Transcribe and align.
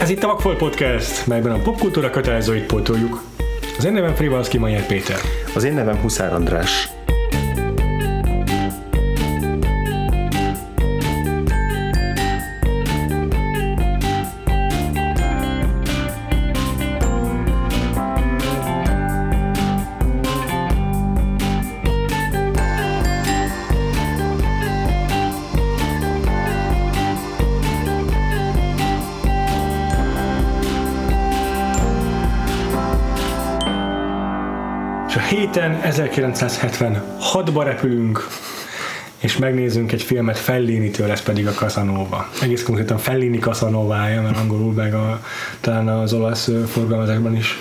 Ez 0.00 0.10
itt 0.10 0.22
a 0.22 0.26
Vakfolt 0.26 0.58
Podcast, 0.58 1.26
melyben 1.26 1.52
a 1.52 1.58
popkultúra 1.58 2.10
kötelezőit 2.10 2.66
pótoljuk. 2.66 3.22
Az 3.78 3.84
én 3.84 3.92
nevem 3.92 4.14
Frivalszki 4.14 4.58
Majer 4.58 4.86
Péter. 4.86 5.20
Az 5.54 5.64
én 5.64 5.72
nevem 5.72 5.96
Huszár 5.96 6.32
András. 6.32 6.88
1976-ba 35.90 37.62
repülünk, 37.64 38.26
és 39.18 39.36
megnézzünk 39.36 39.92
egy 39.92 40.02
filmet 40.02 40.38
Fellini-től, 40.38 41.10
ez 41.10 41.22
pedig 41.22 41.46
a 41.46 41.50
Casanova. 41.50 42.28
Egész 42.42 42.62
konkrétan 42.62 42.98
Fellini 42.98 43.38
Casanovája, 43.38 44.22
mert 44.22 44.36
angolul 44.36 44.72
meg 44.72 44.94
a, 44.94 45.20
talán 45.60 45.88
az 45.88 46.12
olasz 46.12 46.50
forgalmazásban 46.66 47.36
is 47.36 47.58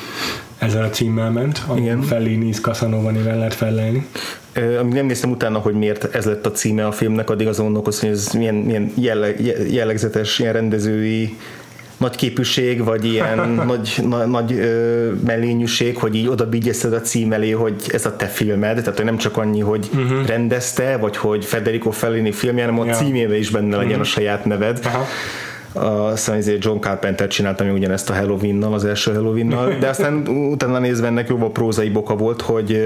ezzel 0.57 0.83
a 0.83 0.89
címmel 0.89 1.31
ment. 1.31 1.65
Igen. 1.75 2.03
Fellini's 2.09 2.61
Casanova 2.61 3.09
néven 3.09 3.37
lehet 3.37 3.53
fellelni. 3.53 4.07
Amíg 4.79 4.93
nem 4.93 5.05
néztem 5.05 5.31
utána, 5.31 5.59
hogy 5.59 5.73
miért 5.73 6.15
ez 6.15 6.25
lett 6.25 6.45
a 6.45 6.51
címe 6.51 6.85
a 6.85 6.91
filmnek, 6.91 7.29
addig 7.29 7.47
azon 7.47 7.65
gondolkoztam, 7.65 8.09
hogy 8.09 8.17
ez 8.17 8.33
milyen, 8.33 8.55
milyen 8.55 8.91
jelleg, 8.95 9.41
jellegzetes, 9.71 10.39
ilyen 10.39 10.53
rendezői 10.53 11.37
nagy 11.99 12.15
képűség, 12.15 12.83
vagy 12.83 13.05
ilyen 13.05 13.49
nagy, 13.67 13.99
na, 14.07 14.25
nagy 14.25 14.51
ö, 14.51 15.11
mellényűség, 15.25 15.97
hogy 15.97 16.15
így 16.15 16.27
oda 16.27 16.47
a 16.91 17.01
cím 17.01 17.31
elé, 17.31 17.51
hogy 17.51 17.75
ez 17.91 18.05
a 18.05 18.15
te 18.15 18.25
filmed, 18.25 18.77
tehát 18.77 18.95
hogy 18.95 19.05
nem 19.05 19.17
csak 19.17 19.37
annyi, 19.37 19.59
hogy 19.59 19.89
uh-huh. 19.93 20.27
rendezte, 20.27 20.97
vagy 20.97 21.17
hogy 21.17 21.45
Federico 21.45 21.91
Fellini 21.91 22.31
filmje, 22.31 22.63
hanem 22.65 22.79
a 22.79 22.85
Ja. 22.85 22.93
címébe 22.93 23.37
is 23.37 23.49
benne 23.49 23.75
legyen 23.75 23.89
uh-huh. 23.89 24.01
a 24.01 24.09
saját 24.09 24.45
neved. 24.45 24.79
Aha. 24.83 25.05
Aztán 26.11 26.37
azért 26.37 26.63
John 26.63 26.79
Carpenter 26.79 27.27
csinálta 27.27 27.63
még 27.63 27.73
ugyanezt 27.73 28.09
a 28.09 28.13
Halloween-nal, 28.13 28.73
az 28.73 28.85
első 28.85 29.13
Halloween-nal, 29.13 29.75
de 29.79 29.87
aztán 29.87 30.27
utána 30.27 30.79
nézve 30.79 31.07
ennek 31.07 31.27
jobb 31.29 31.41
a 31.41 31.49
prózai 31.49 31.89
boka 31.89 32.15
volt, 32.15 32.41
hogy 32.41 32.81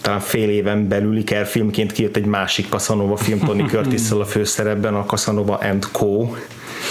talán 0.00 0.20
fél 0.20 0.50
éven 0.50 0.88
belül 0.88 1.16
Iker 1.16 1.46
filmként 1.46 1.92
kijött 1.92 2.16
egy 2.16 2.24
másik 2.24 2.68
Casanova 2.68 3.16
film 3.16 3.38
Tony 3.38 3.66
curtis 3.70 4.10
a 4.10 4.24
főszerepben, 4.24 4.94
a 4.94 5.04
Casanova 5.04 5.54
and 5.54 5.86
Co. 5.92 6.28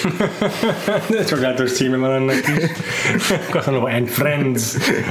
De 1.10 1.24
csodálatos 1.24 1.72
címe 1.72 1.98
van 1.98 2.12
ennek 2.12 2.36
is. 2.58 2.64
Casanova 3.52 3.90
and 3.90 4.08
Friends. 4.08 4.62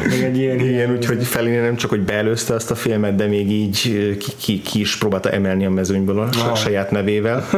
Még 0.09 0.23
egy 0.23 0.37
ilyen, 0.39 0.61
Igen, 0.61 0.91
úgyhogy 0.91 1.25
Fellini 1.25 1.57
nem 1.57 1.77
csak, 1.77 1.91
hogy 1.91 2.01
beelőzte 2.01 2.55
azt 2.55 2.71
a 2.71 2.75
filmet, 2.75 3.15
de 3.15 3.27
még 3.27 3.51
így 3.51 3.93
ö, 3.97 4.17
ki, 4.17 4.31
ki, 4.41 4.61
ki 4.63 4.81
is 4.81 4.97
próbálta 4.99 5.31
emelni 5.31 5.65
a 5.67 5.71
mezőnyből 5.71 6.19
a 6.21 6.29
Wow. 6.45 6.55
saját 6.55 6.91
nevével. 6.91 7.49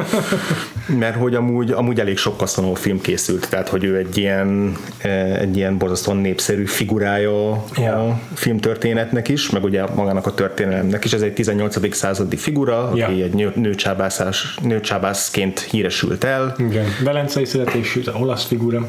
Mert 0.99 1.17
hogy 1.17 1.35
amúgy, 1.35 1.71
amúgy 1.71 2.01
elég 2.01 2.17
sok 2.17 2.39
Casanova 2.39 2.75
film 2.75 3.01
készült, 3.01 3.49
tehát 3.51 3.69
hogy 3.69 3.85
ő 3.85 3.97
egy 3.97 4.17
ilyen, 4.19 4.77
eh, 4.99 5.41
egy 5.41 5.57
ilyen 5.57 5.79
borzasztóan 5.79 6.17
népszerű 6.17 6.65
figurája 6.67 7.65
Ja. 7.77 8.07
a 8.09 8.21
filmtörténetnek 8.35 9.29
is, 9.29 9.51
meg 9.51 9.65
ugye 9.65 9.85
magának 9.95 10.27
a 10.27 10.35
történelemnek 10.35 11.05
is. 11.05 11.13
Ez 11.13 11.23
egy 11.23 11.33
18. 11.33 11.95
századi 11.95 12.37
figura, 12.37 12.89
aki 12.89 12.99
Ja. 12.99 13.07
egy 13.25 13.35
nő, 13.35 13.53
nőcsábászás, 13.55 14.55
nőcsábászként 14.63 15.61
híresült 15.61 16.25
el, 16.25 16.55
Igen, 16.59 16.85
velencei 17.21 17.45
születésű, 17.45 18.03
olasz 18.13 18.45
figura. 18.45 18.89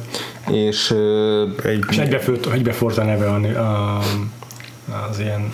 és 0.51 0.93
egy 1.63 1.83
És 1.89 1.97
egybefort, 1.97 2.51
egybefort 2.53 2.97
a 2.97 3.03
neve 3.03 3.29
a, 3.29 3.35
a, 3.57 3.99
az 5.09 5.19
ilyen. 5.19 5.53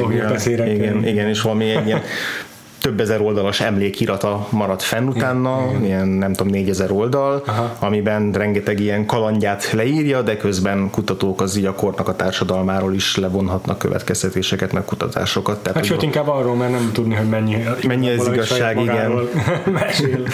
Szoknyapecérekkel. 0.00 0.74
Igen, 0.74 1.06
igen, 1.06 1.28
és 1.28 1.40
valami 1.40 1.70
egy 1.70 1.86
ilyen 1.86 2.02
több 2.82 3.00
ezer 3.00 3.20
oldalas 3.20 3.60
emlékirata 3.60 4.46
maradt 4.50 4.82
fenn 4.82 5.06
utána, 5.06 5.66
igen. 5.68 5.84
ilyen 5.84 6.08
nem 6.08 6.32
tudom, 6.32 6.52
négyezer 6.52 6.92
oldal, 6.92 7.42
Aha. 7.46 7.76
amiben 7.78 8.32
rengeteg 8.32 8.80
ilyen 8.80 9.06
kalandját 9.06 9.70
leírja, 9.72 10.22
de 10.22 10.36
közben 10.36 10.90
kutatók 10.90 11.40
az 11.40 11.56
így 11.56 11.64
a 11.64 11.74
kornak 11.74 12.08
a 12.08 12.16
társadalmáról 12.16 12.94
is 12.94 13.16
levonhatnak 13.16 13.78
következtetéseket, 13.78 14.72
meg 14.72 14.84
kutatásokat. 14.84 15.58
Tehát, 15.62 15.76
Hát 15.76 15.86
sőt, 15.86 16.02
inkább 16.02 16.28
arról, 16.28 16.54
mert 16.54 16.70
nem 16.70 16.90
tudni, 16.92 17.14
hogy 17.14 17.28
mennyi, 17.28 17.56
Mennyi 17.86 18.16
valami 18.16 18.34
igazság, 18.34 18.76
magáról 18.76 19.28
mesél. 19.72 20.08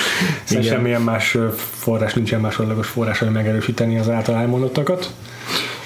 Szóval 0.44 0.64
Igen. 0.64 0.76
semmilyen 0.76 1.02
más 1.02 1.36
forrás, 1.58 2.14
nincsen 2.14 2.40
másodlagos 2.40 2.86
forrás, 2.88 3.18
hogy 3.18 3.30
megerősíteni 3.30 3.98
az 3.98 4.08
által 4.08 4.34
elmondottakat. 4.36 5.10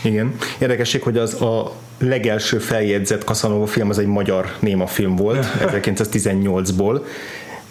Igen. 0.03 0.35
Érdekesség, 0.59 1.03
hogy 1.03 1.19
az 1.19 1.43
a 1.43 1.73
legelső 2.03 2.59
feljegyzett 2.59 3.23
Casanova 3.25 3.67
film 3.67 3.89
az 3.89 3.99
egy 3.99 4.07
magyar 4.07 4.53
néma 4.59 4.87
film 4.87 5.17
volt, 5.17 5.47
1918-ból. 5.61 7.01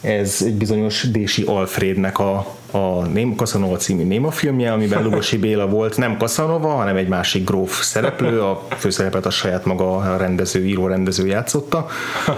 Ez 0.01 0.37
egy 0.45 0.53
bizonyos 0.53 1.11
Dési 1.11 1.43
Alfrednek 1.43 2.19
a, 2.19 2.55
a 2.71 3.05
Ném, 3.13 3.35
Casanova 3.35 3.75
című 3.75 4.03
néma 4.03 4.31
filmje, 4.31 4.71
amiben 4.71 5.03
Lugosi 5.03 5.37
Béla 5.47 5.67
volt 5.67 5.97
nem 5.97 6.17
Casanova, 6.17 6.69
hanem 6.69 6.95
egy 6.95 7.07
másik 7.07 7.45
gróf 7.45 7.83
szereplő, 7.83 8.41
a 8.41 8.67
főszerepet 8.77 9.25
a 9.25 9.29
saját 9.29 9.65
maga 9.65 9.95
a 9.95 10.17
rendező, 10.17 10.65
író 10.65 10.87
rendező 10.87 11.27
játszotta. 11.27 11.87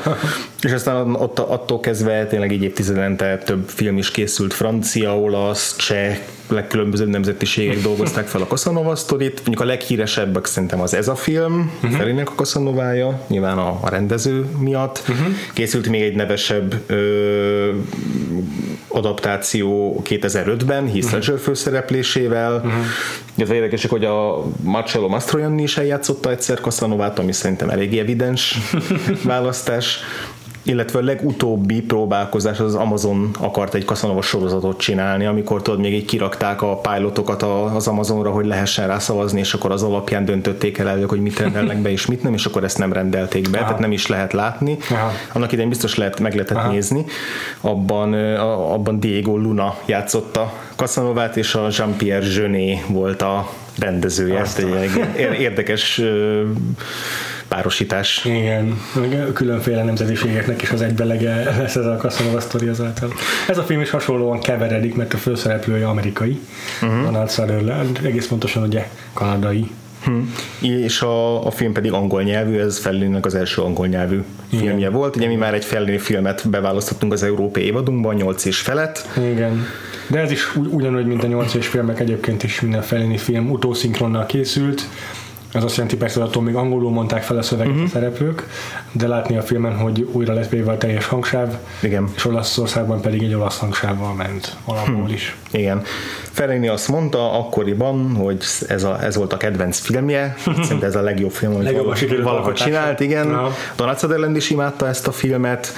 És 0.61 0.71
aztán 0.71 1.15
ott, 1.15 1.39
attól 1.39 1.79
kezdve 1.79 2.25
tényleg 2.25 2.51
így 2.51 2.63
évtizedente 2.63 3.37
több 3.37 3.69
film 3.69 3.97
is 3.97 4.11
készült, 4.11 4.53
francia, 4.53 5.19
olasz, 5.19 5.75
cseh, 5.75 6.17
legkülönbözőbb 6.53 7.07
nemzetiségek 7.07 7.81
dolgozták 7.89 8.27
fel 8.27 8.41
a 8.41 8.45
Casanova 8.45 8.95
sztorit. 8.95 9.35
Mondjuk 9.35 9.61
a 9.61 9.65
leghíresebbek 9.65 10.45
szerintem 10.45 10.81
az 10.81 10.93
ez 10.93 11.07
a 11.07 11.15
film, 11.15 11.71
uh-huh. 11.75 11.97
Ferinek 11.97 12.29
a 12.29 12.33
Casanovája, 12.35 13.21
nyilván 13.27 13.57
a, 13.57 13.79
a 13.81 13.89
rendező 13.89 14.45
miatt. 14.57 15.03
Uh-huh. 15.09 15.27
Készült 15.53 15.89
még 15.89 16.01
egy 16.01 16.15
nevesebb 16.15 16.81
ö, 16.87 17.71
adaptáció 18.87 20.01
2005-ben, 20.09 20.91
Heath 20.91 21.11
Ledger 21.11 21.39
főszereplésével. 21.39 22.55
Uh-huh. 22.55 22.71
Illetve 23.35 23.55
érdekesek, 23.55 23.91
hogy 23.91 24.05
a 24.05 24.43
Marcello 24.61 25.07
Mastroianni 25.07 25.61
is 25.61 25.77
eljátszotta 25.77 26.31
egyszer 26.31 26.59
Casanovát, 26.59 27.19
ami 27.19 27.31
szerintem 27.31 27.69
elég 27.69 27.97
evidens 27.97 28.57
választás 29.23 29.99
illetve 30.63 30.99
a 30.99 31.03
legutóbbi 31.03 31.81
próbálkozás 31.81 32.59
az 32.59 32.75
Amazon 32.75 33.29
akart 33.39 33.73
egy 33.73 33.85
Casanova 33.85 34.21
sorozatot 34.21 34.79
csinálni, 34.79 35.25
amikor 35.25 35.61
tudod, 35.61 35.79
még 35.79 35.93
így 35.93 36.05
kirakták 36.05 36.61
a 36.61 36.75
pilotokat 36.77 37.43
az 37.75 37.87
Amazonra, 37.87 38.31
hogy 38.31 38.45
lehessen 38.45 38.87
rá 38.87 38.99
szavazni, 38.99 39.39
és 39.39 39.53
akkor 39.53 39.71
az 39.71 39.83
alapján 39.83 40.25
döntötték 40.25 40.77
el 40.77 40.87
elő, 40.89 41.05
hogy 41.05 41.19
mit 41.19 41.39
rendelnek 41.39 41.77
be, 41.77 41.91
és 41.91 42.05
mit 42.05 42.23
nem, 42.23 42.33
és 42.33 42.45
akkor 42.45 42.63
ezt 42.63 42.77
nem 42.77 42.93
rendelték 42.93 43.49
be, 43.49 43.57
tehát 43.57 43.79
nem 43.79 43.91
is 43.91 44.07
lehet 44.07 44.33
látni. 44.33 44.77
Aha. 44.91 45.11
Annak 45.33 45.51
idején 45.51 45.69
biztos 45.69 45.95
lehet, 45.95 46.19
meg 46.19 46.33
lehetett 46.33 46.57
Aha. 46.57 46.71
nézni. 46.71 47.05
Abban, 47.61 48.13
a- 48.13 48.73
abban 48.73 48.99
Diego 48.99 49.37
Luna 49.37 49.75
játszotta 49.85 50.53
Casanovát, 50.75 51.37
és 51.37 51.55
a 51.55 51.67
Jean-Pierre 51.77 52.25
Jeunet 52.25 52.85
volt 52.87 53.21
a 53.21 53.49
rendezője. 53.79 54.39
Ez 54.39 54.55
egy 54.59 54.91
ilyen 55.17 55.33
érdekes 55.33 56.01
párosítás. 57.53 58.25
Igen, 58.25 58.81
különféle 59.33 59.83
nemzetiségeknek 59.83 60.61
is 60.61 60.69
az 60.69 60.81
egybelege 60.81 61.43
lesz 61.57 61.75
ez 61.75 61.85
a 61.85 61.95
Casanova 61.95 62.39
sztori 62.39 62.67
azáltal. 62.67 63.13
Ez 63.47 63.57
a 63.57 63.63
film 63.63 63.81
is 63.81 63.89
hasonlóan 63.89 64.39
keveredik, 64.39 64.95
mert 64.95 65.13
a 65.13 65.17
főszereplője 65.17 65.87
amerikai, 65.87 66.39
uh-huh. 66.81 67.03
Donald 67.03 67.31
Sutherland, 67.31 67.99
egész 68.03 68.27
pontosan 68.27 68.63
ugye 68.63 68.87
kanadai. 69.13 69.71
Hm. 70.03 70.19
És 70.67 71.01
a, 71.01 71.45
a 71.45 71.51
film 71.51 71.73
pedig 71.73 71.91
angol 71.91 72.23
nyelvű, 72.23 72.59
ez 72.59 72.79
Fellininek 72.79 73.25
az 73.25 73.35
első 73.35 73.61
angol 73.61 73.87
nyelvű 73.87 74.23
Igen. 74.49 74.65
filmje 74.65 74.89
volt. 74.89 75.15
Ugye 75.15 75.27
mi 75.27 75.35
már 75.35 75.53
egy 75.53 75.65
Fellini 75.65 75.97
filmet 75.97 76.49
beválasztottunk 76.49 77.13
az 77.13 77.23
európai 77.23 77.63
évadunkban, 77.63 78.15
8 78.15 78.45
és 78.45 78.59
felett. 78.59 79.07
Igen. 79.17 79.65
De 80.07 80.19
ez 80.19 80.31
is 80.31 80.55
ugy- 80.55 80.73
ugyanúgy, 80.73 81.05
mint 81.05 81.23
a 81.23 81.27
8 81.27 81.53
és 81.53 81.67
filmek 81.67 81.99
egyébként 81.99 82.43
is 82.43 82.61
minden 82.61 82.81
Fellini 82.81 83.17
film 83.17 83.51
utószinkronnal 83.51 84.25
készült. 84.25 84.87
Ez 85.53 85.63
azt 85.63 85.75
jelenti 85.75 85.97
persze, 85.97 86.19
hogy 86.19 86.29
attól 86.29 86.43
még 86.43 86.55
angolul 86.55 86.91
mondták 86.91 87.23
fel 87.23 87.37
a 87.37 87.41
szöveget 87.41 87.71
uh-huh. 87.71 87.87
a 87.87 87.89
szereplők, 87.89 88.47
de 88.91 89.07
látni 89.07 89.37
a 89.37 89.41
filmen, 89.41 89.77
hogy 89.77 90.07
újra 90.11 90.33
lesz 90.33 90.49
véve 90.49 90.71
a 90.71 90.77
teljes 90.77 91.05
hangsáv, 91.05 91.57
Igen. 91.81 92.11
és 92.15 92.25
Olaszországban 92.25 93.01
pedig 93.01 93.23
egy 93.23 93.33
olasz 93.33 93.59
hangsávval 93.59 94.13
ment 94.13 94.57
alapból 94.65 95.09
is. 95.09 95.35
Igen. 95.51 95.81
Fellini 96.31 96.67
azt 96.67 96.87
mondta 96.87 97.39
akkoriban, 97.39 98.15
hogy 98.15 98.43
ez, 98.67 98.83
a, 98.83 99.03
ez 99.03 99.15
volt 99.15 99.33
a 99.33 99.37
kedvenc 99.37 99.79
filmje, 99.79 100.35
szerintem 100.63 100.89
ez 100.89 100.95
a 100.95 101.01
legjobb 101.01 101.31
film, 101.31 101.55
amit 101.55 102.21
valaha, 102.21 102.53
csinált, 102.53 102.99
igen. 102.99 103.33
Aha. 103.33 103.51
Donald 103.75 103.99
Sutherland 103.99 104.35
is 104.35 104.49
imádta 104.49 104.87
ezt 104.87 105.07
a 105.07 105.11
filmet, 105.11 105.73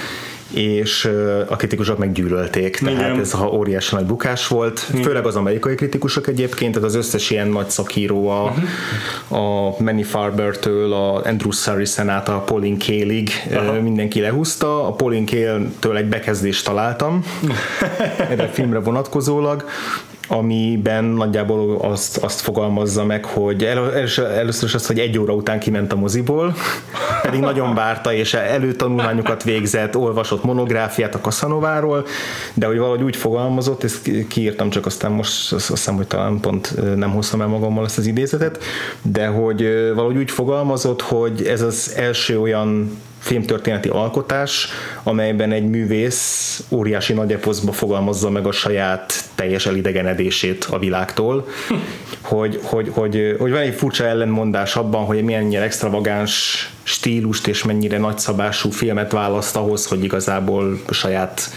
és 0.53 1.09
a 1.47 1.55
kritikusok 1.55 1.97
meggyűlölték, 1.97 2.77
tehát 2.77 2.99
Igen. 2.99 3.19
ez 3.19 3.31
ha 3.31 3.51
óriási 3.51 3.95
nagy 3.95 4.05
bukás 4.05 4.47
volt, 4.47 4.79
főleg 4.79 5.25
az 5.25 5.35
amerikai 5.35 5.75
kritikusok 5.75 6.27
egyébként, 6.27 6.73
tehát 6.73 6.87
az 6.87 6.95
összes 6.95 7.29
ilyen 7.29 7.47
nagy 7.47 7.69
szakíró 7.69 8.27
a, 8.29 8.53
Mhm. 8.55 9.39
a 9.41 9.75
Manny 9.79 10.03
Farber-től, 10.03 10.93
a 10.93 11.13
Andrew 11.25 11.51
Saracen 11.51 12.09
át 12.09 12.29
a 12.29 12.39
Pauline 12.39 12.77
Kaelig, 12.85 13.29
mindenki 13.81 14.19
lehúzta, 14.19 14.87
a 14.87 14.91
Pauline 14.91 15.25
Kael-től 15.31 15.97
egy 15.97 16.07
bekezdést 16.09 16.65
találtam. 16.65 17.23
Erre 18.29 18.43
a 18.43 18.47
filmre 18.47 18.79
vonatkozólag, 18.79 19.65
amiben 20.27 21.03
nagyjából 21.03 21.77
azt, 21.81 22.17
azt 22.17 22.41
fogalmazza 22.41 23.05
meg, 23.05 23.25
hogy 23.25 23.63
el, 23.63 23.93
először 24.17 24.67
is 24.67 24.73
azt, 24.73 24.87
hogy 24.87 24.99
egy 24.99 25.17
óra 25.17 25.33
után 25.33 25.59
kiment 25.59 25.93
a 25.93 25.95
moziból, 25.95 26.55
pedig 27.21 27.39
nagyon 27.39 27.73
várta, 27.73 28.13
és 28.13 28.33
előtanulmányokat 28.33 29.43
végzett, 29.43 29.97
olvasott 29.97 30.43
monográfiát 30.43 31.15
a 31.15 31.21
Kaszanováról, 31.21 32.05
de 32.53 32.65
hogy 32.65 32.77
valahogy 32.77 33.03
úgy 33.03 33.15
fogalmazott, 33.15 33.83
ezt 33.83 34.27
kiírtam, 34.27 34.69
csak 34.69 34.85
aztán 34.85 35.11
most 35.11 35.53
azt 35.53 35.67
hiszem, 35.67 35.95
hogy 35.95 36.07
talán 36.07 36.39
pont 36.39 36.95
nem 36.95 37.11
hoztam 37.11 37.41
el 37.41 37.47
magammal 37.47 37.85
ezt 37.85 37.97
az 37.97 38.05
idézetet, 38.05 38.63
de 39.01 39.27
hogy 39.27 39.61
valahogy 39.93 40.17
úgy 40.17 40.31
fogalmazott, 40.31 41.01
hogy 41.01 41.43
ez 41.43 41.61
az 41.61 41.93
első 41.95 42.39
olyan 42.39 42.97
filmtörténeti 43.25 43.89
alkotás, 43.89 44.67
amelyben 45.03 45.51
egy 45.51 45.69
művész 45.69 46.63
óriási 46.71 47.13
nagy 47.13 47.31
eposzba 47.31 47.71
fogalmazza 47.71 48.29
meg 48.29 48.45
a 48.47 48.51
saját 48.51 49.13
teljes 49.35 49.65
elidegenedését 49.65 50.67
a 50.69 50.79
világtól, 50.79 51.47
hogy, 52.21 52.59
hogy, 52.63 52.89
hogy, 52.93 53.35
hogy 53.39 53.51
van 53.51 53.61
egy 53.61 53.75
furcsa 53.75 54.05
ellenmondás 54.05 54.75
abban, 54.75 55.05
hogy 55.05 55.23
milyen 55.23 55.53
extravagáns 55.53 56.69
stílust 56.83 57.47
és 57.47 57.63
mennyire 57.63 57.97
nagyszabású 57.97 58.69
filmet 58.69 59.11
választ 59.11 59.55
ahhoz, 59.55 59.85
hogy 59.85 60.03
igazából 60.03 60.79
saját 60.89 61.49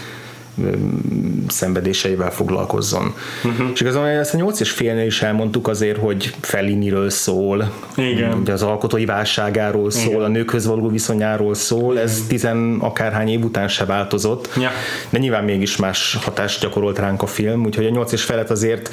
szenvedéseivel 1.47 2.31
foglalkozzon. 2.31 3.13
Uh-huh. 3.43 3.69
És 3.73 3.81
igazából 3.81 4.07
ezt 4.07 4.33
a 4.33 4.37
nyolc 4.37 4.59
és 4.59 4.71
félnél 4.71 5.05
is 5.05 5.21
elmondtuk 5.21 5.67
azért, 5.67 5.97
hogy 5.97 6.35
Felliniről 6.41 7.09
szól, 7.09 7.71
Igen. 7.95 8.33
Ugye 8.33 8.53
az 8.53 8.61
alkotói 8.61 9.05
válságáról 9.05 9.91
szól, 9.91 10.13
Igen. 10.13 10.21
a 10.21 10.27
nőkhöz 10.27 10.65
való 10.65 10.89
viszonyáról 10.89 11.53
szól, 11.53 11.93
Igen. 11.93 12.05
ez 12.05 12.23
tizen 12.27 12.77
akárhány 12.79 13.29
év 13.29 13.43
után 13.43 13.67
se 13.67 13.85
változott, 13.85 14.49
ja. 14.57 14.69
de 15.09 15.17
nyilván 15.17 15.43
mégis 15.43 15.75
más 15.75 16.17
hatást 16.21 16.61
gyakorolt 16.61 16.99
ránk 16.99 17.21
a 17.21 17.27
film, 17.27 17.65
úgyhogy 17.65 17.85
a 17.85 17.89
nyolc 17.89 18.11
és 18.11 18.23
felet 18.23 18.49
azért 18.49 18.89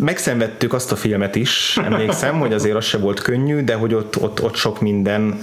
megszenvedtük 0.00 0.72
azt 0.72 0.92
a 0.92 0.96
filmet 0.96 1.34
is, 1.34 1.76
emlékszem, 1.84 2.38
hogy 2.38 2.52
azért 2.52 2.76
az 2.76 2.84
se 2.84 2.98
volt 2.98 3.20
könnyű, 3.20 3.64
de 3.64 3.74
hogy 3.74 3.94
ott, 3.94 4.20
ott, 4.20 4.42
ott 4.42 4.54
sok 4.54 4.80
minden 4.80 5.38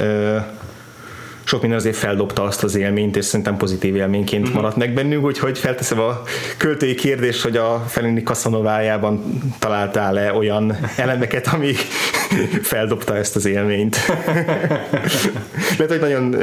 sok 1.50 1.62
minden 1.62 1.80
azért 1.80 1.96
feldobta 1.96 2.44
azt 2.44 2.63
az 2.63 2.75
élményt, 2.75 3.16
és 3.16 3.25
szerintem 3.25 3.57
pozitív 3.57 3.96
élményként 3.96 4.42
uh-huh. 4.42 4.62
maradt 4.62 4.75
meg 4.75 4.94
bennünk, 4.94 5.25
úgyhogy 5.25 5.57
felteszem 5.57 6.00
a 6.00 6.22
költői 6.57 6.96
kérdést, 6.96 7.42
hogy 7.42 7.57
a 7.57 7.86
Felini 7.88 8.24
Cassanovájában 8.24 9.42
találtál-e 9.60 10.34
olyan 10.34 10.78
elemeket, 10.96 11.48
ami 11.48 11.74
feldobta 12.62 13.16
ezt 13.16 13.36
az 13.36 13.46
élményt. 13.46 13.98
Lehet, 15.78 15.88
hogy 15.88 16.00
nagyon 16.00 16.36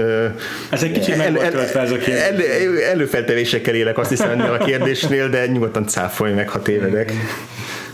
ez 0.70 0.82
egy 0.82 0.92
kicsit 0.92 1.14
el, 1.14 1.38
el, 1.40 1.60
ez 1.60 1.90
a 1.90 1.96
kérdés. 1.96 2.22
El, 2.22 2.80
előfeltevésekkel 2.90 3.74
élek 3.74 3.98
azt 3.98 4.10
hiszem 4.10 4.30
ennél 4.30 4.56
a 4.60 4.64
kérdésnél, 4.64 5.28
de 5.28 5.46
nyugodtan 5.46 5.86
cáfolj 5.86 6.32
meg, 6.32 6.48
ha 6.48 6.62
tévedek. 6.62 7.12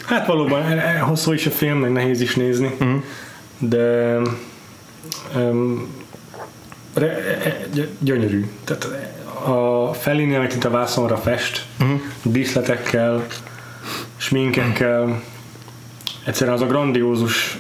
Hát 0.06 0.26
valóban 0.26 0.62
e, 0.62 0.74
e, 0.74 0.98
hosszú 0.98 1.32
is 1.32 1.46
a 1.46 1.50
film, 1.50 1.78
meg 1.78 1.92
nehéz 1.92 2.20
is 2.20 2.34
nézni, 2.34 2.70
uh-huh. 2.78 3.02
de 3.58 4.16
um, 5.34 6.00
gyönyörű. 7.98 8.46
Tehát 8.64 8.88
a 9.44 9.92
Fellini, 9.92 10.34
amit 10.34 10.54
itt 10.54 10.64
a 10.64 10.70
vászonra 10.70 11.16
fest, 11.16 11.66
uh-huh. 11.80 12.00
díszletekkel, 12.22 13.26
sminkekkel, 14.16 15.22
egyszerűen 16.26 16.56
az 16.56 16.62
a 16.62 16.66
grandiózus 16.66 17.58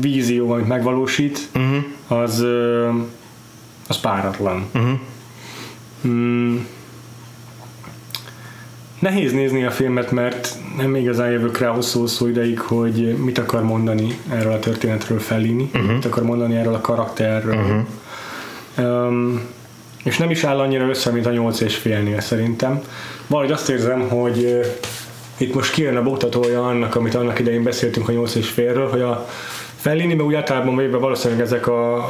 vízió, 0.00 0.50
amit 0.50 0.68
megvalósít, 0.68 1.48
uh-huh. 1.54 2.22
az, 2.22 2.44
az 3.88 4.00
páratlan. 4.00 4.66
Uh-huh. 4.74 4.98
Mm. 6.06 6.56
Nehéz 8.98 9.32
nézni 9.32 9.64
a 9.64 9.70
filmet, 9.70 10.10
mert 10.10 10.58
nem 10.76 10.94
igazán 10.94 11.30
jövök 11.30 11.58
rá 11.58 11.68
hosszú-hosszú 11.68 12.26
ideig, 12.26 12.60
hogy 12.60 13.16
mit 13.16 13.38
akar 13.38 13.62
mondani 13.62 14.18
erről 14.28 14.52
a 14.52 14.58
történetről 14.58 15.18
Fellini, 15.18 15.70
uh-huh. 15.74 15.92
mit 15.92 16.04
akar 16.04 16.22
mondani 16.22 16.56
erről 16.56 16.74
a 16.74 16.80
karakterről. 16.80 17.54
Uh-huh 17.54 17.86
Um, 18.80 19.40
és 20.04 20.18
nem 20.18 20.30
is 20.30 20.44
áll 20.44 20.58
annyira 20.58 20.88
össze, 20.88 21.10
mint 21.10 21.26
a 21.26 21.30
8 21.30 21.60
és 21.60 21.76
félnél 21.76 22.20
szerintem. 22.20 22.82
Valahogy 23.26 23.52
azt 23.52 23.70
érzem, 23.70 24.08
hogy 24.08 24.60
itt 25.36 25.54
most 25.54 25.72
kijön 25.72 25.96
a 25.96 26.02
buktatója 26.02 26.66
annak, 26.66 26.94
amit 26.94 27.14
annak 27.14 27.38
idején 27.38 27.62
beszéltünk 27.62 28.08
a 28.08 28.12
8 28.12 28.34
és 28.34 28.48
félről, 28.48 28.88
hogy 28.88 29.00
a 29.00 29.26
Fellini, 29.76 30.18
úgy 30.18 30.34
általában 30.34 30.76
véve 30.76 30.96
valószínűleg 30.96 31.42
ezek 31.42 31.68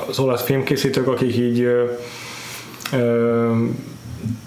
az 0.09 0.19
olasz 0.19 0.43
filmkészítők, 0.43 1.09
akik 1.09 1.37
így 1.37 1.61
uh, 1.61 3.01
uh, 3.01 3.57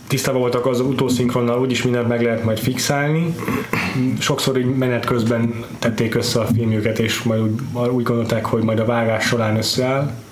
tisztában 0.08 0.42
voltak 0.42 0.66
az 0.66 0.80
utószinkronnal, 0.80 1.60
úgyis 1.60 1.84
mindent 1.84 2.08
meg 2.08 2.22
lehet 2.22 2.44
majd 2.44 2.60
fixálni. 2.60 3.36
Sokszor 4.20 4.58
így 4.58 4.76
menet 4.76 5.06
közben 5.06 5.66
tették 5.80 6.16
össze 6.16 6.40
a 6.40 6.46
filmjüket, 6.46 7.00
és 7.00 7.22
majd 7.22 7.42
úgy, 7.42 7.90
úgy 7.90 8.04
gondolták, 8.04 8.46
hogy 8.46 8.64
majd 8.64 8.80
a 8.80 8.86
vágás 8.86 9.26
során 9.26 9.58
összeáll 9.58 10.23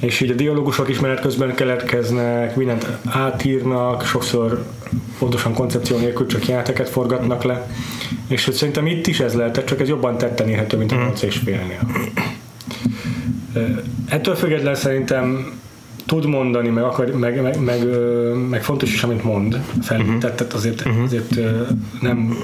és 0.00 0.20
így 0.20 0.30
a 0.30 0.34
dialógusok 0.34 0.88
is 0.88 1.00
menet 1.00 1.20
közben 1.20 1.54
keletkeznek, 1.54 2.56
mindent 2.56 2.86
átírnak, 3.04 4.04
sokszor 4.04 4.64
pontosan 5.18 5.54
koncepció 5.54 5.98
nélkül 5.98 6.26
csak 6.26 6.46
jeleneteket 6.46 6.88
forgatnak 6.88 7.42
le, 7.42 7.70
és 8.28 8.44
hogy 8.44 8.54
szerintem 8.54 8.86
itt 8.86 9.06
is 9.06 9.20
ez 9.20 9.34
lehetett, 9.34 9.66
csak 9.66 9.80
ez 9.80 9.88
jobban 9.88 10.18
tetten 10.18 10.48
érhető, 10.48 10.76
mint 10.76 10.92
a 10.92 10.96
8 10.96 11.22
és 11.22 11.36
félnél. 11.36 11.80
Ettől 14.08 14.34
függetlenül 14.34 14.74
szerintem 14.74 15.54
tud 16.06 16.26
mondani, 16.26 16.68
meg, 16.68 16.84
akar, 16.84 17.06
meg, 17.06 17.42
meg, 17.42 17.60
meg, 17.60 17.86
meg 18.48 18.64
fontos 18.64 18.92
is, 18.92 19.02
amit 19.02 19.24
mond 19.24 19.60
fel, 19.82 20.00
uh-huh. 20.00 20.18
tehát 20.18 20.52
azért, 20.52 20.86
uh-huh. 20.86 21.02
azért 21.02 21.38
nem 22.00 22.36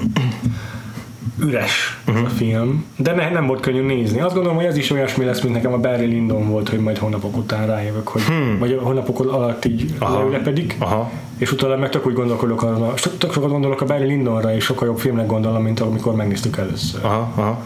üres 1.39 1.97
uh-huh. 2.07 2.25
a 2.25 2.29
film, 2.29 2.85
de 2.97 3.13
ne, 3.13 3.29
nem 3.29 3.47
volt 3.47 3.59
könnyű 3.59 3.81
nézni. 3.81 4.21
Azt 4.21 4.33
gondolom, 4.33 4.57
hogy 4.57 4.65
ez 4.65 4.77
is 4.77 4.91
olyasmi 4.91 5.25
lesz, 5.25 5.41
mint 5.41 5.55
nekem 5.55 5.73
a 5.73 5.77
Barry 5.77 6.05
Lyndon 6.05 6.49
volt, 6.49 6.69
hogy 6.69 6.79
majd 6.79 6.97
hónapok 6.97 7.37
után 7.37 7.67
rájövök, 7.67 8.07
hogy 8.07 8.21
hmm. 8.21 8.59
vagy 8.59 8.79
hónapok 8.81 9.19
alatt 9.19 9.65
így 9.65 9.93
leülepedik, 9.99 10.75
Aha. 10.79 11.11
és 11.37 11.51
utána 11.51 11.75
meg 11.75 11.89
tök 11.89 12.07
úgy 12.07 12.13
gondolkodok 12.13 12.63
arra, 12.63 12.93
tök 13.17 13.33
sokat 13.33 13.49
gondolok 13.49 13.81
a 13.81 13.85
Barry 13.85 14.07
Lyndonra, 14.07 14.55
és 14.55 14.63
sokkal 14.63 14.87
jobb 14.87 14.99
filmnek 14.99 15.25
gondolom, 15.25 15.63
mint 15.63 15.79
amikor 15.79 16.15
megnéztük 16.15 16.57
először. 16.57 17.05
Aha, 17.05 17.31
aha. 17.35 17.65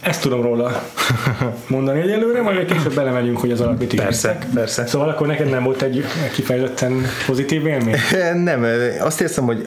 Ezt 0.00 0.22
tudom 0.22 0.42
róla 0.42 0.82
mondani 1.68 2.00
egyelőre, 2.00 2.42
majd 2.42 2.58
egy 2.58 2.72
később 2.72 2.94
belemegyünk, 2.94 3.38
hogy 3.38 3.50
az 3.50 3.60
alatt 3.60 3.78
mit 3.78 3.94
Persze, 3.94 4.38
persze. 4.54 4.86
Szóval 4.86 5.08
akkor 5.08 5.26
neked 5.26 5.50
nem 5.50 5.62
volt 5.62 5.82
egy 5.82 6.04
kifejezetten 6.32 7.06
pozitív 7.26 7.66
élmény? 7.66 7.94
Nem, 8.44 8.66
azt 9.00 9.20
érzem, 9.20 9.44
hogy 9.44 9.66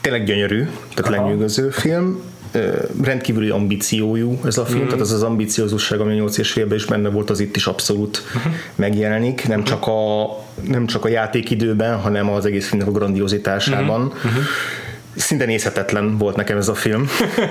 tényleg 0.00 0.24
gyönyörű, 0.24 0.68
tehát 0.94 1.10
lenyűgöző 1.10 1.70
film, 1.70 2.20
rendkívüli 3.02 3.48
ambíciójú 3.48 4.38
ez 4.44 4.58
a 4.58 4.64
film, 4.64 4.82
mm. 4.82 4.84
tehát 4.84 5.00
az 5.00 5.12
az 5.12 5.22
ambiciózusság, 5.22 6.00
ami 6.00 6.12
a 6.12 6.14
8 6.14 6.38
és 6.38 6.52
félben 6.52 6.76
is 6.76 6.84
benne 6.84 7.08
volt, 7.08 7.30
az 7.30 7.40
itt 7.40 7.56
is 7.56 7.66
abszolút 7.66 8.22
uh-huh. 8.36 8.52
megjelenik, 8.74 9.48
nem, 9.48 9.60
uh-huh. 9.60 9.74
csak 9.74 9.86
a, 9.86 10.26
nem 10.68 10.86
csak 10.86 11.04
a 11.04 11.08
játékidőben, 11.08 11.98
hanem 11.98 12.30
az 12.30 12.46
egész 12.46 12.68
filmnek 12.68 12.88
a 12.88 12.92
grandiozitásában. 12.92 14.02
Uh-huh. 14.02 14.24
Uh-huh 14.24 14.44
szinte 15.16 15.44
nézhetetlen 15.44 16.18
volt 16.18 16.36
nekem 16.36 16.56
ez 16.56 16.68
a 16.68 16.74
film. 16.74 17.08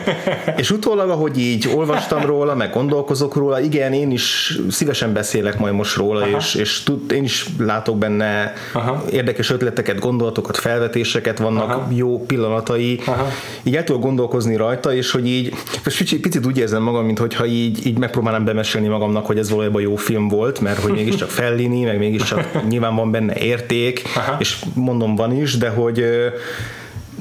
és 0.61 0.71
utólag, 0.71 1.09
ahogy 1.09 1.37
így 1.37 1.69
olvastam 1.75 2.25
róla, 2.25 2.55
meg 2.55 2.73
gondolkozok 2.73 3.35
róla, 3.35 3.59
igen, 3.59 3.93
én 3.93 4.11
is 4.11 4.57
szívesen 4.69 5.13
beszélek 5.13 5.59
majd 5.59 5.73
most 5.73 5.95
róla, 5.95 6.21
Aha. 6.21 6.37
és, 6.37 6.55
és 6.55 6.83
tud, 6.83 7.11
én 7.11 7.23
is 7.23 7.45
látok 7.59 7.97
benne 7.97 8.53
Aha. 8.73 9.03
érdekes 9.11 9.49
ötleteket, 9.49 9.99
gondolatokat, 9.99 10.57
felvetéseket, 10.57 11.39
vannak 11.39 11.69
Aha. 11.69 11.87
jó 11.91 12.25
pillanatai. 12.25 12.99
Aha. 13.05 13.27
Így 13.63 13.75
el 13.75 13.83
tudok 13.83 14.01
gondolkozni 14.01 14.55
rajta, 14.55 14.93
és 14.93 15.11
hogy 15.11 15.27
így, 15.27 15.53
picit, 15.83 16.21
picit 16.21 16.45
úgy 16.45 16.57
érzem 16.57 16.83
magam, 16.83 17.05
mintha 17.05 17.45
így, 17.45 17.85
így 17.85 17.97
megpróbálnám 17.97 18.45
bemesélni 18.45 18.87
magamnak, 18.87 19.25
hogy 19.25 19.37
ez 19.37 19.49
valójában 19.49 19.81
jó 19.81 19.95
film 19.95 20.27
volt, 20.27 20.59
mert 20.59 20.79
hogy 20.79 20.91
mégiscsak 20.91 21.29
Fellini, 21.29 21.83
meg 21.83 21.97
mégiscsak 21.97 22.47
nyilván 22.69 22.95
van 22.95 23.11
benne 23.11 23.35
érték, 23.35 24.01
Aha. 24.15 24.35
és 24.39 24.57
mondom 24.73 25.15
van 25.15 25.35
is, 25.41 25.57
de 25.57 25.69
hogy 25.69 26.05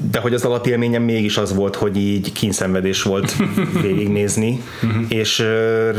de 0.09 0.19
hogy 0.19 0.33
az 0.33 0.45
alapélményem 0.45 1.03
mégis 1.03 1.37
az 1.37 1.55
volt, 1.55 1.75
hogy 1.75 1.97
így 1.97 2.31
kínszenvedés 2.31 3.03
volt 3.03 3.35
végignézni, 3.81 4.61
uh-huh. 4.83 5.03
és 5.07 5.43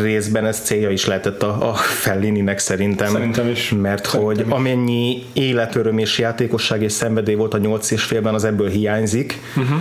részben 0.03 0.47
ez 0.47 0.61
célja 0.61 0.91
is 0.91 1.07
lehetett 1.07 1.43
a, 1.43 1.69
a 1.69 1.75
Fellininek 1.75 2.59
szerintem. 2.59 3.13
Szerintem 3.13 3.49
is. 3.49 3.75
Mert 3.81 4.05
szerintem 4.05 4.27
hogy 4.27 4.47
is. 4.47 4.53
amennyi 4.53 5.23
életöröm 5.33 5.99
és 5.99 6.19
játékosság 6.19 6.83
és 6.83 6.93
szenvedély 6.93 7.35
volt 7.35 7.55
a 7.55 7.59
nyolc 7.59 7.91
és 7.91 8.03
félben, 8.03 8.35
az 8.35 8.45
ebből 8.45 8.69
hiányzik. 8.69 9.41
Uh-huh. 9.57 9.81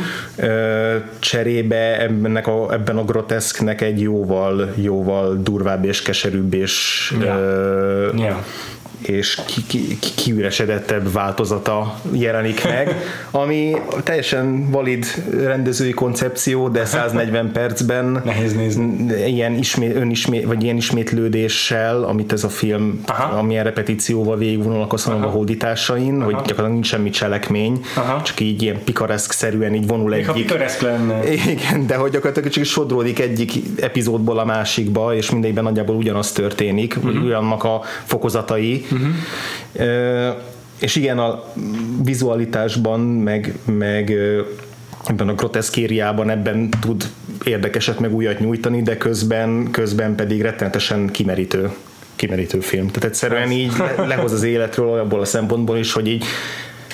Cserébe 1.19 2.01
ebben 2.01 2.35
a, 2.35 2.73
ebben 2.73 2.97
a 2.97 3.03
groteszknek 3.03 3.81
egy 3.81 4.01
jóval, 4.01 4.73
jóval 4.75 5.39
durvább 5.43 5.85
és 5.85 6.01
keserűbb 6.01 6.53
és 6.53 7.13
yeah. 7.19 8.09
Uh, 8.13 8.19
yeah 8.19 8.37
és 9.07 9.39
ki, 9.45 9.63
ki, 9.67 9.97
ki, 9.99 10.09
kiüresedettebb 10.15 11.11
változata 11.11 11.99
jelenik 12.11 12.63
meg, 12.63 12.95
ami 13.31 13.75
teljesen 14.03 14.69
valid 14.69 15.05
rendezői 15.43 15.91
koncepció, 15.91 16.67
de 16.67 16.85
140 16.85 17.51
percben 17.53 18.21
Nehéz 18.25 18.53
nézni. 18.53 19.13
ilyen, 19.27 19.53
ismét, 19.53 19.95
önismét, 19.95 20.45
vagy 20.45 20.63
ilyen 20.63 20.75
ismétlődéssel, 20.75 22.03
amit 22.03 22.31
ez 22.33 22.43
a 22.43 22.49
film, 22.49 23.01
Aha. 23.07 23.37
amilyen 23.37 23.63
repetícióval 23.63 24.37
végigvonul 24.37 24.81
a 24.81 24.87
kaszanova 24.87 25.27
hódításain, 25.27 26.21
hogy 26.21 26.33
gyakorlatilag 26.33 26.71
nincs 26.71 26.87
semmi 26.87 27.09
cselekmény, 27.09 27.81
Aha. 27.95 28.21
csak 28.21 28.39
így 28.39 28.61
ilyen 28.61 28.83
pikareszk-szerűen 28.83 29.73
így 29.73 29.87
vonul 29.87 30.09
Még 30.09 30.27
egyik 30.27 30.81
lenne. 30.81 31.33
igen, 31.33 31.87
de 31.87 31.95
hogy 31.95 32.11
gyakorlatilag 32.11 32.49
csak 32.49 32.63
sodródik 32.63 33.19
egyik 33.19 33.53
epizódból 33.79 34.39
a 34.39 34.45
másikba, 34.45 35.15
és 35.15 35.29
mindegyben 35.29 35.63
nagyjából 35.63 35.95
ugyanaz 35.95 36.31
történik, 36.31 36.97
uh-huh. 36.97 37.23
Ugyanannak 37.23 37.63
a 37.63 37.81
fokozatai. 38.03 38.85
Uh-huh. 38.91 40.35
És 40.79 40.95
igen, 40.95 41.19
a 41.19 41.43
vizualitásban, 42.03 42.99
meg, 42.99 43.57
meg 43.65 44.13
ebben 45.05 45.27
a 45.27 45.33
groteszkériában 45.33 46.29
ebben 46.29 46.69
tud 46.69 47.09
érdekeset 47.43 47.99
meg 47.99 48.13
újat 48.13 48.39
nyújtani, 48.39 48.81
de 48.81 48.97
közben, 48.97 49.71
közben 49.71 50.15
pedig 50.15 50.41
rettenetesen 50.41 51.09
kimerítő 51.11 51.71
kimerítő 52.15 52.59
film. 52.59 52.87
Tehát 52.87 53.03
egyszerűen 53.03 53.51
így 53.51 53.71
le, 53.77 54.05
lehoz 54.05 54.31
az 54.31 54.43
életről 54.43 54.99
abból 54.99 55.19
a 55.19 55.25
szempontból 55.25 55.77
is, 55.77 55.93
hogy 55.93 56.07
így 56.07 56.25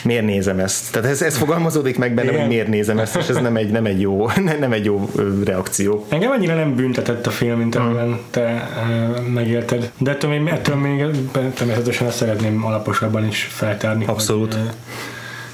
miért 0.03 0.25
nézem 0.25 0.59
ezt? 0.59 0.91
Tehát 0.91 1.09
ez, 1.09 1.21
ez 1.21 1.37
fogalmazódik 1.37 1.97
meg 1.97 2.13
bennem, 2.13 2.29
Igen. 2.29 2.39
hogy 2.39 2.49
miért 2.49 2.67
nézem 2.67 2.99
ezt, 2.99 3.15
és 3.15 3.27
ez 3.27 3.35
nem 3.35 3.55
egy, 3.55 3.71
nem 3.71 3.85
egy, 3.85 4.01
jó, 4.01 4.27
nem 4.59 4.71
egy 4.71 4.85
jó 4.85 5.09
reakció. 5.45 6.05
Engem 6.09 6.31
annyira 6.31 6.55
nem 6.55 6.75
büntetett 6.75 7.27
a 7.27 7.29
film, 7.29 7.57
mint 7.57 7.75
amilyen 7.75 8.19
te 8.29 8.69
uh, 9.17 9.27
megélted. 9.27 9.91
De 9.97 10.11
ettől 10.11 10.29
még, 10.29 10.47
ettől 10.47 10.75
még 10.75 11.05
természetesen 11.53 12.07
ezt 12.07 12.17
szeretném 12.17 12.65
alaposabban 12.65 13.27
is 13.27 13.43
feltárni. 13.51 14.05
Abszolút. 14.05 14.53
Hogy, 14.53 14.63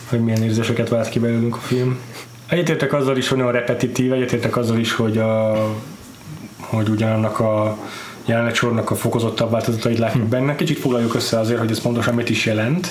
hogy 0.10 0.20
milyen 0.20 0.44
érzéseket 0.44 0.90
vált 0.90 1.10
ki 1.10 1.20
belőlünk 1.20 1.56
a 1.56 1.60
film. 1.60 2.00
Egyetértek 2.48 2.94
azzal 2.94 3.18
is, 3.18 3.28
hogy 3.28 3.38
nagyon 3.38 3.54
repetitív, 3.54 4.14
egyetértek 4.14 4.58
azzal 4.58 4.78
is, 4.78 4.94
hogy, 4.94 5.18
a, 5.18 5.54
hogy 6.60 6.90
ugyanannak 6.90 7.40
a 7.40 7.78
jelenetsornak 8.26 8.92
a 8.92 8.96
fokozottabb 8.96 9.52
változatait 9.52 9.98
látjuk 9.98 10.28
benne. 10.28 10.56
Kicsit 10.56 10.80
foglaljuk 10.80 11.16
össze 11.16 11.40
azért, 11.40 11.60
hogy 11.60 11.72
ez 11.72 11.82
pontosan 11.82 12.14
mit 12.14 12.30
is 12.30 12.46
jelent. 12.46 12.88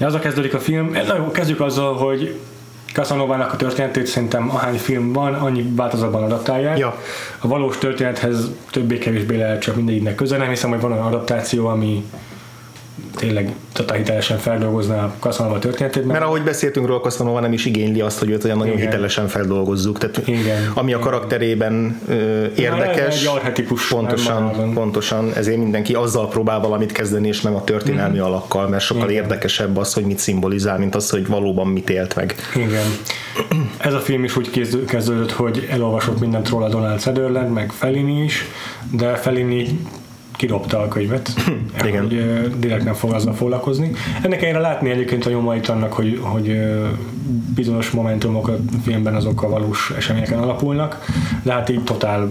De 0.00 0.06
az 0.06 0.14
a 0.14 0.18
kezdődik 0.18 0.54
a 0.54 0.58
film, 0.58 0.90
na 1.06 1.16
jó, 1.16 1.30
kezdjük 1.30 1.60
azzal, 1.60 1.94
hogy 1.94 2.38
Casanovának 2.92 3.52
a 3.52 3.56
történetét 3.56 4.06
szerintem 4.06 4.50
ahány 4.50 4.78
film 4.78 5.12
van, 5.12 5.34
annyi 5.34 5.64
változatban 5.76 6.22
adaptálják. 6.22 6.78
Ja. 6.78 6.98
A 7.38 7.48
valós 7.48 7.78
történethez 7.78 8.50
többé-kevésbé 8.70 9.36
lehet 9.36 9.60
csak 9.60 9.76
mindegyiknek 9.76 10.14
köze. 10.14 10.36
Nem 10.36 10.48
hiszem, 10.48 10.70
hogy 10.70 10.80
van 10.80 10.92
olyan 10.92 11.06
adaptáció, 11.06 11.66
ami 11.66 12.04
tényleg 13.16 13.54
totál 13.72 13.96
hitelesen 13.96 14.38
feldolgozná 14.38 15.04
a 15.04 15.14
Casanova 15.18 15.58
történetét. 15.58 16.04
Mert 16.04 16.22
ahogy 16.22 16.42
beszéltünk 16.42 16.86
róla, 16.86 17.00
Casanova 17.00 17.40
nem 17.40 17.52
is 17.52 17.64
igényli 17.64 18.00
azt, 18.00 18.18
hogy 18.18 18.30
őt 18.30 18.44
olyan 18.44 18.56
nagyon 18.58 18.74
Igen. 18.74 18.86
hitelesen 18.86 19.28
feldolgozzuk. 19.28 19.98
Tehát 19.98 20.28
Igen. 20.28 20.70
ami 20.74 20.92
a 20.92 20.98
karakterében 20.98 22.00
ö, 22.08 22.44
érdekes, 22.56 23.20
egy 23.20 23.26
archetipus 23.26 23.88
pontosan, 23.88 24.72
pontosan, 24.74 25.32
ezért 25.34 25.58
mindenki 25.58 25.94
azzal 25.94 26.28
próbál 26.28 26.60
valamit 26.60 26.92
kezdeni, 26.92 27.28
és 27.28 27.40
nem 27.40 27.54
a 27.54 27.64
történelmi 27.64 28.16
Mhm. 28.18 28.26
alakkal, 28.26 28.68
mert 28.68 28.82
sokkal 28.84 29.10
Igen. 29.10 29.22
érdekesebb 29.22 29.76
az, 29.76 29.94
hogy 29.94 30.04
mit 30.04 30.18
szimbolizál, 30.18 30.78
mint 30.78 30.94
az, 30.94 31.10
hogy 31.10 31.26
valóban 31.26 31.66
mit 31.66 31.90
élt 31.90 32.14
meg. 32.16 32.34
Igen. 32.56 32.84
Ez 33.78 33.92
a 33.94 33.98
film 34.00 34.24
is 34.24 34.36
úgy 34.36 34.50
kezd- 34.50 34.84
kezdődött, 34.84 35.30
hogy 35.32 35.66
elolvasott 35.70 36.20
mindent 36.20 36.48
róla 36.48 36.68
Donald 36.68 37.00
Sutherland, 37.00 37.52
meg 37.52 37.72
Fellini 37.72 38.22
is, 38.22 38.44
de 38.92 39.14
Fellini 39.14 39.78
kidobta 40.40 40.78
a 40.78 40.88
könyvet. 40.88 41.30
Igen. 41.86 42.02
Hogy, 42.02 42.14
ö, 42.14 42.46
direkt 42.58 42.84
nem 42.84 42.94
fog 42.94 43.12
azzal 43.12 43.34
foglalkozni. 43.34 43.90
Ennek 44.22 44.42
ellenére 44.42 44.58
látni 44.58 44.90
egyébként 44.90 45.26
a 45.26 45.30
nyomait 45.30 45.68
annak, 45.68 45.92
hogy, 45.92 46.18
hogy 46.22 46.48
ö, 46.48 46.86
bizonyos 47.54 47.90
momentumok 47.90 48.48
a 48.48 48.56
filmben 48.82 49.14
azok 49.14 49.42
a 49.42 49.48
valós 49.48 49.92
eseményeken 49.96 50.38
alapulnak, 50.38 51.04
de 51.42 51.52
hát 51.52 51.68
így 51.68 51.84
totál 51.84 52.28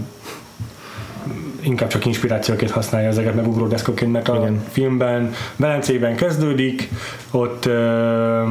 inkább 1.62 1.90
csak 1.90 2.06
inspirációként 2.06 2.72
használja 2.72 3.08
ezeket, 3.08 3.36
meg 3.36 3.48
ugródeszkoként, 3.48 4.12
mert 4.12 4.30
a 4.30 4.36
Igen. 4.36 4.64
filmben 4.70 5.34
Velencében 5.56 6.16
kezdődik, 6.16 6.90
ott 7.32 7.66
ö, 7.66 8.44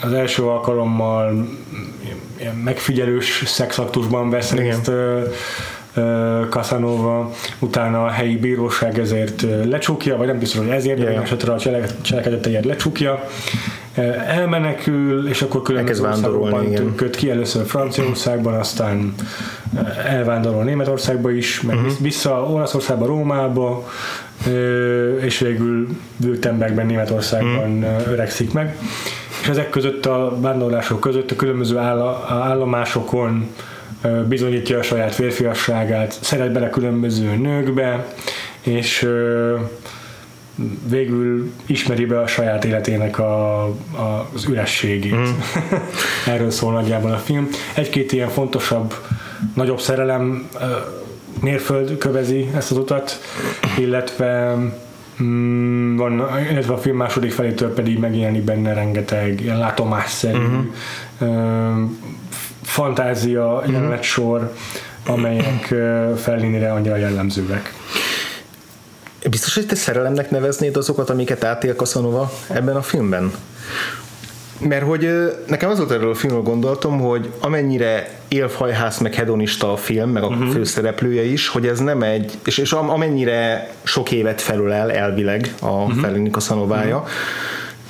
az 0.00 0.12
első 0.12 0.42
alkalommal 0.42 1.48
megfigyelős 2.64 3.42
szexaktusban 3.46 4.30
vesz 4.30 4.52
részt 4.52 4.90
Casanova, 6.50 7.32
utána 7.58 8.04
a 8.04 8.08
helyi 8.08 8.36
bíróság 8.36 8.98
ezért 8.98 9.46
lecsukja, 9.64 10.16
vagy 10.16 10.26
nem 10.26 10.38
biztos, 10.38 10.60
hogy 10.60 10.68
ezért, 10.68 10.96
de 10.96 11.02
ja. 11.02 11.08
minden 11.08 11.24
esetre 11.24 11.52
a 11.52 11.58
csele- 11.58 11.94
cselekedeteiért 12.02 12.64
lecsukja, 12.64 13.24
elmenekül, 14.26 15.28
és 15.28 15.42
akkor 15.42 15.62
különböző 15.62 16.04
országokban 16.04 16.94
köt 16.94 17.16
ki, 17.16 17.30
először 17.30 17.66
Franciaországban, 17.66 18.54
aztán 18.54 19.14
elvándorol 20.06 20.64
Németországba 20.64 21.30
is, 21.30 21.60
meg 21.60 21.76
uh-huh. 21.76 21.92
vissza 22.00 22.42
Olaszországba, 22.42 23.06
Rómába, 23.06 23.88
és 25.20 25.38
végül 25.38 25.88
Württembergben, 26.24 26.86
Németországban 26.86 27.70
Mhm. 27.70 27.84
uh 27.84 28.06
öregszik 28.06 28.52
meg. 28.52 28.76
És 29.42 29.48
ezek 29.48 29.70
között 29.70 30.06
a 30.06 30.36
vándorlások 30.40 31.00
között 31.00 31.30
a 31.30 31.36
különböző 31.36 31.76
áll- 31.76 32.24
állomásokon 32.28 33.48
bizonyítja 34.28 34.78
a 34.78 34.82
saját 34.82 35.14
férfiasságát, 35.14 36.18
szeret 36.20 36.52
bele 36.52 36.70
különböző 36.70 37.36
nőkbe, 37.36 38.06
és 38.62 39.08
végül 40.88 41.52
ismeri 41.66 42.04
be 42.04 42.20
a 42.20 42.26
saját 42.26 42.64
életének 42.64 43.18
a, 43.18 43.62
a, 43.64 44.28
az 44.34 44.44
ürességét. 44.48 45.14
Mm. 45.14 45.24
Erről 46.34 46.50
szól 46.50 46.72
nagyjából 46.72 47.12
a 47.12 47.16
film. 47.16 47.48
Egy-két 47.74 48.12
ilyen 48.12 48.28
fontosabb, 48.28 48.94
nagyobb 49.54 49.80
szerelem 49.80 50.48
mérföld 51.40 51.98
kövezi 51.98 52.48
ezt 52.56 52.70
az 52.70 52.76
utat, 52.76 53.20
illetve 53.78 54.56
mm, 55.22 55.96
van, 55.96 56.28
illetve 56.50 56.72
a 56.72 56.78
film 56.78 56.96
második 56.96 57.32
felétől 57.32 57.74
pedig 57.74 57.98
megjelenik 57.98 58.42
benne 58.42 58.72
rengeteg 58.72 59.40
ilyen 59.40 59.58
látomásszerű 59.58 60.38
mm. 60.38 60.66
Fantázia 62.66 63.62
jelenetsor, 63.66 64.52
amelyek 65.06 65.74
Fellinire 66.16 66.72
annyira 66.72 66.96
jellemzőek. 66.96 67.74
Biztos, 69.30 69.54
hogy 69.54 69.66
te 69.66 69.74
szerelemnek 69.74 70.30
neveznéd 70.30 70.76
azokat, 70.76 71.10
amiket 71.10 71.44
átél 71.44 71.74
Casanova 71.74 72.32
ebben 72.48 72.76
a 72.76 72.82
filmben? 72.82 73.32
Mert 74.60 74.84
hogy 74.84 75.08
nekem 75.46 75.70
az 75.70 75.78
volt 75.78 75.90
erről 75.90 76.10
a 76.10 76.14
filmről 76.14 76.42
gondolatom, 76.42 77.00
hogy 77.00 77.32
amennyire 77.40 78.10
élfajhász 78.28 78.98
meg 78.98 79.14
hedonista 79.14 79.72
a 79.72 79.76
film, 79.76 80.10
meg 80.10 80.22
a 80.22 80.26
uh-huh. 80.26 80.48
főszereplője 80.48 81.22
is, 81.22 81.48
hogy 81.48 81.66
ez 81.66 81.78
nem 81.78 82.02
egy, 82.02 82.38
és, 82.44 82.58
és 82.58 82.72
am- 82.72 82.90
amennyire 82.90 83.70
sok 83.82 84.12
évet 84.12 84.40
felölel 84.40 84.92
elvileg 84.92 85.54
a 85.60 85.70
uh-huh. 85.70 86.00
Fellini 86.00 86.30
Casanovája, 86.30 86.96
uh-huh 86.96 87.10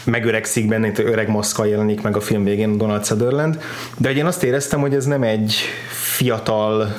megöregszik 0.07 0.69
benne, 0.69 0.87
itt 0.87 0.99
öreg 0.99 1.29
maszkal 1.29 1.67
jelenik 1.67 2.03
meg 2.03 2.17
a 2.17 2.21
film 2.21 2.45
végén 2.45 2.79
Donald 2.79 3.05
Sutherland, 3.05 3.61
de 3.97 4.13
én 4.13 4.27
azt 4.27 4.43
éreztem, 4.43 4.81
hogy 4.81 4.95
ez 4.95 5.05
nem 5.05 5.23
egy 5.23 5.55
fiatal 5.91 6.97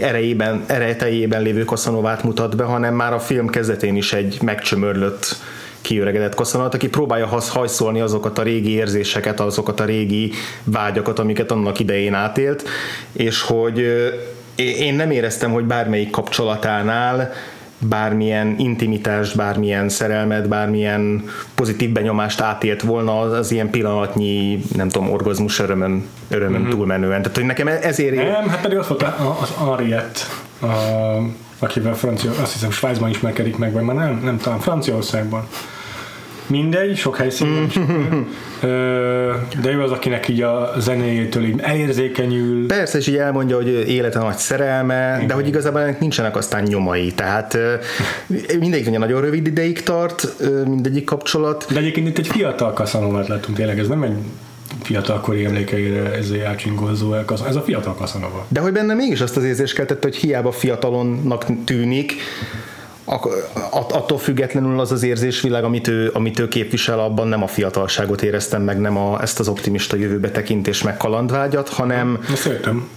erejében, 0.00 0.64
erejtejében 0.66 1.42
lévő 1.42 1.64
Casanovát 1.64 2.22
mutat 2.22 2.56
be, 2.56 2.64
hanem 2.64 2.94
már 2.94 3.12
a 3.12 3.18
film 3.18 3.48
kezdetén 3.48 3.96
is 3.96 4.12
egy 4.12 4.38
megcsömörlött 4.42 5.36
kiöregedett 5.80 6.34
Casanovat, 6.34 6.74
aki 6.74 6.88
próbálja 6.88 7.26
hajszolni 7.26 8.00
azokat 8.00 8.38
a 8.38 8.42
régi 8.42 8.70
érzéseket, 8.70 9.40
azokat 9.40 9.80
a 9.80 9.84
régi 9.84 10.32
vágyakat, 10.64 11.18
amiket 11.18 11.50
annak 11.50 11.78
idején 11.78 12.14
átélt, 12.14 12.68
és 13.12 13.42
hogy 13.42 13.78
én 14.54 14.94
nem 14.94 15.10
éreztem, 15.10 15.52
hogy 15.52 15.64
bármelyik 15.64 16.10
kapcsolatánál 16.10 17.32
bármilyen 17.78 18.54
intimitást, 18.58 19.36
bármilyen 19.36 19.88
szerelmet, 19.88 20.48
bármilyen 20.48 21.24
pozitív 21.54 21.92
benyomást 21.92 22.40
átélt 22.40 22.82
volna 22.82 23.20
az, 23.20 23.32
az 23.32 23.50
ilyen 23.50 23.70
pillanatnyi, 23.70 24.62
nem 24.76 24.88
tudom, 24.88 25.10
orgazmus 25.10 25.58
örömön, 25.58 26.04
örömön 26.28 26.60
mm-hmm. 26.60 26.70
túlmenően. 26.70 27.22
Tehát, 27.22 27.36
hogy 27.36 27.46
nekem 27.46 27.68
ezért... 27.68 28.14
Nem, 28.14 28.48
hát 28.48 28.60
pedig 28.60 28.78
ott 28.78 28.86
volt 28.86 29.02
az 29.40 29.54
Henriette, 29.58 30.20
akivel 31.58 31.94
Francia, 31.94 32.30
azt 32.42 32.52
hiszem 32.52 32.70
Svájcban 32.70 33.10
ismerkedik 33.10 33.56
meg, 33.56 33.72
vagy 33.72 33.82
már 33.82 33.96
nem, 33.96 34.20
nem 34.24 34.36
talán 34.36 34.58
Franciaországban. 34.58 35.46
Mindegy, 36.48 36.96
sok 36.96 37.16
helyszínen. 37.16 37.70
Ö, 38.62 39.32
De 39.62 39.70
ő 39.72 39.82
az, 39.82 39.90
akinek 39.90 40.28
így 40.28 40.42
a 40.42 40.72
zenéjétől 40.78 41.44
így 41.44 41.60
elérzékenyül. 41.60 42.66
Persze, 42.66 42.98
és 42.98 43.06
így 43.06 43.16
elmondja, 43.16 43.56
hogy 43.56 43.68
élete 43.88 44.18
nagy 44.18 44.36
szerelme, 44.36 45.14
Igen. 45.16 45.26
de 45.26 45.34
hogy 45.34 45.46
igazából 45.46 45.80
ennek 45.80 46.00
nincsenek 46.00 46.36
aztán 46.36 46.62
nyomai. 46.62 47.12
Tehát 47.12 47.58
mindegyik 48.60 48.86
ugye 48.88 48.98
nagyon 48.98 49.20
rövid 49.20 49.46
ideig 49.46 49.82
tart, 49.82 50.34
mindegyik 50.66 51.04
kapcsolat. 51.04 51.66
De 51.72 51.78
egyébként 51.78 52.08
itt 52.08 52.18
egy 52.18 52.26
fiatal 52.26 52.72
kaszanovát 52.72 53.28
láttunk 53.28 53.56
tényleg, 53.56 53.78
ez 53.78 53.88
nem 53.88 54.02
egy 54.02 54.16
fiatalkori 54.82 55.44
emlékeire 55.44 56.12
ez 56.12 56.30
egy 56.30 56.40
ácsingolzó 56.40 57.12
el 57.14 57.24
Casanova. 57.24 57.48
Ez 57.48 57.56
a 57.56 57.60
fiatal 57.64 57.94
Casanova. 57.94 58.46
De 58.48 58.60
hogy 58.60 58.72
benne 58.72 58.94
mégis 58.94 59.20
azt 59.20 59.36
az 59.36 59.44
érzést 59.44 59.74
keltett, 59.74 60.02
hogy 60.02 60.16
hiába 60.16 60.52
fiatalonnak 60.52 61.44
tűnik, 61.64 62.14
attól 63.70 64.18
függetlenül 64.18 64.80
az 64.80 64.92
az 64.92 65.02
érzésvilág, 65.02 65.64
amit 65.64 65.88
ő, 65.88 66.10
amit 66.12 66.38
ő 66.38 66.48
képvisel, 66.48 66.98
abban 66.98 67.28
nem 67.28 67.42
a 67.42 67.46
fiatalságot 67.46 68.22
éreztem 68.22 68.62
meg, 68.62 68.80
nem 68.80 68.96
a, 68.96 69.22
ezt 69.22 69.40
az 69.40 69.48
optimista 69.48 69.96
jövőbe 69.96 70.30
tekintés 70.30 70.82
meg 70.82 70.96
kalandvágyat, 70.96 71.68
hanem 71.68 72.18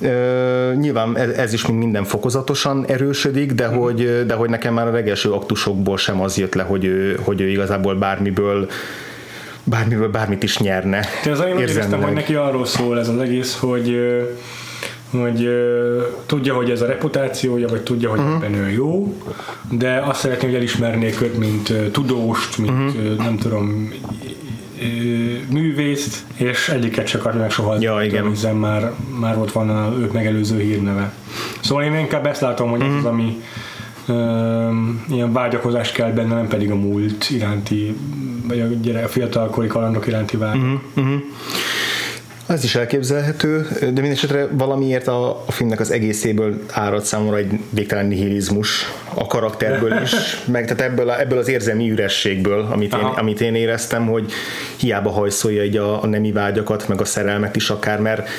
ö, 0.02 0.72
nyilván 0.76 1.18
ez, 1.18 1.30
ez 1.30 1.54
is 1.54 1.66
minden 1.66 2.04
fokozatosan 2.04 2.86
erősödik, 2.88 3.52
de, 3.52 3.70
mm. 3.70 3.74
hogy, 3.74 4.26
de 4.26 4.34
hogy 4.34 4.50
nekem 4.50 4.74
már 4.74 4.88
a 4.88 4.92
legelső 4.92 5.32
aktusokból 5.32 5.98
sem 5.98 6.22
az 6.22 6.38
jött 6.38 6.54
le, 6.54 6.64
hogy 6.64 6.86
ő, 6.86 7.20
hogy 7.24 7.42
ő 7.42 7.50
igazából 7.50 7.96
bármiből 7.96 8.70
bármiből 9.64 10.10
bármit 10.10 10.44
is 10.44 10.58
nyerne. 10.58 11.06
De 11.24 11.32
az 11.32 11.44
én 11.48 11.58
éreztem, 11.58 12.02
hogy 12.02 12.14
neki 12.14 12.36
arról 12.36 12.66
szól 12.66 13.00
ez 13.00 13.08
az 13.08 13.20
egész, 13.20 13.58
hogy 13.60 13.98
hogy 15.12 15.46
uh, 15.46 16.04
tudja, 16.26 16.54
hogy 16.54 16.70
ez 16.70 16.82
a 16.82 16.86
reputációja, 16.86 17.68
vagy 17.68 17.82
tudja, 17.82 18.10
hogy 18.10 18.20
uh-huh. 18.20 18.36
ebben 18.36 18.54
ő 18.54 18.70
jó, 18.70 19.18
de 19.70 20.04
azt 20.06 20.20
szeretné, 20.20 20.46
hogy 20.46 20.56
elismernék 20.56 21.22
őt, 21.22 21.38
mint 21.38 21.70
uh, 21.70 21.92
tudóst, 21.92 22.58
mint 22.58 22.72
uh-huh. 22.72 23.12
uh, 23.12 23.18
nem 23.18 23.38
tudom, 23.38 23.94
művészt, 25.50 26.24
és 26.36 26.70
egyiket 26.70 27.08
se 27.08 27.18
akarja 27.18 27.40
meg 27.40 27.52
soha, 27.52 27.76
ja, 27.80 28.04
igen. 28.04 28.30
hiszen 28.30 28.56
már, 28.56 28.92
már 29.20 29.38
ott 29.38 29.52
van 29.52 29.70
a 29.70 29.94
ők 30.00 30.12
megelőző 30.12 30.60
hírneve. 30.60 31.14
Szóval 31.60 31.84
én 31.84 31.96
inkább 31.96 32.26
ezt 32.26 32.42
látom, 32.42 32.70
hogy 32.70 32.80
uh-huh. 32.80 32.98
ez 32.98 33.04
az, 33.04 33.12
ami 33.12 33.42
uh, 34.08 35.16
ilyen 35.16 35.34
vágyakozás 35.34 35.92
kell 35.92 36.12
benne, 36.12 36.36
nem 36.36 36.48
pedig 36.48 36.72
a 36.72 36.76
múlt 36.76 37.30
iránti, 37.30 37.96
vagy 38.48 38.60
a, 38.60 38.66
gyere, 38.82 39.04
a 39.04 39.08
fiatalkori 39.08 39.68
kalandok 39.68 40.08
iránti 40.08 40.38
vágy. 40.38 40.58
Uh-huh. 40.58 40.80
Uh-huh. 40.96 41.22
Ez 42.48 42.64
is 42.64 42.76
elképzelhető, 42.76 43.68
de 43.80 44.02
mindesetre 44.02 44.48
valamiért 44.52 45.08
a, 45.08 45.30
a 45.46 45.52
filmnek 45.52 45.80
az 45.80 45.92
egészéből 45.92 46.64
árad 46.72 47.04
számomra 47.04 47.38
egy 47.38 47.60
végtelen 47.70 48.06
nihilizmus 48.06 48.92
a 49.14 49.28
karakterből 49.28 50.02
is, 50.04 50.12
meg 50.52 50.64
tehát 50.66 50.92
ebből, 50.92 51.10
a, 51.10 51.20
ebből 51.20 51.38
az 51.38 51.48
érzelmi 51.48 51.92
ürességből, 51.92 52.68
amit 52.72 52.94
én, 52.94 53.00
amit 53.00 53.42
én 53.42 53.56
éreztem, 53.56 54.08
hogy 54.08 54.32
hiába 54.76 55.10
hajszolja 55.10 55.64
így 55.64 55.78
a, 55.78 56.04
a 56.04 56.06
nemi 56.06 56.32
vágyakat, 56.32 56.88
meg 56.88 57.02
a 57.02 57.06
szerelmet 57.06 57.56
is 57.56 57.70
akár, 57.70 58.00
mert 58.00 58.30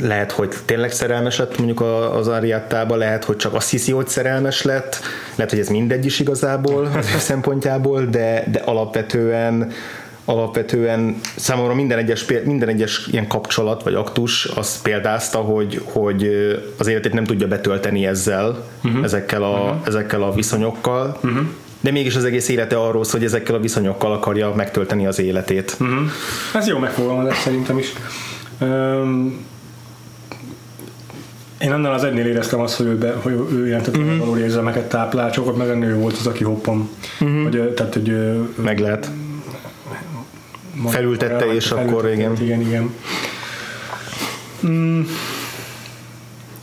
lehet, 0.00 0.32
hogy 0.32 0.54
tényleg 0.64 0.92
szerelmes 0.92 1.38
lett 1.38 1.56
mondjuk 1.58 1.80
az 2.12 2.28
Ariattába, 2.28 2.96
lehet, 2.96 3.24
hogy 3.24 3.36
csak 3.36 3.54
azt 3.54 3.70
hiszi, 3.70 3.92
hogy 3.92 4.08
szerelmes 4.08 4.62
lett, 4.62 5.00
lehet, 5.34 5.50
hogy 5.50 5.60
ez 5.60 5.68
mindegy 5.68 6.04
is 6.04 6.20
igazából 6.20 6.84
az 6.84 7.06
ő 7.14 7.18
szempontjából, 7.30 8.04
de, 8.04 8.44
de 8.52 8.58
alapvetően 8.64 9.72
alapvetően 10.24 11.20
számomra 11.36 11.74
minden 11.74 11.98
egyes, 11.98 12.24
minden 12.44 12.68
egyes 12.68 13.06
ilyen 13.10 13.26
kapcsolat 13.26 13.82
vagy 13.82 13.94
aktus 13.94 14.46
az 14.46 14.82
példázta, 14.82 15.38
hogy, 15.38 15.80
hogy 15.84 16.30
az 16.78 16.86
életét 16.86 17.12
nem 17.12 17.24
tudja 17.24 17.48
betölteni 17.48 18.06
ezzel, 18.06 18.64
uh-huh. 18.84 19.04
ezekkel, 19.04 19.42
a, 19.42 19.60
uh-huh. 19.60 19.86
ezekkel 19.86 20.22
a 20.22 20.32
viszonyokkal, 20.32 21.18
uh-huh. 21.22 21.46
de 21.80 21.90
mégis 21.90 22.16
az 22.16 22.24
egész 22.24 22.48
élete 22.48 22.76
arról 22.76 23.04
szól, 23.04 23.20
hogy 23.20 23.28
ezekkel 23.28 23.54
a 23.54 23.60
viszonyokkal 23.60 24.12
akarja 24.12 24.52
megtölteni 24.54 25.06
az 25.06 25.18
életét. 25.18 25.76
Uh-huh. 25.80 25.98
Ez 26.54 26.66
jó 26.66 26.78
megfogalmazás 26.78 27.38
szerintem 27.38 27.78
is. 27.78 27.92
Um, 28.60 29.44
én 31.60 31.72
annál 31.72 31.92
az 31.92 32.04
ennél 32.04 32.26
éreztem 32.26 32.60
azt, 32.60 32.76
hogy 32.76 32.86
ő, 32.86 32.98
be, 32.98 33.14
hogy 33.22 33.32
ő 33.52 33.66
ilyen 33.66 33.80
uh-huh. 33.80 34.18
való 34.18 34.36
érzelmeket 34.36 34.88
táplál, 34.88 35.30
csak 35.30 35.56
meg 35.56 35.68
ennél 35.68 35.96
volt 35.96 36.16
az, 36.16 36.26
aki 36.26 36.44
hoppam. 36.44 36.90
Uh-huh. 37.20 37.42
Hogy, 37.42 37.72
tehát, 37.74 37.92
hogy, 37.92 38.16
meg 38.54 38.78
lehet 38.78 39.10
felültette, 40.86 41.54
és 41.54 41.70
akkor 41.70 42.10
igen. 42.10 42.36
Igen, 42.42 42.60
igen. 42.60 42.94
Mm. 44.66 45.02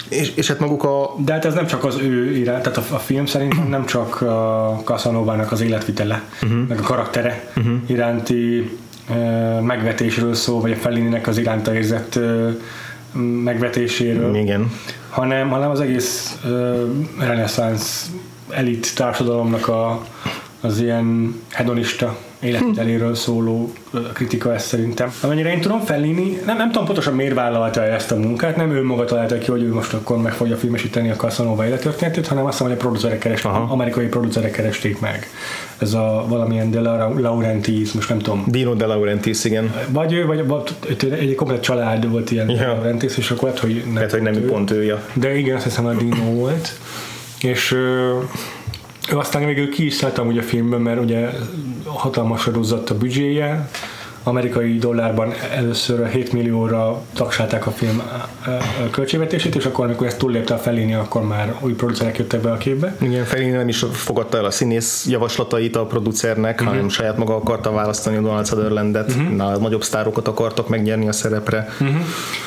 És, 0.09 0.31
és 0.35 0.47
hát 0.47 0.59
maguk 0.59 0.83
a... 0.83 1.15
De 1.17 1.33
hát 1.33 1.45
ez 1.45 1.53
nem 1.53 1.65
csak 1.65 1.83
az 1.83 1.97
ő 1.97 2.35
irány, 2.35 2.61
tehát 2.61 2.77
a, 2.77 2.95
a 2.95 2.97
film 2.97 3.25
szerintem 3.25 3.67
nem 3.67 3.85
csak 3.85 4.21
a 4.21 4.81
Casanovának 4.83 5.51
az 5.51 5.61
életvitele, 5.61 6.23
uh-huh. 6.43 6.67
meg 6.67 6.79
a 6.79 6.81
karaktere 6.81 7.51
uh-huh. 7.57 7.73
iránti 7.85 8.71
uh, 9.09 9.61
megvetésről 9.61 10.33
szól, 10.33 10.61
vagy 10.61 10.71
a 10.71 10.75
Fellininek 10.75 11.27
az 11.27 11.37
iránta 11.37 11.73
érzett 11.73 12.15
uh, 12.15 12.55
megvetéséről. 13.43 14.35
Igen. 14.35 14.71
Hanem, 15.09 15.49
hanem 15.49 15.69
az 15.69 15.79
egész 15.79 16.37
uh, 16.43 16.79
reneszánsz 17.19 18.09
elit 18.49 18.95
társadalomnak 18.95 19.67
a, 19.67 20.05
az 20.61 20.79
ilyen 20.81 21.35
hedonista 21.49 22.17
életviteléről 22.41 23.15
szóló 23.15 23.71
kritika 24.13 24.53
ez 24.53 24.63
szerintem. 24.63 25.13
Amennyire 25.21 25.51
én 25.51 25.61
tudom, 25.61 25.79
Fellini, 25.79 26.39
nem, 26.45 26.57
nem 26.57 26.71
tudom 26.71 26.85
pontosan 26.85 27.13
miért 27.13 27.33
vállalta 27.33 27.83
ezt 27.83 28.11
a 28.11 28.15
munkát, 28.15 28.55
nem 28.55 28.71
ő 28.71 28.83
maga 28.83 29.05
találta 29.05 29.37
ki, 29.37 29.51
hogy 29.51 29.63
ő 29.63 29.73
most 29.73 29.93
akkor 29.93 30.17
meg 30.17 30.33
fogja 30.33 30.57
filmesíteni 30.57 31.09
a 31.09 31.15
Casanova 31.15 31.65
élettörténetét, 31.65 32.27
hanem 32.27 32.45
azt 32.45 32.59
mondom, 32.59 32.77
hogy 32.77 32.85
a 32.85 32.89
producerek 32.89 33.19
keresték, 33.19 33.51
amerikai 33.51 34.07
producerek 34.07 34.51
keresték 34.51 34.99
meg. 34.99 35.27
Ez 35.77 35.93
a 35.93 36.25
valamilyen 36.27 36.71
De 36.71 36.79
Laurentiis, 36.79 37.91
most 37.91 38.09
nem 38.09 38.19
tudom. 38.19 38.43
Dino 38.47 38.73
De 38.73 38.85
Laurentiis, 38.85 39.43
igen. 39.43 39.73
Vagy 39.89 40.13
ő, 40.13 40.25
vagy, 40.25 40.47
vagy 40.47 40.75
egy 41.19 41.35
komplet 41.35 41.61
család 41.61 42.09
volt 42.09 42.31
ilyen. 42.31 42.47
De 42.47 42.67
Laurentiis, 42.67 43.17
és 43.17 43.31
akkor 43.31 43.43
lehet, 43.43 43.59
hogy 43.59 43.81
nem, 43.85 43.93
lehet, 43.93 44.11
hogy 44.11 44.21
nem 44.21 44.33
ő. 44.33 44.45
pont 44.45 44.71
ő, 44.71 44.83
ja. 44.83 45.03
De 45.13 45.37
igen, 45.37 45.55
azt 45.55 45.63
hiszem 45.63 45.85
a 45.85 45.93
Dino 45.93 46.23
volt. 46.23 46.71
És 47.41 47.75
ő 49.09 49.17
aztán 49.17 49.45
végül 49.45 49.69
ki 49.69 49.85
is 49.85 49.93
szállt 49.93 50.17
amúgy 50.17 50.37
a 50.37 50.43
filmben, 50.43 50.81
mert 50.81 51.01
ugye 51.01 51.29
hatalmas 51.85 52.47
adózott 52.47 52.89
a 52.89 52.97
büdzséje, 52.97 53.69
amerikai 54.23 54.77
dollárban 54.77 55.33
először 55.55 56.07
7 56.07 56.33
millióra 56.33 57.01
taksálták 57.13 57.67
a 57.67 57.71
film 57.71 58.01
költségvetését, 58.91 59.55
és 59.55 59.65
akkor, 59.65 59.85
amikor 59.85 60.07
ezt 60.07 60.17
túllépte 60.17 60.53
a 60.53 60.57
Fellini, 60.57 60.93
akkor 60.93 61.27
már 61.27 61.55
új 61.59 61.73
producerek 61.73 62.17
jöttek 62.17 62.41
be 62.41 62.51
a 62.51 62.57
képbe. 62.57 62.95
Igen, 63.01 63.25
Fellini 63.25 63.51
nem 63.51 63.67
is 63.67 63.85
fogadta 63.91 64.37
el 64.37 64.45
a 64.45 64.51
színész 64.51 65.05
javaslatait 65.09 65.75
a 65.75 65.85
producernek, 65.85 66.53
uh-huh. 66.53 66.69
hanem 66.69 66.89
saját 66.89 67.17
maga 67.17 67.35
akarta 67.35 67.71
választani 67.71 68.15
a 68.15 68.21
Donald 68.21 68.47
Sutherlandet, 68.47 69.09
uh-huh. 69.09 69.29
Na, 69.29 69.57
nagyobb 69.57 69.83
sztárokat 69.83 70.27
akartak 70.27 70.69
megnyerni 70.69 71.07
a 71.07 71.11
szerepre. 71.11 71.69
Uh-huh. 71.79 72.01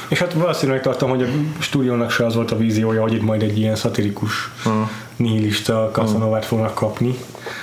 És 0.09 0.19
hát 0.19 0.33
valószínűleg 0.33 0.83
tartom, 0.83 1.11
hogy 1.11 1.23
a 1.23 1.27
stúdiónak 1.59 2.11
se 2.11 2.27
az 2.27 2.35
volt 2.35 2.51
a 2.51 2.57
víziója, 2.57 3.03
hogy 3.03 3.13
itt 3.13 3.23
majd 3.23 3.43
egy 3.43 3.59
ilyen 3.59 3.77
szatirikus 3.77 4.51
uh-huh 4.65 4.89
nihilista 5.17 5.91
kaszanovát 5.93 6.45
fognak 6.45 6.75
kapni. 6.75 7.19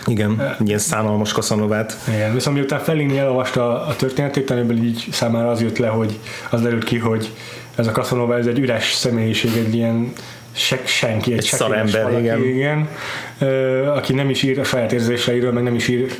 Igen, 0.05 0.31
uh, 0.31 0.67
ilyen 0.67 0.79
szánalmas 0.79 1.31
kaszanovát. 1.31 1.97
Igen, 2.07 2.33
viszont 2.33 2.55
miután 2.55 2.79
Fellini 2.79 3.17
elolvasta 3.17 3.85
a 3.85 3.95
történetét, 3.95 4.49
amiből 4.49 4.83
így 4.83 5.07
számára 5.11 5.49
az 5.49 5.61
jött 5.61 5.77
le, 5.77 5.87
hogy 5.87 6.19
az 6.49 6.61
derült 6.61 6.83
ki, 6.83 6.97
hogy 6.97 7.31
ez 7.75 7.87
a 7.87 7.91
kaszanova, 7.91 8.37
ez 8.37 8.45
egy 8.45 8.59
üres 8.59 8.93
személyiség, 8.93 9.51
egy 9.55 9.75
ilyen 9.75 10.13
se, 10.51 10.79
senki, 10.85 11.31
egy, 11.31 11.37
egy 11.37 11.43
szarember, 11.43 12.03
valaki, 12.03 12.21
igen. 12.21 12.43
igen 12.43 12.87
ö, 13.39 13.85
aki 13.85 14.13
nem 14.13 14.29
is 14.29 14.43
ír 14.43 14.59
a 14.59 14.63
saját 14.63 14.91
érzéseiről, 14.91 15.51
meg 15.51 15.63
nem 15.63 15.75
is 15.75 15.87
ír 15.87 16.11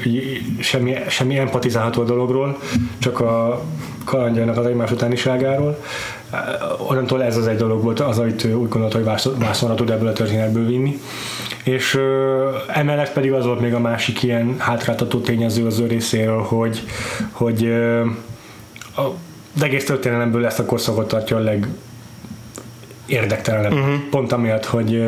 semmi, 0.60 0.96
semmi 1.08 1.38
empatizálható 1.38 2.04
dologról, 2.04 2.60
csak 3.00 3.20
a 3.20 3.62
kalandjának 4.04 4.58
az 4.58 4.66
egymás 4.66 4.92
utániságáról. 4.92 5.84
Onnantól 6.88 7.24
ez 7.24 7.38
az 7.38 7.48
egy 7.48 7.58
dolog 7.58 7.84
volt 7.84 8.00
az, 8.00 8.20
amit 8.20 8.44
úgy 8.44 8.70
gondolta, 8.70 8.98
hogy 8.98 9.36
vászonra 9.38 9.76
tud 9.76 9.90
ebből 9.90 10.08
a 10.08 10.14
történetből 10.14 10.66
vinni. 10.66 11.00
És 11.64 11.96
ö, 11.96 12.50
emellett 12.68 13.14
pedig 13.14 13.32
az 13.32 13.46
volt 13.46 13.60
még 13.60 13.74
a 13.74 13.80
másik 13.80 14.24
ilyen 14.24 14.56
hátráltató 14.58 15.20
tényező 15.20 15.66
az 15.66 15.80
ő 15.80 15.88
részéről, 15.88 16.42
hogy, 16.42 16.84
hogy 17.32 17.66
ö, 17.66 18.00
a, 18.96 19.02
az 19.56 19.62
egész 19.62 19.86
történelemből 19.86 20.46
ezt 20.46 20.60
a 20.60 20.66
korszakot 20.66 21.08
tartja 21.08 21.38
a 21.38 21.40
leg 21.40 21.68
érdektelenebb. 23.06 23.72
Uh-huh. 23.72 23.94
Pont 24.10 24.32
amiatt, 24.32 24.66
hogy 24.66 25.04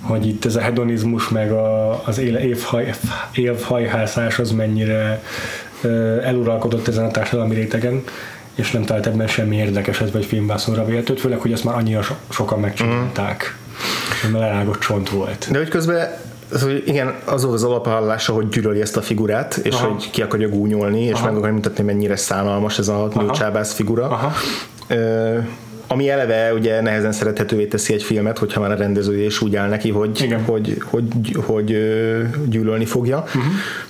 hogy 0.00 0.26
itt 0.26 0.44
ez 0.44 0.56
a 0.56 0.60
hedonizmus, 0.60 1.28
meg 1.28 1.52
a, 1.52 2.02
az 2.04 2.18
évhaj, 2.18 2.94
évhajhászás 3.34 4.38
az 4.38 4.50
mennyire 4.50 5.22
eluralkodott 6.22 6.88
ezen 6.88 7.04
a 7.04 7.10
társadalmi 7.10 7.54
rétegen, 7.54 8.02
és 8.58 8.70
nem 8.70 8.84
talált 8.84 9.06
ebben 9.06 9.26
semmi 9.26 9.56
érdekeset 9.56 10.10
vagy 10.10 10.24
filmbászonra 10.24 10.84
véletőt, 10.84 11.20
főleg, 11.20 11.38
hogy 11.38 11.52
ezt 11.52 11.64
már 11.64 11.74
annyira 11.74 12.02
so- 12.02 12.16
sokan 12.28 12.60
megcsinálták. 12.60 13.56
Uh-huh. 14.24 14.40
Lerágott 14.40 14.78
csont 14.78 15.10
volt. 15.10 15.48
De 15.50 15.58
hogy 15.58 15.68
közben 15.68 16.10
az, 16.52 16.62
hogy 16.62 16.82
igen, 16.86 17.14
az 17.24 17.42
volt 17.42 17.54
az 17.54 17.64
alapállása, 17.64 18.32
hogy 18.32 18.48
gyűlöli 18.48 18.80
ezt 18.80 18.96
a 18.96 19.02
figurát, 19.02 19.56
és 19.56 19.74
Aha. 19.74 19.86
hogy 19.86 20.10
ki 20.10 20.22
akarja 20.22 20.48
gúnyolni, 20.48 21.02
és 21.02 21.12
Aha. 21.12 21.24
meg 21.24 21.36
akarja 21.36 21.54
mutatni, 21.54 21.84
mennyire 21.84 22.16
szánalmas 22.16 22.78
ez 22.78 22.88
a 22.88 23.08
nőcsábász 23.14 23.74
figura. 23.74 24.08
Aha. 24.08 24.32
Ö, 24.86 25.38
ami 25.88 26.10
eleve 26.10 26.52
ugye 26.54 26.80
nehezen 26.80 27.12
szerethetővé 27.12 27.66
teszi 27.66 27.92
egy 27.92 28.02
filmet, 28.02 28.38
hogyha 28.38 28.60
már 28.60 28.70
a 28.70 28.74
rendezője 28.74 29.24
is 29.24 29.40
úgy 29.40 29.56
áll 29.56 29.68
neki, 29.68 29.90
hogy, 29.90 30.34
hogy, 30.46 30.82
hogy, 30.84 31.36
hogy, 31.46 31.66
gyűlölni 32.48 32.84
fogja. 32.84 33.18
Uh-huh. 33.18 33.42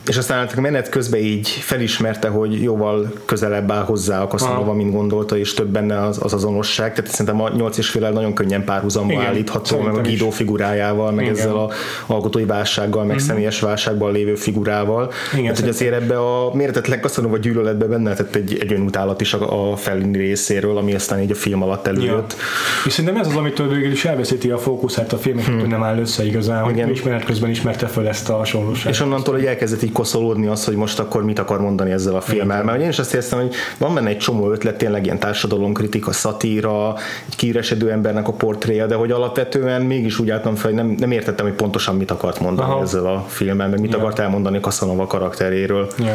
És 0.06 0.16
aztán 0.16 0.48
a 0.56 0.60
menet 0.60 0.88
közben 0.88 1.20
így 1.20 1.48
felismerte, 1.48 2.28
hogy 2.28 2.62
jóval 2.62 3.12
közelebb 3.24 3.70
áll 3.70 3.82
hozzá 3.82 4.22
a 4.22 4.26
Casanova, 4.26 4.72
mint 4.72 4.92
gondolta, 4.92 5.38
és 5.38 5.54
több 5.54 5.68
benne 5.68 6.00
az, 6.04 6.18
az 6.22 6.32
azonosság. 6.32 6.94
Tehát 6.94 7.10
szerintem 7.10 7.40
a 7.40 7.48
nyolc 7.48 7.78
és 7.78 7.88
fél 7.88 8.10
nagyon 8.10 8.34
könnyen 8.34 8.64
párhuzamba 8.64 9.12
Igen, 9.12 9.24
állítható, 9.24 9.80
meg 9.80 9.94
a 9.94 10.00
Guido 10.00 10.30
figurájával, 10.30 11.12
meg 11.12 11.24
Igen. 11.24 11.36
ezzel 11.36 11.56
a 11.56 11.70
alkotói 12.06 12.44
válsággal, 12.44 13.04
meg 13.04 13.16
uh-huh. 13.16 13.28
személyes 13.30 13.60
válságban 13.60 14.12
lévő 14.12 14.34
figurával. 14.34 15.12
Igen, 15.32 15.46
hát, 15.46 15.58
hogy 15.60 15.68
azért 15.68 15.94
ebbe 15.94 16.18
a 16.18 16.54
méretetlen 16.54 17.00
Casanova 17.00 17.36
gyűlöletbe 17.36 17.86
benne 17.86 18.14
tett 18.14 18.34
egy, 18.34 18.58
egy 18.60 18.72
önutálat 18.72 19.20
is 19.20 19.34
a, 19.34 19.70
a 19.72 19.76
Fellini 19.76 20.18
részéről, 20.18 20.76
ami 20.76 20.94
aztán 20.94 21.20
így 21.20 21.30
a 21.30 21.34
film 21.34 21.62
alatt 21.62 21.86
előjött. 21.88 22.32
Ja. 22.38 22.44
És 22.84 22.92
szerintem 22.92 23.20
ez 23.20 23.26
az, 23.26 23.36
amitől 23.36 23.68
végül 23.68 23.90
is 23.90 24.04
elveszíti 24.04 24.50
a 24.50 24.58
fókuszát 24.58 25.12
a 25.12 25.16
film, 25.16 25.38
és 25.38 25.46
hmm. 25.46 25.68
nem 25.68 25.82
áll 25.82 25.98
össze 25.98 26.26
igazán, 26.26 26.62
hogy 26.62 26.72
Igen. 26.72 26.90
ismeret 26.90 27.24
közben 27.24 27.50
ismerte 27.50 27.86
fel 27.86 28.08
ezt 28.08 28.28
a 28.28 28.36
hasonlóságot. 28.36 28.92
És 28.92 29.00
onnantól, 29.00 29.34
hogy 29.34 29.44
elkezdett 29.44 29.82
így 29.82 29.92
koszolódni 29.92 30.46
az, 30.46 30.64
hogy 30.64 30.76
most 30.76 30.98
akkor 30.98 31.24
mit 31.24 31.38
akar 31.38 31.60
mondani 31.60 31.90
ezzel 31.90 32.14
a 32.14 32.20
filmmel. 32.20 32.64
Mert 32.64 32.80
én 32.80 32.88
is 32.88 32.98
azt 32.98 33.12
éreztem, 33.12 33.40
hogy 33.40 33.54
van 33.78 33.94
benne 33.94 34.08
egy 34.08 34.18
csomó 34.18 34.50
ötlet, 34.50 34.76
tényleg 34.78 35.04
ilyen 35.04 35.18
társadalomkritika, 35.18 36.12
szatíra, 36.12 36.94
egy 37.28 37.36
kiresedő 37.36 37.90
embernek 37.90 38.28
a 38.28 38.32
portréja, 38.32 38.86
de 38.86 38.94
hogy 38.94 39.10
alapvetően 39.10 39.82
mégis 39.82 40.18
úgy 40.18 40.30
álltam 40.30 40.54
fel, 40.54 40.70
hogy 40.70 40.74
nem, 40.74 40.94
nem 40.98 41.10
értettem, 41.10 41.46
hogy 41.46 41.54
pontosan 41.54 41.96
mit 41.96 42.10
akart 42.10 42.40
mondani 42.40 42.70
Aha. 42.70 42.82
ezzel 42.82 43.06
a 43.06 43.24
filmmel, 43.28 43.68
meg 43.68 43.80
mit 43.80 43.92
ja. 43.92 43.98
akart 43.98 44.18
elmondani 44.18 44.60
Casanova 44.60 45.06
karakteréről. 45.06 45.88
Ja. 45.98 46.14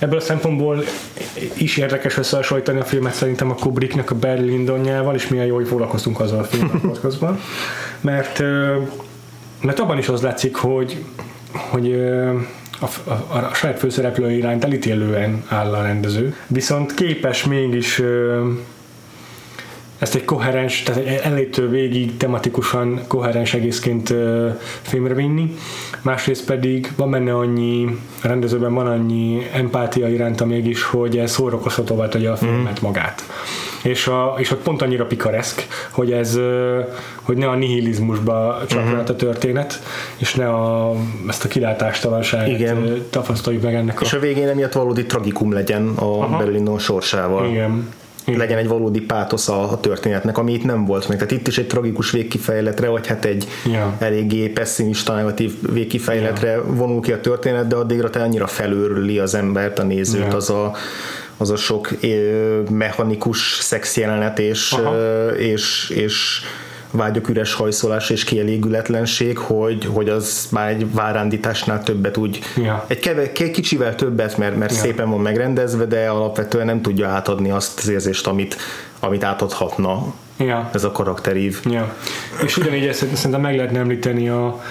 Ebből 0.00 0.18
a 0.18 0.20
szempontból 0.20 0.84
is 1.56 1.76
érdekes 1.76 2.16
összehasonlítani 2.16 2.80
a 2.80 2.84
filmet 2.84 3.14
szerintem 3.14 3.50
a 3.50 3.54
Kubricknak 3.54 4.10
a 4.10 4.14
Barry 4.14 4.50
Lyndonjával, 4.50 5.14
és 5.14 5.28
milyen 5.28 5.46
jó, 5.46 5.54
hogy 5.54 5.68
foglalkoztunk 5.68 6.20
azzal 6.20 6.38
a 6.38 6.44
filmmel 6.44 6.80
mert, 8.00 8.42
mert 9.60 9.78
abban 9.78 9.98
is 9.98 10.08
az 10.08 10.22
látszik, 10.22 10.56
hogy, 10.56 11.04
hogy 11.52 11.92
a, 12.80 13.10
a, 13.10 13.36
a 13.36 13.54
saját 13.54 13.78
főszereplő 13.78 14.30
iránt 14.30 14.64
elítélően 14.64 15.44
áll 15.48 15.74
a 15.74 15.82
rendező, 15.82 16.36
viszont 16.46 16.94
képes 16.94 17.44
mégis 17.44 18.02
ezt 20.00 20.14
egy 20.14 20.24
koherens, 20.24 20.82
tehát 20.82 21.06
egy 21.06 21.20
elétől 21.22 21.68
végig 21.68 22.16
tematikusan 22.16 23.00
koherens 23.06 23.54
egészként 23.54 24.14
filmre 24.82 25.14
vinni, 25.14 25.54
másrészt 26.02 26.44
pedig 26.44 26.92
van 26.96 27.10
benne 27.10 27.34
annyi, 27.34 27.98
a 28.22 28.26
rendezőben 28.26 28.74
van 28.74 28.86
annyi 28.86 29.48
empátia 29.52 30.08
iránta 30.08 30.44
mégis, 30.44 30.82
hogy 30.82 31.18
ez 31.18 31.30
szórakoztatóvá 31.30 32.08
tegye 32.08 32.30
a 32.30 32.36
filmet 32.36 32.80
mm. 32.80 32.86
magát. 32.86 33.22
És, 33.82 34.06
a, 34.06 34.34
és 34.38 34.50
ott 34.50 34.62
pont 34.62 34.82
annyira 34.82 35.06
pikareszk, 35.06 35.66
hogy 35.90 36.12
ez, 36.12 36.38
hogy 37.22 37.36
ne 37.36 37.48
a 37.48 37.54
nihilizmusba 37.54 38.58
csak 38.66 38.84
uh-huh. 38.84 38.98
a 38.98 39.16
történet, 39.16 39.82
és 40.16 40.34
ne 40.34 40.48
a, 40.48 40.94
ezt 41.28 41.44
a 41.44 41.48
kilátástalanságot 41.48 42.58
Igen. 42.58 43.04
tapasztaljuk 43.10 43.62
meg 43.62 43.74
ennek. 43.74 43.98
És 44.00 44.12
a, 44.12 44.16
a 44.16 44.20
végén 44.20 44.48
emiatt 44.48 44.72
valódi 44.72 45.06
tragikum 45.06 45.52
legyen 45.52 45.88
a 45.88 46.36
Berlinon 46.38 46.78
sorsával. 46.78 47.48
Igen 47.48 47.88
legyen 48.26 48.58
egy 48.58 48.68
valódi 48.68 49.00
pátosz 49.00 49.48
a, 49.48 49.78
történetnek, 49.80 50.38
ami 50.38 50.52
itt 50.52 50.64
nem 50.64 50.84
volt 50.84 51.08
meg. 51.08 51.16
Tehát 51.16 51.32
itt 51.32 51.46
is 51.46 51.58
egy 51.58 51.66
tragikus 51.66 52.10
végkifejletre, 52.10 52.88
vagy 52.88 53.06
hát 53.06 53.24
egy 53.24 53.48
ja. 53.72 53.96
eléggé 53.98 54.48
pessimista, 54.48 55.14
negatív 55.14 55.54
végkifejletre 55.72 56.50
ja. 56.50 56.64
vonul 56.66 57.00
ki 57.00 57.12
a 57.12 57.20
történet, 57.20 57.66
de 57.66 57.76
addigra 57.76 58.10
te 58.10 58.22
annyira 58.22 58.46
felőrli 58.46 59.18
az 59.18 59.34
embert, 59.34 59.78
a 59.78 59.82
nézőt, 59.82 60.26
ja. 60.30 60.36
az 60.36 60.50
a 60.50 60.74
az 61.36 61.50
a 61.50 61.56
sok 61.56 61.90
mechanikus 62.70 63.58
szex 63.60 63.96
jelenet 63.96 64.38
és, 64.38 64.76
és, 65.36 65.90
és 65.90 66.42
vágyok 66.90 67.28
üres 67.28 67.54
hajszolás 67.54 68.10
és 68.10 68.24
kielégületlenség, 68.24 69.38
hogy, 69.38 69.84
hogy 69.84 70.08
az 70.08 70.48
már 70.50 70.68
egy 70.68 70.94
várándításnál 70.94 71.82
többet 71.82 72.16
úgy, 72.16 72.38
ja. 72.56 72.84
egy 72.86 72.98
keve, 72.98 73.32
kicsivel 73.32 73.94
többet, 73.94 74.36
mert, 74.36 74.56
mert 74.56 74.72
ja. 74.72 74.78
szépen 74.78 75.10
van 75.10 75.20
megrendezve, 75.20 75.84
de 75.84 76.08
alapvetően 76.08 76.66
nem 76.66 76.82
tudja 76.82 77.08
átadni 77.08 77.50
azt 77.50 77.78
az 77.78 77.88
érzést, 77.88 78.26
amit, 78.26 78.56
amit 79.00 79.24
átadhatna 79.24 80.14
ja. 80.46 80.70
ez 80.74 80.84
a 80.84 80.90
karakterív. 80.90 81.60
Ja. 81.70 81.94
És 82.44 82.56
ugyanígy 82.56 82.86
ezt 82.86 83.06
szerintem 83.14 83.40
meg 83.40 83.56
lehetne 83.56 83.78
említeni 83.78 84.28
a, 84.28 84.62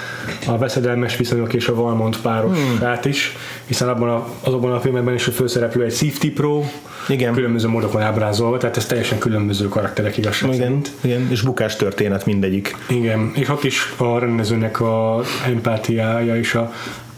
a 0.48 0.58
veszedelmes 0.58 1.18
viszonyok 1.18 1.54
és 1.54 1.68
a 1.68 1.76
Valmont 1.76 2.22
párosát 2.22 3.02
hmm. 3.02 3.12
is, 3.12 3.36
hiszen 3.66 3.90
abban 3.90 4.10
a, 4.10 4.28
azokban 4.44 4.72
a 4.72 4.80
filmekben 4.80 5.14
is 5.14 5.28
a 5.28 5.32
főszereplő 5.32 5.84
egy 5.84 5.94
Safety 5.94 6.28
Pro, 6.34 6.64
igen. 7.08 7.34
különböző 7.34 7.68
módokon 7.68 8.02
ábrázolva, 8.02 8.58
tehát 8.58 8.78
ez 8.78 8.86
teljesen 8.86 9.18
különböző 9.18 9.68
karakterek 9.68 10.18
igazság 10.18 10.54
igen, 10.54 10.62
szerint. 10.62 10.92
Igen, 11.02 11.28
és 11.32 11.42
bukás 11.42 11.76
történet 11.76 12.26
mindegyik. 12.26 12.76
Igen, 12.90 13.32
és 13.36 13.50
ott 13.50 13.64
is 13.64 13.94
a 13.98 14.20
rendezőnek 14.20 14.80
a 14.80 15.22
empátiája 15.46 16.38
és 16.38 16.56
a 16.56 16.74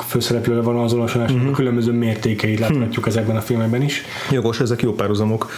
főszereplőre 0.08 0.62
van 0.62 0.78
azonosulás, 0.78 1.32
uh-huh. 1.32 1.50
a 1.50 1.52
különböző 1.52 1.92
mértékeit 1.92 2.60
láthatjuk 2.60 2.90
uh-huh. 2.90 3.08
ezekben 3.08 3.36
a 3.36 3.42
filmekben 3.42 3.82
is. 3.82 4.04
Jogos, 4.32 4.60
ezek 4.60 4.82
jó 4.82 4.94
párhuzamok. 4.94 5.52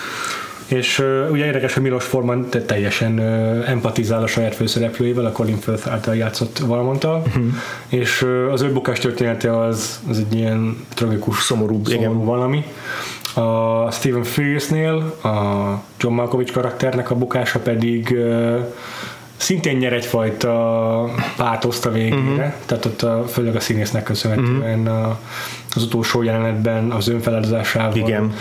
És 0.68 1.00
uh, 1.00 1.32
ugye 1.32 1.46
érdekes, 1.46 1.74
hogy 1.74 1.84
Milos 1.84 2.06
Forman 2.06 2.48
teljesen 2.66 3.20
uh, 3.20 3.70
empatizál 3.70 4.24
a 4.24 4.28
saját 4.28 4.56
főszereplőjével, 4.56 5.26
a 5.26 5.32
Colin 5.32 5.58
Firth 5.58 5.92
által 5.92 6.16
játszott 6.16 6.58
valamontal, 6.58 7.24
uh-huh. 7.28 7.44
és 7.88 8.22
uh, 8.22 8.52
az 8.52 8.62
ő 8.62 8.72
bukás 8.72 9.00
története 9.00 9.60
az, 9.60 10.00
az 10.10 10.18
egy 10.18 10.36
ilyen 10.36 10.86
tragikus, 10.94 11.42
szomorú, 11.42 11.86
szomorú 11.86 12.12
igen. 12.12 12.26
valami. 12.26 12.64
A 13.36 13.92
Stephen 13.92 14.24
Frears-nél 14.24 14.96
a 15.24 15.30
John 16.00 16.14
Malkovich 16.16 16.54
karakternek 16.54 17.12
a 17.12 17.16
bukása 17.16 17.60
pedig 17.60 18.10
uh, 18.12 18.60
szintén 19.38 19.78
nyer 19.78 19.94
egyfajta 19.94 21.10
pátoszt 21.38 21.86
a 21.86 21.92
végére, 21.92 22.20
uh-huh. 22.20 22.54
tehát 22.66 22.86
ott 22.86 23.02
a, 23.02 23.24
főleg 23.28 23.56
a 23.56 23.60
színésznek 23.60 24.04
köszönhetően 24.04 24.80
uh-huh. 24.80 25.08
a, 25.08 25.20
az 25.76 25.84
utolsó 25.84 26.24
jelenetben 26.24 26.92
az 26.92 27.08
önfeledezásával 27.08 27.96
Igen. 27.96 28.34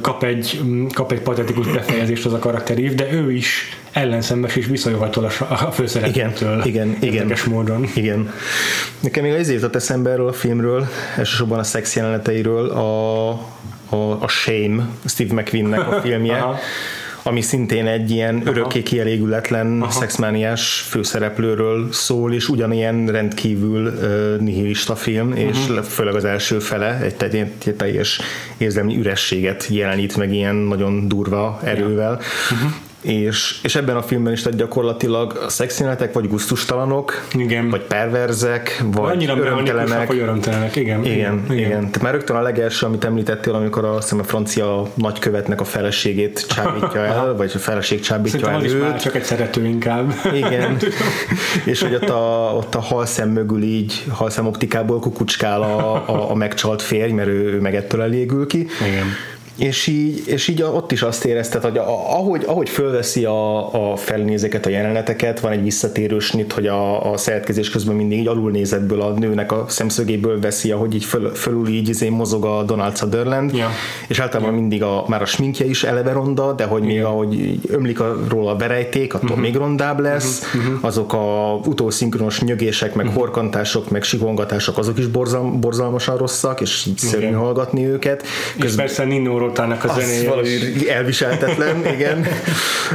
kap 0.00 0.22
egy, 0.22 0.60
kap 0.92 1.12
egy 1.12 1.20
patetikus 1.20 1.66
befejezést 1.66 2.26
az 2.26 2.32
a 2.32 2.38
karakterív, 2.38 2.94
de 2.94 3.12
ő 3.12 3.32
is 3.32 3.78
ellenszembes 3.92 4.56
és 4.56 4.66
visszajogatol 4.66 5.24
a 5.48 5.54
főszereplőtől. 5.72 6.62
Igen, 6.64 6.96
igen, 7.00 7.24
igen. 7.24 7.32
módon. 7.50 7.86
Igen. 7.94 8.30
Nekem 9.00 9.24
még 9.24 9.32
az 9.32 9.50
jutott 9.50 9.74
eszembe 9.74 10.10
erről 10.10 10.28
a 10.28 10.32
filmről, 10.32 10.86
elsősorban 11.16 11.58
a 11.58 11.62
szex 11.62 11.96
jeleneteiről, 11.96 12.70
a, 12.70 13.28
a, 13.88 13.96
a 14.20 14.28
Shame, 14.28 14.88
Steve 15.04 15.34
McQueen-nek 15.34 15.92
a 15.92 16.00
filmje, 16.04 16.44
ami 17.26 17.40
szintén 17.40 17.86
egy 17.86 18.10
ilyen 18.10 18.36
Aha. 18.36 18.50
örökké 18.50 18.82
kielégületlen 18.82 19.82
Aha. 19.82 19.90
szexmániás 19.90 20.84
főszereplőről 20.88 21.92
szól, 21.92 22.32
és 22.32 22.48
ugyanilyen 22.48 23.06
rendkívül 23.06 23.86
uh, 23.86 24.40
nihilista 24.40 24.96
film, 24.96 25.28
uh-huh. 25.28 25.48
és 25.48 25.56
főleg 25.88 26.14
az 26.14 26.24
első 26.24 26.58
fele 26.58 27.00
egy, 27.00 27.14
egy, 27.18 27.34
egy 27.34 27.74
teljes 27.74 28.20
érzelmi 28.56 28.96
ürességet 28.96 29.66
jelenít 29.70 30.16
meg 30.16 30.34
ilyen 30.34 30.54
nagyon 30.54 31.08
durva 31.08 31.60
erővel. 31.64 32.20
Uh-huh 32.52 32.70
és, 33.06 33.58
és 33.62 33.76
ebben 33.76 33.96
a 33.96 34.02
filmben 34.02 34.32
is 34.32 34.42
tehát 34.42 34.58
gyakorlatilag 34.58 35.44
szexjelenetek 35.48 36.12
vagy 36.12 36.28
guztustalanok, 36.28 37.26
igen. 37.32 37.70
vagy 37.70 37.80
perverzek, 37.82 38.82
vagy 38.84 39.10
Annyira 39.10 39.36
örömtelenek. 39.36 40.06
Vagy 40.06 40.18
örömtelenek, 40.18 40.76
igen. 40.76 41.04
Igen, 41.04 41.14
igen. 41.16 41.44
igen. 41.44 41.56
igen. 41.56 41.78
Tehát 41.78 42.02
már 42.02 42.12
rögtön 42.12 42.36
a 42.36 42.40
legelső, 42.40 42.86
amit 42.86 43.04
említettél, 43.04 43.54
amikor 43.54 43.84
a, 43.84 43.94
a 43.96 44.22
francia 44.22 44.82
nagykövetnek 44.94 45.60
a 45.60 45.64
feleségét 45.64 46.46
csábítja 46.48 47.04
el, 47.14 47.34
vagy 47.34 47.52
a 47.54 47.58
feleség 47.58 48.00
csábítja 48.00 48.40
Szerintem 48.40 48.82
el 48.82 48.92
őt. 48.92 49.00
csak 49.00 49.14
egy 49.14 49.24
szerető 49.24 49.66
inkább. 49.66 50.12
Igen. 50.32 50.76
és 51.64 51.82
hogy 51.82 51.94
ott 51.94 52.08
a, 52.08 52.52
ott 52.56 52.74
a 52.74 52.80
halszem 52.80 53.28
mögül 53.28 53.62
így, 53.62 54.04
halszem 54.08 54.46
optikából 54.46 55.00
kukucskál 55.00 55.62
a, 55.62 55.94
a, 55.94 56.30
a 56.30 56.34
megcsalt 56.34 56.82
férj, 56.82 57.12
mert 57.12 57.28
ő, 57.28 57.52
ő 57.52 57.60
meg 57.60 57.74
ettől 57.74 58.02
elégül 58.02 58.46
ki. 58.46 58.58
Igen 58.58 59.06
és 59.56 59.86
így, 59.86 60.22
és 60.26 60.48
így 60.48 60.62
ott 60.62 60.92
is 60.92 61.02
azt 61.02 61.24
érezted, 61.24 61.62
hogy 61.62 61.76
ahogy, 61.76 62.42
ahogy 62.46 62.68
fölveszi 62.68 63.24
a, 63.24 63.90
a 63.92 63.96
felnézeket, 63.96 64.66
a 64.66 64.68
jeleneteket, 64.68 65.40
van 65.40 65.52
egy 65.52 65.62
visszatérő 65.62 66.18
snit, 66.18 66.52
hogy 66.52 66.66
a, 66.66 67.12
a 67.12 67.16
szeretkezés 67.16 67.70
közben 67.70 67.94
mindig 67.94 68.18
így 68.18 68.26
alulnézetből 68.26 69.00
a 69.00 69.10
nőnek 69.10 69.52
a 69.52 69.64
szemszögéből 69.68 70.40
veszi, 70.40 70.70
ahogy 70.70 70.94
így 70.94 71.04
föl, 71.04 71.34
fölül 71.34 71.68
így 71.68 71.88
izé 71.88 72.08
mozog 72.08 72.44
a 72.44 72.62
Donald 72.62 72.96
Sutherland, 72.96 73.54
ja. 73.54 73.70
és 74.08 74.18
általában 74.18 74.54
ja. 74.54 74.60
mindig 74.60 74.82
a, 74.82 75.04
már 75.08 75.22
a 75.22 75.26
sminkje 75.26 75.66
is 75.66 75.84
eleve 75.84 76.12
ronda, 76.12 76.52
de 76.52 76.64
hogy 76.64 76.82
még 76.82 77.02
ahogy 77.02 77.60
ömlik 77.68 78.00
a, 78.00 78.16
róla 78.28 78.50
a 78.50 78.56
verejték, 78.56 79.14
attól 79.14 79.28
uh-huh. 79.28 79.42
még 79.44 79.54
rondább 79.54 80.00
lesz, 80.00 80.42
uh-huh. 80.54 80.78
azok 80.80 81.12
a 81.12 81.54
utószinkronos 81.64 82.40
nyögések, 82.40 82.94
meg 82.94 83.06
uh-huh. 83.06 83.20
horkantások, 83.20 83.90
meg 83.90 84.02
sikongatások, 84.02 84.78
azok 84.78 84.98
is 84.98 85.06
borzal, 85.06 85.50
borzalmasan 85.50 86.16
rosszak, 86.16 86.60
és 86.60 86.86
így 86.86 86.98
szörnyű 86.98 87.32
hallgatni 87.32 87.86
őket. 87.86 88.24
Közben, 88.58 88.68
és 88.68 88.74
persze 88.74 89.04
Nino 89.04 89.38
Rotának 89.46 89.84
a 89.84 89.88
zenéje. 89.88 90.28
valahogy 90.28 90.86
elviseltetlen, 90.88 91.86
igen. 91.94 92.26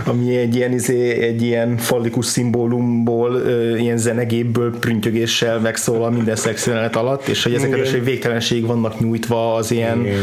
Ami 0.05 0.37
egy 0.37 0.55
ilyen, 0.55 0.73
izé, 0.73 1.09
egy 1.21 1.41
ilyen 1.41 1.77
fallikus 1.77 2.25
szimbólumból, 2.25 3.41
ilyen 3.77 3.97
zenegépből 3.97 4.79
prüntjögéssel 4.79 5.59
megszólal 5.59 6.11
minden 6.11 6.35
szexjelenet 6.35 6.95
alatt, 6.95 7.27
és 7.27 7.43
hogy 7.43 7.53
ezek 7.53 7.77
az 7.77 7.95
végtelenség 8.03 8.65
vannak 8.65 8.99
nyújtva, 8.99 9.53
az 9.53 9.71
ilyen 9.71 10.01
igen. 10.01 10.15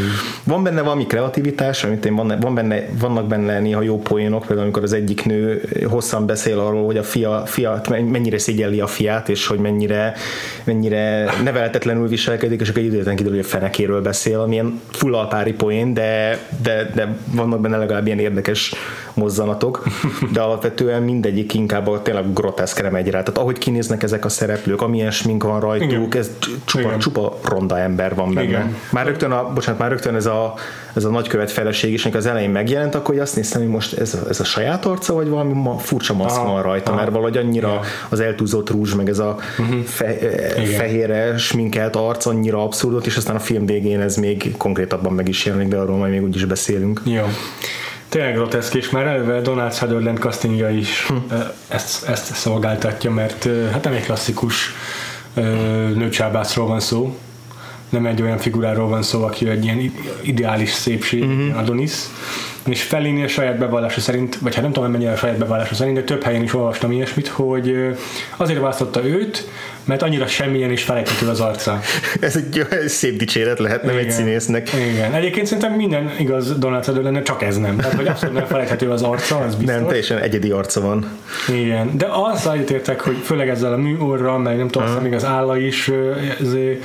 van 0.43 0.63
benne 0.63 0.81
valami 0.81 1.05
kreativitás, 1.05 1.83
amit 1.83 2.05
én 2.05 2.15
van, 2.15 2.37
van 2.39 2.55
benne, 2.55 2.87
vannak 2.99 3.27
benne 3.27 3.59
néha 3.59 3.81
jó 3.81 3.99
poénok, 4.01 4.39
például 4.39 4.61
amikor 4.61 4.83
az 4.83 4.93
egyik 4.93 5.25
nő 5.25 5.61
hosszan 5.89 6.25
beszél 6.25 6.59
arról, 6.59 6.85
hogy 6.85 6.97
a 6.97 7.03
fia, 7.03 7.43
fia 7.45 7.81
mennyire 7.89 8.37
szégyelli 8.37 8.79
a 8.79 8.87
fiát, 8.87 9.29
és 9.29 9.47
hogy 9.47 9.59
mennyire, 9.59 10.13
mennyire 10.63 11.33
nevelhetetlenül 11.43 12.07
viselkedik, 12.07 12.61
és 12.61 12.69
akkor 12.69 12.81
egy 12.81 12.87
időten 12.87 13.15
kiderül, 13.15 13.37
hogy 13.37 13.45
a 13.45 13.49
fenekéről 13.49 14.01
beszél, 14.01 14.39
amilyen 14.39 14.81
fullalpári 14.91 15.51
poén, 15.51 15.93
de 15.93 16.18
de, 16.61 16.91
de, 16.95 17.15
vannak 17.31 17.59
benne 17.59 17.77
legalább 17.77 18.05
ilyen 18.05 18.19
érdekes 18.19 18.73
mozzanatok, 19.13 19.83
de 20.33 20.41
alapvetően 20.41 21.03
mindegyik 21.03 21.53
inkább 21.53 21.87
a 21.87 22.01
tényleg 22.01 22.33
groteszkre 22.33 22.89
megy 22.89 23.09
rá. 23.09 23.23
Tehát 23.23 23.37
ahogy 23.37 23.57
kinéznek 23.57 24.03
ezek 24.03 24.25
a 24.25 24.29
szereplők, 24.29 24.81
amilyen 24.81 25.11
smink 25.11 25.43
van 25.43 25.59
rajtuk, 25.59 25.91
Igen. 25.91 26.07
ez 26.11 26.31
csupa, 26.65 26.87
Igen. 26.87 26.99
csupa 26.99 27.39
ronda 27.43 27.79
ember 27.79 28.15
van 28.15 28.33
benne. 28.33 28.47
Igen. 28.47 28.75
Már 28.91 29.05
rögtön, 29.05 29.31
a, 29.31 29.53
bocsánat, 29.53 29.79
már 29.79 29.89
rögtön 29.89 30.15
ez 30.15 30.25
a 30.25 30.53
ez 30.93 31.03
a 31.03 31.09
nagykövet 31.09 31.51
feleség 31.51 31.93
is, 31.93 32.05
az 32.05 32.25
elején 32.25 32.49
megjelent, 32.49 32.95
akkor 32.95 33.19
azt 33.19 33.35
néztem, 33.35 33.61
hogy 33.61 33.69
most 33.69 33.97
ez, 33.97 34.17
ez 34.29 34.39
a 34.39 34.43
saját 34.43 34.85
arca, 34.85 35.13
vagy 35.13 35.27
valami 35.27 35.53
ma, 35.53 35.77
furcsa 35.77 36.13
maszk 36.13 36.43
van 36.43 36.61
rajta, 36.61 36.91
aha. 36.91 36.99
mert 36.99 37.11
valahogy 37.11 37.37
annyira 37.37 37.67
yeah. 37.67 37.83
az 38.09 38.19
eltúzott 38.19 38.69
rúzs, 38.69 38.93
meg 38.93 39.09
ez 39.09 39.19
a 39.19 39.37
uh-huh. 39.59 39.81
fe, 39.83 40.17
fehérre 40.77 41.37
sminkelt 41.37 41.95
arc 41.95 42.25
annyira 42.25 42.63
abszurdot, 42.63 43.05
és 43.05 43.17
aztán 43.17 43.35
a 43.35 43.39
film 43.39 43.65
végén 43.65 43.99
ez 43.99 44.15
még 44.15 44.57
konkrétabban 44.57 45.13
meg 45.13 45.27
is 45.27 45.45
jelenik, 45.45 45.67
de 45.67 45.77
arról 45.77 45.97
majd 45.97 46.11
még 46.11 46.23
úgyis 46.23 46.45
beszélünk. 46.45 47.01
Jó. 47.05 47.23
Tényleg 48.09 48.33
groteszk, 48.33 48.75
és 48.75 48.89
már 48.89 49.05
eleve 49.05 49.41
Donald 49.41 49.73
Sutherland 49.73 50.17
castingja 50.17 50.69
is 50.69 51.05
hm. 51.07 51.15
ezt, 51.67 52.07
ezt 52.07 52.33
szolgáltatja, 52.33 53.11
mert 53.11 53.47
hát 53.71 53.83
nem 53.83 53.93
egy 53.93 54.03
klasszikus 54.03 54.73
nőcsábászról 55.93 56.67
van 56.67 56.79
szó, 56.79 57.17
nem 57.89 58.05
egy 58.05 58.21
olyan 58.21 58.37
figuráról 58.37 58.87
van 58.87 59.01
szó, 59.01 59.23
aki 59.23 59.49
egy 59.49 59.63
ilyen 59.63 59.93
ideális 60.21 60.71
szépség, 60.71 61.23
uh-huh. 61.23 61.57
Adonis, 61.57 61.93
és 62.65 62.81
Fellini 62.81 63.23
a 63.23 63.27
saját 63.27 63.57
bevallása 63.57 63.99
szerint, 63.99 64.37
vagy 64.39 64.53
hát 64.53 64.63
nem 64.63 64.71
tudom, 64.71 64.91
mennyire 64.91 65.11
a 65.11 65.15
saját 65.15 65.37
bevallása 65.37 65.75
szerint, 65.75 65.95
de 65.95 66.03
több 66.03 66.23
helyen 66.23 66.43
is 66.43 66.53
olvastam 66.53 66.91
ilyesmit, 66.91 67.27
hogy 67.27 67.95
azért 68.37 68.59
választotta 68.59 69.05
őt, 69.05 69.49
mert 69.89 70.01
annyira 70.01 70.27
semmilyen 70.27 70.71
is 70.71 70.83
felejthető 70.83 71.27
az 71.27 71.39
arca. 71.39 71.79
Ez 72.19 72.35
egy, 72.35 72.65
egy 72.69 72.87
szép 72.87 73.17
dicséret 73.17 73.59
lehet, 73.59 73.83
nem 73.83 73.93
Igen. 73.93 74.05
egy 74.05 74.11
színésznek. 74.11 74.69
Igen. 74.91 75.13
Egyébként 75.13 75.45
szerintem 75.45 75.73
minden 75.73 76.11
igaz 76.19 76.57
Donald 76.57 76.83
Sutherland 76.83 77.13
lenne, 77.13 77.25
csak 77.25 77.41
ez 77.41 77.57
nem. 77.57 77.77
Tehát, 77.77 77.93
hogy 77.93 78.07
abszolút 78.07 78.35
nem 78.35 78.45
felejthető 78.45 78.89
az 78.89 79.01
arca, 79.01 79.37
az 79.37 79.55
biztos. 79.55 79.75
Nem, 79.75 79.87
teljesen 79.87 80.17
egyedi 80.17 80.51
arca 80.51 80.81
van. 80.81 81.05
Igen. 81.53 81.97
De 81.97 82.07
azt 82.09 82.49
értek, 82.69 83.01
hogy 83.01 83.15
főleg 83.23 83.49
ezzel 83.49 83.73
a 83.73 83.77
műorral, 83.77 84.37
meg 84.37 84.57
nem 84.57 84.67
tudom, 84.67 84.87
uh-huh. 84.87 85.03
még 85.03 85.13
az 85.13 85.25
álla 85.25 85.57
is 85.57 85.91
ezért, 86.39 86.83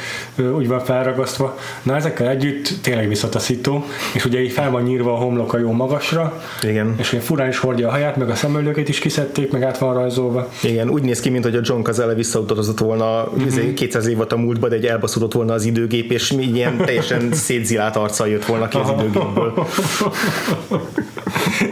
úgy 0.56 0.68
van 0.68 0.80
felragasztva. 0.80 1.58
Na 1.82 1.96
ezekkel 1.96 2.28
együtt 2.28 2.68
tényleg 2.82 3.08
visszataszító, 3.08 3.84
és 4.14 4.24
ugye 4.24 4.42
így 4.42 4.52
fel 4.52 4.70
van 4.70 4.82
nyírva 4.82 5.12
a 5.12 5.16
homloka 5.16 5.58
jó 5.58 5.72
magasra. 5.72 6.42
Igen. 6.62 6.94
És 6.98 7.12
ugye 7.12 7.22
furán 7.22 7.48
is 7.48 7.58
hordja 7.58 7.88
a 7.88 7.90
haját, 7.90 8.16
meg 8.16 8.28
a 8.28 8.34
szemöldökét 8.34 8.88
is 8.88 8.98
kiszedték, 8.98 9.52
meg 9.52 9.62
át 9.62 9.78
van 9.78 9.94
rajzolva. 9.94 10.48
Igen, 10.62 10.90
úgy 10.90 11.02
néz 11.02 11.20
ki, 11.20 11.30
mint 11.30 11.44
hogy 11.44 11.56
a 11.56 11.60
John 11.62 11.82
Cazale 11.82 12.14
visszautazott 12.14 12.78
volna 12.78 12.93
uh-huh. 13.02 13.74
200 13.74 14.07
év 14.07 14.20
a 14.20 14.37
múltba, 14.37 14.68
de 14.68 14.74
egy 14.74 14.87
elbaszódott 14.87 15.33
volna 15.33 15.52
az 15.52 15.64
időgép, 15.64 16.11
és 16.12 16.30
ilyen 16.30 16.76
teljesen 16.76 17.33
szétzilált 17.46 17.96
arccal 17.96 18.28
jött 18.28 18.44
volna 18.44 18.68
ki 18.68 18.76
az 18.76 18.90
időgépből. 18.90 19.52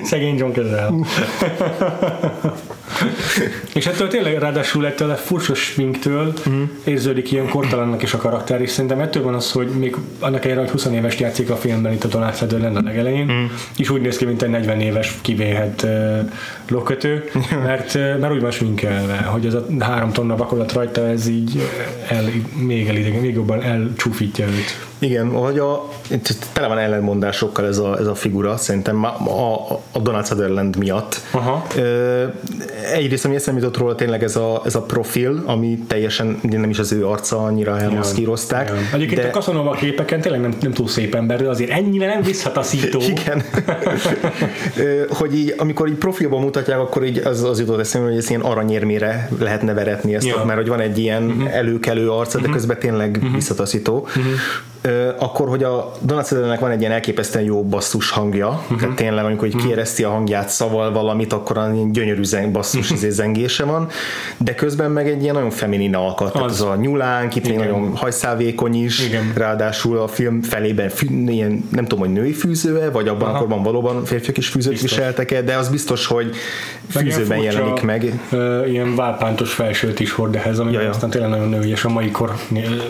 Szegény 0.04 0.36
John 0.36 0.52
Cazale. 0.52 0.90
és 3.74 3.86
ettől 3.86 4.08
tényleg 4.08 4.38
ráadásul 4.38 4.86
ettől 4.86 5.10
a 5.10 5.14
furcsa 5.14 5.54
sminktől 5.54 6.26
uh-huh. 6.26 6.62
érződik 6.84 7.32
ilyen 7.32 7.48
kortalannak 7.48 8.02
is 8.02 8.14
a 8.14 8.18
karakter, 8.18 8.60
és 8.60 8.70
szerintem 8.70 9.00
ettől 9.00 9.22
van 9.22 9.34
az, 9.34 9.52
hogy 9.52 9.68
még 9.68 9.96
annak 10.18 10.44
ellenére, 10.44 10.60
hogy 10.60 10.70
20 10.70 10.84
éves 10.84 11.18
játszik 11.18 11.50
a 11.50 11.56
filmben 11.56 11.92
itt 11.92 12.04
a 12.04 12.08
Donald 12.08 12.36
Sutherland 12.36 12.76
a 12.76 12.80
legelején, 12.84 13.24
uh-huh. 13.24 13.50
és 13.76 13.90
úgy 13.90 14.00
néz 14.00 14.16
ki, 14.16 14.24
mint 14.24 14.42
egy 14.42 14.50
40 14.50 14.80
éves 14.80 15.14
kivéhet 15.20 15.82
uh, 15.82 16.18
lokkötő, 16.68 17.30
mert, 17.64 17.94
uh, 17.94 18.18
mert 18.18 18.32
úgy 18.32 18.40
van 18.40 18.50
sminkelve, 18.50 19.16
hogy 19.16 19.46
ez 19.46 19.54
a 19.54 19.66
három 19.80 20.12
tonna 20.12 20.36
vakolat 20.36 20.72
rajta, 20.72 21.06
ez 21.06 21.26
így 21.26 21.68
el, 22.08 22.24
még, 22.54 22.88
elidegen, 22.88 23.20
még 23.20 23.34
jobban 23.34 23.62
elcsúfítja 23.62 24.46
őt. 24.46 24.90
Igen, 25.02 25.30
hogy 25.30 25.58
a, 25.58 25.88
tele 26.52 26.66
van 26.66 26.78
ellenmondásokkal 26.78 27.66
ez 27.66 27.78
a, 27.78 27.98
ez 27.98 28.06
a 28.06 28.14
figura, 28.14 28.56
szerintem 28.56 29.04
a, 29.04 29.08
a, 29.08 29.80
a 29.92 29.98
Donald 29.98 30.26
Sutherland 30.26 30.76
miatt. 30.76 31.20
Aha. 31.30 31.66
Egyrészt, 32.92 33.24
ami 33.24 33.34
eszembe 33.34 33.60
jutott 33.60 33.76
róla 33.76 33.94
tényleg 33.94 34.22
ez 34.22 34.36
a, 34.36 34.62
ez 34.64 34.74
a 34.74 34.82
profil, 34.82 35.42
ami 35.46 35.78
teljesen 35.86 36.38
nem 36.42 36.70
is 36.70 36.78
az 36.78 36.92
ő 36.92 37.06
arca, 37.06 37.44
annyira 37.44 37.80
elmaszkírozták. 37.80 38.72
Egyébként 38.92 39.20
de... 39.20 39.28
a 39.28 39.30
Casanova 39.30 39.70
képeken 39.70 40.20
tényleg 40.20 40.40
nem, 40.40 40.54
nem 40.60 40.72
túl 40.72 40.88
szép 40.88 41.14
ember, 41.14 41.42
de 41.42 41.48
azért 41.48 41.70
ennyire 41.70 42.06
nem 42.06 42.22
visszataszító. 42.22 43.00
Igen. 43.14 43.42
hogy 45.08 45.36
így, 45.36 45.54
amikor 45.56 45.88
így 45.88 45.94
profilban 45.94 46.40
mutatják, 46.40 46.78
akkor 46.78 47.04
így 47.04 47.18
az, 47.18 47.42
az 47.42 47.58
jutott 47.58 47.80
eszembe, 47.80 48.08
hogy 48.08 48.16
ez 48.16 48.28
ilyen 48.28 48.40
aranyérmére 48.40 49.28
lehetne 49.38 49.72
veretni 49.72 50.14
ezt, 50.14 50.26
ja. 50.26 50.44
mert 50.44 50.58
hogy 50.58 50.68
van 50.68 50.80
egy 50.80 50.98
ilyen 50.98 51.24
uh-huh. 51.24 51.56
előkelő 51.56 52.10
arca, 52.10 52.32
de 52.32 52.38
uh-huh. 52.38 52.54
közben 52.54 52.78
tényleg 52.78 53.16
uh-huh. 53.16 53.34
visszataszító. 53.34 53.98
Uh-huh 53.98 54.24
akkor, 55.18 55.48
hogy 55.48 55.62
a 55.62 55.92
Donald 56.00 56.26
Sutherlandnek 56.26 56.60
van 56.60 56.70
egy 56.70 56.80
ilyen 56.80 56.92
elképesztően 56.92 57.44
jó 57.44 57.64
basszus 57.64 58.10
hangja, 58.10 58.48
uh-huh. 58.48 58.80
tehát 58.80 58.96
tényleg, 58.96 59.24
amikor 59.24 59.48
hogy 59.50 59.62
kiereszti 59.62 60.04
a 60.04 60.10
hangját 60.10 60.48
szaval 60.48 60.92
valamit, 60.92 61.32
akkor 61.32 61.56
ilyen 61.74 61.92
gyönyörű 61.92 62.22
zeng, 62.22 62.50
basszus 62.50 62.90
uh-huh. 62.90 63.10
zengése 63.10 63.64
van, 63.64 63.88
de 64.36 64.54
közben 64.54 64.90
meg 64.90 65.08
egy 65.08 65.22
ilyen 65.22 65.34
nagyon 65.34 65.50
feminin 65.50 65.94
alkat, 65.94 66.26
az. 66.26 66.32
tehát 66.32 66.50
az 66.50 66.60
a 66.60 66.76
nyulánk, 66.76 67.34
itt 67.34 67.56
nagyon 67.56 67.96
hajszálvékony 67.96 68.84
is, 68.84 69.06
Igen. 69.06 69.32
ráadásul 69.34 69.98
a 69.98 70.08
film 70.08 70.42
felében 70.42 70.88
fű, 70.88 71.06
ilyen, 71.26 71.68
nem 71.70 71.84
tudom, 71.84 72.04
hogy 72.04 72.12
női 72.12 72.32
fűző 72.32 72.90
vagy 72.92 73.08
abban 73.08 73.28
Aha. 73.28 73.38
akkor 73.38 73.62
valóban 73.62 74.04
férfiak 74.04 74.36
is 74.36 74.48
fűzőt 74.48 74.72
biztos. 74.72 74.96
viseltek 74.96 75.44
de 75.44 75.56
az 75.56 75.68
biztos, 75.68 76.06
hogy 76.06 76.34
fűzőben 76.88 77.38
furcsa, 77.38 77.58
jelenik 77.58 77.82
meg. 77.82 78.20
Uh, 78.32 78.70
ilyen 78.70 78.96
válpántos 78.96 79.52
felsőt 79.52 80.00
is 80.00 80.12
hord 80.12 80.34
ehhez, 80.34 80.58
ami 80.58 80.72
ja, 80.72 80.88
aztán 80.88 81.10
tényleg 81.10 81.30
nagyon 81.30 81.48
női, 81.48 81.70
és 81.70 81.84
a 81.84 81.88
mai 81.88 82.10
kor, 82.10 82.32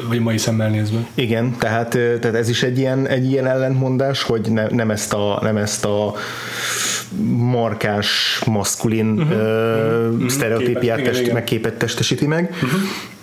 vagy 0.08 0.20
mai 0.20 0.38
szemmel 0.38 0.68
nézve. 0.68 0.98
Igen, 1.14 1.56
tehát 1.58 1.81
tehát, 1.88 2.20
tehát 2.20 2.36
ez 2.36 2.48
is 2.48 2.62
egy 2.62 2.78
ilyen, 2.78 3.06
egy 3.06 3.30
ilyen 3.30 3.46
ellentmondás, 3.46 4.22
hogy 4.22 4.50
ne, 4.50 4.66
nem, 4.66 4.90
ezt 4.90 5.12
a, 5.12 5.38
nem 5.42 5.56
ezt 5.56 5.84
a 5.84 6.14
markáns, 7.36 8.40
maszkulin 8.46 9.10
uh-huh. 9.10 10.20
uh, 10.20 10.28
sztereotípiát 10.28 10.96
Képet, 10.96 11.12
test, 11.12 11.32
meg 11.32 11.44
képet 11.44 11.74
testesíti 11.74 12.26
meg. 12.26 12.50
Uh-huh. 12.52 12.80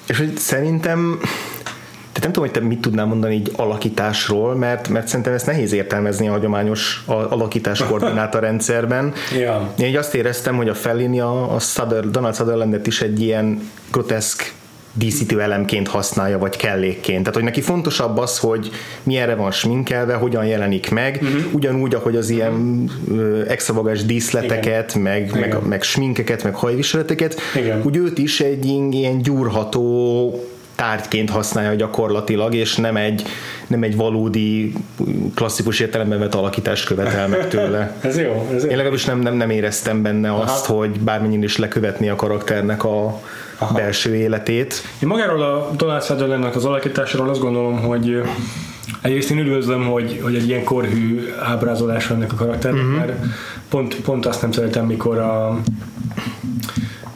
És 0.08 0.17
hogy 0.17 0.38
szerintem 0.38 1.19
tehát 2.19 2.34
nem 2.36 2.43
tudom, 2.43 2.50
hogy 2.50 2.69
te 2.69 2.76
mit 2.76 2.82
tudnál 2.82 3.06
mondani 3.06 3.36
így 3.36 3.52
alakításról, 3.56 4.56
mert, 4.56 4.88
mert 4.88 5.08
szerintem 5.08 5.34
ezt 5.34 5.45
nehéz 5.45 5.72
értelmezni 5.72 6.28
a 6.28 6.32
hagyományos 6.32 7.04
alakítás 7.06 7.84
koordináta 7.84 8.39
rendszerben. 8.39 9.13
ja. 9.39 9.74
Én 9.78 9.86
így 9.86 9.95
azt 9.95 10.15
éreztem, 10.15 10.56
hogy 10.56 10.69
a 10.69 10.74
Fellini 10.74 11.19
a, 11.19 11.56
a 11.56 11.60
Suther, 11.60 12.10
Donald 12.10 12.36
Sutherlandet 12.36 12.88
is 12.88 13.02
egy 13.02 13.22
ilyen 13.22 13.69
groteszk 13.91 14.54
díszítő 14.93 15.41
elemként 15.41 15.88
használja, 15.88 16.38
vagy 16.38 16.56
kellékként. 16.56 17.19
Tehát, 17.19 17.34
hogy 17.34 17.43
neki 17.43 17.62
fontosabb 17.62 18.17
az, 18.17 18.38
hogy 18.38 18.69
milyenre 19.04 19.36
van 19.36 19.52
sminkelve, 19.52 20.13
hogyan 20.13 20.45
jelenik 20.45 20.89
meg, 20.89 21.19
uh-huh. 21.21 21.54
ugyanúgy, 21.54 21.95
ahogy 21.95 22.15
az 22.15 22.30
ilyen 22.30 22.89
uh, 23.08 23.45
extravagáns 23.47 24.06
díszleteket, 24.06 24.89
Igen. 24.89 25.02
meg, 25.02 25.28
Igen. 25.28 25.39
meg, 25.39 25.67
meg 25.67 25.84
sminkeket, 25.84 26.43
meg 26.43 26.56
hajviseleteket, 26.56 27.41
Igen. 27.56 27.82
úgy 27.86 27.95
őt 27.95 28.17
is 28.17 28.39
egy 28.39 28.65
ilyen 28.65 29.21
gyúrható 29.21 30.49
tárgyként 30.80 31.30
használja 31.30 31.75
gyakorlatilag, 31.75 32.54
és 32.54 32.75
nem 32.75 32.95
egy, 32.95 33.23
nem 33.67 33.84
egy 33.84 33.95
valódi 33.95 34.73
klasszikus 35.36 35.80
értelemben 35.80 36.19
vett 36.19 36.36
alakítást 36.36 36.86
követel 36.86 37.28
meg 37.28 37.47
tőle. 37.47 37.93
ez 38.02 38.17
jó. 38.17 38.49
Ez 38.56 38.63
Én 38.63 38.75
legalábbis 38.75 39.06
nem, 39.06 39.19
nem, 39.19 39.34
nem 39.34 39.49
éreztem 39.49 40.02
benne 40.02 40.30
Aha. 40.30 40.41
azt, 40.41 40.65
hogy 40.65 40.99
bármennyire 40.99 41.43
is 41.43 41.58
lekövetni 41.58 42.10
a 42.10 42.15
karakternek 42.15 42.84
a, 42.84 43.21
Aha. 43.62 43.74
belső 43.74 44.15
életét. 44.15 44.84
Én 45.02 45.08
magáról 45.08 45.41
a 45.41 45.69
Donald 45.76 46.04
Sutherlandnek 46.04 46.56
az 46.56 46.65
alakításról 46.65 47.30
azt 47.30 47.39
gondolom, 47.39 47.80
hogy 47.80 48.22
egyrészt 49.02 49.32
én 49.32 49.38
üdvözlöm, 49.38 49.86
hogy, 49.86 50.19
hogy 50.24 50.36
egy 50.36 50.48
ilyen 50.48 50.63
korhű 50.63 51.30
ábrázolás 51.39 52.10
ennek 52.10 52.32
a 52.32 52.36
karakternek, 52.36 52.82
uh-huh. 52.82 52.98
mert 52.98 53.13
pont, 53.69 53.95
pont 53.95 54.26
azt 54.26 54.41
nem 54.41 54.52
szeretem, 54.52 54.86
mikor 54.86 55.17
a, 55.17 55.60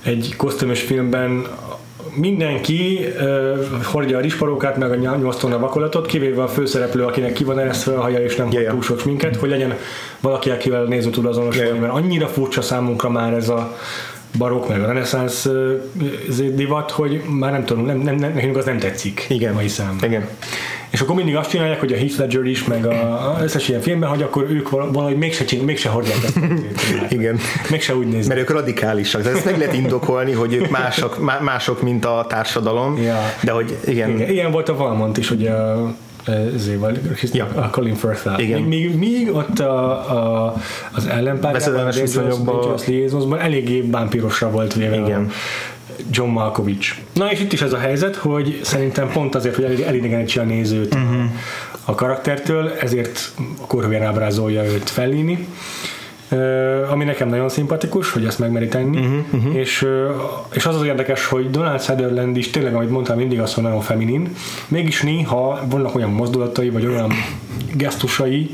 egy 0.03 0.33
kosztümös 0.37 0.81
filmben 0.81 1.45
mindenki 2.15 2.99
uh, 3.19 3.83
hordja 3.83 4.17
a 4.17 4.21
risparókát, 4.21 4.77
meg 4.77 4.91
a 4.91 4.95
nyomasztóna 4.95 5.59
vakolatot, 5.59 6.05
kivéve 6.05 6.43
a 6.43 6.47
főszereplő, 6.47 7.03
akinek 7.03 7.33
ki 7.33 7.43
van 7.43 7.59
eresztve 7.59 7.93
a 7.93 8.01
haja, 8.01 8.19
és 8.19 8.35
nem 8.35 8.51
yeah, 8.51 8.71
túl 8.71 8.81
sok 8.81 9.05
minket, 9.05 9.35
hogy 9.35 9.49
legyen 9.49 9.73
valaki, 10.19 10.49
akivel 10.49 10.83
néző 10.83 11.09
tud 11.09 11.25
azonosulni, 11.25 11.67
yeah. 11.67 11.79
mert 11.79 11.93
annyira 11.93 12.27
furcsa 12.27 12.61
számunkra 12.61 13.09
már 13.09 13.33
ez 13.33 13.49
a 13.49 13.77
barokk, 14.37 14.67
meg 14.67 14.81
a 14.81 14.85
reneszánsz 14.85 15.47
divat, 16.53 16.91
hogy 16.91 17.21
már 17.29 17.51
nem 17.51 17.65
tudom, 17.65 17.85
nem, 17.85 17.97
nem, 17.97 18.15
nekünk 18.15 18.57
az 18.57 18.65
nem 18.65 18.79
tetszik 18.79 19.25
Igen. 19.29 19.53
mai 19.53 19.67
szám. 19.67 19.97
Igen. 20.01 20.27
És 20.89 21.01
akkor 21.01 21.15
mindig 21.15 21.35
azt 21.35 21.49
csinálják, 21.49 21.79
hogy 21.79 21.93
a 21.93 21.97
Heath 21.97 22.19
Ledger 22.19 22.45
is, 22.45 22.63
meg 22.63 22.85
a, 22.85 23.37
összes 23.41 23.69
ilyen 23.69 23.81
filmben, 23.81 24.09
hogy 24.09 24.21
akkor 24.21 24.45
ők 24.49 24.69
valahogy 24.69 25.17
mégse, 25.17 25.45
csinál, 25.45 25.65
mégse 25.65 25.89
hordják 25.89 26.17
ezt. 26.23 26.39
Igen. 27.17 27.39
Mégse 27.69 27.95
úgy 27.95 28.07
néznek. 28.07 28.37
Mert 28.37 28.49
ők 28.49 28.55
radikálisak. 28.55 29.25
Ezt 29.25 29.45
meg 29.45 29.57
lehet 29.57 29.73
indokolni, 29.73 30.31
hogy 30.31 30.53
ők 30.53 30.69
mások, 30.69 31.41
mások 31.41 31.81
mint 31.81 32.05
a 32.05 32.25
társadalom. 32.29 33.01
Ja. 33.01 33.19
De 33.41 33.51
hogy 33.51 33.77
igen. 33.85 34.09
igen. 34.09 34.29
Ilyen 34.29 34.51
volt 34.51 34.69
a 34.69 34.75
Valmont 34.75 35.17
is, 35.17 35.27
hogy 35.27 35.47
a 35.47 35.93
zéval, 36.55 36.97
ja. 37.31 37.47
a 37.55 37.69
Colin 37.69 37.95
firth 37.95 38.29
Igen. 38.37 38.61
Míg, 38.61 38.97
míg, 38.97 39.33
ott 39.33 39.59
a, 39.59 39.89
a, 39.91 40.55
az 40.91 41.05
ellenpárjában, 41.05 41.87
a 41.87 41.91
eléggé 43.39 43.81
bámpírosra 43.81 44.51
volt 44.51 44.73
véve 44.73 44.95
Igen. 44.95 45.31
John 46.09 46.29
Malkovich. 46.29 46.95
Na 47.13 47.31
és 47.31 47.39
itt 47.39 47.53
is 47.53 47.61
ez 47.61 47.73
a 47.73 47.77
helyzet, 47.77 48.15
hogy 48.15 48.59
szerintem 48.63 49.11
pont 49.11 49.35
azért, 49.35 49.55
hogy 49.55 49.81
elidegenítse 49.81 50.41
a 50.41 50.43
nézőt 50.43 50.93
uh-huh. 50.93 51.23
a 51.85 51.95
karaktertől, 51.95 52.71
ezért 52.79 53.31
korhúján 53.67 54.03
ábrázolja 54.03 54.63
őt 54.63 54.89
Fellini 54.89 55.47
ami 56.89 57.03
nekem 57.03 57.29
nagyon 57.29 57.49
szimpatikus, 57.49 58.11
hogy 58.11 58.25
ezt 58.25 58.39
megmeri 58.39 58.67
tenni, 58.67 58.97
uh-huh, 58.97 59.19
uh-huh. 59.33 59.55
És, 59.55 59.87
és 60.53 60.65
az 60.65 60.75
az 60.75 60.85
érdekes, 60.85 61.25
hogy 61.25 61.49
Donald 61.49 61.81
Sutherland 61.81 62.37
is 62.37 62.49
tényleg, 62.49 62.73
ahogy 62.73 62.87
mondtam, 62.87 63.17
mindig 63.17 63.39
azt 63.39 63.55
mondja, 63.55 63.73
nagyon 63.73 63.87
feminin, 63.89 64.35
mégis 64.67 65.01
néha 65.01 65.59
vannak 65.69 65.95
olyan 65.95 66.09
mozdulatai, 66.09 66.69
vagy 66.69 66.85
olyan 66.85 67.11
gesztusai, 67.73 68.49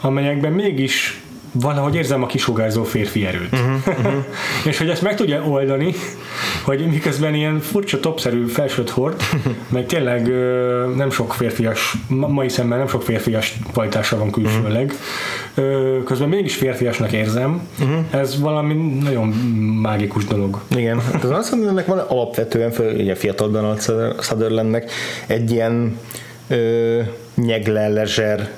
amelyekben 0.00 0.52
mégis 0.52 1.22
valahogy 1.60 1.94
érzem 1.94 2.22
a 2.22 2.26
kisugárzó 2.26 2.84
férfi 2.84 3.26
erőt. 3.26 3.52
Uh-huh, 3.52 3.86
uh-huh. 3.98 4.24
és 4.64 4.78
hogy 4.78 4.88
ezt 4.88 5.02
meg 5.02 5.16
tudja 5.16 5.42
oldani, 5.42 5.94
hogy 6.64 6.86
miközben 6.86 7.34
ilyen 7.34 7.60
furcsa 7.60 8.00
topszerű 8.00 8.46
felsőt 8.46 8.90
hord, 8.90 9.22
meg 9.68 9.86
tényleg 9.86 10.28
nem 10.96 11.10
sok 11.10 11.34
férfias, 11.34 11.94
mai 12.08 12.48
szemben 12.48 12.78
nem 12.78 12.88
sok 12.88 13.02
férfias 13.02 13.54
pajtása 13.72 14.18
van 14.18 14.30
külsőleg, 14.30 14.90
ö, 14.90 14.94
közben 16.04 16.28
mégis 16.28 16.56
férfiasnak 16.56 17.12
érzem, 17.12 17.68
uh-huh. 17.80 18.20
ez 18.20 18.40
valami 18.40 18.74
nagyon 19.02 19.28
mágikus 19.82 20.24
dolog. 20.24 20.60
Igen, 20.76 21.00
hát 21.00 21.24
az 21.24 21.30
azt 21.30 21.50
mondom, 21.50 21.68
ennek 21.68 21.86
van 21.86 21.98
alapvetően, 21.98 22.72
ugye 22.94 23.14
fiatal 23.14 23.50
Donald 23.50 23.80
Sutherlandnek 24.20 24.90
egy 25.26 25.50
ilyen 25.50 25.98
ö, 26.48 27.00
nyegle, 27.34 27.88
lezser, 27.88 28.50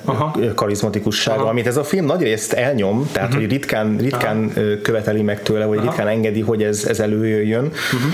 karizmatikussága, 0.55 1.41
Aha. 1.41 1.49
amit 1.49 1.67
ez 1.67 1.77
a 1.77 1.83
film 1.83 2.05
nagyrészt 2.05 2.53
elnyom, 2.53 3.09
tehát 3.11 3.27
uh-huh. 3.27 3.43
hogy 3.43 3.51
ritkán, 3.51 3.97
ritkán 3.97 4.51
Aha. 4.55 4.81
követeli 4.81 5.21
meg 5.21 5.41
tőle, 5.43 5.65
vagy 5.65 5.77
Aha. 5.77 5.87
ritkán 5.87 6.07
engedi, 6.07 6.41
hogy 6.41 6.63
ez, 6.63 6.85
ez 6.85 6.99
előjöjjön. 6.99 7.63
Uh-huh 7.63 8.11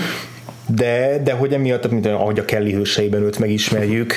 de, 0.66 1.20
de 1.24 1.32
hogy 1.32 1.52
emiatt, 1.52 1.90
mint 1.90 2.06
ahogy 2.06 2.38
a 2.38 2.44
Kelly 2.44 2.72
hőseiben 2.72 3.22
őt 3.22 3.38
megismerjük, 3.38 4.14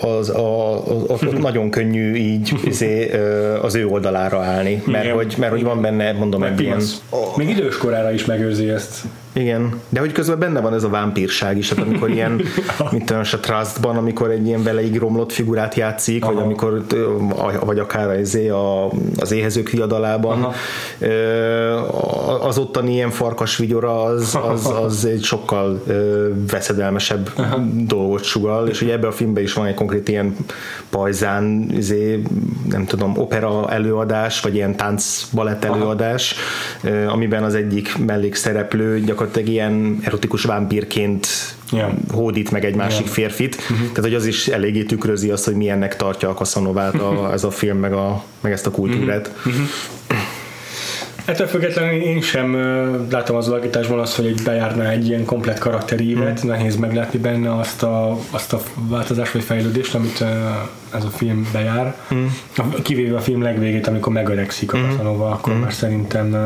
az, 0.00 0.28
a, 0.28 0.76
az, 1.08 1.22
az 1.22 1.32
nagyon 1.40 1.70
könnyű 1.70 2.14
így 2.14 2.52
izé, 2.64 3.10
az 3.62 3.74
ő 3.74 3.86
oldalára 3.86 4.42
állni, 4.42 4.82
mert, 4.86 5.04
Igen. 5.04 5.16
hogy, 5.16 5.34
mert 5.38 5.52
hogy 5.52 5.62
van 5.62 5.80
benne, 5.80 6.12
mondom, 6.12 6.42
egy 6.42 6.60
ilyen... 6.60 6.80
Még 7.36 7.48
idős 7.48 7.76
korára 7.76 8.12
is 8.12 8.24
megőrzi 8.24 8.68
ezt. 8.68 9.04
Igen, 9.36 9.80
de 9.88 10.00
hogy 10.00 10.12
közben 10.12 10.38
benne 10.38 10.60
van 10.60 10.74
ez 10.74 10.82
a 10.82 10.88
vámpírság 10.88 11.58
is, 11.58 11.68
tehát 11.68 11.84
amikor 11.84 12.10
ilyen, 12.10 12.40
mint 12.92 13.10
olyan 13.10 13.24
a 13.32 13.40
Trustban, 13.40 13.96
amikor 13.96 14.30
egy 14.30 14.46
ilyen 14.46 14.62
veleig 14.62 14.98
romlott 14.98 15.32
figurát 15.32 15.74
játszik, 15.74 16.24
Aha. 16.24 16.32
vagy 16.32 16.42
amikor, 16.42 16.84
vagy 17.64 17.78
akár 17.78 18.08
az, 18.08 18.38
az 19.16 19.32
éhezők 19.32 19.70
viadalában, 19.70 20.42
Aha. 20.42 20.54
az 22.46 22.58
ottani 22.58 22.92
ilyen 22.92 23.10
farkas 23.10 23.56
vigyora 23.56 24.02
az, 24.02 24.38
az, 24.48 24.66
az 24.84 25.04
egy 25.04 25.22
sokkal 25.22 25.82
veszedelmesebb 26.50 27.30
Aha. 27.36 27.64
dolgot 27.86 28.22
sugal, 28.22 28.68
és 28.68 28.82
ugye 28.82 28.92
ebben 28.92 29.10
a 29.10 29.12
filmben 29.12 29.42
is 29.42 29.52
van 29.52 29.66
egy 29.66 29.74
konkrét 29.74 30.08
ilyen 30.08 30.36
pajzán, 30.90 31.66
izé, 31.76 32.22
nem 32.68 32.84
tudom, 32.84 33.18
opera 33.18 33.70
előadás, 33.70 34.40
vagy 34.40 34.54
ilyen 34.54 34.76
tánc 34.76 35.28
balett 35.32 35.64
előadás, 35.64 36.34
Aha. 36.84 37.12
amiben 37.12 37.42
az 37.42 37.54
egyik 37.54 37.98
mellékszereplő 37.98 39.00
gyakorlatilag 39.00 39.24
gyakorlatilag 39.26 39.48
ilyen 39.48 39.98
erotikus 40.02 40.42
vámpírként 40.42 41.26
yeah. 41.72 41.90
hódít 42.12 42.50
meg 42.50 42.64
egy 42.64 42.74
másik 42.74 43.04
yeah. 43.04 43.12
férfit, 43.12 43.54
uh-huh. 43.54 43.78
tehát 43.78 44.02
hogy 44.02 44.14
az 44.14 44.26
is 44.26 44.48
eléggé 44.48 44.82
tükrözi 44.82 45.30
azt, 45.30 45.44
hogy 45.44 45.54
milyennek 45.54 45.96
tartja 45.96 46.28
a 46.28 46.34
Casanovát 46.34 46.94
a, 46.94 47.32
ez 47.32 47.44
a 47.44 47.50
film, 47.50 47.78
meg, 47.78 47.92
a, 47.92 48.24
meg 48.40 48.52
ezt 48.52 48.66
a 48.66 48.70
kultúrát. 48.70 49.30
Uh-huh. 49.36 49.54
Ettől 51.24 51.46
függetlenül 51.46 52.00
én 52.00 52.20
sem 52.20 52.56
látom 53.10 53.36
az 53.36 53.48
alakításban 53.48 53.98
azt, 53.98 54.16
hogy 54.16 54.26
egy 54.26 54.42
bejárna 54.44 54.90
egy 54.90 55.06
ilyen 55.08 55.24
komplet 55.24 55.58
karakterívet, 55.58 56.44
mm. 56.44 56.48
nehéz 56.48 56.76
meglátni 56.76 57.18
benne 57.18 57.58
azt 57.58 57.82
a, 57.82 58.18
azt 58.30 58.52
a 58.52 58.60
változást 58.74 59.32
vagy 59.32 59.42
fejlődést, 59.42 59.94
amit 59.94 60.24
ez 60.94 61.04
a 61.04 61.08
film 61.08 61.48
bejár. 61.52 61.96
Mm. 62.14 62.26
Kivéve 62.82 63.16
a 63.16 63.20
film 63.20 63.42
legvégét, 63.42 63.86
amikor 63.86 64.12
megöregszik 64.12 64.72
a 64.72 64.76
mm. 64.76 65.06
akkor 65.06 65.54
mm. 65.54 65.58
már 65.58 65.72
szerintem 65.72 66.36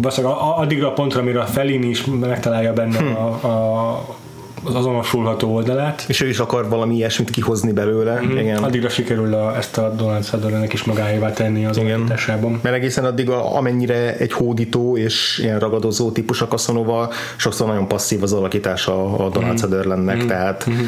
Baszak, 0.00 0.24
addigra 0.56 0.88
a 0.88 0.92
pontra, 0.92 1.20
amire 1.20 1.40
a 1.40 1.46
Fellini 1.46 1.88
is 1.88 2.04
megtalálja 2.04 2.72
benne 2.72 2.98
hm. 2.98 3.14
a, 3.14 3.26
a 3.28 4.16
az 4.64 4.74
azonosulható 4.74 5.54
oldalát. 5.54 6.04
És 6.08 6.20
ő 6.20 6.28
is 6.28 6.38
akar 6.38 6.68
valami 6.68 6.94
ilyesmit 6.94 7.30
kihozni 7.30 7.72
belőle. 7.72 8.20
Mm-hmm. 8.20 8.36
Igen. 8.36 8.62
Addigra 8.62 8.88
sikerül 8.88 9.34
a, 9.34 9.56
ezt 9.56 9.78
a 9.78 9.94
Donald 9.96 10.24
Sutherlandnek 10.24 10.72
is 10.72 10.84
magáévá 10.84 11.32
tenni 11.32 11.64
az 11.64 11.78
alakításában. 11.78 12.58
Mert 12.62 12.74
egészen 12.74 13.04
addig, 13.04 13.30
a, 13.30 13.56
amennyire 13.56 14.16
egy 14.16 14.32
hódító 14.32 14.96
és 14.96 15.40
ilyen 15.42 15.58
ragadozó 15.58 16.10
típus 16.10 16.42
a 16.42 16.46
Casanova, 16.46 17.10
sokszor 17.36 17.66
nagyon 17.66 17.88
passzív 17.88 18.22
az 18.22 18.32
alakítása 18.32 19.04
a 19.04 19.28
Donald 19.28 19.44
mm-hmm. 19.44 19.56
Sutherlandnek, 19.56 20.16
mm-hmm. 20.16 20.26
tehát 20.26 20.66
mm-hmm. 20.70 20.84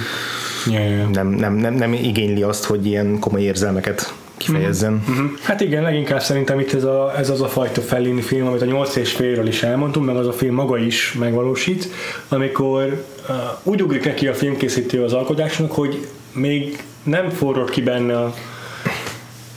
Yeah, 0.71 0.91
yeah. 0.91 1.11
Nem, 1.11 1.29
nem, 1.29 1.55
nem, 1.55 1.75
nem 1.75 1.93
igényli 1.93 2.43
azt, 2.43 2.65
hogy 2.65 2.87
ilyen 2.87 3.19
komoly 3.19 3.41
érzelmeket 3.41 4.15
kifejezzen. 4.37 5.03
Uh-huh. 5.09 5.31
Hát 5.43 5.61
igen, 5.61 5.83
leginkább 5.83 6.21
szerintem 6.21 6.61
itt 6.61 6.73
ez, 6.73 6.85
a, 6.85 7.13
ez 7.17 7.31
az 7.31 7.41
a 7.41 7.49
fajta 7.49 7.81
Fellini 7.81 8.21
film, 8.21 8.47
amit 8.47 8.63
a 8.63 8.65
8 8.65 8.97
és 8.97 9.13
félről 9.13 9.47
is 9.47 9.63
elmondtunk, 9.63 10.07
meg 10.07 10.17
az 10.17 10.27
a 10.27 10.33
film 10.33 10.55
maga 10.55 10.79
is 10.79 11.13
megvalósít, 11.19 11.89
amikor 12.29 13.05
uh, 13.29 13.37
úgy 13.63 13.83
ugrik 13.83 14.05
neki 14.05 14.27
a 14.27 14.35
filmkészítő 14.35 15.05
az 15.05 15.13
alkotásnak, 15.13 15.73
hogy 15.73 16.07
még 16.33 16.83
nem 17.03 17.31
forrott 17.31 17.71
ki 17.71 17.83
benne 17.83 18.19
a, 18.19 18.35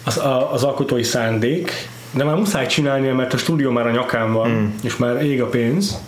az, 0.04 0.18
a, 0.18 0.54
az 0.54 0.64
alkotói 0.64 1.04
szándék, 1.04 1.72
de 2.12 2.24
már 2.24 2.36
muszáj 2.36 2.68
csinálnia, 2.68 3.16
mert 3.16 3.34
a 3.34 3.38
stúdió 3.38 3.72
már 3.72 3.88
a 3.88 3.92
nyakán 3.92 4.34
van, 4.34 4.50
mm. 4.50 4.66
és 4.84 4.98
már 4.98 5.24
ég 5.26 5.42
a 5.42 5.48
pénz, 5.48 6.02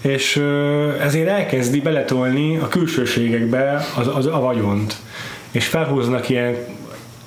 és 0.00 0.36
uh, 0.36 1.04
ezért 1.04 1.28
elkezdi 1.28 1.80
beletolni 1.80 2.56
a 2.56 2.68
külsőségekbe 2.68 3.86
az, 3.96 4.08
az, 4.14 4.26
a 4.26 4.40
vagyont 4.40 4.96
és 5.50 5.66
felhúznak 5.66 6.28
ilyen 6.28 6.56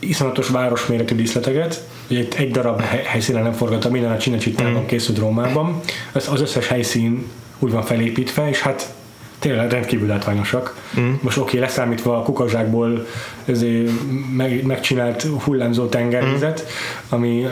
iszonyatos 0.09 0.47
városméretű 0.47 1.15
díszleteket, 1.15 1.87
egy, 2.07 2.33
egy 2.37 2.51
darab 2.51 2.81
helyszínen 2.81 3.43
nem 3.43 3.51
forgatta, 3.51 3.89
minden 3.89 4.11
a 4.11 4.17
Csinecsitában 4.17 4.81
mm. 4.81 4.85
készült 4.85 5.17
Rómában, 5.17 5.79
az, 6.11 6.27
az 6.31 6.41
összes 6.41 6.67
helyszín 6.67 7.29
úgy 7.59 7.71
van 7.71 7.83
felépítve, 7.83 8.49
és 8.49 8.61
hát 8.61 8.93
tényleg 9.39 9.71
rendkívül 9.71 10.07
látványosak. 10.07 10.75
Mm. 10.99 11.11
Most 11.21 11.37
oké, 11.37 11.47
okay, 11.47 11.59
leszámítva 11.59 12.17
a 12.17 12.21
kukazsákból 12.21 13.07
meg, 14.35 14.65
megcsinált 14.65 15.21
hullámzó 15.21 15.85
tengerézet, 15.85 16.61
mm. 16.61 17.15
ami 17.15 17.47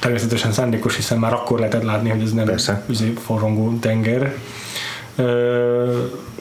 természetesen 0.00 0.52
szándékos, 0.52 0.96
hiszen 0.96 1.18
már 1.18 1.32
akkor 1.32 1.58
lehetett 1.58 1.82
látni, 1.82 2.08
hogy 2.08 2.22
ez 2.22 2.32
nem 2.32 2.44
Persze. 2.44 2.84
forrongó 3.18 3.78
tenger. 3.78 4.34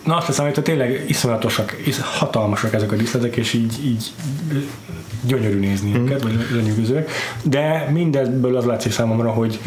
Na 0.04 0.16
azt 0.16 0.28
hiszem, 0.28 0.46
hogy 0.46 0.64
tényleg 0.64 1.04
iszonyatosak, 1.08 1.76
hatalmasak 2.02 2.74
ezek 2.74 2.92
a 2.92 2.96
díszletek, 2.96 3.36
és 3.36 3.54
így, 3.54 3.86
így 3.86 4.12
gyönyörű 5.24 5.60
nézni 5.60 5.92
mm. 5.92 6.06
őket, 6.06 6.22
vagy 6.22 6.46
lenyűgözőek, 6.56 7.12
de 7.44 7.90
mindebből 7.92 8.56
az 8.56 8.66
látszik 8.66 8.92
számomra, 8.92 9.32
hogy, 9.32 9.60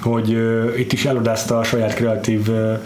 hogy 0.00 0.34
uh, 0.34 0.78
itt 0.78 0.92
is 0.92 1.04
elodázta 1.04 1.58
a 1.58 1.64
saját 1.64 1.94
kreatív 1.94 2.48
uh, 2.48 2.78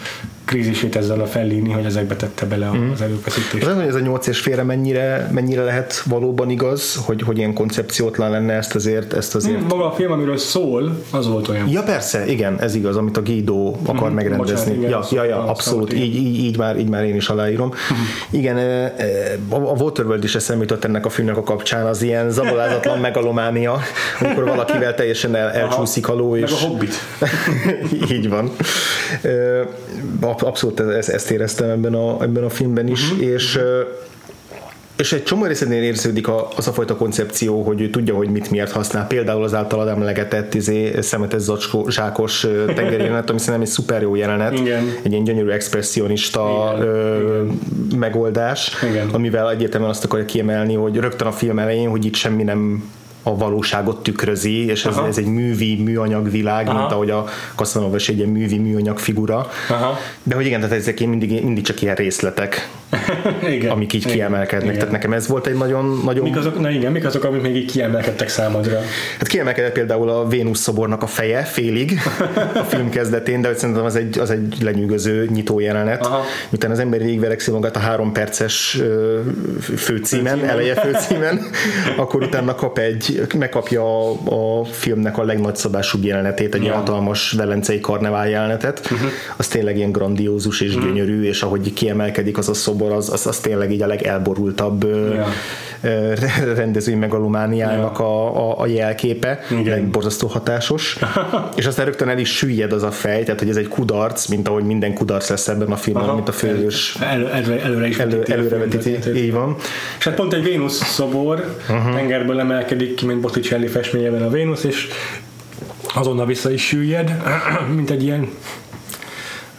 krízisét 0.44 0.96
ezzel 0.96 1.20
a 1.20 1.26
Fellini, 1.26 1.70
hogy 1.70 1.84
ezekbe 1.84 2.16
tette 2.16 2.46
bele 2.46 2.70
mm. 2.76 2.90
az 2.90 3.00
erőfeszítést. 3.00 3.66
Az, 3.66 3.74
hogy 3.74 3.86
ez 3.86 3.94
a 3.94 4.00
nyolc 4.00 4.26
és 4.26 4.38
félre 4.38 4.62
mennyire, 4.62 5.28
mennyire 5.32 5.62
lehet 5.62 6.02
valóban 6.02 6.50
igaz, 6.50 7.00
hogy, 7.04 7.22
hogy 7.22 7.38
ilyen 7.38 7.52
koncepciótlan 7.52 8.30
lenne 8.30 8.52
ezt 8.52 8.74
azért, 8.74 9.12
ezt 9.12 9.34
azért. 9.34 9.60
Mm, 9.60 9.66
maga 9.66 9.90
a 9.90 9.92
film, 9.92 10.12
amiről 10.12 10.36
szól, 10.36 11.00
az 11.10 11.28
volt 11.28 11.48
olyan. 11.48 11.68
Ja 11.68 11.82
persze, 11.82 12.26
igen, 12.26 12.60
ez 12.60 12.74
igaz, 12.74 12.96
amit 12.96 13.16
a 13.16 13.22
Guido 13.22 13.74
akar 13.86 14.10
mm, 14.10 14.14
megrendezni. 14.14 14.54
Bocsánat, 14.54 14.76
igen, 14.76 14.90
ja, 14.90 15.04
ja, 15.10 15.24
ja, 15.24 15.44
abszolút, 15.44 15.92
így, 15.92 16.16
így, 16.16 16.38
így, 16.38 16.58
már, 16.58 16.78
így 16.78 16.88
már 16.88 17.04
én 17.04 17.14
is 17.14 17.28
aláírom. 17.28 17.68
Mm. 17.68 17.96
Igen, 18.30 18.56
a, 19.48 19.54
a 19.54 19.74
Waterworld 19.78 20.24
is 20.24 20.34
eszembe 20.34 20.62
jutott 20.62 20.84
ennek 20.84 21.06
a 21.06 21.08
filmnek 21.08 21.36
a 21.36 21.42
kapcsán, 21.42 21.86
az 21.86 22.02
ilyen 22.02 22.30
zabolázatlan 22.30 22.98
megalománia, 23.08 23.80
amikor 24.20 24.44
valakivel 24.44 24.94
teljesen 24.94 25.34
el, 25.34 25.50
elcsúszik 25.50 26.08
a 26.08 26.14
ló. 26.14 26.36
És... 26.36 26.50
Meg 26.50 26.60
a 26.62 26.66
hobbit. 26.66 26.94
így 28.16 28.28
van 28.28 28.50
abszolút 30.42 30.80
ezt, 30.80 31.08
ezt 31.08 31.30
éreztem 31.30 31.70
ebben 31.70 31.94
a, 31.94 32.22
ebben 32.22 32.44
a 32.44 32.50
filmben 32.50 32.88
is, 32.88 33.10
uh-huh. 33.10 33.26
és 33.26 33.58
és 34.96 35.12
egy 35.12 35.22
csomó 35.22 35.44
részénél 35.44 35.82
érződik 35.82 36.28
az 36.56 36.68
a 36.68 36.72
fajta 36.72 36.96
koncepció, 36.96 37.62
hogy 37.62 37.80
ő 37.80 37.90
tudja, 37.90 38.14
hogy 38.14 38.28
mit 38.28 38.50
miért 38.50 38.70
használ. 38.70 39.06
Például 39.06 39.42
az 39.42 39.54
általad 39.54 39.88
emlegetett 39.88 40.54
izé, 40.54 41.00
szemetes 41.00 41.40
zacskó, 41.40 41.88
zsákos 41.88 42.46
tengerjelenet, 42.66 43.28
ami 43.30 43.38
szerintem 43.38 43.62
egy 43.62 43.68
szuper 43.68 44.02
jó 44.02 44.14
jelenet. 44.14 44.58
Igen. 44.58 44.84
Egy 45.02 45.12
ilyen 45.12 45.24
gyönyörű 45.24 45.48
expressionista 45.48 46.72
Igen. 46.76 46.88
Ö, 46.88 47.16
Igen. 47.16 47.58
megoldás, 47.98 48.72
Igen. 48.90 49.08
amivel 49.08 49.50
egyértelműen 49.50 49.92
azt 49.92 50.04
akarja 50.04 50.24
kiemelni, 50.24 50.74
hogy 50.74 50.96
rögtön 50.96 51.26
a 51.26 51.32
film 51.32 51.58
elején, 51.58 51.88
hogy 51.88 52.04
itt 52.04 52.14
semmi 52.14 52.42
nem 52.42 52.90
a 53.26 53.36
valóságot 53.36 54.02
tükrözi, 54.02 54.66
és 54.66 54.84
ez, 54.84 54.96
ez 54.96 55.18
egy 55.18 55.26
művi, 55.26 55.82
műanyag 55.82 56.30
világ, 56.30 56.68
Aha. 56.68 56.78
mint 56.78 56.92
ahogy 56.92 57.10
a 57.10 57.24
Casanova 57.54 57.96
egy 57.96 58.16
ilyen 58.16 58.28
művi, 58.28 58.58
műanyag 58.58 58.98
figura. 58.98 59.50
Aha. 59.68 59.98
De 60.22 60.34
hogy 60.34 60.46
igen, 60.46 60.60
tehát 60.60 60.76
ezek 60.76 61.06
mindig, 61.06 61.44
mindig 61.44 61.64
csak 61.64 61.82
ilyen 61.82 61.94
részletek, 61.94 62.68
igen. 63.54 63.70
amik 63.70 63.92
így 63.92 64.00
igen. 64.00 64.14
kiemelkednek. 64.14 64.68
Igen. 64.68 64.78
Tehát 64.78 64.92
nekem 64.92 65.12
ez 65.12 65.28
volt 65.28 65.46
egy 65.46 65.54
nagyon... 65.54 66.00
nagyon... 66.04 66.24
Mik 66.24 66.36
azok, 66.36 66.60
na 66.60 66.70
igen, 66.70 66.92
mik 66.92 67.04
azok, 67.04 67.24
amik 67.24 67.42
még 67.42 67.56
így 67.56 67.70
kiemelkedtek 67.70 68.28
számodra? 68.28 68.80
Hát 69.18 69.26
kiemelkedett 69.26 69.72
például 69.72 70.08
a 70.08 70.28
Vénusz 70.28 70.60
szobornak 70.60 71.02
a 71.02 71.06
feje, 71.06 71.42
félig 71.42 71.98
a 72.54 72.64
film 72.64 72.88
kezdetén, 72.88 73.40
de 73.40 73.54
szerintem 73.54 73.84
az 73.84 73.96
egy, 73.96 74.18
az 74.18 74.30
egy 74.30 74.56
lenyűgöző 74.62 75.28
nyitó 75.32 75.60
jelenet. 75.60 76.06
Aha. 76.06 76.22
Miután 76.48 76.70
az 76.70 76.78
ember 76.78 77.00
végigverekszi 77.00 77.50
magát 77.50 77.76
a 77.76 77.78
három 77.78 78.12
perces 78.12 78.78
főcímen, 79.60 79.76
főcímen. 79.76 80.48
eleje 80.48 80.74
főcímen, 80.74 81.40
akkor 81.96 82.22
utána 82.22 82.54
kap 82.54 82.78
egy 82.78 83.26
megkapja 83.38 83.82
a, 83.84 84.60
a 84.60 84.64
filmnek 84.64 85.18
a 85.18 85.24
legnagyszabbásúbb 85.24 86.04
jelenetét, 86.04 86.54
egy 86.54 86.62
yeah. 86.62 86.76
hatalmas 86.76 87.32
velencei 87.32 87.80
karnevál 87.80 88.28
jelenetet, 88.28 88.80
uh-huh. 88.90 89.10
az 89.36 89.48
tényleg 89.48 89.76
ilyen 89.76 89.92
grandiózus 89.92 90.60
és 90.60 90.74
uh-huh. 90.74 90.84
gyönyörű, 90.84 91.24
és 91.24 91.42
ahogy 91.42 91.72
kiemelkedik 91.72 92.38
az 92.38 92.48
a 92.48 92.54
szobor, 92.54 92.83
szempontból 92.84 92.96
az, 92.96 93.12
az, 93.12 93.26
az 93.26 93.38
tényleg 93.38 93.72
így 93.72 93.82
a 93.82 93.86
legelborultabb 93.86 94.84
ja. 94.84 95.26
rendezői 96.54 96.94
megalomániának 96.94 97.98
ja. 97.98 98.04
a, 98.04 98.50
a, 98.50 98.60
a 98.60 98.66
jelképe, 98.66 99.40
Igen. 99.50 99.90
borzasztó 99.90 100.26
hatásos, 100.26 100.98
és 101.56 101.66
aztán 101.66 101.84
rögtön 101.84 102.08
el 102.08 102.18
is 102.18 102.36
süllyed 102.36 102.72
az 102.72 102.82
a 102.82 102.90
fej, 102.90 103.22
tehát 103.22 103.40
hogy 103.40 103.48
ez 103.48 103.56
egy 103.56 103.68
kudarc, 103.68 104.26
mint 104.26 104.48
ahogy 104.48 104.64
minden 104.64 104.94
kudarc 104.94 105.28
lesz 105.28 105.48
ebben 105.48 105.72
a 105.72 105.76
filmben, 105.76 106.04
Aha. 106.04 106.14
mint 106.14 106.28
a 106.28 106.32
főhős 106.32 106.96
elő, 107.00 107.28
elő, 107.28 107.60
előre 107.60 107.86
is 107.86 107.98
elő, 107.98 108.22
előre 108.22 108.56
vetíti, 108.56 109.14
így 109.14 109.32
van. 109.32 109.56
És 109.98 110.04
hát 110.04 110.14
pont 110.14 110.32
egy 110.32 110.42
Vénusz 110.42 110.84
szobor 110.84 111.56
uh-huh. 111.68 111.94
tengerből 111.94 112.40
emelkedik 112.40 112.94
ki, 112.94 113.06
mint 113.06 113.20
Botticelli 113.20 113.66
festményeben 113.66 114.22
a 114.22 114.28
Vénusz, 114.28 114.64
és 114.64 114.88
azonnal 115.94 116.26
vissza 116.26 116.50
is 116.50 116.66
süllyed, 116.66 117.16
mint 117.76 117.90
egy 117.90 118.02
ilyen 118.02 118.28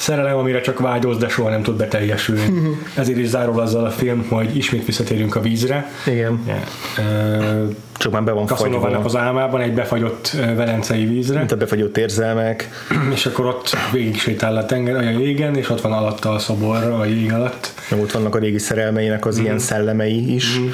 szerelem, 0.06 0.38
amire 0.38 0.62
csak 0.62 0.80
vágyolsz, 0.80 1.18
de 1.18 1.28
soha 1.28 1.50
nem 1.50 1.64
tud 1.64 1.76
beteljesülni. 1.76 2.48
Uh-huh. 2.48 2.76
Ezért 2.96 3.18
is 3.18 3.28
zárul 3.28 3.60
azzal 3.60 3.86
a 3.86 3.90
film, 3.90 4.26
hogy 4.30 4.58
ismét 4.58 4.86
visszatérünk 4.86 5.36
a 5.36 5.40
vízre. 5.40 5.90
Igen. 6.06 6.40
Yeah. 6.48 7.70
Csak 7.98 8.12
már 8.12 8.24
be 8.24 8.32
van 8.32 8.48
fagyva. 8.48 9.00
az 9.04 9.16
álmában 9.16 9.62
egy 9.62 9.74
befagyott 9.74 10.36
velencei 10.56 11.06
vízre. 11.06 11.38
Mint 11.38 11.52
a 11.52 11.56
befagyott 11.56 11.98
érzelmek. 11.98 12.70
És 13.16 13.26
akkor 13.26 13.46
ott 13.46 13.76
végig 13.92 14.20
sétál 14.20 14.56
a 14.56 14.66
tenger, 14.66 14.96
a 14.96 15.02
jégen, 15.02 15.56
és 15.56 15.70
ott 15.70 15.82
van 15.82 15.92
alatta 15.92 16.30
a 16.30 16.40
szobor 16.40 16.84
a 16.84 17.06
jég 17.06 17.34
alatt. 17.34 17.74
Ott 18.02 18.12
vannak 18.12 18.36
a 18.36 18.40
régi 18.40 18.60
szerelmeinek 18.60 19.26
az 19.26 19.34
uh-huh. 19.34 19.46
ilyen 19.46 19.60
szellemei 19.60 20.34
is. 20.34 20.58
Uh-huh 20.58 20.74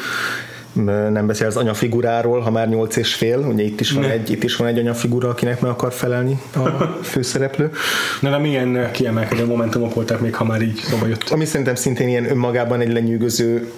nem 1.11 1.27
beszél 1.27 1.47
az 1.47 1.57
anyafiguráról, 1.57 2.39
ha 2.39 2.51
már 2.51 2.69
nyolc 2.69 2.95
és 2.95 3.13
fél, 3.13 3.37
ugye 3.37 3.63
itt 3.63 3.79
is 3.79 3.91
van, 3.91 4.03
egy, 4.03 4.31
itt 4.31 4.43
is 4.43 4.55
van 4.55 4.67
egy 4.67 4.77
anyafigura, 4.77 5.29
akinek 5.29 5.61
meg 5.61 5.71
akar 5.71 5.93
felelni 5.93 6.41
a 6.55 6.59
főszereplő. 7.11 7.71
Na, 8.21 8.29
de 8.29 8.37
milyen 8.37 8.91
kiemelkedő 8.91 9.45
momentumok 9.45 9.93
voltak 9.93 10.21
még, 10.21 10.35
ha 10.35 10.43
már 10.43 10.61
így 10.61 10.75
szóba 10.75 11.07
jött? 11.07 11.29
Ami 11.29 11.45
szerintem 11.45 11.75
szintén 11.75 12.07
ilyen 12.07 12.29
önmagában 12.29 12.79
egy 12.79 12.91
lenyűgöző 12.91 13.71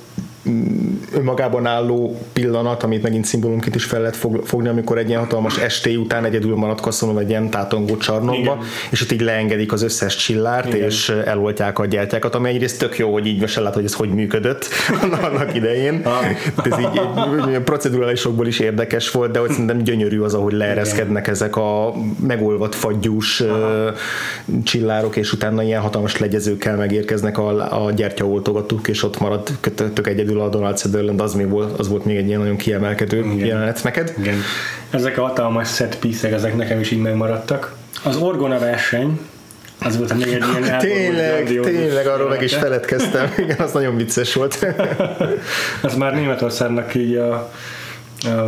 önmagában 1.14 1.66
álló 1.66 2.20
pillanat, 2.34 2.84
amit 2.84 3.02
megint 3.02 3.26
szimbólumként 3.26 3.76
is 3.76 3.84
fel 3.84 4.00
lehet 4.00 4.16
fogni, 4.44 4.68
amikor 4.68 4.98
egy 4.98 5.08
ilyen 5.08 5.20
hatalmas 5.20 5.58
esté 5.58 5.96
után 5.96 6.26
egyedül 6.26 6.56
marad 6.56 6.82
kaszonul 6.82 7.20
egy 7.20 7.30
ilyen 7.30 7.50
tátongó 7.50 7.98
csarnokba, 7.98 8.40
Igen. 8.42 8.58
és 8.90 9.02
ott 9.02 9.12
így 9.12 9.22
leengedik 9.22 9.72
az 9.72 9.82
összes 9.82 10.16
csillárt, 10.16 10.74
Igen. 10.74 10.88
és 10.88 11.10
eloltják 11.10 11.80
a 11.80 11.86
gyertyákat, 11.86 12.36
ami 12.36 12.50
egyrészt 12.50 12.80
tök 12.80 12.98
jó, 12.98 13.14
hogy 13.14 13.26
így 13.26 13.40
most 13.40 13.60
lát, 13.60 13.74
hogy 13.74 13.84
ez 13.84 13.94
hogy 13.94 14.10
működött 14.10 14.68
annak 15.22 15.56
idején. 15.56 16.02
Ah. 16.04 16.26
ez 16.64 16.80
így 16.80 17.02
procedurálisokból 17.60 18.48
is 18.48 18.60
érdekes 18.60 19.12
volt, 19.12 19.32
de 19.32 19.40
hogy 19.40 19.50
szerintem 19.52 19.78
gyönyörű 19.78 20.20
az, 20.20 20.34
ahogy 20.34 20.54
leereszkednek 20.54 21.28
ezek 21.28 21.56
a 21.56 21.94
megolvat 22.28 22.76
fagyús 22.76 23.42
Aha. 23.42 23.94
csillárok, 24.64 25.16
és 25.16 25.34
utána 25.34 25.64
ilyen 25.64 25.82
hatalmas 25.82 26.18
legyezőkkel 26.18 26.76
megérkeznek 26.76 27.38
a, 27.38 27.86
a 27.86 27.92
gyertyaoltogatók, 27.92 28.88
és 28.88 29.04
ott 29.04 29.20
marad 29.20 29.50
tök 29.94 30.08
egyedül 30.08 30.33
egyedül 30.34 30.42
a 30.42 30.50
Donald 30.50 30.78
Sutherland, 30.80 31.22
az, 31.22 31.34
még 31.34 31.50
volt, 31.50 31.80
az 31.80 31.90
volt 31.90 32.06
még 32.06 32.18
egy 32.18 32.28
ilyen 32.28 32.40
nagyon 32.40 32.56
kiemelkedő 32.56 33.18
Igen. 33.18 33.48
jelenet 33.48 33.84
neked. 33.84 34.14
Igen. 34.18 34.36
Ezek 34.90 35.18
a 35.18 35.22
hatalmas 35.22 35.74
set 35.74 36.00
piece 36.00 36.34
ezek 36.34 36.56
nekem 36.56 36.80
is 36.80 36.92
így 36.92 37.02
megmaradtak. 37.02 37.76
Az 38.04 38.16
Orgona 38.16 38.60
verseny, 38.60 39.20
az 39.80 39.98
volt 39.98 40.14
még 40.14 40.28
egy 40.28 40.44
ilyen 40.52 40.80
Tényleg, 40.80 41.60
tényleg, 41.62 42.08
arról 42.08 42.30
meg 42.30 42.42
is 42.42 42.54
feledkeztem. 42.54 43.34
Igen, 43.44 43.58
az 43.60 43.72
nagyon 43.72 43.96
vicces 43.96 44.34
volt. 44.34 44.66
az 45.84 45.96
már 45.96 46.14
Németországnak 46.14 46.96
így 46.96 47.16
a, 47.16 47.34
a 48.24 48.48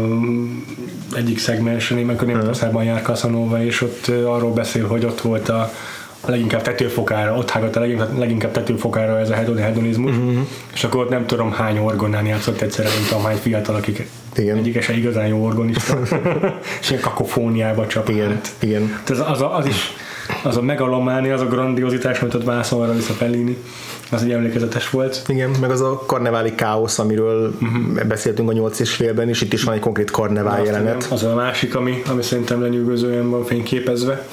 egyik 1.15 1.39
szegmens, 1.39 1.91
amikor 1.91 2.27
Németországban 2.27 2.83
jár 2.83 3.01
Casanova, 3.01 3.63
és 3.63 3.81
ott 3.81 4.07
arról 4.07 4.53
beszél, 4.53 4.87
hogy 4.87 5.05
ott 5.05 5.21
volt 5.21 5.49
a 5.49 5.71
a 6.04 6.04
leginkább 6.27 6.61
tetőfokára, 6.61 7.35
ott 7.35 7.49
hágott 7.49 7.75
a 7.75 7.79
leginkább, 7.79 8.17
leginkább 8.17 8.51
tetőfokára 8.51 9.19
ez 9.19 9.29
a 9.29 9.35
hedonizmus, 9.35 10.15
uh-huh. 10.15 10.47
és 10.73 10.83
akkor 10.83 10.99
ott 10.99 11.09
nem 11.09 11.25
tudom 11.25 11.51
hány 11.51 11.77
orgonán 11.77 12.25
játszott 12.25 12.61
egyszerre, 12.61 12.89
nem 12.89 13.07
tudom 13.07 13.23
hány 13.23 13.37
fiatal, 13.37 13.75
akik 13.75 14.07
igen. 14.35 14.57
egyik 14.57 14.81
se 14.81 14.93
igazán 14.93 15.27
jó 15.27 15.43
orgonista, 15.43 15.99
és 16.81 16.89
ilyen 16.89 17.01
kakofóniába 17.01 17.87
csap. 17.87 18.09
Igen. 18.09 18.41
Igen. 18.59 18.99
Az, 19.09 19.23
az, 19.27 19.41
az, 19.51 19.65
is 19.65 19.93
az 20.43 20.57
a 20.57 20.61
megalománi, 20.61 21.29
az 21.29 21.41
a 21.41 21.45
grandiozitás, 21.45 22.19
amit 22.19 22.33
ott 22.33 22.43
vászolra 22.43 22.93
vissza 22.93 23.13
Fellini, 23.13 23.57
az 24.11 24.23
egy 24.23 24.31
emlékezetes 24.31 24.89
volt. 24.89 25.23
Igen, 25.27 25.51
meg 25.61 25.71
az 25.71 25.81
a 25.81 26.03
karneváli 26.05 26.55
káosz, 26.55 26.99
amiről 26.99 27.55
uh-huh. 27.61 28.03
beszéltünk 28.07 28.49
a 28.49 28.53
nyolc 28.53 28.79
és 28.79 28.91
félben, 28.91 29.29
és 29.29 29.41
itt 29.41 29.53
is 29.53 29.63
van 29.63 29.73
egy 29.73 29.79
konkrét 29.79 30.11
karnevál 30.11 30.63
jelenet. 30.63 31.07
Az 31.11 31.23
a 31.23 31.35
másik, 31.35 31.75
ami, 31.75 32.01
ami 32.09 32.21
szerintem 32.21 32.61
lenyűgözően 32.61 33.29
van 33.29 33.43
fényképezve 33.43 34.27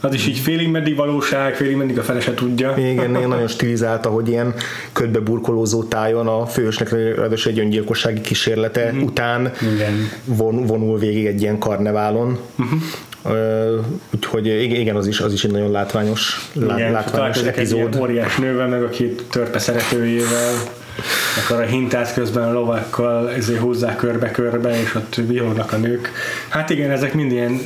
az 0.00 0.14
is 0.14 0.26
így 0.26 0.38
félig 0.38 0.68
meddig 0.68 0.96
valóság, 0.96 1.54
félig 1.54 1.76
meddig 1.76 1.98
a 1.98 2.02
fele 2.02 2.20
se 2.20 2.34
tudja. 2.34 2.74
Igen, 2.76 3.16
én 3.16 3.28
nagyon 3.34 3.48
stilizálta, 3.48 4.08
hogy 4.08 4.28
ilyen 4.28 4.54
ködbe 4.92 5.18
burkolózó 5.18 5.84
tájon 5.84 6.26
a 6.26 6.46
fősnek 6.46 6.90
ráadásul 7.16 7.52
egy 7.52 7.58
öngyilkossági 7.58 8.20
kísérlete 8.20 8.84
uh-huh. 8.84 9.02
után 9.02 9.52
Igen. 9.74 10.10
Von, 10.24 10.66
vonul 10.66 10.98
végig 10.98 11.26
egy 11.26 11.42
ilyen 11.42 11.58
karneválon. 11.58 12.38
Uh-huh. 12.58 12.80
Uh, 13.24 13.84
úgyhogy 14.14 14.46
igen, 14.46 14.96
az 14.96 15.06
is, 15.06 15.20
az 15.20 15.32
is 15.32 15.44
egy 15.44 15.50
nagyon 15.50 15.70
látványos, 15.70 16.50
igen, 16.54 16.92
látványos 16.92 17.42
epizód. 17.42 17.94
Egy 17.94 18.00
óriás 18.00 18.36
nővel, 18.36 18.68
meg 18.68 18.82
a 18.82 18.88
két 18.88 19.24
törpe 19.30 19.58
szeretőjével 19.58 20.54
akkor 21.36 21.60
a 21.60 21.66
hintát 21.66 22.14
közben 22.14 22.48
a 22.48 22.52
lovakkal 22.52 23.30
ezért 23.30 23.60
húzzák 23.60 23.96
körbe-körbe, 23.96 24.80
és 24.80 24.94
ott 24.94 25.14
vihognak 25.14 25.72
a 25.72 25.76
nők. 25.76 26.12
Hát 26.48 26.70
igen, 26.70 26.90
ezek 26.90 27.14
mind 27.14 27.32
ilyen 27.32 27.60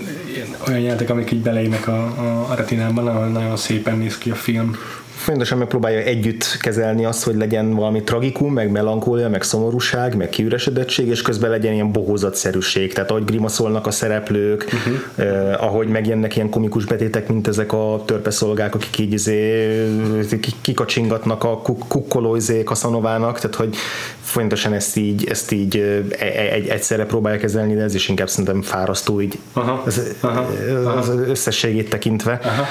olyan 0.68 0.80
játék, 0.80 1.10
amik 1.10 1.30
így 1.30 1.42
beleének 1.42 1.88
a, 1.88 2.04
a, 2.04 2.50
a 2.50 2.54
retinában, 2.54 3.04
nagyon, 3.04 3.32
nagyon 3.32 3.56
szépen 3.56 3.98
néz 3.98 4.18
ki 4.18 4.30
a 4.30 4.34
film 4.34 4.76
folyamatosan 5.22 5.58
megpróbálja 5.58 5.98
együtt 5.98 6.56
kezelni 6.60 7.04
azt, 7.04 7.24
hogy 7.24 7.34
legyen 7.34 7.74
valami 7.74 8.02
tragikum, 8.02 8.52
meg 8.52 8.70
melankólia, 8.70 9.28
meg 9.28 9.42
szomorúság, 9.42 10.16
meg 10.16 10.28
kiüresedettség, 10.28 11.08
és 11.08 11.22
közben 11.22 11.50
legyen 11.50 11.72
ilyen 11.72 11.92
bohózatszerűség. 11.92 12.92
Tehát 12.92 13.10
ahogy 13.10 13.24
grimaszolnak 13.24 13.86
a 13.86 13.90
szereplők, 13.90 14.64
uh-huh. 14.64 15.28
eh, 15.28 15.62
ahogy 15.62 15.88
megjelennek 15.88 16.36
ilyen 16.36 16.50
komikus 16.50 16.84
betétek, 16.84 17.28
mint 17.28 17.48
ezek 17.48 17.72
a 17.72 18.02
törpeszolgák, 18.06 18.74
akik 18.74 18.98
így 18.98 19.12
izé, 19.12 19.86
kikacsingatnak 20.60 21.44
a 21.44 21.58
kukkolóizé 21.88 22.62
kaszanovának, 22.62 23.40
tehát 23.40 23.56
hogy 23.56 23.76
folyamatosan 24.20 24.72
ezt 24.72 24.96
így, 24.96 25.26
ezt 25.28 25.52
így 25.52 25.76
egy, 25.76 26.18
egy, 26.52 26.68
egyszerre 26.68 27.04
próbálja 27.04 27.38
kezelni, 27.38 27.74
de 27.74 27.82
ez 27.82 27.94
is 27.94 28.08
inkább 28.08 28.28
szerintem 28.28 28.62
fárasztó 28.62 29.20
így 29.20 29.38
aha, 29.52 29.82
az, 29.86 30.14
aha, 30.20 30.40
az 30.96 31.08
aha. 31.08 31.20
összességét 31.20 31.90
tekintve. 31.90 32.40
Aha 32.42 32.66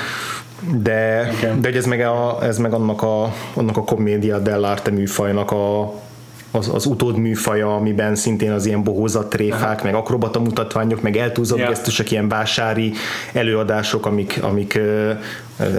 de, 0.70 1.32
de 1.42 1.68
hogy 1.68 1.76
ez 1.76 1.86
meg, 1.86 2.02
a, 2.02 2.38
ez 2.42 2.58
meg 2.58 2.74
annak, 2.74 3.02
a, 3.02 3.34
annak 3.54 3.78
a 3.78 3.84
komédia 3.84 4.42
dell'arte 4.42 4.94
műfajnak 4.94 5.52
a, 5.52 5.94
az, 6.52 6.70
az 6.74 6.86
utód 6.86 7.18
műfaja, 7.18 7.76
amiben 7.76 8.16
szintén 8.16 8.52
az 8.52 8.66
ilyen 8.66 8.84
bohózat 8.84 9.30
tréfák, 9.30 9.78
Aha. 9.78 9.84
meg 9.84 9.94
akrobata 9.94 10.40
mutatványok, 10.40 11.02
meg 11.02 11.18
eltúlzott 11.18 11.58
yeah. 11.58 11.70
gesztusok, 11.70 12.12
ilyen 12.12 12.28
vásári 12.28 12.94
előadások, 13.34 14.06
amik, 14.06 14.40
amik 14.42 14.80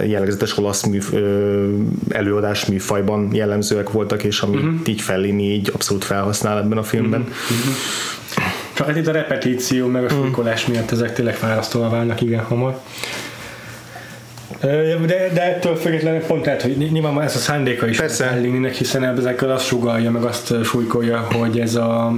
jellegzetes 0.07 0.59
olasz 0.59 0.85
mű, 0.85 1.01
előadás 2.09 2.66
műfajban 2.66 3.28
jellemzőek 3.33 3.91
voltak, 3.91 4.22
és 4.24 4.41
amit 4.41 4.61
uh-huh. 4.61 4.80
így 4.87 5.01
Fellini 5.01 5.53
így 5.53 5.70
abszolút 5.74 6.05
felhasznál 6.05 6.59
ebben 6.59 6.78
a 6.78 6.83
filmben. 6.83 7.20
Uh-huh. 7.20 7.74
Csak 8.72 8.87
hát 8.87 8.97
itt 8.97 9.07
a 9.07 9.12
repetíció, 9.12 9.87
meg 9.87 10.05
a 10.05 10.09
súlykolás 10.09 10.66
miatt 10.66 10.91
ezek 10.91 11.12
tényleg 11.12 11.35
fárasztóan 11.35 11.91
válnak 11.91 12.20
igen 12.20 12.41
hamar. 12.41 12.80
De, 15.06 15.30
de 15.32 15.42
ettől 15.42 15.76
függetlenül 15.76 16.20
pont 16.20 16.44
lehet, 16.44 16.62
hogy 16.62 16.76
nyilván 16.76 17.22
ez 17.22 17.36
a 17.36 17.38
szándéka 17.38 17.86
is 17.86 17.98
Fellininek, 17.98 18.74
hiszen 18.74 19.04
ezekkel 19.04 19.50
azt 19.50 19.66
sugalja, 19.66 20.10
meg 20.10 20.22
azt 20.22 20.54
súlykolja, 20.64 21.26
hogy 21.30 21.60
ez 21.60 21.74
a 21.74 22.12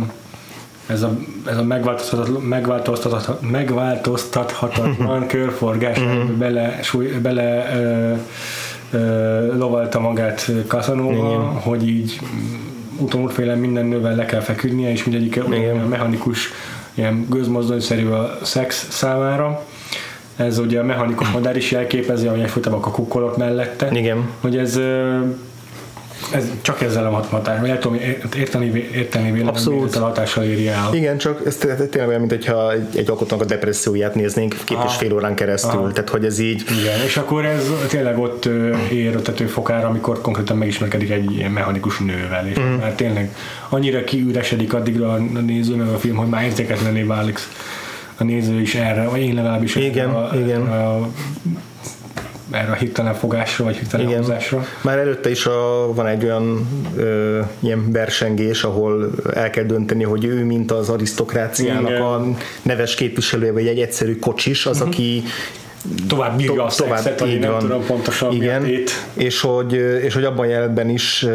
ez 0.86 1.02
a, 1.02 1.16
ez 1.46 1.56
a 1.56 1.62
megváltoztathatatlan, 1.62 2.42
megváltoztathatatlan, 2.42 3.50
megváltoztathatatlan 3.60 5.26
körforgás 5.26 5.98
uh-huh. 5.98 6.30
bele, 6.30 6.78
súly, 6.82 7.06
bele 7.06 7.70
ö, 7.76 8.12
ö, 8.96 9.56
lovalta 9.56 10.00
magát 10.00 10.50
Casanova, 10.66 11.38
hogy 11.62 11.88
így 11.88 12.20
utómúltféle 12.98 13.54
minden 13.54 13.84
nővel 13.84 14.14
le 14.14 14.24
kell 14.24 14.40
feküdnie, 14.40 14.90
és 14.90 15.04
mindegyik 15.04 15.42
olyan 15.50 15.76
mechanikus, 15.76 16.52
ilyen 16.94 17.26
gőzmozdonyszerű 17.30 18.06
a 18.06 18.38
szex 18.42 18.86
számára 18.90 19.64
ez 20.36 20.58
ugye 20.58 20.80
a 20.80 20.84
mechanikus 20.84 21.28
modell 21.28 21.54
is 21.56 21.70
jelképezi, 21.70 22.26
ahogy 22.26 22.40
egyfolytában 22.40 22.82
a 22.82 22.90
kukkolok 22.90 23.36
mellette. 23.36 23.88
Igen. 23.92 24.28
Hogy 24.40 24.56
ez 24.56 24.80
ez 26.32 26.50
csak 26.62 26.82
ezzel 26.82 27.06
a 27.06 27.10
hatás, 27.10 27.60
vagy 27.60 27.78
tudom 27.78 28.00
érteni, 28.36 28.88
érteni 28.94 29.30
véleményét 29.30 29.48
Abszolút. 29.48 29.96
a 29.96 30.00
hatással 30.00 30.44
éri 30.44 30.68
el. 30.68 30.88
Igen, 30.92 31.18
csak 31.18 31.46
ez 31.46 31.56
tényleg 31.56 32.08
olyan, 32.08 32.20
mint 32.20 32.32
hogyha 32.32 32.72
egy, 32.72 32.96
egy 32.96 33.10
alkotónak 33.10 33.44
a 33.44 33.48
depresszióját 33.48 34.14
néznénk 34.14 34.56
két 34.64 34.76
ah. 34.76 34.84
és 34.88 34.94
fél 34.94 35.12
órán 35.12 35.34
keresztül, 35.34 35.80
ah. 35.80 35.92
tehát 35.92 36.10
hogy 36.10 36.24
ez 36.24 36.38
így... 36.38 36.64
Igen, 36.80 37.00
és 37.04 37.16
akkor 37.16 37.44
ez 37.44 37.70
tényleg 37.88 38.18
ott 38.18 38.48
ér 38.90 39.16
a 39.16 39.32
fokára, 39.46 39.88
amikor 39.88 40.20
konkrétan 40.20 40.56
megismerkedik 40.56 41.10
egy 41.10 41.36
ilyen 41.36 41.50
mechanikus 41.50 41.98
nővel, 41.98 42.48
és 42.48 42.58
mm. 42.58 42.62
már 42.62 42.92
tényleg 42.92 43.34
annyira 43.68 44.04
kiüresedik 44.04 44.74
addigra 44.74 45.12
a 45.12 45.18
néző 45.40 45.74
meg 45.74 45.88
a 45.88 45.98
film, 45.98 46.16
hogy 46.16 46.28
már 46.28 46.44
érzéketlené 46.44 47.02
válik 47.02 47.38
a 48.16 48.24
néző 48.24 48.60
is 48.60 48.74
erre, 48.74 49.08
vagy 49.08 49.20
én 49.20 49.34
legalábbis 49.34 49.74
igen, 49.74 50.08
a, 50.10 50.36
igen. 50.36 50.60
A, 50.60 51.08
erre 52.50 52.70
a 52.70 52.74
hirtelen 52.74 53.14
fogásra, 53.14 53.64
vagy 53.64 53.76
hirtelen 53.76 54.06
Igen. 54.06 54.18
hozásra. 54.18 54.64
Már 54.80 54.98
előtte 54.98 55.30
is 55.30 55.46
a, 55.46 55.92
van 55.94 56.06
egy 56.06 56.24
olyan 56.24 56.68
ö, 56.96 57.40
ilyen 57.60 57.92
versengés, 57.92 58.64
ahol 58.64 59.10
el 59.34 59.50
kell 59.50 59.64
dönteni, 59.64 60.02
hogy 60.02 60.24
ő, 60.24 60.44
mint 60.44 60.70
az 60.70 60.88
arisztokráciának 60.88 61.90
Igen. 61.90 62.02
a 62.02 62.26
neves 62.62 62.94
képviselője, 62.94 63.52
vagy 63.52 63.66
egy 63.66 63.78
egyszerű 63.78 64.16
kocsis, 64.16 64.66
az, 64.66 64.80
aki 64.80 65.22
Tovább 66.08 66.36
bírja 66.36 66.64
a 66.64 66.70
tovább, 66.76 66.98
szexet, 66.98 67.28
így 67.28 67.38
nem 67.38 67.50
van. 67.50 67.60
tudom 67.60 67.86
pontosan 67.86 68.32
Igen, 68.32 68.62
mi 68.62 68.82
és 69.14 69.40
hogy, 69.40 69.72
és 70.02 70.14
hogy 70.14 70.24
abban 70.24 70.46
a 70.46 70.48
jelenben 70.48 70.88
is 70.88 71.26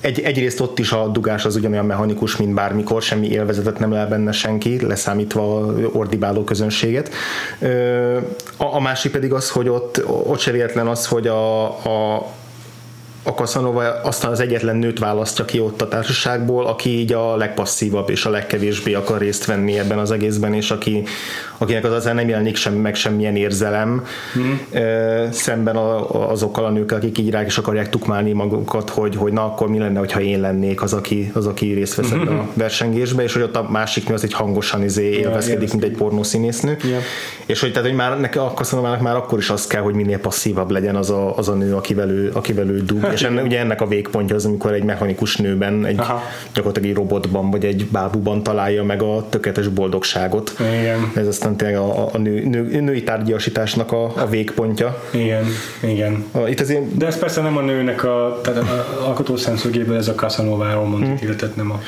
egy, 0.00 0.20
egyrészt 0.20 0.60
ott 0.60 0.78
is 0.78 0.92
a 0.92 1.06
dugás 1.06 1.44
az 1.44 1.56
ugyanolyan 1.56 1.86
mechanikus, 1.86 2.36
mint 2.36 2.54
bármikor, 2.54 3.02
semmi 3.02 3.28
élvezetet 3.28 3.78
nem 3.78 3.92
lel 3.92 4.08
benne 4.08 4.32
senki, 4.32 4.86
leszámítva 4.86 5.60
a 5.60 5.74
ordibáló 5.92 6.44
közönséget. 6.44 7.10
A, 8.56 8.64
a 8.74 8.80
másik 8.80 9.12
pedig 9.12 9.32
az, 9.32 9.50
hogy 9.50 9.68
ott, 9.68 10.06
ott 10.06 10.38
se 10.38 10.50
véletlen 10.50 10.86
az, 10.86 11.06
hogy 11.06 11.26
a, 11.26 11.64
a 11.64 12.26
a 13.28 13.30
Casanova 13.30 14.00
aztán 14.02 14.30
az 14.30 14.40
egyetlen 14.40 14.76
nőt 14.76 14.98
választja 14.98 15.44
ki 15.44 15.60
ott 15.60 15.82
a 15.82 15.88
társaságból, 15.88 16.66
aki 16.66 16.98
így 16.98 17.12
a 17.12 17.36
legpasszívabb 17.36 18.10
és 18.10 18.24
a 18.24 18.30
legkevésbé 18.30 18.94
akar 18.94 19.18
részt 19.18 19.44
venni 19.44 19.78
ebben 19.78 19.98
az 19.98 20.10
egészben, 20.10 20.54
és 20.54 20.70
aki, 20.70 21.04
akinek 21.58 21.84
az 21.84 21.92
azért 21.92 22.14
nem 22.14 22.28
jelenik 22.28 22.56
sem, 22.56 22.74
meg 22.74 22.94
semmilyen 22.94 23.36
érzelem, 23.36 24.04
mm. 24.38 24.52
szemben 25.30 25.76
a, 25.76 26.30
azokkal 26.30 26.64
a 26.64 26.70
nőkkel, 26.70 26.96
akik 26.96 27.18
így 27.18 27.30
rá 27.30 27.44
is 27.44 27.58
akarják 27.58 27.88
tukmálni 27.88 28.32
magukat, 28.32 28.90
hogy, 28.90 29.16
hogy 29.16 29.32
na 29.32 29.44
akkor 29.44 29.68
mi 29.68 29.78
lenne, 29.78 30.00
ha 30.12 30.20
én 30.20 30.40
lennék 30.40 30.82
az, 30.82 30.92
aki, 30.92 31.30
az, 31.34 31.46
aki 31.46 31.72
részt 31.72 31.94
vesz 31.94 32.10
ebben 32.10 32.38
a 32.38 32.48
versengésbe, 32.54 33.22
és 33.22 33.32
hogy 33.32 33.42
ott 33.42 33.56
a 33.56 33.66
másik 33.70 34.08
nő 34.08 34.14
az 34.14 34.24
egy 34.24 34.32
hangosan 34.32 34.82
izé 34.82 35.10
élvezkedik, 35.10 35.70
mint 35.70 35.84
egy 35.84 35.96
pornószínésznő, 35.96 36.76
Ja. 36.82 36.98
és 37.46 37.60
hogy, 37.60 37.72
tehát, 37.72 37.88
hogy 37.88 37.96
már 37.96 38.20
neki 38.20 38.38
a 38.38 38.52
Casanovának 38.54 39.00
már 39.00 39.16
akkor 39.16 39.38
is 39.38 39.50
az 39.50 39.66
kell, 39.66 39.82
hogy 39.82 39.94
minél 39.94 40.18
passzívabb 40.18 40.70
legyen 40.70 40.96
az 40.96 41.10
a, 41.10 41.36
az 41.36 41.48
a 41.48 41.54
nő, 41.54 41.74
akivel 41.74 42.10
ő, 42.10 42.30
akivel 42.34 42.68
ő 42.68 42.82
dug, 42.82 43.08
és 43.12 43.22
enne, 43.22 43.42
ugye 43.42 43.58
ennek 43.58 43.80
a 43.80 43.86
végpontja 43.86 44.36
az, 44.36 44.44
amikor 44.44 44.72
egy 44.72 44.84
mechanikus 44.84 45.36
nőben, 45.36 45.84
egy 45.84 45.98
Aha. 45.98 46.22
gyakorlatilag 46.54 46.88
egy 46.88 46.96
robotban, 46.96 47.50
vagy 47.50 47.64
egy 47.64 47.86
bábuban 47.86 48.42
találja 48.42 48.84
meg 48.84 49.02
a 49.02 49.26
tökéletes 49.28 49.68
boldogságot. 49.68 50.54
Igen. 50.80 51.12
Ez 51.14 51.26
aztán 51.26 51.47
tényleg 51.56 51.76
a, 51.76 52.14
a 52.14 52.18
nő, 52.18 52.44
nő, 52.48 52.80
női 52.80 53.02
tárgyasításnak 53.02 53.92
a, 53.92 54.12
a 54.16 54.26
végpontja. 54.26 55.02
Igen, 55.10 55.44
igen. 55.80 56.24
A, 56.32 56.48
itt 56.48 56.60
azért 56.60 56.96
De 56.96 57.06
ez 57.06 57.18
persze 57.18 57.40
nem 57.40 57.56
a 57.56 57.60
nőnek 57.60 58.04
a, 58.04 58.40
tehát 58.42 58.62
a 58.62 59.06
alkotó 59.06 59.36
szemszögéből 59.36 59.96
ez 59.96 60.08
a 60.08 60.14
Casanováról 60.14 60.84
mondott 60.84 61.06
Hmm. 61.08 61.18
életet, 61.22 61.56
nem 61.56 61.70
a... 61.70 61.80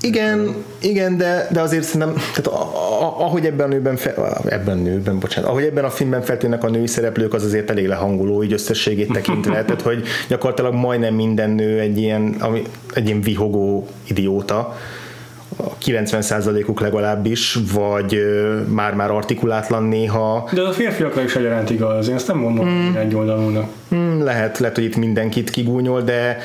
Igen, 0.00 0.54
igen, 0.78 1.16
de, 1.16 1.48
de 1.52 1.60
azért 1.60 1.82
szerintem, 1.82 2.14
tehát 2.14 2.46
a, 2.46 2.60
a, 3.02 3.24
ahogy 3.24 3.46
ebben 3.46 3.66
a 3.66 3.68
nőben, 3.68 3.96
fe, 3.96 4.14
ebben 4.44 4.78
nőben, 4.78 5.18
bocsánat, 5.18 5.50
ahogy 5.50 5.64
ebben 5.64 5.84
a 5.84 5.90
filmben 5.90 6.22
feltűnnek 6.22 6.64
a 6.64 6.68
női 6.68 6.86
szereplők, 6.86 7.34
az 7.34 7.44
azért 7.44 7.70
elég 7.70 7.86
lehangoló, 7.86 8.42
így 8.42 8.52
összességét 8.52 9.12
tekintve, 9.12 9.52
tehát 9.64 9.82
hogy 9.82 10.04
gyakorlatilag 10.28 10.74
majdnem 10.74 11.14
minden 11.14 11.50
nő 11.50 11.78
egy 11.80 11.98
ilyen, 11.98 12.34
ami, 12.38 12.62
egy 12.94 13.06
ilyen 13.06 13.20
vihogó 13.20 13.86
idióta, 14.04 14.76
a 15.56 15.76
90%-uk 15.84 16.80
legalábbis, 16.80 17.58
vagy 17.72 18.18
már-már 18.68 19.10
artikulátlan 19.10 19.82
néha, 19.82 20.48
De 20.52 20.62
a 20.62 20.72
férfiakra 20.72 21.22
is 21.22 21.36
egyaránt 21.36 21.70
igaz, 21.70 22.08
én 22.08 22.14
ezt 22.14 22.26
nem 22.26 22.38
mondom 22.38 22.68
mm. 22.68 22.94
egy 22.94 23.14
oldalúnak. 23.14 23.68
Hmm, 23.88 24.24
lehet, 24.24 24.58
lehet, 24.58 24.74
hogy 24.74 24.84
itt 24.84 24.96
mindenkit 24.96 25.50
kigúnyol, 25.50 26.02
de 26.02 26.38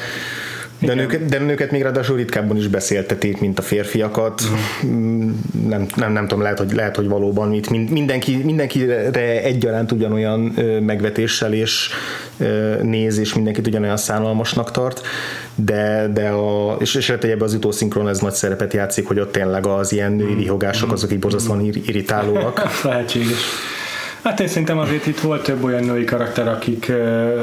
de 0.82 0.94
nőket, 0.94 1.26
de 1.26 1.40
nőket 1.40 1.72
még 1.72 1.82
ráadásul 1.82 2.18
ritkábban 2.18 2.58
is 2.58 2.68
beszéltetik, 2.68 3.40
mint 3.40 3.60
a 3.60 3.62
férfiakat. 3.62 4.42
Mm. 4.86 5.30
Nem, 5.68 5.88
nem, 5.96 6.12
nem 6.12 6.28
tudom, 6.28 6.44
lehet, 6.44 6.58
hogy, 6.58 6.72
lehet, 6.72 6.96
hogy 6.96 7.08
valóban 7.08 7.54
itt 7.54 7.70
mind- 7.70 7.90
mindenki, 7.90 8.36
mindenkire 8.44 9.12
egyaránt 9.44 9.92
ugyanolyan 9.92 10.40
megvetéssel 10.86 11.54
és 11.54 11.90
néz, 12.82 13.18
és 13.18 13.34
mindenkit 13.34 13.68
ugyanolyan 13.68 13.98
szánalmasnak 13.98 14.72
tart, 14.72 15.02
de, 15.56 16.10
de 16.14 16.28
a, 16.30 16.78
és, 16.80 16.96
és 16.96 17.08
lehet, 17.08 17.24
hogy 17.24 17.32
ebben 17.32 17.44
az 17.48 17.54
utószinkron 17.54 18.08
ez 18.08 18.20
nagy 18.20 18.34
szerepet 18.34 18.74
játszik, 18.74 19.08
hogy 19.08 19.20
ott 19.20 19.32
tényleg 19.32 19.66
az 19.66 19.92
ilyen 19.92 20.12
női 20.12 20.36
vihogások 20.36 20.92
azok 20.92 21.12
így 21.12 21.20
borzasztóan 21.20 21.66
ir- 21.66 21.88
irritálóak. 21.88 22.62
Lehetséges. 22.84 23.40
Hát 24.24 24.40
én 24.40 24.48
szerintem 24.48 24.78
azért 24.78 25.08
itt 25.08 25.20
volt 25.20 25.44
több 25.44 25.64
olyan 25.64 25.84
női 25.84 26.04
karakter, 26.04 26.48
akik, 26.48 26.92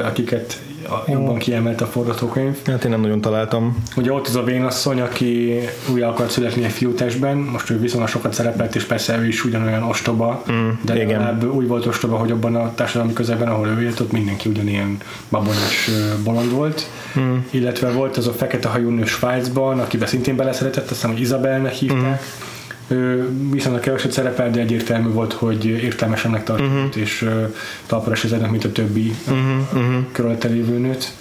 akiket 0.03 0.59
a- 0.89 1.03
jobban 1.07 1.37
kiemelt 1.37 1.81
a 1.81 1.85
forgatókönyv. 1.85 2.57
Hát 2.65 2.83
én 2.83 2.91
nem 2.91 3.01
nagyon 3.01 3.21
találtam. 3.21 3.83
Ugye 3.95 4.11
ott 4.13 4.27
az 4.27 4.35
a 4.35 4.43
vénasszony, 4.43 5.01
aki 5.01 5.59
újra 5.91 6.07
akart 6.07 6.31
születni 6.31 6.63
egy 6.63 6.71
fiútestben, 6.71 7.37
most 7.37 7.69
ő 7.69 7.79
viszonylag 7.79 8.09
sokat 8.09 8.33
szerepelt, 8.33 8.75
és 8.75 8.83
persze 8.83 9.17
ő 9.17 9.27
is 9.27 9.45
ugyanolyan 9.45 9.83
ostoba, 9.83 10.43
mm, 10.51 10.69
de 10.81 10.95
igen. 10.95 11.07
legalább 11.07 11.53
úgy 11.53 11.67
volt 11.67 11.85
ostoba, 11.85 12.17
hogy 12.17 12.31
abban 12.31 12.55
a 12.55 12.73
társadalmi 12.75 13.13
közegben, 13.13 13.47
ahol 13.47 13.67
ő 13.67 13.81
élt, 13.83 13.99
ott 13.99 14.11
mindenki 14.11 14.49
ugyanilyen 14.49 14.97
babonás 15.29 15.89
bolond 16.23 16.51
volt. 16.51 16.89
Mm. 17.19 17.35
Illetve 17.49 17.91
volt 17.91 18.17
az 18.17 18.27
a 18.27 18.31
fekete 18.31 18.67
hajú 18.67 18.89
nő 18.89 19.05
Svájcban, 19.05 19.79
akiben 19.79 20.07
szintén 20.07 20.35
beleszeretett, 20.35 20.83
azt 20.83 20.89
hiszem, 20.93 21.11
hogy 21.11 21.19
Izabelnek 21.21 21.73
hívták. 21.73 22.21
Mm. 22.21 22.47
Viszonylag 23.51 23.81
keveset 23.81 24.11
szerepel, 24.11 24.49
de 24.49 24.59
egyértelmű 24.59 25.09
volt, 25.09 25.33
hogy 25.33 25.65
értelmesebbnek 25.65 26.43
tartott, 26.43 26.67
uh-huh. 26.67 27.01
és 27.01 27.21
ö, 27.21 27.43
talpra 27.85 28.11
esednek, 28.11 28.51
mint 28.51 28.65
a 28.65 28.71
többi 28.71 29.13
uh-huh. 29.27 29.87
uh, 29.87 29.95
körülötte 30.11 30.47
lévő 30.47 30.77
nőt. 30.77 31.13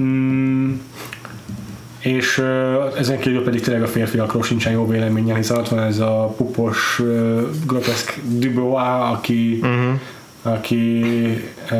Mm, 0.00 0.72
és 1.98 2.38
uh, 2.38 2.98
ezen 2.98 3.18
kívül 3.18 3.44
pedig 3.44 3.60
tényleg 3.60 3.82
a 3.82 3.86
férfiakról 3.86 4.42
sincsen 4.42 4.72
jó 4.72 4.86
véleménye, 4.86 5.36
hiszen 5.36 5.56
ott 5.56 5.68
van 5.68 5.78
ez 5.78 5.98
a 5.98 6.34
pupos, 6.36 6.98
uh, 6.98 7.40
groteszk 7.66 8.18
Dubois, 8.24 8.82
aki, 9.12 9.58
uh-huh. 9.62 10.00
aki 10.42 11.02
uh, 11.70 11.78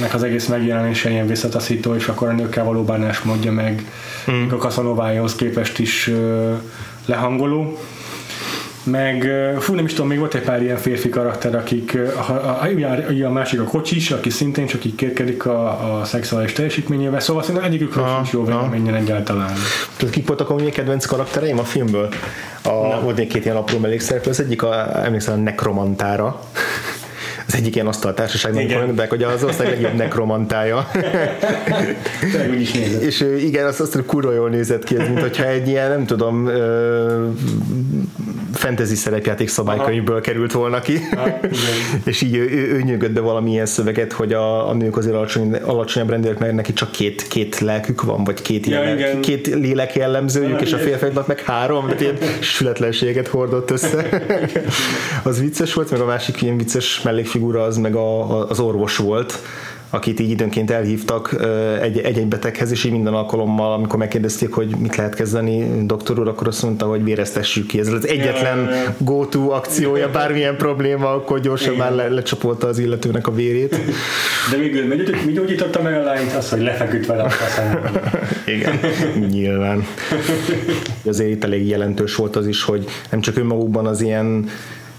nek 0.00 0.14
az 0.14 0.22
egész 0.22 0.46
megjelenése 0.46 1.10
ilyen 1.10 1.26
visszataszító, 1.26 1.94
és 1.94 2.08
akkor 2.08 2.28
a 2.28 2.32
nőkkel 2.32 2.64
való 2.64 2.84
bánásmódja 2.84 3.52
meg 3.52 3.90
uh-huh. 4.26 4.52
a 4.52 4.56
Casanovájához 4.56 5.34
képest 5.34 5.78
is 5.78 6.06
uh, 6.06 6.52
lehangoló. 7.06 7.78
Meg, 8.84 9.30
fú, 9.58 9.74
nem 9.74 9.84
is 9.84 9.92
tudom, 9.92 10.08
még 10.08 10.18
volt 10.18 10.34
egy 10.34 10.42
pár 10.42 10.62
ilyen 10.62 10.76
férfi 10.76 11.08
karakter, 11.08 11.54
akik, 11.54 11.98
a, 12.16 12.32
a, 12.32 12.60
a, 12.62 13.24
a, 13.24 13.30
másik 13.30 13.60
a 13.60 13.64
kocsis, 13.64 14.10
aki 14.10 14.30
szintén 14.30 14.66
csak 14.66 14.84
így 14.84 14.94
kérkedik 14.94 15.46
a, 15.46 15.98
a 15.98 16.04
szexuális 16.04 16.52
teljesítményével, 16.52 17.20
szóval 17.20 17.42
szerintem 17.42 17.70
egyikükről 17.70 18.06
sincs 18.14 18.30
jó 18.30 18.44
véleményen 18.44 18.94
egyáltalán. 18.94 19.52
Tudod, 19.96 20.14
kik 20.14 20.26
voltak 20.26 20.50
a 20.50 20.54
mi 20.54 20.70
kedvenc 20.70 21.04
karaktereim 21.04 21.58
a 21.58 21.64
filmből? 21.64 22.08
A, 22.62 23.00
volt 23.00 23.16
még 23.16 23.28
két 23.28 23.44
ilyen 23.44 23.56
apró 23.56 23.78
mellékszereplő, 23.78 24.30
az 24.30 24.40
egyik, 24.40 24.62
a, 24.62 25.04
emlékszem, 25.04 25.34
a 25.34 25.42
nekromantára. 25.42 26.40
Az 27.52 27.58
egyik 27.58 27.74
ilyen 27.74 27.86
asztaltársaságnak 27.86 28.62
Igen. 28.62 28.84
mondják, 28.84 29.10
hogy 29.10 29.22
az 29.22 29.44
ország 29.44 29.68
legjobb 29.68 29.94
nekromantája. 29.94 30.90
Úgy 32.50 32.60
is 32.60 32.72
nézett. 32.72 33.02
És 33.02 33.20
igen, 33.20 33.66
azt, 33.66 33.80
azt 33.80 34.02
kurva 34.06 34.32
jól 34.32 34.48
nézett 34.48 34.84
ki, 34.84 34.96
ez, 34.98 35.08
mint 35.08 35.20
hogyha 35.20 35.44
egy 35.44 35.68
ilyen, 35.68 35.90
nem 35.90 36.06
tudom, 36.06 36.50
fantasy 38.52 38.94
szerepjáték 38.94 39.48
szabálykönyvből 39.48 40.20
került 40.20 40.52
volna 40.52 40.80
ki. 40.80 41.00
És 42.04 42.22
így 42.22 42.34
ő, 42.34 42.50
ő, 42.50 42.72
ő 42.72 42.80
nyögött 42.80 43.12
be 43.12 43.20
valamilyen 43.20 43.66
szöveget, 43.66 44.12
hogy 44.12 44.32
a, 44.32 44.68
a 44.68 44.74
nők 44.74 44.96
azért 44.96 45.14
alacsony, 45.14 45.54
alacsonyabb 45.54 46.10
rendőrök, 46.10 46.38
mert 46.38 46.52
neki 46.52 46.72
csak 46.72 46.90
két, 46.90 47.28
két 47.28 47.58
lelkük 47.58 48.02
van, 48.02 48.24
vagy 48.24 48.42
két, 48.42 48.66
Ja, 48.66 48.82
ilyen, 48.82 48.98
igen. 48.98 49.20
két 49.20 49.46
lélek 49.46 49.94
jellemzőjük, 49.94 50.60
és 50.60 50.72
a 50.72 50.78
férfiaknak 50.78 51.26
meg 51.26 51.40
három, 51.40 51.86
de 51.86 51.96
ilyen 52.00 52.16
sületlenséget 52.40 53.28
hordott 53.28 53.70
össze. 53.70 54.22
az 55.22 55.40
vicces 55.40 55.74
volt, 55.74 55.90
meg 55.90 56.00
a 56.00 56.04
másik 56.04 56.42
ilyen 56.42 56.56
vicces 56.56 57.02
mellékfigura 57.02 57.62
az 57.62 57.76
meg 57.76 57.94
a, 57.94 58.38
a, 58.38 58.48
az 58.48 58.60
orvos 58.60 58.96
volt, 58.96 59.38
akit 59.94 60.20
így 60.20 60.30
időnként 60.30 60.70
elhívtak 60.70 61.36
egy, 61.82 61.98
egy-egy 61.98 62.26
beteghez, 62.26 62.70
és 62.70 62.84
így 62.84 62.92
minden 62.92 63.14
alkalommal, 63.14 63.72
amikor 63.72 63.98
megkérdezték, 63.98 64.52
hogy 64.52 64.76
mit 64.78 64.96
lehet 64.96 65.14
kezdeni, 65.14 65.86
doktor 65.86 66.18
úr, 66.18 66.28
akkor 66.28 66.46
azt 66.46 66.62
mondta, 66.62 66.86
hogy 66.86 67.04
véreztessük 67.04 67.66
ki. 67.66 67.78
Ez 67.78 67.88
az 67.88 68.08
egyetlen 68.08 68.70
go-to 68.98 69.50
akciója, 69.50 70.10
bármilyen 70.10 70.56
probléma, 70.56 71.14
akkor 71.14 71.40
gyorsan 71.40 71.72
Igen. 71.72 71.86
már 71.86 71.94
le, 71.94 72.08
lecsapolta 72.08 72.66
az 72.66 72.78
illetőnek 72.78 73.26
a 73.26 73.34
vérét. 73.34 73.70
De 74.50 74.56
mi, 74.56 74.68
gyógy- 74.68 75.24
mi 75.26 75.32
gyógyította 75.32 75.82
meg 75.82 75.94
a 75.94 76.02
lányt? 76.02 76.32
Az, 76.32 76.50
hogy 76.50 76.60
lefeküdt 76.60 77.06
vele 77.06 77.22
a. 77.22 77.30
Igen, 78.46 78.78
nyilván. 79.30 79.86
Azért 81.06 81.30
itt 81.30 81.44
elég 81.44 81.68
jelentős 81.68 82.14
volt 82.14 82.36
az 82.36 82.46
is, 82.46 82.62
hogy 82.62 82.84
nem 83.10 83.20
csak 83.20 83.36
önmagukban 83.36 83.86
az 83.86 84.00
ilyen 84.00 84.48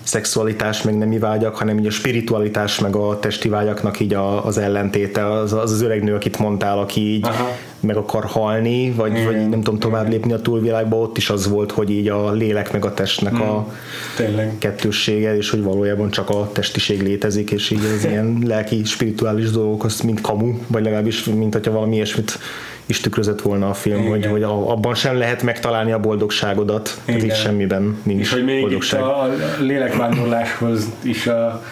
szexualitás, 0.03 0.81
meg 0.81 0.97
nemi 0.97 1.17
vágyak, 1.17 1.55
hanem 1.55 1.79
így 1.79 1.87
a 1.87 1.91
spiritualitás, 1.91 2.79
meg 2.79 2.95
a 2.95 3.19
testi 3.19 3.49
vágyaknak 3.49 3.99
így 3.99 4.13
a, 4.13 4.45
az 4.45 4.57
ellentéte, 4.57 5.31
az, 5.31 5.53
az 5.53 5.71
az 5.71 5.81
öreg 5.81 6.03
nő, 6.03 6.15
akit 6.15 6.37
mondtál, 6.37 6.79
aki 6.79 7.13
így 7.13 7.25
Aha. 7.25 7.49
meg 7.79 7.97
akar 7.97 8.25
halni, 8.25 8.91
vagy, 8.91 9.11
Igen. 9.11 9.25
vagy 9.25 9.49
nem 9.49 9.61
tudom 9.61 9.79
tovább 9.79 10.09
lépni 10.09 10.33
a 10.33 10.41
túlvilágba, 10.41 10.95
ott 10.95 11.17
is 11.17 11.29
az 11.29 11.47
volt, 11.47 11.71
hogy 11.71 11.89
így 11.89 12.07
a 12.07 12.31
lélek 12.31 12.71
meg 12.71 12.85
a 12.85 12.93
testnek 12.93 13.39
a 13.39 13.67
Tényleg. 14.15 14.55
kettőssége, 14.57 15.35
és 15.35 15.49
hogy 15.49 15.63
valójában 15.63 16.09
csak 16.09 16.29
a 16.29 16.49
testiség 16.51 17.01
létezik, 17.01 17.51
és 17.51 17.69
így 17.69 17.85
az 17.97 18.05
ilyen 18.05 18.37
lelki, 18.45 18.83
spirituális 18.83 19.51
dolgok, 19.51 19.83
az 19.83 19.99
mind 19.99 20.21
kamu, 20.21 20.53
vagy 20.67 20.83
legalábbis, 20.83 21.23
mint 21.23 21.53
hogyha 21.53 21.71
valami 21.71 21.95
ilyesmit 21.95 22.39
is 22.85 22.99
tükrözött 22.99 23.41
volna 23.41 23.69
a 23.69 23.73
film, 23.73 23.97
Igen. 23.99 24.09
hogy, 24.09 24.25
hogy 24.25 24.43
abban 24.43 24.95
sem 24.95 25.17
lehet 25.17 25.43
megtalálni 25.43 25.91
a 25.91 25.99
boldogságodat, 25.99 26.97
tehát 27.05 27.21
itt 27.21 27.25
Igen. 27.25 27.37
semmiben 27.37 27.99
nincs 28.03 28.21
És 28.21 28.31
hogy 28.31 28.43
még 28.43 28.61
boldogság. 28.61 28.99
itt 28.99 29.05
a 29.05 29.29
lélekvándorláshoz 29.59 30.85
is 31.01 31.27
a, 31.27 31.63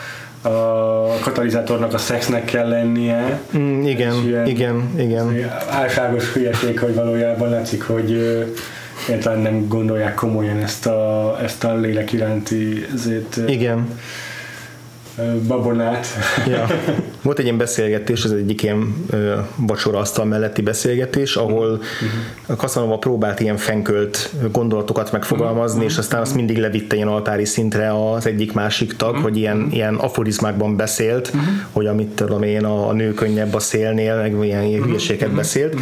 a 0.42 1.20
katalizátornak 1.22 1.94
a 1.94 1.98
szexnek 1.98 2.46
kell 2.46 2.68
lennie. 2.68 3.40
Mm, 3.58 3.86
igen, 3.86 4.14
ilyen, 4.26 4.48
igen, 4.48 4.94
igen. 4.98 5.52
Álságos 5.70 6.34
hülyeség, 6.34 6.80
hogy 6.80 6.96
valójában 6.96 7.50
látszik, 7.50 7.84
hogy 7.84 8.12
egyáltalán 9.08 9.40
nem 9.40 9.68
gondolják 9.68 10.14
komolyan 10.14 10.58
ezt 10.58 10.86
a, 10.86 11.38
ezt 11.44 11.64
a 11.64 11.76
lélek 11.76 12.12
iránti 12.12 12.86
ezért, 12.94 13.40
Igen 13.48 13.88
babonát. 15.48 16.08
Ja. 16.48 16.68
Volt 17.22 17.40
egy 17.40 17.46
ilyen 17.46 17.58
beszélgetés, 17.58 18.24
ez 18.24 18.32
egyik 18.32 18.64
ilyen 18.64 19.06
vacsora 19.56 19.98
asztal 19.98 20.26
melletti 20.26 20.62
beszélgetés, 20.62 21.36
ahol 21.36 21.70
uh-huh. 21.72 21.80
a 22.46 22.54
Casanova 22.54 22.98
próbált 22.98 23.40
ilyen 23.40 23.58
fenkölt 23.58 24.30
gondolatokat 24.52 25.12
megfogalmazni, 25.12 25.84
és 25.84 25.98
aztán 25.98 26.22
azt 26.22 26.36
mindig 26.36 26.58
levitte 26.58 26.96
ilyen 26.96 27.08
altári 27.08 27.46
szintre 27.46 28.12
az 28.12 28.26
egyik 28.26 28.54
másik 28.54 28.96
tag, 28.96 29.16
hogy 29.16 29.38
ilyen, 29.38 29.68
ilyen 29.72 29.96
aforizmákban 29.96 30.76
beszélt, 30.76 31.34
hogy 31.72 31.86
amit 31.86 32.16
tudom 32.16 32.44
én, 32.44 32.66
a, 32.66 32.92
nő 32.92 33.14
könnyebb 33.14 33.54
a 33.54 33.60
szélnél, 33.60 34.16
meg 34.16 34.32
ilyen, 34.32 34.44
ilyen 34.44 34.72
uh-huh. 34.72 34.86
hülyeséget 34.86 35.32
beszélt. 35.32 35.76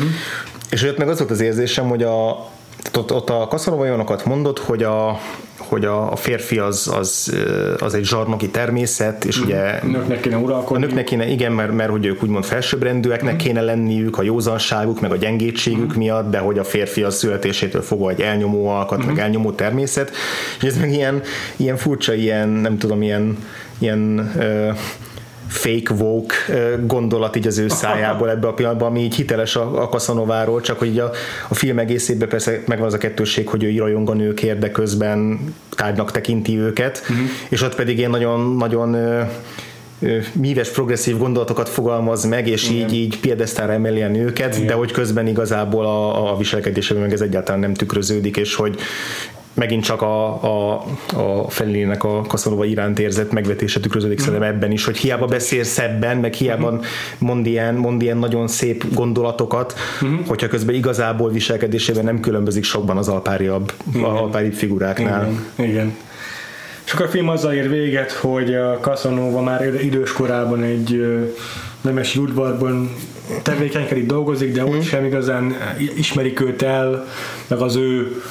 És 0.70 0.84
ott 0.84 0.98
meg 0.98 1.10
az 1.10 1.18
volt 1.18 1.32
az 1.32 1.42
érzésem, 1.42 1.88
hogy 1.88 2.04
a, 2.04 2.50
ott, 2.98 3.14
ott 3.14 3.30
a 3.30 3.48
Casanova 3.50 3.82
olyanokat 3.82 4.26
mondott, 4.26 4.60
hogy 4.60 4.84
a, 4.84 5.20
hogy 5.58 5.86
a, 5.86 6.12
a 6.12 6.16
férfi 6.16 6.58
az, 6.58 6.92
az, 6.96 7.36
az 7.78 7.94
egy 7.94 8.06
zsarnoki 8.06 8.50
természet, 8.50 9.26
és 9.26 9.40
mm. 9.40 9.44
ugye 9.44 9.58
a 9.58 9.86
nőknek 9.86 10.20
kéne 10.20 10.38
uralkodni. 10.38 10.84
A 10.84 10.88
nőknek 10.88 11.04
kéne, 11.04 11.28
igen, 11.28 11.52
mert, 11.52 11.74
mert 11.74 11.90
hogy 11.90 12.06
ők 12.06 12.24
úgymond 12.24 12.44
felsőbbrendűeknek 12.44 13.34
mm. 13.34 13.38
kéne 13.38 13.62
lenniük 13.62 14.18
a 14.18 14.22
józanságuk, 14.22 15.02
meg 15.02 15.12
a 15.12 15.16
gyengétségük 15.16 15.96
mm. 15.96 15.98
miatt, 15.98 16.30
de 16.32 16.38
hogy 16.38 16.60
a 16.60 16.64
férfi 16.64 17.04
az 17.04 17.16
születésétől 17.16 17.82
fogva 17.82 18.10
egy 18.10 18.22
elnyomó 18.22 18.68
alkat, 18.68 19.04
mm. 19.04 19.08
meg 19.08 19.20
elnyomó 19.20 19.52
természet, 19.52 20.12
és 20.58 20.64
ez 20.64 20.78
meg 20.78 20.92
ilyen, 20.92 21.22
ilyen 21.56 21.78
furcsa, 21.78 22.14
ilyen, 22.14 22.50
nem 22.50 22.78
tudom, 22.78 23.02
ilyen, 23.02 23.38
ilyen 23.78 24.32
uh, 24.36 24.78
fake 25.50 25.94
woke 25.94 26.36
gondolat 26.86 27.36
így 27.36 27.48
az 27.48 27.58
ő 27.58 27.68
szájából 27.68 28.30
ebbe 28.30 28.48
a 28.48 28.54
pillanatban, 28.54 28.88
ami 28.88 29.00
így 29.00 29.16
hiteles 29.16 29.56
a, 29.56 29.82
a 29.82 29.90
Kasanováról, 29.90 30.62
csak 30.62 30.80
hogy 30.80 31.00
a, 31.00 31.12
a 31.48 31.54
film 31.54 31.80
egészében 31.80 32.30
persze 32.30 32.62
megvan 32.66 32.88
az 32.88 32.94
a 32.94 32.98
kettőség, 32.98 33.48
hogy 33.48 33.64
ő 33.64 33.78
rajong 33.78 34.10
a 34.10 34.14
nőkért, 34.14 34.60
de 34.60 34.72
közben 34.72 35.40
tárgynak 35.76 36.12
tekinti 36.12 36.60
őket, 36.60 37.02
uh-huh. 37.02 37.28
és 37.50 37.62
ott 37.62 37.76
pedig 37.76 37.98
ilyen 37.98 38.10
nagyon, 38.10 38.56
nagyon 38.56 38.96
míves, 40.34 40.70
progresszív 40.70 41.18
gondolatokat 41.18 41.70
fogalmaz 41.70 42.26
meg, 42.26 42.48
és 42.48 42.70
Igen. 42.70 42.88
így, 42.88 42.94
így 42.94 43.20
piedesztára 43.20 43.74
emeli 43.74 44.02
a 44.02 44.08
nőket, 44.08 44.56
Igen. 44.56 44.68
de 44.68 44.74
hogy 44.74 44.92
közben 44.92 45.28
igazából 45.28 45.86
a, 45.86 46.32
a 46.32 46.38
viselkedésében 46.38 47.04
meg 47.04 47.14
ez 47.14 47.22
egyáltalán 47.22 47.60
nem 47.60 47.74
tükröződik, 47.74 48.38
és 48.38 48.56
hogy 48.56 48.80
megint 49.60 49.84
csak 49.84 50.02
a, 50.02 50.44
a, 50.44 50.84
a 51.16 51.50
Fellinének 51.50 52.04
a 52.04 52.22
Kaszanova 52.22 52.66
iránt 52.66 53.00
érzett 53.00 53.32
megvetése 53.32 53.80
tükröződik 53.80 54.22
mm. 54.22 54.24
szerintem 54.24 54.50
ebben 54.50 54.72
is, 54.72 54.86
hogy 54.86 54.98
hiába 54.98 55.26
beszél 55.26 55.64
szebben, 55.64 56.18
meg 56.18 56.34
hiába 56.34 56.72
mm. 56.72 56.78
mond, 57.18 57.46
ilyen, 57.46 57.76
mond 57.76 58.02
ilyen 58.02 58.18
nagyon 58.18 58.48
szép 58.48 58.94
gondolatokat, 58.94 59.74
mm. 60.06 60.16
hogyha 60.28 60.48
közben 60.48 60.76
igazából 60.76 61.32
viselkedésében 61.32 62.04
nem 62.04 62.20
különbözik 62.20 62.64
sokban 62.64 62.98
az 62.98 63.08
alpáriabb, 63.08 63.74
alpáribb 64.02 64.54
figuráknál. 64.54 65.30
Igen. 65.58 65.70
Igen. 65.70 65.98
És 66.86 66.94
akkor 66.94 67.06
a 67.06 67.10
film 67.10 67.30
azzal 67.30 67.54
ér 67.54 67.70
véget, 67.70 68.12
hogy 68.12 68.54
a 68.54 68.78
Casanova 68.82 69.42
már 69.42 69.84
idős 69.84 70.14
korában 70.14 70.64
egy 70.64 71.06
nemesi 71.82 72.20
udvarban 72.20 72.92
tevékenykedik, 73.44 74.06
dolgozik, 74.06 74.54
de 74.54 74.64
mm. 74.64 74.68
úgy 74.68 74.84
sem 74.84 75.06
igazán 75.06 75.56
ismerik 75.96 76.42
őt 76.42 76.62
el, 76.62 77.06
meg 77.48 77.60
az 77.60 77.76
ő 77.76 78.22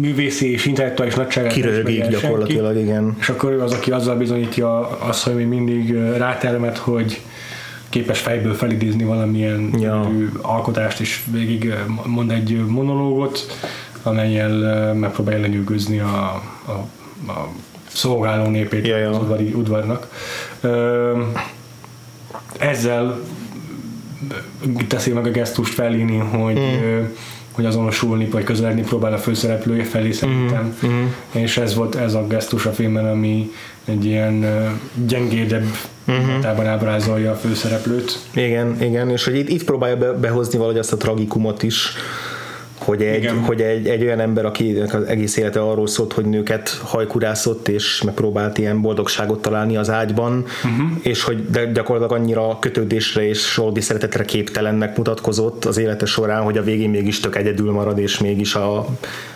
művészi 0.00 0.52
és 0.52 0.66
intellektuális 0.66 1.14
nagyságát 1.14 1.52
kirögik 1.52 2.08
gyakorlatilag, 2.08 2.74
senki, 2.74 2.88
igen. 2.88 3.16
És 3.18 3.28
akkor 3.28 3.52
ő 3.52 3.62
az, 3.62 3.72
aki 3.72 3.90
azzal 3.90 4.16
bizonyítja 4.16 4.98
azt, 4.98 5.22
hogy 5.22 5.34
még 5.34 5.46
mindig 5.46 5.94
rátermet, 5.94 6.78
hogy 6.78 7.20
képes 7.88 8.20
fejből 8.20 8.54
felidézni 8.54 9.04
valamilyen 9.04 9.74
ja. 9.78 10.10
alkotást, 10.40 11.00
és 11.00 11.22
végig 11.30 11.74
mond 12.04 12.30
egy 12.30 12.64
monológot, 12.66 13.46
amelyel 14.02 14.94
megpróbálja 14.94 15.40
lenyűgözni 15.40 15.98
a, 15.98 16.42
a, 16.66 16.70
a 17.30 17.48
szolgáló 17.86 18.46
népét 18.46 18.86
ja, 18.86 18.96
ja. 18.96 19.10
az 19.10 19.16
udvari, 19.16 19.52
udvarnak. 19.52 20.08
Ezzel 22.58 23.20
teszi 24.88 25.12
meg 25.12 25.26
a 25.26 25.30
gesztust 25.30 25.74
felíni, 25.74 26.16
hogy 26.16 26.58
mm 26.58 27.04
hogy 27.60 27.68
azonosulni, 27.68 28.26
vagy 28.26 28.44
közeledni 28.44 28.82
próbál 28.82 29.12
a 29.12 29.18
főszereplője 29.18 29.84
felé 29.84 30.12
szerintem. 30.12 30.76
Mm-hmm. 30.86 31.04
És 31.30 31.56
ez 31.56 31.74
volt 31.74 31.94
ez 31.94 32.14
a 32.14 32.26
gesztus 32.26 32.66
a 32.66 32.70
filmben, 32.70 33.06
ami 33.06 33.50
egy 33.84 34.04
ilyen 34.04 34.44
gyengédebb 35.06 35.66
uh-huh. 36.06 36.68
ábrázolja 36.68 37.30
a 37.30 37.34
főszereplőt. 37.34 38.18
Igen, 38.34 38.76
igen, 38.80 39.10
és 39.10 39.24
hogy 39.24 39.36
itt, 39.36 39.48
itt 39.48 39.64
próbálja 39.64 39.96
be, 39.96 40.12
behozni 40.12 40.58
valahogy 40.58 40.78
azt 40.78 40.92
a 40.92 40.96
tragikumot 40.96 41.62
is, 41.62 41.92
hogy 42.80 43.02
egy, 43.02 43.30
hogy 43.46 43.60
egy, 43.60 43.88
egy 43.88 44.02
olyan 44.02 44.20
ember, 44.20 44.44
aki 44.44 44.76
az 44.92 45.02
egész 45.06 45.36
élete 45.36 45.60
arról 45.60 45.86
szólt, 45.86 46.12
hogy 46.12 46.24
nőket 46.24 46.68
hajkurászott, 46.68 47.68
és 47.68 48.02
megpróbált 48.02 48.58
ilyen 48.58 48.80
boldogságot 48.80 49.42
találni 49.42 49.76
az 49.76 49.90
ágyban, 49.90 50.44
uh-huh. 50.64 50.98
és 51.02 51.22
hogy 51.22 51.50
de 51.50 51.64
gyakorlatilag 51.64 52.20
annyira 52.20 52.58
kötődésre 52.60 53.28
és 53.28 53.54
valódi 53.54 53.80
szeretetre 53.80 54.24
képtelennek 54.24 54.96
mutatkozott 54.96 55.64
az 55.64 55.78
élete 55.78 56.06
során, 56.06 56.42
hogy 56.42 56.58
a 56.58 56.62
végén 56.62 56.90
mégis 56.90 57.20
tök 57.20 57.36
egyedül 57.36 57.72
marad, 57.72 57.98
és 57.98 58.18
mégis 58.18 58.54
a, 58.54 58.86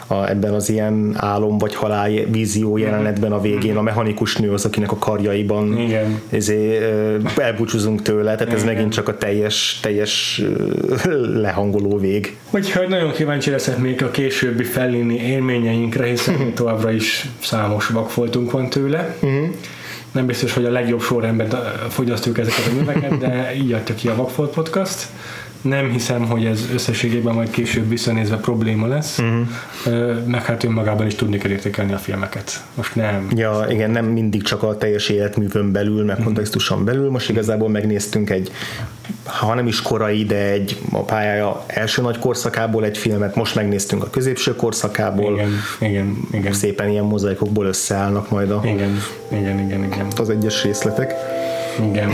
a, 0.07 0.29
ebben 0.29 0.55
az 0.55 0.69
ilyen 0.69 1.15
álom 1.17 1.59
vagy 1.59 1.75
halál 1.75 2.11
vízió 2.11 2.77
jelenetben 2.77 3.33
a 3.33 3.41
végén 3.41 3.77
a 3.77 3.83
mechanikus 3.83 4.37
nő 4.37 4.53
az, 4.53 4.65
akinek 4.65 4.93
a 4.93 4.99
karjaiban 4.99 5.79
Igen. 5.79 6.21
Ezé, 6.31 6.79
elbúcsúzunk 7.37 8.03
tőle, 8.03 8.35
tehát 8.35 8.41
Igen. 8.41 8.57
ez 8.57 8.65
megint 8.65 8.93
csak 8.93 9.09
a 9.09 9.17
teljes, 9.17 9.79
teljes 9.83 10.43
lehangoló 11.35 11.99
vég. 11.99 12.37
Úgyhogy 12.51 12.89
nagyon 12.89 13.13
kíváncsi 13.13 13.51
leszek 13.51 13.79
még 13.79 14.03
a 14.03 14.11
későbbi 14.11 14.65
fellini 14.65 15.21
élményeinkre, 15.21 16.07
hiszen 16.07 16.55
továbbra 16.55 16.91
is 16.91 17.29
számos 17.43 17.87
vakfoltunk 17.87 18.51
van 18.51 18.69
tőle. 18.69 19.17
Uh-huh 19.23 19.49
nem 20.15 20.27
biztos, 20.27 20.53
hogy 20.53 20.65
a 20.65 20.71
legjobb 20.71 21.01
sorrendben 21.01 21.49
fogyasztjuk 21.89 22.39
ezeket 22.39 22.67
a 22.71 22.75
műveket, 22.75 23.19
de 23.19 23.55
így 23.57 23.73
adta 23.73 23.95
ki 23.95 24.09
a 24.09 24.15
Vakfolt 24.15 24.51
Podcast 24.51 25.07
nem 25.65 25.91
hiszem, 25.91 26.27
hogy 26.27 26.45
ez 26.45 26.69
összességében 26.73 27.35
majd 27.35 27.51
később 27.51 27.89
visszanézve 27.89 28.37
probléma 28.37 28.87
lesz, 28.87 29.19
uh-huh. 29.19 30.25
meg 30.27 30.45
hát 30.45 30.65
önmagában 30.65 31.07
is 31.07 31.15
tudni 31.15 31.39
kell 31.39 31.51
értékelni 31.51 31.93
a 31.93 31.99
filmeket. 31.99 32.65
Most 32.75 32.95
nem. 32.95 33.29
Ja, 33.35 33.67
igen, 33.71 33.91
nem 33.91 34.05
mindig 34.05 34.43
csak 34.43 34.63
a 34.63 34.77
teljes 34.77 35.09
életművön 35.09 35.73
belül, 35.73 35.97
meg 35.97 36.09
uh-huh. 36.09 36.25
kontextuson 36.25 36.85
belül. 36.85 37.11
Most 37.11 37.31
igazából 37.31 37.69
megnéztünk 37.69 38.31
egy, 38.31 38.51
ha 39.25 39.55
nem 39.55 39.67
is 39.67 39.83
korai, 39.83 40.25
de 40.25 40.51
egy 40.51 40.79
a 40.93 40.99
pályája 40.99 41.65
első 41.67 42.03
nagy 42.03 42.19
korszakából 42.19 42.85
egy 42.85 42.99
filmet, 42.99 43.35
most 43.35 43.55
megnéztünk 43.55 44.03
a 44.03 44.11
középső 44.11 44.57
korszakából. 44.57 45.33
Igen, 45.33 45.51
igen, 45.81 46.17
igen. 46.33 46.53
Szépen 46.53 46.89
ilyen 46.89 47.05
mozaikokból 47.05 47.67
összeállnak 47.67 48.31
majd 48.31 48.51
a, 48.51 48.61
igen, 48.65 48.99
igen, 49.29 49.59
igen, 49.59 49.85
igen. 49.85 50.07
az 50.17 50.31
egyes 50.31 50.63
részletek. 50.63 51.15
Igen. 51.91 52.11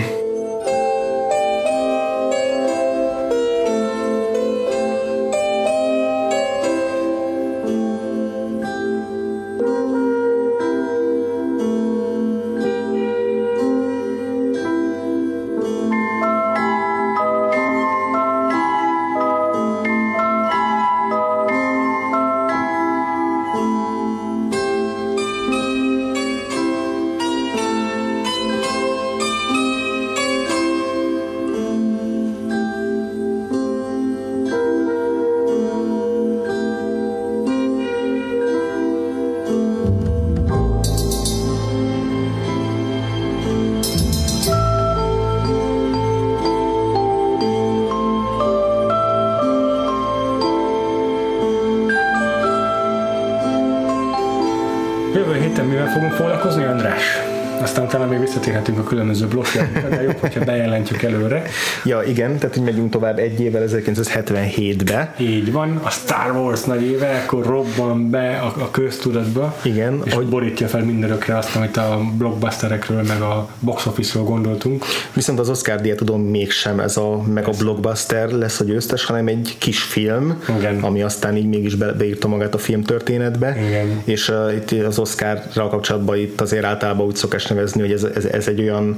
Fogunk 56.21 56.41
foglalkozni, 56.41 56.65
András? 56.65 57.20
Aztán 57.61 57.89
talán 57.89 58.09
még 58.09 58.19
visszatérhetünk 58.19 58.79
a 58.79 58.83
különböző 58.83 59.27
blokkjára, 59.27 59.89
de 59.89 60.03
jobb, 60.03 60.19
hogyha 60.19 60.45
bejelentjük 60.45 61.03
előre. 61.03 61.43
Ja, 61.85 62.03
igen, 62.03 62.39
tehát 62.39 62.55
hogy 62.55 62.65
megyünk 62.65 62.91
tovább 62.91 63.19
egy 63.19 63.41
évvel 63.41 63.65
1977-be. 63.69 65.15
Így 65.19 65.53
van, 65.53 65.81
a 65.83 65.91
Star 65.91 66.37
Wars 66.37 66.65
nagy 66.65 66.83
éve, 66.83 67.23
akkor 67.27 67.47
robban 67.47 68.11
be 68.11 68.39
a, 68.39 68.63
a 68.63 68.71
köztudatba, 68.71 69.57
Igen, 69.63 70.01
és 70.05 70.13
hogy 70.15 70.27
borítja 70.27 70.69
fel 70.69 70.85
mindenökre 70.85 71.37
azt, 71.37 71.57
amit 71.57 71.77
a 71.77 72.01
blockbusterekről, 72.19 73.03
meg 73.03 73.21
a 73.21 73.49
box 73.59 73.87
office-ról 73.87 74.25
gondoltunk. 74.25 74.85
viszont 75.13 75.39
az 75.39 75.49
Oscar 75.49 75.81
díjat 75.81 75.97
tudom 75.97 76.23
mégsem 76.23 76.81
ez 76.81 76.97
a 76.97 77.23
meg 77.23 77.49
a 77.49 77.53
blockbuster 77.59 78.31
lesz 78.31 78.61
a 78.61 78.65
győztes, 78.65 79.05
hanem 79.05 79.27
egy 79.27 79.57
kis 79.59 79.83
film, 79.83 80.43
Igen. 80.59 80.79
ami 80.81 81.03
aztán 81.03 81.37
így 81.37 81.49
mégis 81.49 81.75
be, 81.75 81.93
beírta 81.93 82.29
magát 82.29 82.55
a 82.55 82.59
film 82.59 82.83
történetbe. 82.83 83.57
Igen. 83.67 84.03
És 84.05 84.29
uh, 84.29 84.55
itt 84.55 84.87
az 84.87 84.99
Oscarral 84.99 85.69
kapcsolatban 85.69 86.17
itt 86.17 86.41
azért 86.41 86.65
általában 86.65 87.07
úgy 87.07 87.17
szokás 87.17 87.49
nevezni, 87.51 87.81
hogy 87.81 87.93
ez, 87.93 88.03
ez, 88.03 88.25
ez 88.25 88.47
egy 88.49 88.61
olyan 88.61 88.97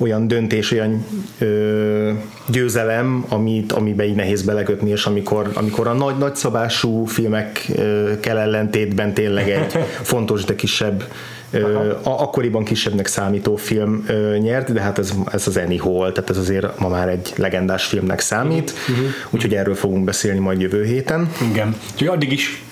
olyan 0.00 0.28
döntés, 0.28 0.72
olyan 0.72 1.06
ö, 1.38 2.12
győzelem, 2.48 3.24
amit, 3.28 3.72
amiben 3.72 4.06
így 4.06 4.14
nehéz 4.14 4.42
belekötni, 4.42 4.90
és 4.90 5.04
amikor, 5.04 5.50
amikor 5.54 5.86
a 5.86 5.92
nagy 5.92 6.16
nagyszabású 6.16 7.04
filmekkel 7.04 8.38
ellentétben 8.38 9.14
tényleg 9.14 9.50
egy 9.50 9.72
fontos, 10.12 10.44
de 10.44 10.54
kisebb 10.54 11.04
ö, 11.50 11.90
a, 11.90 12.20
akkoriban 12.20 12.64
kisebbnek 12.64 13.06
számító 13.06 13.56
film 13.56 14.04
ö, 14.06 14.36
nyert, 14.38 14.72
de 14.72 14.80
hát 14.80 14.98
ez, 14.98 15.12
ez 15.32 15.46
az 15.46 15.56
Annie 15.56 15.80
Hall, 15.80 16.12
tehát 16.12 16.30
ez 16.30 16.36
azért 16.36 16.78
ma 16.78 16.88
már 16.88 17.08
egy 17.08 17.32
legendás 17.36 17.84
filmnek 17.84 18.20
számít, 18.20 18.72
uh-huh. 18.88 19.06
úgyhogy 19.30 19.54
erről 19.54 19.74
fogunk 19.74 20.04
beszélni 20.04 20.38
majd 20.38 20.60
jövő 20.60 20.84
héten. 20.84 21.32
Igen. 21.50 21.76
Úgyhogy 21.92 22.08
addig 22.08 22.32
is 22.32 22.64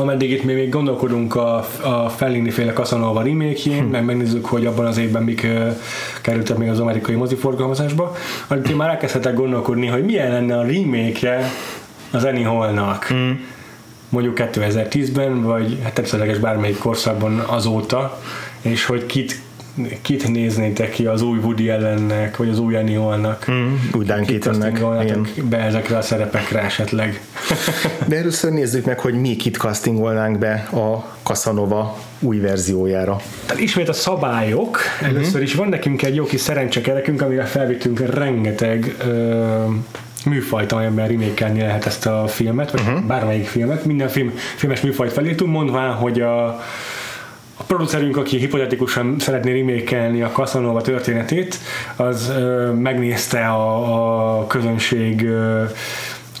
ameddig 0.00 0.30
itt 0.30 0.44
mi 0.44 0.52
még 0.52 0.68
gondolkodunk 0.68 1.34
a, 1.34 1.56
a 1.82 2.08
Fellini 2.08 2.50
féle 2.50 2.72
Casanova 2.72 3.22
remake-jén, 3.22 3.82
Hm. 3.82 3.90
meg 3.90 4.04
megnézzük, 4.04 4.44
hogy 4.46 4.66
abban 4.66 4.86
az 4.86 4.98
évben 4.98 5.22
mik 5.22 5.42
ö, 5.42 5.68
kerültek 6.22 6.56
még 6.56 6.68
az 6.68 6.80
amerikai 6.80 7.14
moziforgalmazásba, 7.14 8.16
addig 8.46 8.70
én 8.70 8.76
már 8.76 8.88
elkezdhetek 8.88 9.34
gondolkodni, 9.34 9.86
hogy 9.86 10.04
milyen 10.04 10.30
lenne 10.32 10.58
a 10.58 10.62
remake-je 10.62 11.50
az 12.10 12.24
Annie 12.24 12.46
Hallnak. 12.46 13.04
Hm. 13.04 13.30
Mondjuk 14.08 14.38
2010-ben, 14.40 15.42
vagy 15.42 15.78
hát 15.82 15.92
tetszőleges 15.94 16.38
bármelyik 16.38 16.78
korszakban 16.78 17.38
azóta, 17.38 18.20
és 18.60 18.84
hogy 18.84 19.06
kit 19.06 19.40
kit 20.02 20.28
néznétek 20.28 20.90
ki 20.90 21.06
az 21.06 21.22
új 21.22 21.38
Woody 21.38 21.68
ellennek, 21.68 22.36
vagy 22.36 22.48
az 22.48 22.58
új 22.58 22.76
Annie 22.76 22.98
Hallnak? 22.98 23.50
Mm, 23.50 23.74
úgy 23.92 24.06
Dan 24.06 24.24
Keatonnek, 24.24 24.70
castingolnátok 24.70 25.28
be 25.44 25.58
ezekre 25.58 25.96
a 25.96 26.02
szerepekre 26.02 26.60
esetleg? 26.60 27.20
De 28.08 28.16
először 28.16 28.52
nézzük 28.52 28.84
meg, 28.84 28.98
hogy 29.00 29.20
mi 29.20 29.36
kit 29.36 29.56
castingolnánk 29.56 30.38
be 30.38 30.68
a 30.72 31.16
Casanova 31.22 31.98
új 32.20 32.38
verziójára. 32.38 33.20
Tehát 33.46 33.62
ismét 33.62 33.88
a 33.88 33.92
szabályok. 33.92 34.78
Először 35.02 35.42
is 35.42 35.54
van 35.54 35.68
nekünk 35.68 36.02
egy 36.02 36.14
jó 36.14 36.24
kis 36.24 36.40
szerencsekerekünk, 36.40 37.22
amire 37.22 37.44
felvittünk 37.44 38.00
rengeteg 38.14 38.94
ö, 39.04 39.64
műfajt, 40.24 40.72
amelyben 40.72 41.08
remake 41.08 41.52
lehet 41.52 41.86
ezt 41.86 42.06
a 42.06 42.26
filmet, 42.26 42.70
vagy 42.70 42.80
uh-huh. 42.80 43.02
bármelyik 43.02 43.46
filmet. 43.46 43.84
Minden 43.84 44.08
film, 44.08 44.32
filmes 44.56 44.80
műfajt 44.80 45.12
felírtunk, 45.12 45.52
mondván, 45.52 45.92
hogy 45.92 46.20
a 46.20 46.60
producerünk, 47.70 48.16
aki 48.16 48.38
hipotetikusan 48.38 49.16
szeretné 49.18 49.60
remake 49.60 50.24
a 50.24 50.30
Casanova 50.30 50.80
történetét, 50.80 51.58
az 51.96 52.28
ö, 52.28 52.72
megnézte 52.72 53.46
a, 53.46 54.38
a 54.38 54.46
közönség 54.46 55.24
ö, 55.24 55.64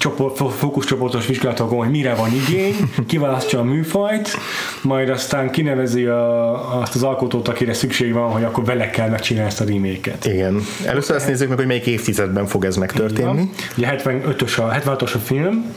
csoport, 0.00 0.54
fókuszcsoportos 0.54 1.26
vizsgálatokon, 1.26 1.78
hogy 1.78 1.90
mire 1.90 2.14
van 2.14 2.30
igény, 2.32 2.74
kiválasztja 3.06 3.58
a 3.58 3.62
műfajt, 3.62 4.36
majd 4.82 5.08
aztán 5.08 5.50
kinevezi 5.50 6.04
a, 6.04 6.80
azt 6.80 6.94
az 6.94 7.02
alkotót, 7.02 7.48
akire 7.48 7.72
szükség 7.72 8.12
van, 8.12 8.30
hogy 8.30 8.44
akkor 8.44 8.64
vele 8.64 8.90
kell 8.90 9.08
megcsinálni 9.08 9.48
ezt 9.48 9.60
a 9.60 9.64
remake-et. 9.64 10.26
Igen. 10.26 10.60
Először 10.86 11.16
azt 11.16 11.26
nézzük 11.26 11.48
meg, 11.48 11.56
hogy 11.56 11.66
melyik 11.66 11.86
évtizedben 11.86 12.46
fog 12.46 12.64
ez 12.64 12.76
megtörténni. 12.76 13.50
Ugye 13.76 13.94
75-ös 13.96 14.58
a, 14.58 14.72
76-os 14.72 15.14
a 15.14 15.18
film, 15.18 15.74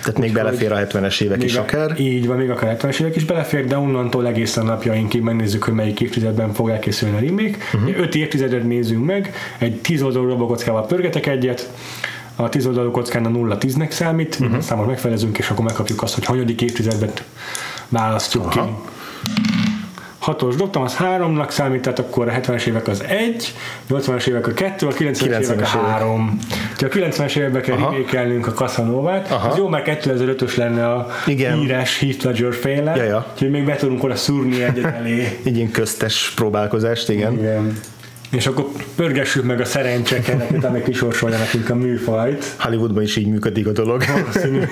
Tehát 0.00 0.18
még 0.18 0.32
belefér 0.32 0.72
a 0.72 0.76
70-es 0.76 1.20
évek 1.20 1.42
is 1.42 1.54
akár. 1.54 2.00
Így 2.00 2.26
van, 2.26 2.36
még 2.36 2.50
akár 2.50 2.76
70-es 2.80 3.00
évek 3.00 3.16
is 3.16 3.24
belefér, 3.24 3.66
de 3.66 3.78
onnantól 3.78 4.26
egészen 4.26 4.64
napjainkig 4.64 5.22
megnézzük, 5.22 5.62
hogy 5.62 5.74
melyik 5.74 6.00
évtizedben 6.00 6.52
fog 6.52 6.68
elkészülni 6.68 7.16
a 7.16 7.20
remake. 7.20 7.56
Uh-huh. 7.74 7.98
5 7.98 8.14
évtizedet 8.14 8.64
nézzünk 8.64 9.04
meg, 9.04 9.32
egy 9.58 9.80
10 9.80 10.02
oldalú 10.02 10.28
robokockával 10.28 10.86
pörgetek 10.86 11.26
egyet, 11.26 11.70
a 12.36 12.48
10 12.48 12.66
oldalú 12.66 12.90
kockán 12.90 13.24
a 13.24 13.28
0 13.28 13.56
10-nek 13.60 13.90
számít, 13.90 14.38
Mhm. 14.38 14.48
uh-huh. 14.48 14.62
számot 14.64 14.86
megfelezünk, 14.86 15.38
és 15.38 15.50
akkor 15.50 15.64
megkapjuk 15.64 16.02
azt, 16.02 16.14
hogy 16.14 16.24
hanyadik 16.24 16.60
évtizedben 16.62 17.10
választjuk 17.88 18.44
Aha. 18.46 18.64
ki. 18.64 18.70
Hatos 20.18 20.54
dobtam, 20.56 20.82
az 20.82 20.94
háromnak 20.94 21.50
számít, 21.50 21.80
tehát 21.82 21.98
akkor 21.98 22.28
a 22.28 22.32
70-es 22.32 22.64
évek 22.66 22.88
az 22.88 23.02
egy, 23.08 23.54
80-as 23.90 24.26
évek 24.26 24.46
a 24.46 24.52
kettő, 24.52 24.86
a 24.86 24.90
90-es, 24.92 24.96
90-es 24.96 25.22
évek 25.22 25.40
a 25.40 25.44
90-es 25.44 25.54
évek. 25.54 25.66
három. 25.66 26.38
Ha 26.78 26.86
a 26.86 26.88
90-es 26.88 27.36
években 27.36 27.62
kell 28.06 28.24
remake 28.24 28.50
a 28.50 28.52
Casanovát, 28.52 29.30
Aha. 29.30 29.48
az 29.48 29.56
jó, 29.56 29.68
mert 29.68 30.04
2005-ös 30.04 30.54
lenne 30.56 30.92
a 30.92 31.06
Igen. 31.26 31.58
híres 31.58 31.98
Heath 31.98 32.24
Ledger 32.24 32.54
féle, 32.54 32.96
Ja, 32.96 33.02
ja. 33.02 33.26
úgyhogy 33.32 33.50
még 33.50 33.64
be 33.64 33.76
tudunk 33.76 34.04
oda 34.04 34.16
szúrni 34.16 34.62
egyet 34.62 34.84
elé. 34.98 35.38
Egy 35.44 35.56
ilyen 35.56 35.70
köztes 35.70 36.32
próbálkozást, 36.36 37.08
igen. 37.08 37.32
Igen. 37.32 37.78
És 38.30 38.46
akkor 38.46 38.64
pörgessük 38.94 39.44
meg 39.44 39.60
a 39.60 39.64
szerencsekereket, 39.64 40.64
amik 40.64 40.84
kisorsolja 40.84 41.38
nekünk 41.38 41.70
a 41.70 41.74
műfajt. 41.74 42.54
Hollywoodban 42.58 43.02
is 43.02 43.16
így 43.16 43.26
működik 43.26 43.66
a 43.66 43.72
dolog. 43.72 44.04
Valószínű. 44.06 44.62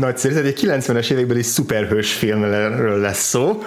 Nagyszerű, 0.00 0.34
ez 0.34 0.44
egy 0.44 0.58
90-es 0.62 1.10
évekbeli 1.10 1.42
szuperhős 1.42 2.12
filmről 2.12 3.00
lesz 3.00 3.28
szó. 3.28 3.62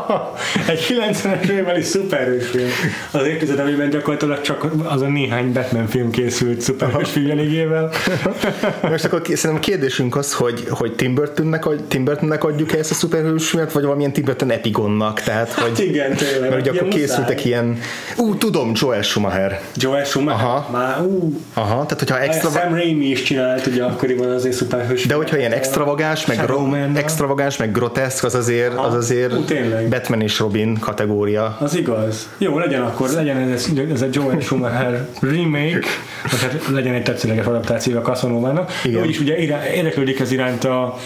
Egy 0.68 0.86
90-es 0.88 1.48
évbeli 1.48 1.82
szuperhős 1.82 2.46
film. 2.46 2.68
Az 3.10 3.26
évtized, 3.26 3.58
amiben 3.58 3.90
gyakorlatilag 3.90 4.40
csak 4.40 4.66
az 4.82 5.02
a 5.02 5.06
néhány 5.06 5.52
Batman 5.52 5.86
film 5.86 6.10
készült 6.10 6.60
szuperhős 6.60 7.10
filmjeligével. 7.10 7.90
Most 8.90 9.04
akkor 9.04 9.20
szerintem 9.24 9.54
a 9.54 9.58
kérdésünk 9.58 10.16
az, 10.16 10.32
hogy, 10.32 10.64
hogy 10.68 10.94
Tim, 10.94 11.14
Burtonnek, 11.14 11.64
Tim 11.88 12.04
Burtonnek 12.04 12.44
adjuk 12.44 12.72
-e 12.72 12.78
ezt 12.78 12.90
a 12.90 12.94
szuperhős 12.94 13.48
filmet, 13.48 13.72
vagy 13.72 13.82
valamilyen 13.82 14.12
Tim 14.12 14.24
Burton 14.24 14.50
epigonnak, 14.50 15.20
tehát 15.20 15.52
hogy... 15.52 15.68
Hát 15.68 15.78
igen, 15.78 16.16
tényleg. 16.16 16.50
Mert 16.50 16.60
ugye 16.60 16.70
akkor 16.70 16.88
készültek 16.88 17.36
muszáj. 17.36 17.44
ilyen... 17.44 17.78
Ú, 18.16 18.34
tudom, 18.34 18.72
Joel 18.74 19.02
Schumacher. 19.02 19.60
Joel 19.76 20.04
Schumacher. 20.04 20.44
Aha. 20.44 20.68
Már, 20.72 21.00
ú, 21.00 21.40
Aha, 21.54 21.86
tehát 21.86 21.98
hogyha 21.98 22.20
extra... 22.20 22.50
Sam 22.50 22.74
Raimi 22.74 23.06
is 23.06 23.22
csinált 23.22 23.66
ugye 23.66 23.84
akkoriban 23.84 24.30
azért 24.30 24.54
szuperhős 24.54 25.06
De 25.06 25.14
hogyha 25.14 25.36
ilyen 25.36 25.52
extravagáns, 25.74 26.26
meg, 26.26 26.46
ro- 26.46 26.96
extravagáns, 26.96 27.56
meg 27.56 27.72
groteszk, 27.72 28.24
az 28.24 28.34
azért, 28.34 28.78
az 28.78 28.94
azért 28.94 29.32
Ú. 29.32 29.44
Batman 29.88 30.20
és 30.20 30.38
Robin 30.38 30.78
kategória. 30.78 31.56
Az 31.60 31.76
igaz. 31.76 32.28
Jó, 32.38 32.58
legyen 32.58 32.82
akkor, 32.82 33.10
legyen 33.10 33.36
ez, 33.36 33.68
ez 33.92 34.02
egy 34.02 34.14
Joel 34.14 34.40
Schumacher 34.40 35.08
remake, 35.20 35.86
vagy 36.30 36.40
hát 36.40 36.54
legyen 36.70 36.94
egy 36.94 37.02
tetszőleges 37.02 37.46
adaptáció 37.46 37.98
a 37.98 38.00
Casanovának. 38.00 38.70
Igen. 38.84 39.02
Ő 39.02 39.08
is 39.08 39.20
ugye 39.20 39.36
érdeklődik 39.74 40.20
ez 40.20 40.32
iránt 40.32 40.64
a, 40.64 40.98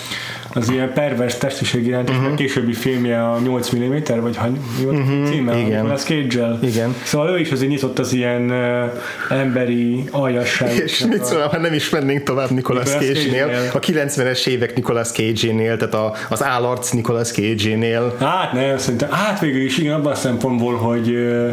az 0.59 0.71
ilyen 0.71 0.93
pervers 0.93 1.37
testiség 1.37 1.87
iránt, 1.87 2.11
uh-huh. 2.11 2.33
a 2.33 2.35
későbbi 2.35 2.73
filmje 2.73 3.25
a 3.25 3.39
8 3.39 3.71
mm, 3.77 4.21
vagy 4.21 4.37
ha, 4.37 4.49
mi 4.79 4.85
volt 4.85 4.99
uh-huh. 4.99 5.29
címe? 5.29 5.53
Mhm. 5.53 5.67
igen. 5.67 5.91
A 5.91 5.97
cage 5.97 6.59
Igen. 6.63 6.95
Szóval 7.05 7.31
ő 7.31 7.39
is 7.39 7.51
azért 7.51 7.71
nyitott 7.71 7.99
az 7.99 8.13
ilyen 8.13 8.51
uh, 8.51 9.39
emberi 9.39 10.05
aljasság. 10.11 10.75
És 10.85 10.99
mit 10.99 11.25
szólom, 11.25 11.49
ha 11.49 11.59
nem 11.59 11.73
is 11.73 11.91
mennénk 11.91 12.23
tovább 12.23 12.51
Nicolas 12.51 12.79
Nicolas 12.85 13.07
Cage-nél, 13.07 13.47
Cage-nél. 13.47 13.71
a 13.75 13.79
90-es 13.79 14.47
évek 14.47 14.75
Nicolas 14.75 15.09
Cage-nél, 15.09 15.77
tehát 15.77 15.95
a, 15.95 16.15
az 16.29 16.45
állarc 16.45 16.91
Nicolas 16.91 17.31
Cage-nél. 17.31 18.17
Hát 18.21 18.53
nem, 18.53 18.79
szerintem, 18.79 19.11
hát 19.11 19.41
végül 19.41 19.61
is 19.61 19.79
igen, 19.79 19.95
abban 19.95 20.13
a 20.13 20.15
szempontból, 20.15 20.77
hogy 20.77 21.11
ö, 21.11 21.51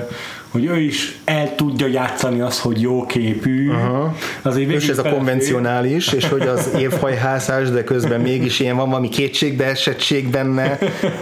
hogy 0.55 0.65
ő 0.65 0.79
is 0.79 1.17
el 1.25 1.55
tudja 1.55 1.87
játszani 1.87 2.39
azt, 2.39 2.59
hogy 2.59 2.81
jó 2.81 3.05
képű. 3.05 3.69
Uh-huh. 3.69 4.15
Azért 4.41 4.69
És 4.69 4.87
ez 4.89 4.97
a 4.97 5.09
konvencionális, 5.09 6.13
és 6.13 6.29
hogy 6.29 6.41
az 6.41 6.69
évhajhászás, 6.85 7.69
de 7.69 7.83
közben 7.83 8.21
mégis 8.21 8.59
ilyen 8.59 8.75
van 8.75 8.89
valami 8.89 9.09
kétségbeesettség 9.09 10.29
benne, 10.29 10.77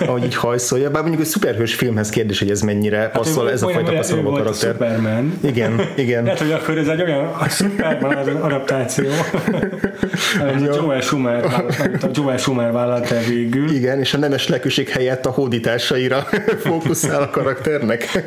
ahogy 0.05 0.23
így 0.23 0.35
hajszolja. 0.35 0.91
Bár 0.91 1.01
mondjuk 1.01 1.23
a 1.23 1.25
szuperhős 1.25 1.73
filmhez 1.73 2.09
kérdés, 2.09 2.39
hogy 2.39 2.49
ez 2.49 2.61
mennyire 2.61 3.09
passzol, 3.09 3.51
ez 3.51 3.61
a 3.61 3.65
Hát 3.65 3.75
fajta 3.75 3.91
passzoló 3.91 4.29
a 4.29 4.37
karakter. 4.37 4.71
Superman. 4.71 5.33
Igen, 5.43 5.81
igen. 5.95 6.23
Lehet, 6.23 6.39
hogy 6.39 6.51
akkor 6.51 6.77
ez 6.77 6.87
egy 6.87 7.01
olyan 7.01 7.25
a 7.25 7.49
Superman 7.49 8.15
az 8.15 8.27
adaptáció. 8.27 9.09
a 10.39 10.75
Joel 10.75 11.01
Schumer, 11.01 11.45
a 12.01 12.09
Joel 12.13 12.37
Schumer 12.37 12.71
végül. 13.27 13.69
Igen, 13.69 13.99
és 13.99 14.13
a 14.13 14.17
nemes 14.17 14.47
lelkűség 14.47 14.89
helyett 14.89 15.25
a 15.25 15.29
hódításaira 15.29 16.27
fókuszál 16.65 17.21
a 17.21 17.29
karakternek. 17.29 18.23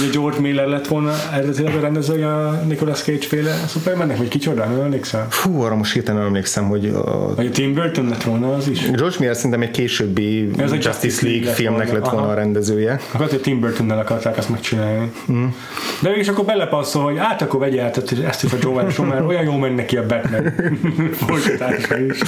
Ugye 0.00 0.10
George 0.12 0.40
Miller 0.40 0.66
lett 0.66 0.86
volna 0.86 1.12
eredetileg 1.32 1.74
a 1.76 1.80
rendezője 1.80 2.26
a 2.34 2.50
Nicolas 2.66 3.00
Cage 3.02 3.26
féle 3.26 3.54
Supermannek, 3.68 4.16
vagy 4.16 4.28
kicsoda, 4.28 4.64
nem 4.64 4.80
emlékszem? 4.80 5.26
Fú, 5.28 5.60
arra 5.62 5.74
most 5.76 5.92
hirtelen 5.92 6.18
nem 6.18 6.26
emlékszem, 6.28 6.64
hogy 6.68 6.86
a 6.86 7.34
Vagy 7.34 7.46
a 7.46 7.50
Tim 7.50 7.74
Burton 7.74 8.08
lett 8.08 8.22
volna 8.22 8.54
az 8.54 8.68
is? 8.68 8.90
George 8.90 9.16
Miller 9.18 9.36
szerintem 9.36 9.62
egy 9.62 9.70
későbbi 9.70 10.50
Ez 10.56 10.70
a 10.70 10.74
Justice, 10.74 10.88
Justice 10.88 11.22
League, 11.26 11.30
League 11.30 11.46
lett 11.46 11.54
filmnek 11.56 11.86
volna. 11.86 12.00
lett 12.02 12.10
volna 12.10 12.26
Aha. 12.26 12.34
a 12.36 12.38
rendezője. 12.38 13.00
Akkor 13.12 13.28
hogy 13.28 13.40
Tim 13.40 13.60
Burtonnel 13.60 13.98
akarták 13.98 14.36
ezt 14.36 14.48
megcsinálni. 14.48 15.12
Mm. 15.32 15.44
De 16.02 16.08
mégis 16.08 16.28
akkor 16.28 16.44
belepasszol, 16.44 17.02
hogy 17.02 17.16
át 17.16 17.42
akkor 17.42 17.60
vegye 17.60 17.82
át 17.82 18.12
ezt 18.28 18.44
is 18.44 18.52
a 18.52 18.56
Joel 18.60 18.90
Schumer, 18.90 19.22
olyan 19.22 19.44
jó 19.44 19.56
megy 19.56 19.74
neki 19.74 19.96
a 19.96 20.06
Batman 20.06 20.52
folytatása 21.26 21.98
is. 21.98 22.20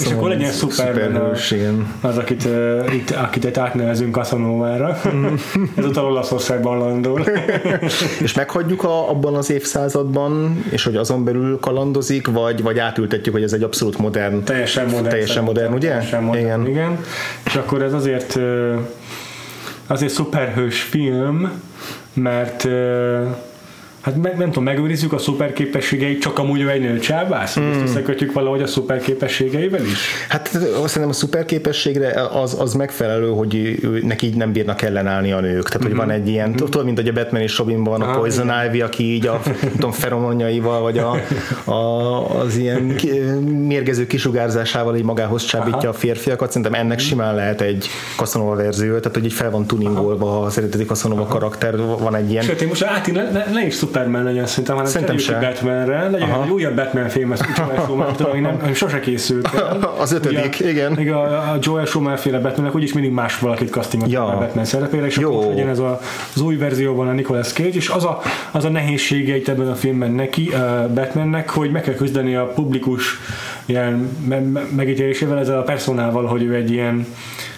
És 0.00 0.06
akkor 0.12 0.28
legyen 0.28 0.52
Superman 0.52 1.14
a- 1.14 1.36
igen. 1.50 1.86
Az, 2.00 2.16
akit, 2.18 2.44
uh, 2.44 2.94
itt, 2.94 3.10
akit 3.10 3.58
átnevezünk 3.58 4.14
Casanova-ra. 4.14 5.00
Ezúttal 6.02 6.10
Olaszországban 6.10 6.78
landol. 6.78 7.26
És 8.24 8.34
meghagyjuk 8.34 8.84
a, 8.84 9.10
abban 9.10 9.34
az 9.34 9.50
évszázadban, 9.50 10.64
és 10.70 10.84
hogy 10.84 10.96
azon 10.96 11.24
belül 11.24 11.58
kalandozik, 11.60 12.26
vagy, 12.26 12.62
vagy 12.62 12.78
átültetjük, 12.78 13.34
hogy 13.34 13.42
ez 13.42 13.52
egy 13.52 13.62
abszolút 13.62 13.98
modern 13.98 14.44
Teljesen 14.44 14.86
modern. 14.86 15.08
Teljesen 15.08 15.44
modern, 15.44 15.72
ugye? 15.72 15.88
Teljesen 15.88 16.22
modern, 16.22 16.44
Igen. 16.44 16.66
igen. 16.66 16.98
És 17.44 17.54
akkor 17.54 17.82
ez 17.82 17.92
azért 17.92 18.38
azért 19.86 20.12
szuperhős 20.12 20.82
film, 20.82 21.62
mert 22.12 22.68
hát 24.02 24.16
meg, 24.16 24.36
nem 24.36 24.46
tudom, 24.46 24.64
megőrizzük 24.64 25.12
a 25.12 25.18
szuperképességeit, 25.18 26.20
csak 26.20 26.38
amúgy 26.38 26.60
egy 26.60 26.80
nőcsábász? 26.80 27.58
Mm. 27.58 27.70
Ezt 27.70 27.80
összekötjük 27.80 28.32
valahogy 28.32 28.62
a 28.62 28.66
szuperképességeivel 28.66 29.84
is? 29.84 29.98
Hát 30.28 30.46
szerintem 30.46 31.08
a 31.08 31.12
szuperképességre 31.12 32.28
az, 32.32 32.56
az 32.60 32.74
megfelelő, 32.74 33.28
hogy 33.28 33.80
neki 34.02 34.26
így 34.26 34.36
nem 34.36 34.52
bírnak 34.52 34.82
ellenállni 34.82 35.32
a 35.32 35.40
nők. 35.40 35.68
Tehát, 35.68 35.86
hogy 35.86 35.96
van 35.96 36.10
egy 36.10 36.28
ilyen, 36.28 36.52
tudod, 36.52 36.84
mint 36.84 36.98
hogy 36.98 37.08
a 37.08 37.12
Batman 37.12 37.40
és 37.40 37.58
Robinban 37.58 37.98
van 37.98 38.08
a 38.08 38.10
Ah, 38.12 38.18
Poison 38.18 38.50
Ivy, 38.66 38.80
aki 38.80 39.12
így 39.12 39.26
a 39.26 39.40
tudom, 39.72 39.90
feromonjaival, 39.90 40.80
vagy 40.80 40.98
a, 40.98 41.16
a, 41.70 42.38
az 42.38 42.56
ilyen 42.56 42.82
mérgező 43.66 44.06
kisugárzásával 44.06 44.96
így 44.96 45.04
magához 45.04 45.44
csábítja 45.44 45.88
a 45.88 45.92
férfiakat. 45.92 46.48
Szerintem 46.48 46.80
ennek 46.80 46.98
simán 46.98 47.34
lehet 47.34 47.60
egy 47.60 47.88
Casanova 48.16 48.54
verzió, 48.54 48.98
tehát 48.98 49.14
hogy 49.14 49.24
így 49.24 49.32
fel 49.32 49.50
van 49.50 49.66
tuningolva 49.66 50.40
a 50.40 50.50
szereteti 50.50 50.84
Casanova 50.84 51.26
karakter, 51.26 51.76
van 51.76 52.14
egy 52.14 52.30
ilyen 52.30 52.42
Sőt, 52.42 52.60
én 52.60 52.68
most 52.68 52.82
át, 52.82 53.12
ne, 53.12 53.30
ne, 53.30 53.44
ne 53.52 53.66
is 53.66 53.74
Superman 53.92 54.22
legyen 54.22 54.46
szerintem, 54.46 54.74
hanem 54.76 54.90
Szerintem 54.90 55.16
se. 55.18 55.38
Batmanre, 55.38 56.08
legyen 56.08 56.30
Aha. 56.30 56.44
egy 56.44 56.50
újabb 56.50 56.74
Batman 56.74 57.08
film, 57.08 57.32
ezt 57.32 57.44
Joel 57.56 57.80
Schumer, 57.84 58.06
ami, 58.30 58.40
nem, 58.40 58.58
ami 58.62 58.74
sose 58.74 59.00
készült 59.00 59.48
el. 59.54 59.78
Az 60.00 60.12
ötödik, 60.12 60.56
Ugye, 60.60 60.70
igen. 60.70 60.92
Még 60.92 61.10
a, 61.10 61.22
a 61.22 61.56
Joel 61.60 61.84
Schumer 61.84 62.18
féle 62.18 62.38
Batmannek 62.38 62.74
úgyis 62.74 62.92
mindig 62.92 63.12
más 63.12 63.38
valakit 63.38 63.70
castingot 63.70 64.10
Ja. 64.10 64.26
a 64.26 64.38
Batman 64.38 64.64
szerepére, 64.64 65.06
és 65.06 65.16
Jó. 65.16 65.36
akkor 65.40 65.46
legyen 65.46 65.68
ez 65.68 65.78
a, 65.78 66.00
az 66.34 66.40
új 66.40 66.56
verzióban 66.56 67.08
a 67.08 67.12
Nicolas 67.12 67.52
Cage, 67.52 67.68
és 67.68 67.88
az 67.88 68.04
a, 68.04 68.20
az 68.50 68.64
a 68.64 68.68
nehézsége 68.68 69.36
itt 69.36 69.48
ebben 69.48 69.68
a 69.68 69.74
filmben 69.74 70.10
neki, 70.10 70.50
uh, 70.52 70.86
Batmannek, 70.94 71.50
hogy 71.50 71.70
meg 71.70 71.82
kell 71.82 71.94
küzdeni 71.94 72.34
a 72.36 72.46
publikus 72.46 73.18
ilyen 73.66 74.08
me- 74.28 74.52
me- 74.52 74.76
megítélésével, 74.76 75.38
ezzel 75.38 75.58
a 75.58 75.62
personával, 75.62 76.24
hogy 76.26 76.42
ő 76.42 76.54
egy 76.54 76.70
ilyen 76.70 77.06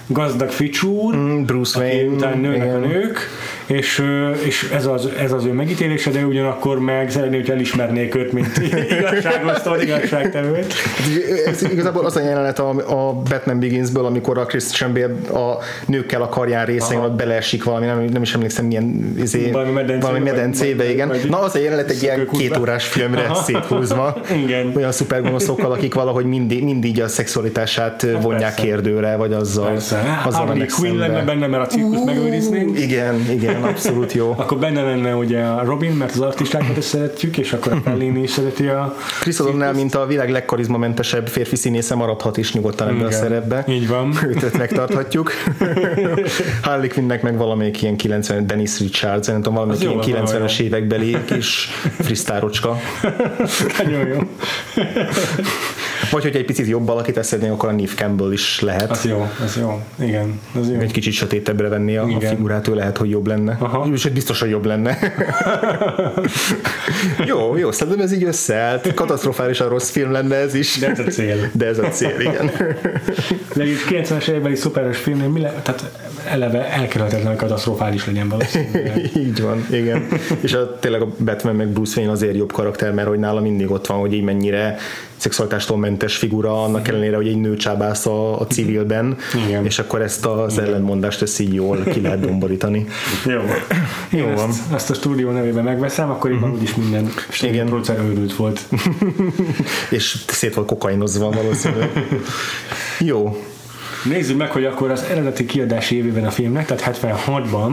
gazdag 0.06 0.48
ficsúr, 0.48 1.14
Mm, 1.14 1.44
Bruce 1.44 1.78
aki 1.80 1.88
Wayne, 1.88 2.14
után 2.14 2.38
nőnek 2.38 2.56
igen. 2.56 2.74
a 2.74 2.78
nők, 2.78 3.18
és, 3.66 4.02
és 4.44 4.70
ez, 4.74 4.86
az, 4.86 5.08
ez 5.18 5.32
az 5.32 5.44
ő 5.44 5.52
megítélése, 5.52 6.10
de 6.10 6.26
ugyanakkor 6.26 6.78
meg 6.78 7.10
szeretné, 7.10 7.36
hogy 7.36 7.50
elismernék 7.50 8.14
őt, 8.14 8.32
mint 8.32 8.56
igazságosztó, 8.98 9.74
igazságtevőt. 9.74 10.74
Ez 11.46 11.62
igazából 11.62 12.04
az 12.04 12.16
a 12.16 12.20
jelenet 12.20 12.58
a, 12.58 12.68
a 12.68 13.12
Batman 13.12 13.60
Beginsből, 13.60 14.04
amikor 14.04 14.38
a 14.38 14.44
Christian 14.44 14.92
Bale 14.92 15.40
a 15.44 15.58
nőkkel 15.86 16.22
a 16.22 16.28
karján 16.28 16.64
részén 16.64 16.98
ott 16.98 17.12
beleesik 17.16 17.64
valami, 17.64 17.86
nem, 17.86 18.04
nem 18.04 18.22
is 18.22 18.34
emlékszem 18.34 18.64
milyen 18.66 19.14
izé, 19.22 19.50
Valami 19.50 19.70
medencébe, 19.72 20.06
valami 20.06 20.24
medencébe, 20.30 20.82
vagy- 20.84 20.92
igen. 20.92 21.08
vagy- 21.08 21.28
Na 21.28 21.38
az 21.40 21.54
a 21.54 21.58
jelenet 21.58 21.90
egy 21.90 22.02
ilyen 22.02 22.28
két 22.32 22.56
órás 22.56 22.86
filmre 22.86 23.22
Aha. 23.22 23.42
széthúzva. 23.42 24.16
Igen. 24.44 24.72
Olyan 24.76 24.92
szupergonoszokkal, 24.92 25.72
akik 25.72 25.94
valahogy 25.94 26.24
mindig, 26.24 26.64
mindig 26.64 27.02
a 27.02 27.08
szexualitását 27.08 28.06
vonják 28.22 28.40
persze. 28.54 28.62
kérdőre, 28.62 29.16
vagy 29.16 29.32
azzal, 29.32 29.66
Persze. 29.66 30.20
azzal 30.24 30.46
Harley 30.46 30.66
Quinn 30.78 30.98
lenne 30.98 31.22
benne, 31.22 31.46
mert 31.46 31.62
a 31.62 31.66
cirkusz 31.66 32.04
megőriznénk. 32.04 32.78
Igen, 32.80 33.26
igen, 33.30 33.53
abszolút 33.62 34.12
jó. 34.12 34.34
Akkor 34.36 34.58
benne 34.58 34.82
lenne 34.82 35.14
ugye 35.14 35.42
a 35.42 35.64
Robin, 35.64 35.92
mert 35.92 36.12
az 36.12 36.20
artistákat 36.20 36.76
is 36.76 36.84
szeretjük, 36.84 37.38
és 37.38 37.52
akkor 37.52 37.72
a 37.72 37.80
Fellini 37.84 38.22
is 38.22 38.30
szereti 38.30 38.66
a... 38.66 38.96
Chris 39.20 39.36
O'Donnell, 39.36 39.74
mint 39.74 39.94
a 39.94 40.06
világ 40.06 40.30
legkarizmamentesebb 40.30 41.28
férfi 41.28 41.56
színésze 41.56 41.94
maradhat 41.94 42.36
is 42.36 42.52
nyugodtan 42.52 42.88
ebbe 42.88 43.06
a 43.06 43.10
szerepbe. 43.10 43.64
Így 43.68 43.88
van. 43.88 44.18
Őt 44.28 44.58
megtarthatjuk. 44.58 45.32
Harley 46.62 46.88
Quinnnek 46.88 47.22
meg 47.22 47.36
valamelyik 47.36 47.82
ilyen 47.82 47.96
90 47.96 48.46
Dennis 48.46 48.78
Richards, 48.78 49.26
nem 49.26 49.36
tudom, 49.36 49.54
valamelyik 49.54 49.98
Az 49.98 50.06
ilyen 50.06 50.22
az 50.22 50.30
nagyon 50.32 50.48
90-es 50.48 50.60
évekbeli 50.60 51.16
kis 51.24 51.68
frisztárocska. 52.00 52.76
Nagyon 53.82 54.06
jó. 54.06 54.18
Vagy 56.10 56.22
hogyha 56.22 56.38
egy 56.38 56.44
picit 56.44 56.66
jobb 56.66 56.86
valakit 56.86 57.16
eszedni, 57.16 57.48
akkor 57.48 57.68
a 57.68 57.72
Neve 57.72 57.92
Campbell 57.96 58.32
is 58.32 58.60
lehet. 58.60 58.90
Az 58.90 59.04
jó, 59.04 59.28
az 59.44 59.56
jó. 59.60 59.82
Igen, 59.98 60.40
az 60.60 60.70
jó. 60.70 60.78
egy 60.78 60.92
kicsit 60.92 61.12
sötétebbre 61.12 61.68
venni 61.68 61.96
a, 61.96 62.04
a 62.04 62.08
Igen. 62.08 62.36
figurát, 62.36 62.68
ő 62.68 62.74
lehet, 62.74 62.96
hogy 62.96 63.10
jobb 63.10 63.26
lenne. 63.26 63.43
Aha. 63.48 63.88
És 63.92 64.08
biztos, 64.08 64.40
hogy 64.40 64.50
jobb 64.50 64.64
lenne. 64.64 64.98
jó, 67.30 67.56
jó, 67.56 67.72
szerintem 67.72 68.02
ez 68.02 68.12
így 68.12 68.24
összeállt. 68.24 68.94
Katasztrofálisan 68.94 69.68
rossz 69.68 69.90
film 69.90 70.12
lenne 70.12 70.36
ez 70.36 70.54
is. 70.54 70.78
De 70.78 70.86
ez 70.86 70.98
a 70.98 71.04
cél. 71.04 71.50
De 71.52 71.66
ez 71.66 71.78
a 71.78 71.88
cél, 71.88 72.20
igen. 72.20 72.50
De 73.54 73.62
egy 73.62 73.76
90-es 73.88 74.28
évekbeli 74.28 74.54
szuperes 74.54 74.98
filmnél 74.98 75.28
mi 75.28 75.40
le, 75.40 75.52
tehát 75.62 75.90
eleve 76.26 76.72
elkerülhetetlen, 76.72 77.28
hogy 77.28 77.36
katasztrofális 77.36 78.06
legyen 78.06 78.28
valószínűleg. 78.28 79.10
így 79.26 79.42
van, 79.42 79.66
igen. 79.70 80.06
És 80.40 80.52
a, 80.52 80.78
tényleg 80.78 81.02
a 81.02 81.08
Batman 81.24 81.54
meg 81.54 81.68
Bruce 81.68 81.96
Wayne 81.96 82.12
azért 82.12 82.36
jobb 82.36 82.52
karakter, 82.52 82.92
mert 82.92 83.08
hogy 83.08 83.18
nála 83.18 83.40
mindig 83.40 83.70
ott 83.70 83.86
van, 83.86 83.98
hogy 83.98 84.12
így 84.12 84.22
mennyire 84.22 84.76
szexualitástól 85.16 85.76
mentes 85.76 86.16
figura, 86.16 86.62
annak 86.62 86.88
ellenére, 86.88 87.16
hogy 87.16 87.28
egy 87.28 87.40
nő 87.40 87.56
csábász 87.56 88.06
a, 88.06 88.40
a 88.40 88.46
civilben, 88.46 89.16
Igen. 89.46 89.64
és 89.64 89.78
akkor 89.78 90.00
ezt 90.02 90.26
az 90.26 90.58
ellentmondást 90.58 91.22
ezt 91.22 91.40
így 91.40 91.54
jól 91.54 91.82
ki 91.82 92.00
lehet 92.00 92.20
domborítani. 92.20 92.86
Jó. 93.26 93.40
Jó 94.20 94.28
ezt, 94.28 94.40
van. 94.40 94.50
ezt 94.74 94.90
a 94.90 94.94
stúdió 94.94 95.30
nevében 95.30 95.64
megveszem, 95.64 96.10
akkor 96.10 96.30
uh-huh. 96.30 96.52
úgyis 96.52 96.74
minden 96.74 97.10
Igen. 97.40 97.52
Igen. 97.52 97.66
producer 97.66 97.98
őrült 97.98 98.36
volt. 98.36 98.60
És 99.90 100.16
szét 100.26 100.54
volt 100.54 100.66
kokainozva 100.68 101.30
valószínűleg. 101.30 101.90
Jó, 102.98 103.36
Nézzük 104.04 104.36
meg, 104.36 104.50
hogy 104.50 104.64
akkor 104.64 104.90
az 104.90 105.02
eredeti 105.02 105.44
kiadási 105.44 105.96
évében 105.96 106.24
a 106.24 106.30
filmnek, 106.30 106.66
tehát 106.66 106.98
76-ban 107.02 107.72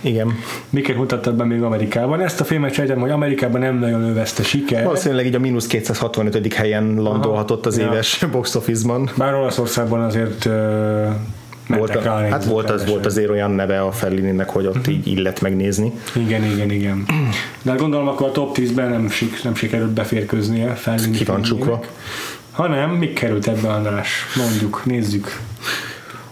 igen. 0.00 0.38
miket 0.70 0.96
mutattak 0.96 1.34
be 1.34 1.44
még 1.44 1.62
Amerikában. 1.62 2.20
Ezt 2.20 2.40
a 2.40 2.44
filmet 2.44 2.72
sejtem, 2.72 3.00
hogy 3.00 3.10
Amerikában 3.10 3.60
nem 3.60 3.78
nagyon 3.78 4.02
övezte 4.02 4.42
siker. 4.42 4.84
Valószínűleg 4.84 5.26
így 5.26 5.34
a 5.34 5.38
mínusz 5.38 5.66
265. 5.66 6.54
helyen 6.54 6.94
landolhatott 6.94 7.66
az 7.66 7.78
Ja. 7.78 7.84
éves 7.86 8.24
box 8.32 8.54
office-ban. 8.54 9.10
Bár 9.16 9.34
Olaszországban 9.34 10.00
azért 10.00 10.44
uh, 10.44 10.52
Volt, 11.66 11.94
a, 11.94 12.10
hát 12.10 12.44
volt, 12.44 12.70
az, 12.70 12.86
volt 12.86 13.06
azért 13.06 13.30
olyan 13.30 13.50
neve 13.50 13.80
a 13.80 13.92
Fellininek, 13.92 14.48
hogy 14.48 14.66
ott 14.66 14.86
így 14.86 15.06
illet 15.06 15.40
megnézni. 15.40 15.92
Igen, 16.16 16.44
igen, 16.44 16.70
igen. 16.70 17.04
De 17.62 17.70
hát 17.70 17.80
gondolom 17.80 18.08
akkor 18.08 18.26
a 18.26 18.32
top 18.32 18.56
10-ben 18.58 18.90
nem, 18.90 19.08
sik, 19.08 19.42
nem 19.42 19.54
sikerült 19.54 19.90
beférkőznie 19.90 20.74
Fellini 20.74 21.16
Ki 21.16 21.24
van 21.24 21.42
csukva. 21.42 21.80
Hanem 22.52 22.90
mi 22.90 23.12
került 23.12 23.48
ebbe 23.48 23.68
András? 23.68 24.26
Mondjuk, 24.36 24.82
nézzük. 24.84 25.40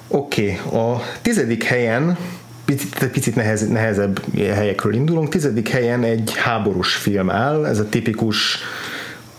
Oké, 0.08 0.58
okay, 0.64 0.80
a 0.80 1.02
tizedik 1.22 1.64
helyen 1.64 2.16
picit, 2.64 3.08
picit 3.12 3.34
nehez, 3.34 3.68
nehezebb 3.68 4.20
helyekről 4.36 4.94
indulunk. 4.94 5.28
Tizedik 5.28 5.68
helyen 5.68 6.02
egy 6.04 6.32
háborús 6.36 6.94
film 6.94 7.30
áll, 7.30 7.66
ez 7.66 7.78
a 7.78 7.88
tipikus 7.88 8.58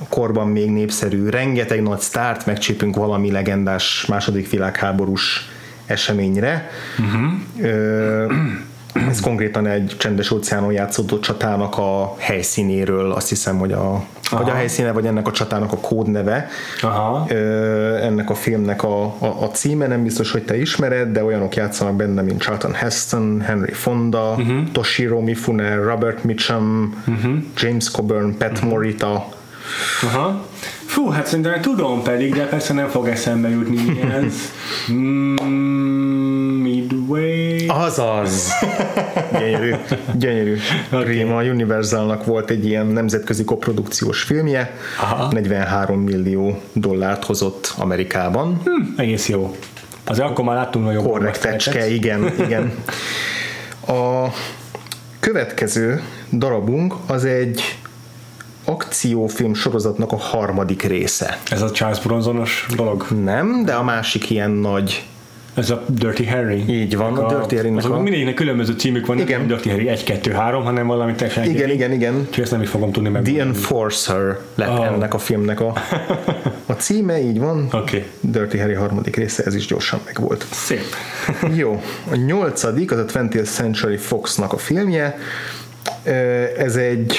korban 0.10 0.48
még 0.48 0.72
népszerű, 0.72 1.30
rengeteg 1.30 1.82
nagy 1.82 2.00
sztárt 2.00 2.46
megcsípünk 2.46 2.96
valami 2.96 3.32
legendás 3.32 4.06
második 4.08 4.50
világháborús 4.50 5.50
eseményre. 5.86 6.70
Uh-huh. 7.00 7.32
Ö, 7.62 8.34
ez 8.94 9.20
konkrétan 9.20 9.68
egy 9.68 9.96
csendes 9.98 10.32
óceánon 10.32 10.72
játszódó 10.72 11.20
csatának 11.20 11.78
a 11.78 12.16
helyszínéről, 12.18 13.12
azt 13.12 13.30
hiszem, 13.30 13.58
hogy 13.58 13.72
a, 13.72 14.04
vagy 14.32 14.50
a 14.50 14.54
helyszíne, 14.54 14.92
vagy 14.92 15.06
ennek 15.06 15.28
a 15.28 15.32
csatának 15.32 15.72
a 15.72 15.78
kódneve. 15.78 16.48
Aha. 16.82 17.26
Ö, 17.30 17.96
ennek 17.96 18.30
a 18.30 18.36
filmnek 18.36 18.84
a, 18.84 19.04
a, 19.04 19.26
a 19.40 19.50
címe, 19.52 19.88
nem 19.88 20.04
biztos, 20.04 20.32
hogy 20.32 20.44
te 20.44 20.58
ismered, 20.58 21.12
de 21.12 21.24
olyanok 21.24 21.56
játszanak 21.56 21.96
benne, 21.96 22.22
mint 22.22 22.42
Charlton 22.42 22.74
Heston, 22.74 23.42
Henry 23.42 23.74
Fonda, 23.74 24.32
uh-huh. 24.32 24.72
Toshiro 24.72 25.22
Mifune, 25.22 25.76
Robert 25.76 26.24
Mitchum, 26.24 26.96
uh-huh. 27.08 27.34
James 27.58 27.92
Coburn, 27.92 28.38
Pat 28.38 28.52
uh-huh. 28.52 28.70
Morita, 28.70 29.28
Aha. 30.04 30.46
Fú, 30.86 31.08
hát 31.08 31.28
szerintem 31.28 31.62
tudom 31.62 32.04
pedig, 32.04 32.34
de 32.34 32.46
persze 32.46 32.74
nem 32.74 32.88
fog 32.88 33.08
eszembe 33.08 33.50
jutni 33.50 33.84
mi 33.84 34.02
ez. 34.02 34.34
Mm, 34.92 35.36
Midway. 36.82 37.68
Azaz! 37.68 38.52
Gyönyörű, 39.40 39.76
gyönyörű. 40.14 40.58
Okay. 40.92 41.22
A 41.22 41.42
Universalnak 41.42 42.26
volt 42.26 42.50
egy 42.50 42.66
ilyen 42.66 42.86
nemzetközi 42.86 43.44
koprodukciós 43.44 44.22
filmje, 44.22 44.76
Aha. 45.02 45.32
43 45.32 46.00
millió 46.00 46.62
dollárt 46.74 47.24
hozott 47.24 47.74
Amerikában. 47.78 48.62
Hm, 48.64 49.00
egész 49.00 49.30
jó. 49.30 49.56
Azért 50.04 50.28
akkor 50.28 50.46
már 50.46 50.56
láttunk 50.56 50.86
nagyobb 50.86 51.06
Korrektecske, 51.06 51.90
igen, 51.90 52.34
igen. 52.40 52.74
A 53.88 54.28
következő 55.20 56.02
darabunk 56.32 56.96
az 57.08 57.26
egy 57.26 57.62
akciófilm 58.66 59.54
sorozatnak 59.54 60.12
a 60.12 60.18
harmadik 60.18 60.84
része. 60.84 61.38
Ez 61.50 61.62
a 61.62 61.72
Charles 61.72 62.00
Bronsonos 62.00 62.66
dolog? 62.76 63.06
Nem, 63.24 63.66
de 63.66 63.74
a 63.74 63.84
másik 63.84 64.30
ilyen 64.30 64.52
nagy 64.52 65.06
Ez 65.54 65.70
a 65.70 65.86
Dirty 65.88 66.24
Harry? 66.26 66.64
Így 66.70 66.96
van, 66.98 67.18
a 67.18 67.28
Dirty 67.28 67.56
Harry-nek 67.56 67.78
Azok 67.84 67.94
a- 67.94 68.00
mindegyiknek 68.02 68.34
különböző 68.34 68.74
címük 68.74 69.06
van, 69.06 69.20
Igen. 69.20 69.40
nem 69.40 69.48
Dirty 69.48 69.70
Harry 69.70 69.88
1, 69.88 70.04
2, 70.04 70.32
3, 70.32 70.64
hanem 70.64 70.88
valami 70.88 71.14
teljesen 71.14 71.44
Igen, 71.44 71.56
egyedi. 71.56 71.74
igen, 71.74 71.92
igen. 71.92 72.16
Úgyhogy 72.28 72.44
ezt 72.44 72.52
nem 72.52 72.62
is 72.62 72.70
fogom 72.70 72.92
tudni 72.92 73.10
meg. 73.10 73.24
The 73.24 73.42
Enforcer 73.42 74.38
lett 74.56 74.70
Oh. 74.70 74.86
ennek 74.86 75.14
a 75.14 75.18
filmnek 75.18 75.60
a, 75.60 75.74
a 76.66 76.72
címe, 76.74 77.20
így 77.22 77.40
van. 77.40 77.68
Oké. 77.74 78.06
Dirty 78.20 78.58
Harry 78.58 78.74
harmadik 78.74 79.16
része, 79.16 79.44
ez 79.44 79.56
is 79.56 79.66
gyorsan 79.66 80.00
megvolt. 80.06 80.46
Szép. 80.52 80.84
Jó, 81.62 81.82
a 82.12 82.16
nyolcadik, 82.16 82.92
az 82.92 82.98
a 82.98 83.06
20th 83.06 83.44
Century 83.50 83.98
Fox-nak 83.98 84.54
a 84.54 84.58
filmje. 84.58 85.18
Ez 86.58 86.76
egy, 86.76 87.16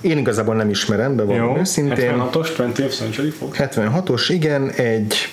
én 0.00 0.18
igazából 0.18 0.54
nem 0.54 0.70
ismerem, 0.70 1.16
valami 1.16 1.58
őszintén. 1.58 2.14
76-os 2.32 2.48
20th 2.58 2.96
Century 2.96 3.30
Fox. 3.30 3.58
76-os, 3.60 4.24
igen, 4.28 4.70
egy, 4.70 5.31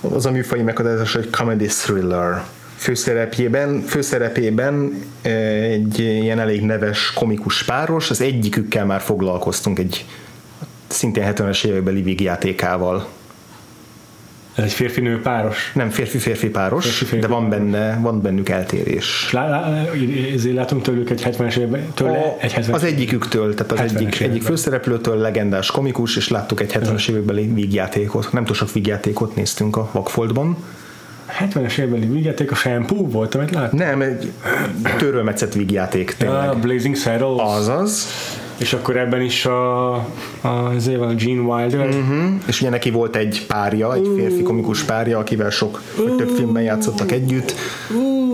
az 0.00 0.26
a 0.26 0.30
műfai 0.30 0.62
meghatározás, 0.62 1.14
egy 1.14 1.30
comedy 1.30 1.66
thriller 1.66 2.44
főszerepében 3.86 5.02
eh, 5.22 5.32
egy 5.62 5.98
ilyen 5.98 6.38
elég 6.38 6.62
neves 6.62 7.12
komikus 7.12 7.64
páros, 7.64 8.10
az 8.10 8.20
egyikükkel 8.20 8.84
már 8.84 9.00
foglalkoztunk 9.00 9.78
egy 9.78 10.06
szintén 10.86 11.32
70-es 11.34 11.64
évekbeli 11.64 12.02
vígjátékával. 12.02 13.08
Ez 14.58 14.64
egy 14.64 14.72
férfi-nő 14.72 15.20
páros. 15.20 15.72
Nem 15.74 15.90
férfi-férfi 15.90 16.48
páros, 16.48 16.84
Férfi-férfi 16.84 17.26
de 17.26 17.32
van, 17.32 17.48
benne, 17.48 17.98
van 18.00 18.22
bennük 18.22 18.48
eltérés. 18.48 19.28
Lá, 19.32 19.48
lá, 19.48 19.84
ezért 20.34 20.54
látunk 20.54 20.82
tőlük 20.82 21.10
egy 21.10 21.22
70-es 21.24 21.56
évben, 21.56 21.86
tőle 21.94 22.18
A, 22.18 22.36
egy 22.40 22.52
70 22.52 22.74
az 22.74 22.84
egyiküktől, 22.84 23.54
tehát 23.54 23.72
az 23.72 23.78
70-es 23.78 23.96
egyik, 23.96 24.20
egyik 24.20 24.42
főszereplőtől 24.42 25.16
legendás 25.16 25.70
komikus, 25.70 26.16
és 26.16 26.28
láttuk 26.28 26.60
egy 26.60 26.72
70-es 26.74 27.08
évekbeli 27.08 27.46
vígjátékot. 27.54 28.32
Nem 28.32 28.44
túl 28.44 28.54
sok 28.54 28.72
vígjátékot 28.72 29.36
néztünk 29.36 29.76
a 29.76 29.88
Vakfoltban. 29.92 30.56
70-es 31.40 31.78
évbeli 31.78 32.06
vígjáték 32.06 32.50
a 32.50 32.54
Shampoo 32.54 33.08
volt, 33.08 33.34
amit 33.34 33.50
láttam. 33.50 33.78
Nem, 33.78 34.00
egy 34.00 34.32
törölmetszett 34.98 35.52
vígjáték 35.52 36.14
tényleg. 36.18 36.48
A 36.48 36.54
Blazing 36.54 36.96
Saddles. 36.96 37.56
Azaz. 37.56 38.06
És 38.58 38.72
akkor 38.72 38.96
ebben 38.96 39.20
is 39.20 39.46
a, 39.46 39.92
a, 40.40 40.72
ezért 40.74 40.98
van 40.98 41.08
a 41.08 41.14
Gene 41.14 41.40
Wilder. 41.40 41.86
Uh-huh. 41.86 42.24
És 42.46 42.60
ugye 42.60 42.70
neki 42.70 42.90
volt 42.90 43.16
egy 43.16 43.44
párja, 43.46 43.94
egy 43.94 44.10
férfi 44.16 44.42
komikus 44.42 44.82
párja, 44.82 45.18
akivel 45.18 45.50
sok, 45.50 45.82
vagy 45.96 46.14
több 46.16 46.28
filmben 46.28 46.62
játszottak 46.62 47.12
együtt. 47.12 47.54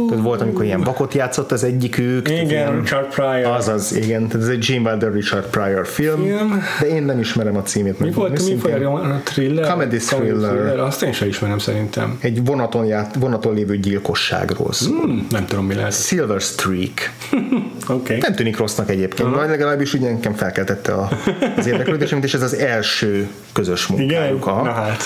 Tehát 0.09 0.25
volt, 0.25 0.41
amikor 0.41 0.65
ilyen 0.65 0.81
vakot 0.81 1.15
játszott 1.15 1.53
az 1.53 1.65
egyikük. 1.65 2.29
Igen, 2.29 2.47
ilyen- 2.47 2.81
Richard 2.81 3.15
Pryor. 3.15 3.45
Azaz, 3.57 3.97
igen. 3.97 4.27
Tehát 4.29 4.47
ez 4.47 4.53
egy 4.53 4.67
Gene 4.69 4.91
Wilder 4.91 5.13
Richard 5.13 5.47
Pryor 5.47 5.87
film, 5.87 6.23
Film. 6.25 6.63
de 6.81 6.87
én 6.87 7.03
nem 7.03 7.19
ismerem 7.19 7.57
a 7.57 7.63
címét. 7.63 7.99
Mi 8.01 8.11
volt, 8.11 8.49
mi 8.49 8.55
volt 8.55 9.05
a 9.05 9.21
thriller? 9.25 9.67
Comedy 9.71 9.97
thriller. 9.97 10.79
Azt 10.79 11.03
én 11.03 11.13
sem 11.13 11.29
ismerem 11.29 11.59
szerintem. 11.59 12.17
Egy 12.21 12.45
vonaton, 12.45 12.85
ját, 12.85 13.15
vonaton 13.15 13.55
lévő 13.55 13.77
gyilkosságról 13.77 14.73
szól. 14.73 14.97
Hmm, 15.01 15.27
nem 15.31 15.47
tudom, 15.47 15.67
mi 15.67 15.75
lesz. 15.75 16.07
Silver 16.07 16.41
Streak. 16.41 17.11
Okay. 17.89 18.19
Nem 18.21 18.35
tűnik 18.35 18.57
rossznak 18.57 18.91
egyébként, 18.91 19.35
vagy 19.35 19.49
legalábbis 19.49 19.95
ugye 19.95 20.14
nekem 20.15 20.35
felkeltette 20.35 20.93
a, 20.93 21.09
az 21.57 21.67
érdeklődésemet, 21.67 22.25
és 22.25 22.35
ez 22.35 22.43
az 22.43 22.55
első 22.55 23.29
közös 23.53 23.89
Igen? 23.89 24.01
munkájuk. 24.05 24.47
Aha. 24.47 24.63
Na 24.63 24.73
hát. 24.73 25.03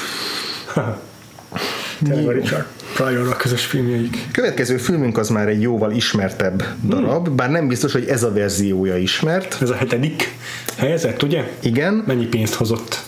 Tényleg 2.04 2.26
a 2.26 2.32
Richard 2.32 2.64
Pryor 2.94 3.28
a 3.28 3.36
közös 3.36 3.64
filmjeik. 3.64 4.28
Következő 4.32 4.76
filmünk 4.76 5.18
az 5.18 5.28
már 5.28 5.48
egy 5.48 5.60
jóval 5.60 5.90
ismertebb 5.92 6.64
darab, 6.84 7.28
bár 7.28 7.50
nem 7.50 7.68
biztos, 7.68 7.92
hogy 7.92 8.04
ez 8.08 8.22
a 8.22 8.32
verziója 8.32 8.96
ismert. 8.96 9.58
Ez 9.62 9.70
a 9.70 9.74
hetedik 9.74 10.34
helyzet, 10.76 11.22
ugye? 11.22 11.50
Igen. 11.60 12.02
Mennyi 12.06 12.26
pénzt 12.26 12.54
hozott? 12.54 13.00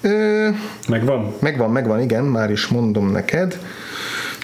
Ö, 0.00 0.48
Megvan? 0.88 1.34
megvan, 1.38 1.70
megvan, 1.70 2.00
igen, 2.00 2.24
már 2.24 2.50
is 2.50 2.66
mondom 2.66 3.10
neked. 3.10 3.58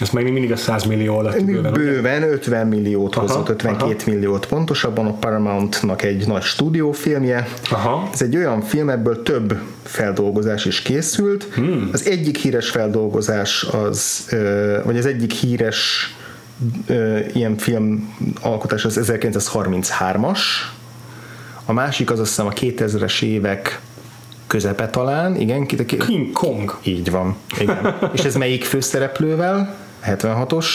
Ez 0.01 0.11
még 0.11 0.33
mindig 0.33 0.53
a 0.53 0.57
100 0.57 0.85
millió 0.85 1.19
alatt 1.19 1.45
bőven. 1.45 1.73
Bőven 1.73 2.23
50 2.23 2.67
milliót 2.67 3.15
Aha, 3.17 3.27
hozott, 3.27 3.49
52 3.49 3.85
aha. 3.85 4.11
milliót 4.11 4.47
pontosabban 4.47 5.07
a 5.07 5.13
Paramountnak 5.13 6.03
egy 6.03 6.27
nagy 6.27 6.43
stúdiófilmje. 6.43 7.49
Aha. 7.71 8.09
Ez 8.13 8.23
egy 8.23 8.37
olyan 8.37 8.61
film, 8.63 8.89
ebből 8.91 9.23
több 9.23 9.59
feldolgozás 9.83 10.65
is 10.65 10.81
készült. 10.83 11.45
Hmm. 11.55 11.89
Az 11.93 12.07
egyik 12.07 12.37
híres 12.37 12.71
feldolgozás 12.71 13.63
az, 13.63 14.29
vagy 14.85 14.97
az 14.99 15.07
egyik 15.07 15.33
híres 15.33 16.13
ilyen 17.35 17.57
film 17.57 18.15
alkotás 18.43 18.85
az 18.85 19.01
1933-as, 19.03 20.39
a 21.65 21.73
másik 21.73 22.11
az 22.11 22.19
azt 22.21 22.29
hiszem 22.29 22.47
a 22.47 22.51
2000-es 22.51 23.23
évek 23.23 23.81
közepe 24.47 24.89
talán, 24.89 25.37
igen, 25.37 25.67
ki- 25.67 25.85
ki- 25.85 25.97
King 25.97 26.33
Kong. 26.33 26.79
így 26.83 27.11
van, 27.11 27.37
igen. 27.61 27.95
És 28.15 28.21
ez 28.25 28.35
melyik 28.35 28.65
főszereplővel? 28.65 29.75
76-os 30.07 30.67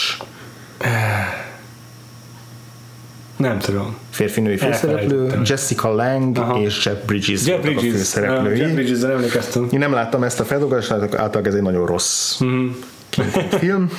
Nem 3.37 3.59
tudom. 3.59 3.95
férfinői 4.09 4.57
főszereplő. 4.57 5.41
Jessica 5.43 5.93
Lang 5.95 6.37
Aha. 6.37 6.59
és 6.59 6.85
Jeff 6.85 6.97
Bridges 7.05 7.45
Jeff 7.45 7.55
voltak 7.61 7.77
a 7.77 7.79
Bridges. 7.79 7.97
főszereplői. 7.97 8.57
Jeff 8.57 8.71
Bridges-re 8.71 9.11
emlékeztem. 9.13 9.67
Én 9.71 9.79
nem 9.79 9.93
láttam 9.93 10.23
ezt 10.23 10.39
a 10.39 10.45
feldolgozást, 10.45 10.91
általában 10.91 11.45
ez 11.45 11.53
egy 11.53 11.61
nagyon 11.61 11.85
rossz 11.85 12.37
Kong 12.37 12.75
film, 13.59 13.89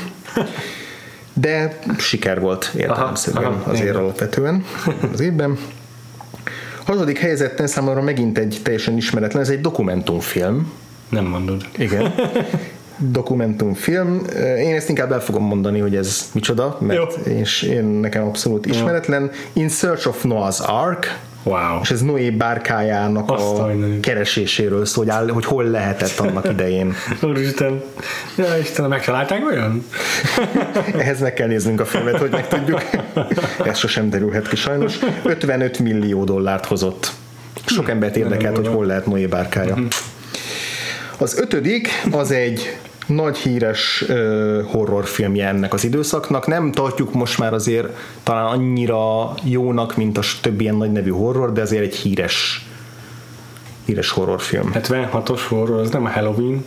de 1.32 1.78
siker 1.98 2.40
volt 2.40 2.70
értelemszerűen 2.76 3.44
Aha, 3.44 3.54
aha, 3.60 3.70
azért 3.70 3.88
igen. 3.88 4.00
alapvetően 4.02 4.64
az 5.12 5.20
évben. 5.20 5.58
Hatodik 6.84 7.18
helyezetten 7.18 7.66
számomra 7.66 8.02
megint 8.02 8.38
egy 8.38 8.60
teljesen 8.62 8.96
ismeretlen, 8.96 9.42
ez 9.42 9.48
egy 9.48 9.60
dokumentumfilm. 9.60 10.72
Nem 11.08 11.24
mondod. 11.24 11.66
Igen. 11.78 12.14
Dokumentumfilm. 12.98 14.22
Én 14.58 14.74
ezt 14.74 14.88
inkább 14.88 15.12
el 15.12 15.20
fogom 15.20 15.44
mondani, 15.44 15.78
hogy 15.80 15.96
ez 15.96 16.30
micsoda, 16.32 16.76
mert 16.80 17.16
és 17.26 17.62
én 17.62 17.84
nekem 17.84 18.24
abszolút 18.26 18.66
ismeretlen. 18.66 19.30
In 19.52 19.68
Search 19.68 20.08
of 20.08 20.22
Noah's 20.24 20.66
Ark, 20.66 21.18
Wow. 21.46 21.80
és 21.82 21.90
ez 21.90 22.00
Noé 22.00 22.30
bárkájának 22.30 23.30
Azt 23.30 23.42
a 23.58 23.62
a 23.62 23.66
mindenit. 23.66 24.00
kereséséről 24.00 24.84
szól, 24.84 25.04
hogy, 25.04 25.12
áll, 25.12 25.28
hogy 25.28 25.44
hol 25.44 25.64
lehetett 25.64 26.18
annak 26.18 26.48
idején. 26.50 26.94
Úristen. 27.22 27.82
Ja, 28.36 28.56
Istenem, 28.60 28.90
megtalálták 28.90 29.46
olyan? 29.46 29.86
Ehhez 30.98 31.20
meg 31.20 31.34
kell 31.34 31.46
néznünk 31.46 31.80
a 31.80 31.84
filmet, 31.84 32.16
hogy 32.16 32.30
megtudjuk. 32.30 32.82
Ez 33.70 33.78
sosem 33.78 34.10
derülhet 34.10 34.48
ki 34.48 34.56
sajnos. 34.56 34.98
55 35.24 35.78
millió 35.78 36.24
dollárt 36.24 36.66
hozott. 36.66 37.12
Sok 37.66 37.88
embert 37.90 38.16
érdekelt, 38.16 38.56
hogy 38.56 38.66
hol 38.68 38.86
lehet 38.86 39.06
Noé 39.06 39.26
bárkája. 39.26 39.76
Az 41.18 41.38
ötödik 41.38 41.88
az 42.10 42.30
egy 42.30 42.76
nagy 43.06 43.36
híres 43.36 44.04
uh, 44.08 44.62
horrorfilmje 44.70 45.48
ennek 45.48 45.72
az 45.72 45.84
időszaknak. 45.84 46.46
Nem 46.46 46.72
tartjuk 46.72 47.12
most 47.14 47.38
már 47.38 47.52
azért 47.54 47.88
talán 48.22 48.44
annyira 48.46 49.34
jónak, 49.42 49.96
mint 49.96 50.18
a 50.18 50.22
többi 50.42 50.62
ilyen 50.62 50.74
nagy 50.76 50.92
nevű 50.92 51.10
horror, 51.10 51.52
de 51.52 51.60
azért 51.60 51.82
egy 51.82 51.94
híres 51.94 52.66
híres 53.84 54.10
horrorfilm. 54.10 54.70
76-os 54.74 55.40
horror, 55.48 55.80
az 55.80 55.90
nem 55.90 56.04
a 56.04 56.08
Halloween, 56.10 56.64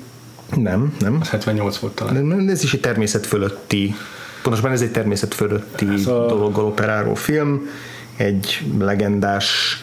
Nem, 0.55 0.95
nem. 0.99 1.17
az 1.21 1.29
78 1.29 1.77
volt 1.77 1.93
talán. 1.95 2.45
De 2.45 2.51
ez 2.51 2.63
is 2.63 2.73
egy 2.73 2.79
természet 2.79 3.25
fölötti, 3.25 3.95
pontosabban 4.41 4.71
ez 4.73 4.81
egy 4.81 4.91
természet 4.91 5.33
fölötti 5.33 5.87
Ez 5.93 6.07
a- 6.07 6.25
dologgal 6.25 6.65
operáló 6.65 7.13
film, 7.13 7.69
egy 8.15 8.61
legendás, 8.79 9.77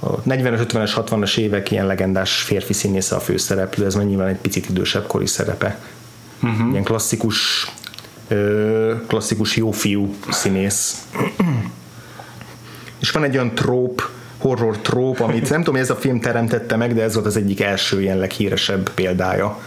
a 0.00 0.22
40-es, 0.22 0.66
50-es, 0.68 0.92
60-as 0.96 1.36
évek 1.38 1.70
ilyen 1.70 1.86
legendás 1.86 2.42
férfi 2.42 2.72
színésze 2.72 3.14
a 3.14 3.20
főszereplő, 3.20 3.84
ez 3.86 3.94
már 3.94 4.04
nyilván 4.04 4.28
egy 4.28 4.36
picit 4.36 4.68
idősebb 4.68 5.06
kori 5.06 5.26
szerepe. 5.26 5.78
Uh-huh. 6.42 6.70
Ilyen 6.70 6.84
klasszikus, 6.84 7.70
ö, 8.28 8.92
klasszikus 9.06 9.56
jó 9.56 9.70
fiú 9.70 10.14
színész. 10.30 11.08
És 13.00 13.10
van 13.10 13.24
egy 13.24 13.34
olyan 13.34 13.54
tróp, 13.54 14.08
horror 14.38 14.78
tróp, 14.78 15.20
amit 15.20 15.50
nem 15.50 15.58
tudom, 15.58 15.74
hogy 15.74 15.82
ez 15.82 15.90
a 15.90 15.96
film 15.96 16.20
teremtette 16.20 16.76
meg, 16.76 16.94
de 16.94 17.02
ez 17.02 17.14
volt 17.14 17.26
az 17.26 17.36
egyik 17.36 17.60
első 17.60 18.00
ilyen 18.00 18.18
leghíresebb 18.18 18.90
példája 18.90 19.58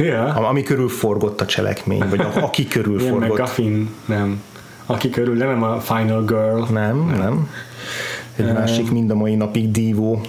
Yeah. 0.00 0.36
Am- 0.36 0.44
ami 0.44 0.62
körül 0.62 0.88
forgott 0.88 1.40
a 1.40 1.46
cselekmény, 1.46 2.08
vagy 2.08 2.20
a, 2.20 2.32
aki 2.34 2.68
körül 2.68 2.98
Ilyen 3.00 3.12
forgott. 3.12 3.38
McGuffin, 3.38 3.94
nem. 4.04 4.42
Aki 4.86 5.10
körül, 5.10 5.36
de 5.36 5.44
nem 5.44 5.62
a 5.62 5.80
Final 5.80 6.24
Girl. 6.24 6.72
Nem, 6.72 7.06
nem. 7.06 7.50
Egy 8.36 8.52
másik 8.52 8.90
mind 8.90 9.10
a 9.10 9.14
mai 9.14 9.34
napig 9.34 9.70
dívó 9.70 10.20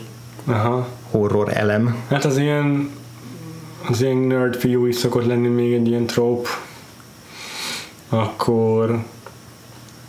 Aha. 0.46 0.88
horror 1.12 1.58
elem. 1.58 1.96
Hát 2.10 2.26
az 2.26 2.38
ilyen 2.38 2.90
az 3.90 4.02
ilyen 4.02 4.18
nerd 4.18 4.56
fiú 4.56 4.86
is 4.86 4.96
szokott 4.96 5.26
lenni 5.26 5.48
még 5.48 5.74
egy 5.74 5.88
ilyen 5.88 6.06
trope. 6.06 6.50
Akkor 8.10 9.04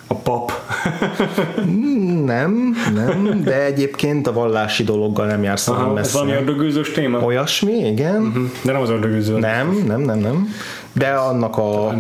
a 0.07 0.15
pap. 0.15 0.53
Nem, 2.25 2.77
nem, 2.95 3.41
de 3.45 3.65
egyébként 3.65 4.27
a 4.27 4.33
vallási 4.33 4.85
dologgal 4.85 5.27
nem 5.27 5.43
jársz 5.43 5.69
olyan 5.69 5.81
Aha, 5.81 5.91
ez 5.91 5.95
messze. 5.97 6.19
valami 6.19 6.33
ördögűzős 6.37 6.91
téma? 6.91 7.19
Olyasmi, 7.19 7.73
igen. 7.73 8.51
De 8.63 8.73
nem 8.73 8.81
az 8.81 8.91
ördögűző. 8.91 9.39
Nem, 9.39 9.83
nem, 9.87 10.01
nem, 10.01 10.19
nem. 10.19 10.49
De 10.93 11.09
annak 11.09 11.57
a 11.57 11.95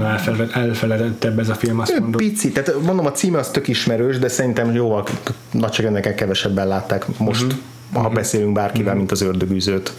elfeledett 0.53 1.24
ez 1.24 1.49
a 1.49 1.55
film, 1.55 1.80
azt 1.80 1.99
mondom. 1.99 2.12
pici, 2.12 2.53
tehát 2.53 2.74
mondom, 2.82 3.07
a 3.07 3.12
címe 3.12 3.38
az 3.38 3.51
tök 3.51 3.68
ismerős, 3.68 4.18
de 4.18 4.28
szerintem 4.28 4.74
jóval 4.74 5.05
nagyságrendekkel 5.51 6.14
kevesebben 6.14 6.68
látták 6.68 7.18
most, 7.18 7.47
ha 7.93 8.09
beszélünk 8.09 8.53
bárkivel, 8.53 8.95
mint 8.95 9.11
az 9.11 9.22
ördögűzőt. 9.22 9.93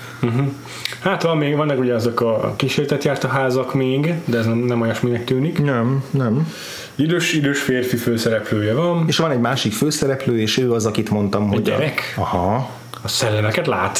Hát 0.99 1.23
van 1.23 1.37
még, 1.37 1.55
vannak 1.55 1.79
ugye 1.79 1.93
azok 1.93 2.21
a 2.21 2.53
kísértet 2.55 3.03
járt 3.03 3.23
a 3.23 3.27
házak 3.27 3.73
még, 3.73 4.13
de 4.25 4.37
ez 4.37 4.45
nem, 4.45 4.57
nem 4.57 4.81
olyasminek 4.81 5.23
tűnik. 5.23 5.63
Nem, 5.63 6.03
nem. 6.11 6.47
Idős, 6.95 7.33
idős 7.33 7.61
férfi 7.61 7.95
főszereplője 7.95 8.73
van, 8.73 9.03
És 9.07 9.17
van 9.17 9.31
egy 9.31 9.39
másik 9.39 9.73
főszereplő, 9.73 10.39
és 10.39 10.57
ő 10.57 10.71
az, 10.71 10.85
akit 10.85 11.09
mondtam, 11.09 11.47
hogy... 11.47 11.61
gyerek? 11.61 12.13
A, 12.17 12.21
aha, 12.21 12.69
a 13.03 13.07
szellemeket 13.07 13.67
lát. 13.67 13.99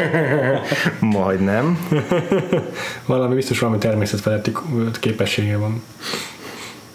majdnem. 1.00 1.78
valami 3.06 3.34
biztos 3.34 3.58
valami 3.58 3.78
természetfeletti 3.78 4.52
képessége 5.00 5.56
van. 5.56 5.82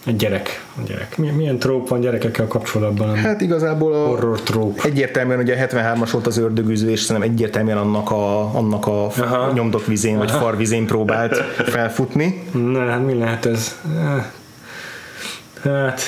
Egy 0.06 0.16
gyerek. 0.16 0.64
A 0.78 0.82
gyerek. 0.88 1.18
Milyen, 1.18 1.36
milyen 1.36 1.60
tróp 1.60 1.88
van 1.88 2.00
gyerekekkel 2.00 2.48
kapcsolatban? 2.48 3.16
Hát 3.16 3.42
igazából 3.42 3.94
a, 3.94 4.06
Horror 4.06 4.42
tróp. 4.42 4.80
egyértelműen 4.84 5.40
ugye 5.40 5.56
a 5.56 5.68
73-as 5.68 6.10
volt 6.12 6.28
az 6.28 6.38
ördögűző, 6.38 6.90
és 6.90 7.00
szerintem 7.02 7.32
egyértelműen 7.32 7.78
annak 7.78 8.12
a, 8.12 8.56
annak 8.56 8.88
a 8.88 9.06
Aha. 9.06 9.52
nyomdok 9.54 9.86
vizén, 9.86 10.18
vagy 10.18 10.32
farvizén 10.32 10.86
próbált 10.86 11.36
felfutni. 11.76 12.44
Na, 12.52 12.86
hát 12.90 13.06
mi 13.06 13.14
lehet 13.14 13.46
ez? 13.46 13.76
Hát, 15.64 16.02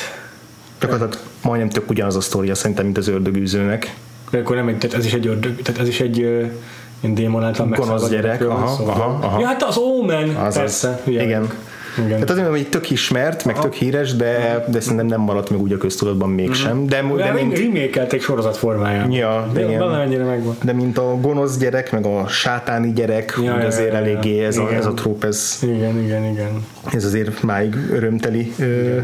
Gyakorlatilag 0.80 1.26
majdnem 1.42 1.70
tök 1.70 1.90
ugyanaz 1.90 2.16
a 2.16 2.22
sztoria 2.22 2.56
szerintem, 2.56 2.86
mint 2.86 2.98
az 2.98 3.08
ördögűzőnek. 3.08 3.96
Akkor 4.32 4.56
nem 4.56 4.66
tehát 4.66 4.94
ez 4.98 5.06
is 5.06 5.14
egy 5.14 5.28
ördög, 5.28 5.62
tehát 5.62 5.82
ez 5.82 5.88
is 5.88 6.00
egy 6.00 6.18
ilyen 6.18 7.14
démon 7.16 7.44
által 7.44 7.68
Gonosz 7.68 8.10
gyerek, 8.10 8.40
van 8.44 8.50
aha, 8.50 8.68
szó. 8.76 8.88
aha, 8.88 9.20
aha. 9.22 9.40
Ja, 9.40 9.48
hát 9.48 9.64
az 9.64 9.78
Omen, 9.78 10.30
Azaz. 10.30 10.56
persze. 10.56 11.02
hülye 11.06 11.24
Igen. 11.24 11.40
vagyok. 11.40 11.56
Igen. 11.98 12.10
Tehát 12.10 12.30
azért 12.30 12.46
mondom, 12.46 12.62
hogy 12.64 12.70
tök 12.70 12.90
ismert, 12.90 13.46
meg 13.46 13.60
tök 13.60 13.74
híres, 13.74 14.16
de, 14.16 14.66
de 14.68 14.80
szerintem 14.80 15.06
nem 15.06 15.22
maradt 15.22 15.50
meg 15.50 15.60
úgy 15.62 15.72
a 15.74 15.78
köztudatban 15.78 16.30
mégsem. 16.30 16.86
De, 16.88 17.02
De, 17.16 17.24
de, 17.24 17.32
mint, 17.32 17.58
remékelték 17.58 18.22
sorozat 18.22 18.58
formájában. 18.58 19.12
Ja, 19.12 19.50
de 19.54 19.66
igen. 19.66 19.80
valamennyire 19.80 20.24
megvan. 20.24 20.56
de 20.64 20.74
mint 20.74 20.98
a 20.98 21.18
gonosz 21.22 21.58
gyerek, 21.58 21.92
meg 21.92 22.06
a 22.06 22.28
sátáni 22.28 22.94
gyerek, 22.94 23.40
Ja, 23.44 23.60
ja, 23.60 23.66
azért 23.66 23.92
ja, 23.92 23.98
eléggé 23.98 24.44
ez 24.46 24.58
a, 24.58 24.62
Igen. 24.62 24.74
ez 24.74 24.86
a 24.86 24.94
tróp, 24.94 25.24
ez, 25.24 25.60
Igen, 25.62 25.98
igen, 26.04 26.24
igen. 26.26 26.66
ez 26.94 27.06
azért 27.06 27.42
máig 27.44 27.76
örömteli. 27.92 28.54
Ö, 28.60 28.98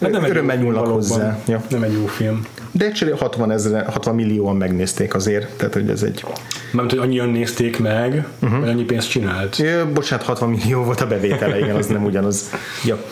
Hát 0.00 0.10
nem 0.10 0.24
egy 0.24 0.30
Örömmel 0.30 0.56
nyúlnak 0.56 0.86
hozzá. 0.86 1.38
Ja. 1.46 1.62
Nem 1.70 1.82
egy 1.82 1.92
jó 1.92 2.06
film. 2.06 2.46
De 2.70 2.92
cserél 2.92 3.14
60, 3.14 3.50
ezre, 3.50 3.84
60 3.88 4.14
millióan 4.14 4.56
megnézték 4.56 5.14
azért, 5.14 5.56
tehát 5.56 5.74
hogy 5.74 5.90
ez 5.90 6.02
egy... 6.02 6.24
Mert 6.72 6.90
hogy 6.90 6.98
annyian 6.98 7.28
nézték 7.28 7.78
meg, 7.78 8.26
uh-huh. 8.42 8.58
hogy 8.58 8.68
annyi 8.68 8.84
pénzt 8.84 9.10
csinált. 9.10 9.58
Ö, 9.58 9.82
bocsánat, 9.92 10.24
60 10.24 10.48
millió 10.48 10.82
volt 10.82 11.00
a 11.00 11.06
bevétele, 11.06 11.58
igen, 11.58 11.76
az 11.76 11.86
nem 11.86 12.04
ugyanaz. 12.04 12.50
Ja. 12.84 13.04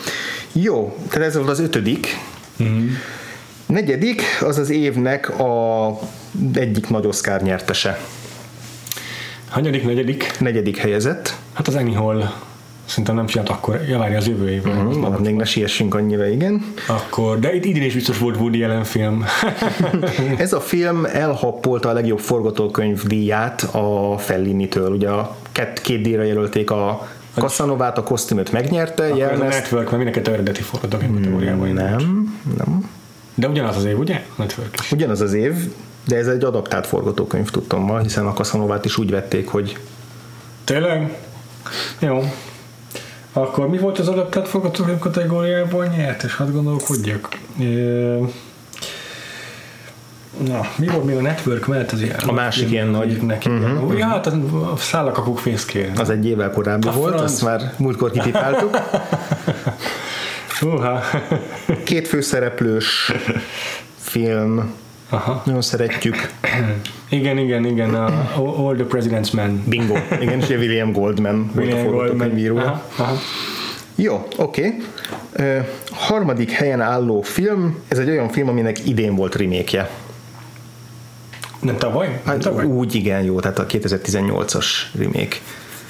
Jó, 0.51 0.97
tehát 1.09 1.27
ez 1.27 1.35
volt 1.35 1.49
az 1.49 1.59
ötödik. 1.59 2.07
Mhm. 2.57 2.83
Negyedik, 3.65 4.21
az 4.41 4.57
az 4.57 4.69
évnek 4.69 5.39
a 5.39 5.99
egyik 6.53 6.89
nagy 6.89 7.05
Oscar 7.05 7.41
nyertese. 7.41 7.99
Hanyadik, 9.49 9.83
negyedik? 9.83 10.39
Negyedik 10.39 10.77
helyezett. 10.77 11.35
Hát 11.53 11.67
az 11.67 11.75
Annie 11.75 11.97
Hall 11.97 12.23
szerintem 12.89 13.15
nem 13.15 13.25
csinált 13.25 13.49
akkor, 13.49 13.81
ja 13.87 13.97
várj, 13.97 14.15
az 14.15 14.27
jövő 14.27 14.49
évben. 14.49 14.77
Uh-huh. 14.77 15.05
Hmm, 15.05 15.23
még 15.23 15.35
ne 15.35 15.45
siessünk 15.45 15.95
annyira, 15.95 16.27
igen. 16.27 16.73
Akkor, 16.87 17.39
de 17.39 17.55
itt 17.55 17.65
idén 17.65 17.83
is 17.83 17.93
biztos 17.93 18.17
volt 18.17 18.37
Woody 18.37 18.63
Allen 18.63 18.83
film. 18.83 19.25
Ez 20.37 20.53
a 20.53 20.59
film 20.59 21.05
elhappolta 21.05 21.89
a 21.89 21.93
legjobb 21.93 22.19
forgatókönyv 22.19 23.03
díját 23.03 23.61
a 23.61 24.17
Fellini-től. 24.17 24.91
Ugye 24.91 25.09
a 25.09 25.35
két, 25.51 25.81
két 25.81 26.01
díjra 26.01 26.23
jelölték 26.23 26.71
a 26.71 27.07
Casanovát, 27.33 27.97
a 27.97 28.03
kosztümöt 28.03 28.51
megnyerte, 28.51 29.03
Ez 29.03 29.11
a 29.11 29.15
Jelmezt. 29.15 29.59
Network, 29.59 29.85
mert 29.85 30.03
mindenket 30.03 30.27
eredeti 30.27 30.61
forgatókönyv 30.61 31.13
kategóriában 31.13 31.67
indult. 31.67 31.89
Nem, 31.89 32.41
nem. 32.57 32.89
De 33.35 33.47
ugyanaz 33.47 33.77
az 33.77 33.85
év, 33.85 33.99
ugye? 33.99 34.23
Network 34.35 34.79
is. 34.79 34.91
Ugyanaz 34.91 35.21
az 35.21 35.33
év, 35.33 35.53
de 36.07 36.15
ez 36.15 36.27
egy 36.27 36.43
adaptált 36.43 36.87
forgatókönyv 36.87 37.49
tudtommal, 37.49 38.01
hiszen 38.01 38.25
a 38.25 38.33
Casanovát 38.33 38.85
is 38.85 38.97
úgy 38.97 39.09
vették, 39.09 39.47
hogy 39.47 39.77
Tényleg? 40.63 41.17
Jó. 41.99 42.23
Akkor 43.33 43.69
mi 43.69 43.77
volt 43.77 43.99
az 43.99 44.07
adaptált 44.07 44.47
forgatókönyv 44.47 44.99
kategóriában 44.99 45.87
nyert, 45.87 46.23
és 46.23 46.35
hát 46.35 46.51
gondolkodjak. 46.53 47.27
Na, 50.47 50.61
mi 50.77 50.87
volt 50.87 51.05
még 51.05 51.15
a 51.15 51.21
network 51.21 51.67
mellett 51.67 51.91
az 51.91 52.01
ilyen? 52.01 52.19
A 52.27 52.31
másik 52.31 52.71
ilyen 52.71 52.87
nagy. 52.87 53.21
Neki. 53.21 53.49
Uh-huh. 53.49 53.97
Ja, 53.97 54.05
hát 54.05 54.27
a 54.27 54.77
szállak 54.77 55.17
a 55.17 55.33
az 55.97 56.09
egy 56.09 56.25
évvel 56.25 56.51
korábbi 56.51 56.87
A 56.87 56.91
volt, 56.91 57.13
franc. 57.13 57.31
azt 57.31 57.43
már 57.43 57.73
múltkor 57.77 58.11
kitipáltuk. 58.11 58.77
Uha. 60.61 60.99
Két 61.83 62.07
főszereplős 62.07 63.11
film, 63.99 64.73
Aha. 65.09 65.41
nagyon 65.45 65.61
szeretjük. 65.61 66.31
Igen, 67.09 67.37
igen, 67.37 67.65
igen. 67.65 67.93
A 67.93 68.05
All 68.35 68.75
the 68.75 68.85
President's 68.89 69.33
Men. 69.33 69.63
Bingo. 69.67 69.95
Igen, 70.19 70.39
és 70.39 70.45
ugye 70.45 70.57
William 70.57 70.91
Goldman 70.91 71.51
volt 71.53 71.55
a 71.55 71.59
William 71.59 71.83
Goldman. 71.83 71.99
forgatókönyvíró. 71.99 72.57
Aha, 72.57 72.83
aha. 72.97 73.17
Jó, 73.95 74.27
oké. 74.37 74.73
Okay. 75.33 75.61
Harmadik 75.91 76.51
helyen 76.51 76.81
álló 76.81 77.21
film, 77.21 77.79
ez 77.87 77.97
egy 77.97 78.09
olyan 78.09 78.29
film, 78.29 78.47
aminek 78.47 78.87
idén 78.87 79.15
volt 79.15 79.35
remake 79.35 79.89
Nem 81.59 81.77
tavaly? 81.77 82.21
Hát 82.25 82.39
tavaly? 82.39 82.65
úgy 82.65 82.95
igen 82.95 83.23
jó, 83.23 83.39
tehát 83.39 83.59
a 83.59 83.65
2018-as 83.65 84.65
remake. 84.97 85.35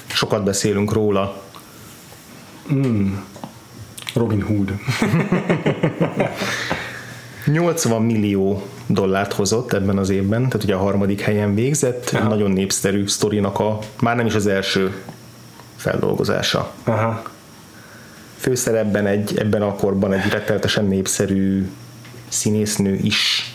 Sokat 0.06 0.44
beszélünk 0.44 0.92
róla. 0.92 1.42
Robin 4.14 4.42
Hood. 4.42 4.72
80 7.46 8.02
millió 8.02 8.62
dollárt 8.94 9.32
hozott 9.32 9.72
ebben 9.72 9.98
az 9.98 10.10
évben, 10.10 10.48
tehát 10.48 10.64
ugye 10.64 10.74
a 10.74 10.78
harmadik 10.78 11.20
helyen 11.20 11.54
végzett, 11.54 12.10
Aha. 12.14 12.28
nagyon 12.28 12.50
népszerű 12.50 13.06
sztorinak 13.06 13.58
a, 13.58 13.78
már 14.00 14.16
nem 14.16 14.26
is 14.26 14.34
az 14.34 14.46
első 14.46 14.94
feldolgozása. 15.76 16.70
Aha. 16.84 17.22
Főszerepben 18.36 19.06
egy, 19.06 19.38
ebben 19.38 19.62
a 19.62 19.74
korban 19.74 20.12
egy 20.12 20.30
retteltesen 20.30 20.84
népszerű 20.84 21.68
színésznő 22.28 22.94
is. 23.02 23.54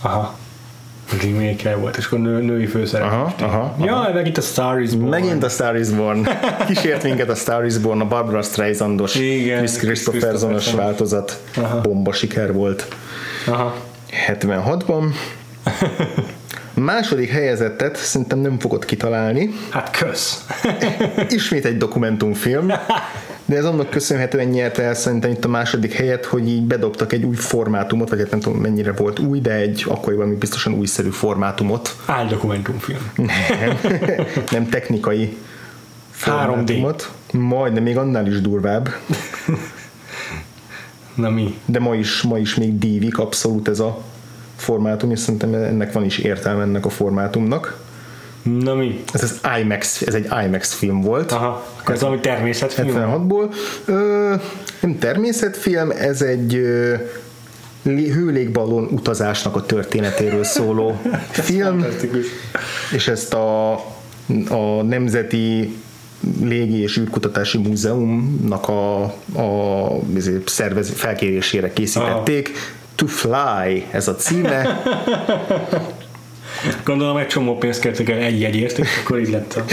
Aha. 0.00 0.34
remake 1.22 1.76
volt, 1.76 1.96
és 1.96 2.06
akkor 2.06 2.18
nő, 2.18 2.40
női 2.42 2.66
főszerep. 2.66 3.06
Aha, 3.06 3.34
aha, 3.40 3.76
Ja, 3.84 4.10
meg 4.14 4.26
itt 4.26 4.36
a 4.36 4.40
Star 4.40 4.80
is 4.80 4.90
Born. 4.90 5.08
Megint 5.08 5.44
a 5.44 5.48
Star 5.48 5.76
is 5.76 5.88
Born. 5.88 6.28
Kísért 6.66 7.02
minket 7.02 7.28
a 7.28 7.34
Star 7.34 7.64
is 7.64 7.78
Born, 7.78 8.00
a 8.00 8.06
Barbara 8.06 8.42
Streisandos, 8.42 9.12
Chris 9.12 9.76
Christophersonos 9.76 10.62
Christopherson. 10.62 10.76
változat. 10.76 11.42
Aha. 11.56 11.80
Bomba 11.80 12.12
siker 12.12 12.52
volt. 12.52 12.88
Aha. 13.46 13.74
76-ban. 14.28 15.04
Második 16.74 17.30
helyezettet 17.30 17.96
szerintem 17.96 18.38
nem 18.38 18.58
fogod 18.58 18.84
kitalálni. 18.84 19.50
Hát 19.70 19.96
kösz. 19.96 20.44
Ismét 21.28 21.64
egy 21.64 21.76
dokumentumfilm, 21.76 22.72
de 23.44 23.56
ez 23.56 23.64
annak 23.64 23.90
köszönhetően 23.90 24.46
nyerte 24.46 24.82
el 24.82 24.94
szerintem 24.94 25.30
itt 25.30 25.44
a 25.44 25.48
második 25.48 25.92
helyet, 25.92 26.24
hogy 26.24 26.48
így 26.48 26.62
bedobtak 26.62 27.12
egy 27.12 27.24
új 27.24 27.34
formátumot, 27.34 28.08
vagy 28.08 28.18
hát 28.18 28.30
nem 28.30 28.40
tudom 28.40 28.58
mennyire 28.58 28.92
volt 28.92 29.18
új, 29.18 29.40
de 29.40 29.52
egy 29.52 29.84
akkoriban 29.88 30.28
még 30.28 30.38
biztosan 30.38 30.72
újszerű 30.72 31.08
formátumot. 31.08 31.96
Áldokumentumfilm. 32.06 33.10
Nem, 33.14 33.78
nem 34.50 34.68
technikai 34.68 35.24
3D. 35.24 35.36
formátumot. 36.12 37.10
Majd, 37.32 37.72
de 37.72 37.80
még 37.80 37.96
annál 37.96 38.26
is 38.26 38.40
durvább. 38.40 38.88
Na 41.18 41.30
mi? 41.30 41.58
De 41.64 41.78
ma 41.78 41.94
is, 41.94 42.22
ma 42.22 42.38
is 42.38 42.54
még 42.54 42.78
dívik 42.78 43.18
abszolút 43.18 43.68
ez 43.68 43.80
a 43.80 44.02
formátum, 44.56 45.10
és 45.10 45.18
szerintem 45.18 45.54
ennek 45.54 45.92
van 45.92 46.04
is 46.04 46.18
értelme 46.18 46.62
ennek 46.62 46.86
a 46.86 46.88
formátumnak. 46.88 47.86
Na 48.42 48.74
mi? 48.74 49.04
Ez 49.12 49.22
az 49.22 49.40
IMAX, 49.60 50.02
ez 50.02 50.14
egy 50.14 50.28
IMAX 50.44 50.74
film 50.74 51.00
volt. 51.00 51.32
Aha. 51.32 51.66
Akkor 51.80 51.94
ez 51.94 52.00
valami 52.00 52.20
természetfilm? 52.20 52.88
76-ból. 52.94 53.54
Ö, 53.84 54.34
nem 54.80 54.98
természetfilm, 54.98 55.90
ez 55.90 56.22
egy 56.22 56.54
ö, 56.54 56.94
lé- 57.82 58.12
hőlégballon 58.12 58.88
utazásnak 58.90 59.56
a 59.56 59.66
történetéről 59.66 60.44
szóló 60.44 61.00
film, 61.30 61.84
és 62.92 63.08
ezt 63.08 63.34
a, 63.34 63.72
a 64.48 64.82
Nemzeti 64.82 65.76
Légi 66.42 66.80
és 66.80 66.96
űrkutatási 66.96 67.58
Múzeumnak 67.58 68.68
a, 68.68 69.02
a 69.02 69.88
ezért 70.16 70.48
szervez, 70.48 70.92
felkérésére 70.94 71.72
készítették. 71.72 72.50
To 72.94 73.06
Fly, 73.06 73.86
ez 73.90 74.08
a 74.08 74.14
címe. 74.14 74.66
Gondolom 76.84 77.16
egy 77.16 77.26
csomó 77.26 77.58
pénzt 77.58 77.80
kértek 77.80 78.08
el 78.08 78.18
egy 78.18 78.40
jegyért, 78.40 78.78
és 78.78 78.88
akkor 79.04 79.18
így 79.18 79.30
lett 79.30 79.54
a 79.54 79.64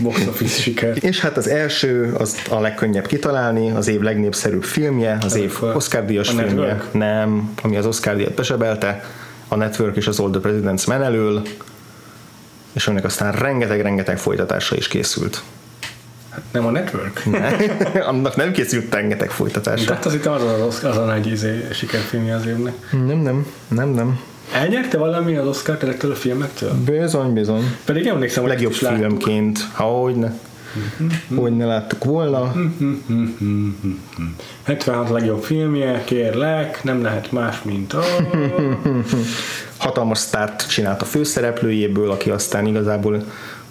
box 0.00 0.26
office 0.26 0.60
siker. 0.60 0.96
És 1.00 1.20
hát 1.20 1.36
az 1.36 1.48
első, 1.48 2.14
az 2.18 2.42
a 2.50 2.60
legkönnyebb 2.60 3.06
kitalálni, 3.06 3.70
az 3.70 3.88
év 3.88 4.00
legnépszerűbb 4.00 4.64
filmje, 4.64 5.18
az 5.20 5.34
év 5.34 5.48
Network. 5.48 5.76
Oscar-díjas 5.76 6.28
A 6.28 6.32
filmje. 6.32 6.54
Network? 6.54 6.92
Nem, 6.92 7.52
ami 7.62 7.76
az 7.76 7.86
Oscar-díjat 7.86 8.34
besebelte, 8.34 9.04
a 9.48 9.56
Network 9.56 9.96
és 9.96 10.06
az 10.06 10.20
All 10.20 10.30
the 10.30 10.50
President's 10.50 10.88
Men 10.88 11.02
elől, 11.02 11.42
és 12.72 12.86
aminek 12.86 13.04
aztán 13.04 13.32
rengeteg-rengeteg 13.32 14.18
folytatása 14.18 14.76
is 14.76 14.88
készült. 14.88 15.42
Nem 16.50 16.66
a 16.66 16.70
Network? 16.70 17.22
Annak 18.10 18.36
nem 18.36 18.52
készült 18.52 18.94
rengeteg 18.94 19.30
folytatása. 19.30 19.84
Tehát 19.84 20.04
az 20.04 20.14
itt 20.14 20.26
az 20.26 20.42
az, 20.42 20.84
az 20.84 20.96
a 20.96 21.04
nagy 21.04 21.26
izé, 21.26 21.68
sikerfilmje 21.72 22.34
az 22.34 22.46
évnek. 22.46 22.74
Nem, 23.06 23.18
nem, 23.18 23.46
nem, 23.68 23.88
nem. 23.88 24.20
Elnyerte 24.52 24.98
valami 24.98 25.36
az 25.36 25.46
Oscar 25.46 25.78
ezektől 25.82 26.10
a 26.10 26.14
filmektől? 26.14 26.72
Bizony, 26.84 27.32
bizony. 27.32 27.76
Pedig 27.84 28.06
emlékszem, 28.06 28.42
hogy 28.42 28.52
Legjobb 28.52 28.72
filmként, 28.72 29.58
ha 29.72 29.84
hogyne. 29.84 30.38
Hogy 31.34 31.56
ne 31.56 31.64
láttuk 31.64 32.04
volna. 32.04 32.52
76 34.62 35.10
legjobb 35.10 35.42
filmje, 35.42 36.04
kérlek, 36.04 36.84
nem 36.84 37.02
lehet 37.02 37.32
más, 37.32 37.62
mint 37.62 37.92
a... 37.92 38.02
Hatalmas 39.82 40.18
sztárt 40.18 40.68
csinált 40.68 41.02
a 41.02 41.04
főszereplőjéből, 41.04 42.10
aki 42.10 42.30
aztán 42.30 42.66
igazából 42.66 43.24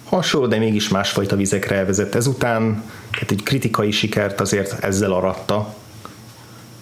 hasonló, 0.04 0.46
de 0.46 0.58
mégis 0.58 0.88
másfajta 0.88 1.36
vizekre 1.36 1.76
elvezett 1.76 2.14
ezután. 2.14 2.82
Tehát 3.10 3.30
egy 3.30 3.42
kritikai 3.42 3.90
sikert 3.90 4.40
azért 4.40 4.84
ezzel 4.84 5.12
aratta. 5.12 5.74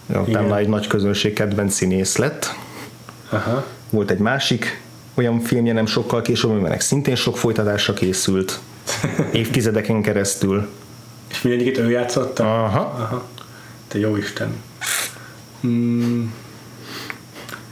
Utána 0.06 0.58
egy 0.58 0.68
nagy 0.68 0.86
közönség 0.86 1.32
kedvenc 1.32 1.74
színész 1.74 2.16
lett. 2.16 2.54
Aha. 3.28 3.64
Volt 3.90 4.10
egy 4.10 4.18
másik 4.18 4.82
olyan 5.14 5.40
filmje 5.40 5.72
nem 5.72 5.86
sokkal 5.86 6.22
később, 6.22 6.50
aminek 6.50 6.80
szintén 6.80 7.14
sok 7.14 7.38
folytatása 7.38 7.92
készült. 7.92 8.60
Évtizedeken 9.32 10.02
keresztül. 10.02 10.68
És 11.30 11.42
mindegyiket 11.42 11.84
ő 11.84 11.90
játszotta? 11.90 12.64
Aha. 12.64 12.80
Aha. 12.80 13.28
Te 13.88 13.98
jó 13.98 14.16
Isten. 14.16 14.62
Mm, 15.66 16.24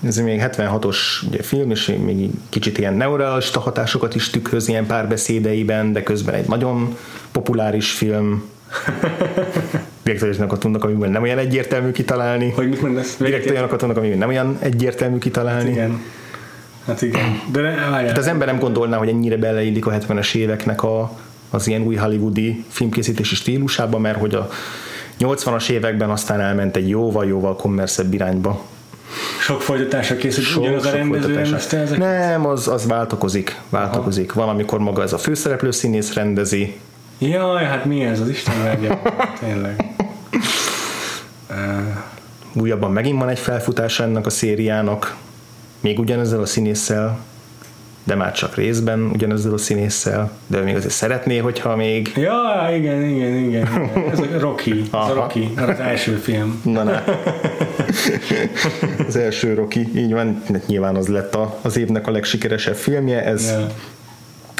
Ez 0.06 0.16
még 0.16 0.42
76-os 0.44 0.96
ugye, 1.28 1.42
film, 1.42 1.70
és 1.70 1.86
még 2.04 2.30
kicsit 2.48 2.78
ilyen 2.78 2.94
neorealista 2.94 3.60
hatásokat 3.60 4.14
is 4.14 4.30
tükröz 4.30 4.68
ilyen 4.68 4.86
párbeszédeiben, 4.86 5.92
de 5.92 6.02
közben 6.02 6.34
egy 6.34 6.48
nagyon 6.48 6.96
populáris 7.32 7.90
film. 7.90 8.42
Direkt 10.02 10.22
olyanokat 10.22 10.60
tudnak, 10.60 10.84
amiben 10.84 11.10
nem 11.10 11.22
olyan 11.22 11.38
egyértelmű 11.38 11.90
kitalálni. 11.90 12.50
hogy 12.50 12.68
mit 12.68 12.82
mondasz? 12.82 13.16
Direkt 13.16 13.50
olyanokat 13.50 13.78
tudnak, 13.78 13.96
amiben 13.96 14.18
nem 14.18 14.28
olyan 14.28 14.56
egyértelmű 14.60 15.18
kitalálni. 15.18 15.70
Igen. 15.70 16.00
Hát 16.86 17.02
igen. 17.02 17.40
De 17.52 17.60
ne. 17.60 17.70
Hát 17.70 18.18
az 18.18 18.26
ember 18.26 18.46
nem 18.46 18.58
gondolná, 18.58 18.96
hogy 18.96 19.08
ennyire 19.08 19.36
beleillik 19.36 19.86
a 19.86 19.90
70-es 19.90 20.34
éveknek 20.34 20.82
a, 20.82 21.18
az 21.50 21.66
ilyen 21.66 21.82
új 21.82 21.94
hollywoodi 21.94 22.64
filmkészítési 22.68 23.34
stílusába, 23.34 23.98
mert 23.98 24.18
hogy 24.18 24.34
a 24.34 24.48
80-as 25.20 25.68
években 25.68 26.10
aztán 26.10 26.40
elment 26.40 26.76
egy 26.76 26.88
jóval-jóval 26.88 27.56
kommerszebb 27.56 28.14
irányba. 28.14 28.64
Sok 29.38 29.62
folytatásra 29.62 30.16
készült, 30.16 30.56
ugyanaz 30.56 30.86
a 30.86 30.90
rendező 30.90 31.34
rendezte? 31.34 31.96
Nem, 31.96 32.46
az, 32.46 32.68
az 32.68 32.86
változik, 32.86 33.60
változik. 33.68 34.32
Van, 34.32 34.48
amikor 34.48 34.78
maga 34.78 35.02
ez 35.02 35.12
a 35.12 35.18
főszereplő 35.18 35.70
színész 35.70 36.12
rendezi, 36.12 36.76
Jaj, 37.18 37.64
hát 37.64 37.84
mi 37.84 38.04
ez 38.04 38.20
az 38.20 38.28
Isten 38.28 38.62
verje? 38.62 39.00
Tényleg. 39.40 39.84
Uh, 41.50 41.96
újabban 42.52 42.92
megint 42.92 43.18
van 43.18 43.28
egy 43.28 43.38
felfutás 43.38 44.00
ennek 44.00 44.26
a 44.26 44.30
szériának, 44.30 45.16
még 45.80 45.98
ugyanezzel 45.98 46.40
a 46.40 46.46
színésszel, 46.46 47.18
de 48.08 48.14
már 48.14 48.32
csak 48.32 48.54
részben 48.54 49.10
ugyanezzel 49.12 49.52
a 49.52 49.58
színésszel, 49.58 50.30
de 50.46 50.60
még 50.60 50.76
azért 50.76 50.92
szeretné, 50.92 51.38
hogyha 51.38 51.76
még 51.76 52.12
ja, 52.16 52.68
igen, 52.76 53.02
igen, 53.02 53.34
igen, 53.34 53.68
igen. 53.68 53.90
Ez 54.10 54.18
a 54.18 54.24
Rocky, 54.40 54.80
ez 54.80 54.88
a 54.90 54.96
Aha. 54.96 55.14
Rocky, 55.14 55.50
ez 55.56 55.68
az 55.68 55.78
első 55.80 56.14
film. 56.14 56.60
Na, 56.64 56.82
na. 56.82 57.04
Az 59.06 59.16
első 59.16 59.54
Rocky, 59.54 59.88
így 59.96 60.12
van, 60.12 60.42
nyilván 60.66 60.96
az 60.96 61.08
lett 61.08 61.34
a, 61.34 61.58
az 61.62 61.76
évnek 61.76 62.06
a 62.06 62.10
legsikeresebb 62.10 62.74
filmje, 62.74 63.24
ez, 63.24 63.52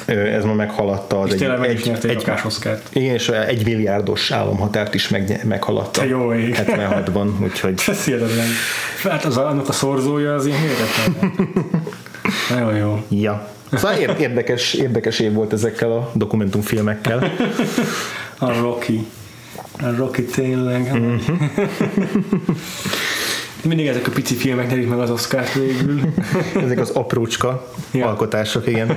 ö, 0.07 0.12
ez 0.12 0.45
ma 0.45 0.55
meghaladta 0.55 1.20
az 1.20 1.35
És 1.35 1.41
egy, 1.41 1.59
meg 1.59 1.70
egy, 1.70 1.91
egy 2.03 2.11
egy, 2.11 2.79
igen, 2.93 3.15
és 3.15 3.29
egy 3.29 3.65
milliárdos 3.65 4.31
államhatárt 4.31 4.95
is 4.95 5.09
meg, 5.09 5.41
meghaladta 5.45 6.05
jó 6.05 6.35
ég. 6.35 6.57
76-ban, 6.66 7.43
úgyhogy 7.43 7.83
Ez 7.87 8.05
hihetetlen. 8.05 8.47
Hát 9.03 9.25
az, 9.25 9.37
annak 9.37 9.69
a 9.69 9.73
szorzója 9.73 10.35
az 10.35 10.47
ilyen 10.47 10.59
hihetetlen. 10.59 11.33
Nagyon 12.51 12.77
jó. 12.77 13.05
ja. 13.09 13.49
Szóval 13.73 13.97
ér- 13.97 14.17
érdekes, 14.21 14.75
érdekes 14.75 15.19
év 15.19 15.33
volt 15.33 15.53
ezekkel 15.53 15.93
a 15.93 16.11
dokumentumfilmekkel. 16.15 17.33
A 18.39 18.53
Rocky. 18.61 19.07
A 19.83 19.95
Rocky 19.97 20.23
tényleg. 20.25 20.93
Mhm. 20.93 21.33
Mindig 23.65 23.87
ezek 23.87 24.07
a 24.07 24.11
pici 24.11 24.35
filmek 24.35 24.69
nyerik 24.71 24.89
meg 24.89 24.99
az 24.99 25.11
Oscárt 25.11 25.53
végül. 25.55 26.01
Ezek 26.63 26.79
az 26.81 26.91
aprócska 26.91 27.73
Ja. 27.93 28.07
alkotások, 28.07 28.67
igen. 28.67 28.97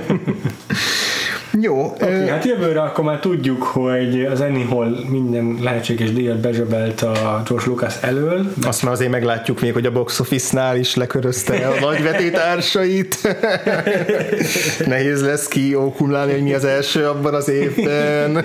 Jó, 1.60 1.84
Okay, 1.84 2.28
hát 2.28 2.44
jövőre 2.44 2.80
akkor 2.80 3.04
már 3.04 3.20
tudjuk, 3.20 3.62
hogy 3.62 4.24
az 4.24 4.40
Annie-hol 4.40 4.98
minden 5.08 5.58
lehetséges 5.62 6.12
díjat 6.12 6.38
bezsebelt 6.40 7.02
a 7.02 7.42
George 7.48 7.66
Lucas 7.66 7.94
elől. 8.00 8.52
Azt 8.62 8.82
már 8.82 8.92
azért 8.92 9.10
meglátjuk 9.10 9.60
még, 9.60 9.72
hogy 9.72 9.86
a 9.86 9.92
box 9.92 10.20
office-nál 10.20 10.76
is 10.76 10.94
lekörözte 10.94 11.66
a 11.66 11.80
nagyvetétársait. 11.80 13.36
Nehéz 14.86 15.22
lesz 15.22 15.48
kiókumlálni, 15.48 16.32
hogy 16.32 16.42
mi 16.42 16.54
az 16.54 16.64
első 16.64 17.06
abban 17.06 17.34
az 17.34 17.48
évben. 17.48 18.44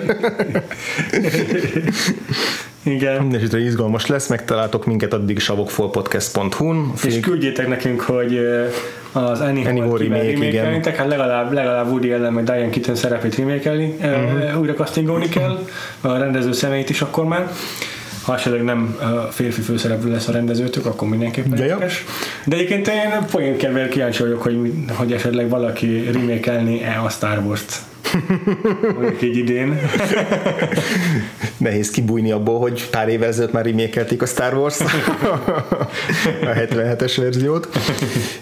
Igen. 2.82 3.20
Mindenesetre 3.20 3.58
izgalmas 3.60 4.06
lesz, 4.06 4.26
megtaláltok 4.28 4.86
minket 4.86 5.12
addig 5.12 5.36
is 5.36 5.48
a 5.48 5.54
vokfolpodcast.hu-n. 5.54 6.92
És 7.04 7.20
küldjétek 7.20 7.68
nekünk, 7.68 8.00
hogy 8.00 8.40
az 9.12 9.40
Annie, 9.40 9.68
Annie 9.68 9.82
Hall 9.82 9.98
remake, 9.98 10.24
igen. 10.24 10.38
remékelnétek, 10.40 10.96
hát 10.96 11.08
legalább, 11.08 11.52
legalább 11.52 11.86
Woody 11.88 12.12
Allen 12.12 12.32
meg 12.32 12.44
Diane 12.44 12.70
Keaton 12.70 12.94
szerepét 12.94 13.36
remékelni, 13.36 13.94
Mhm. 14.00 14.08
uh-huh. 14.10 14.60
újra 14.60 14.72
castingolni 14.72 15.28
kell, 15.28 15.66
a 16.00 16.16
rendező 16.16 16.52
személyét 16.52 16.90
is 16.90 17.00
akkor 17.00 17.24
már. 17.24 17.50
Ha 18.22 18.34
esetleg 18.34 18.62
nem 18.64 18.98
férfi 19.30 19.60
főszereplő 19.60 20.10
lesz 20.10 20.28
a 20.28 20.32
rendezőtök, 20.32 20.86
akkor 20.86 21.08
mindenképpen 21.08 21.58
ja. 21.58 21.64
érdekes. 21.64 22.04
De 22.44 22.56
egyébként 22.56 22.88
én 22.88 23.26
poénkedvel 23.30 23.88
kíváncsi 23.88 24.22
vagyok, 24.22 24.42
hogy, 24.42 24.72
hogy 24.88 25.12
esetleg 25.12 25.48
valaki 25.48 26.10
remékelni-e 26.12 27.00
a 27.04 27.08
Star 27.08 27.38
Wars-t. 27.38 27.76
Mondjuk 28.94 29.22
így 29.22 29.36
idén. 29.36 29.80
Nehéz 31.56 31.90
kibújni 31.90 32.32
abból, 32.32 32.58
hogy 32.58 32.88
pár 32.90 33.08
évvel 33.08 33.28
ezelőtt 33.28 33.52
már 33.52 33.64
remékelték 33.64 34.22
a 34.22 34.26
Star 34.26 34.54
Wars 34.54 34.80
a 36.50 36.52
77-es 36.54 37.12
verziót. 37.16 37.68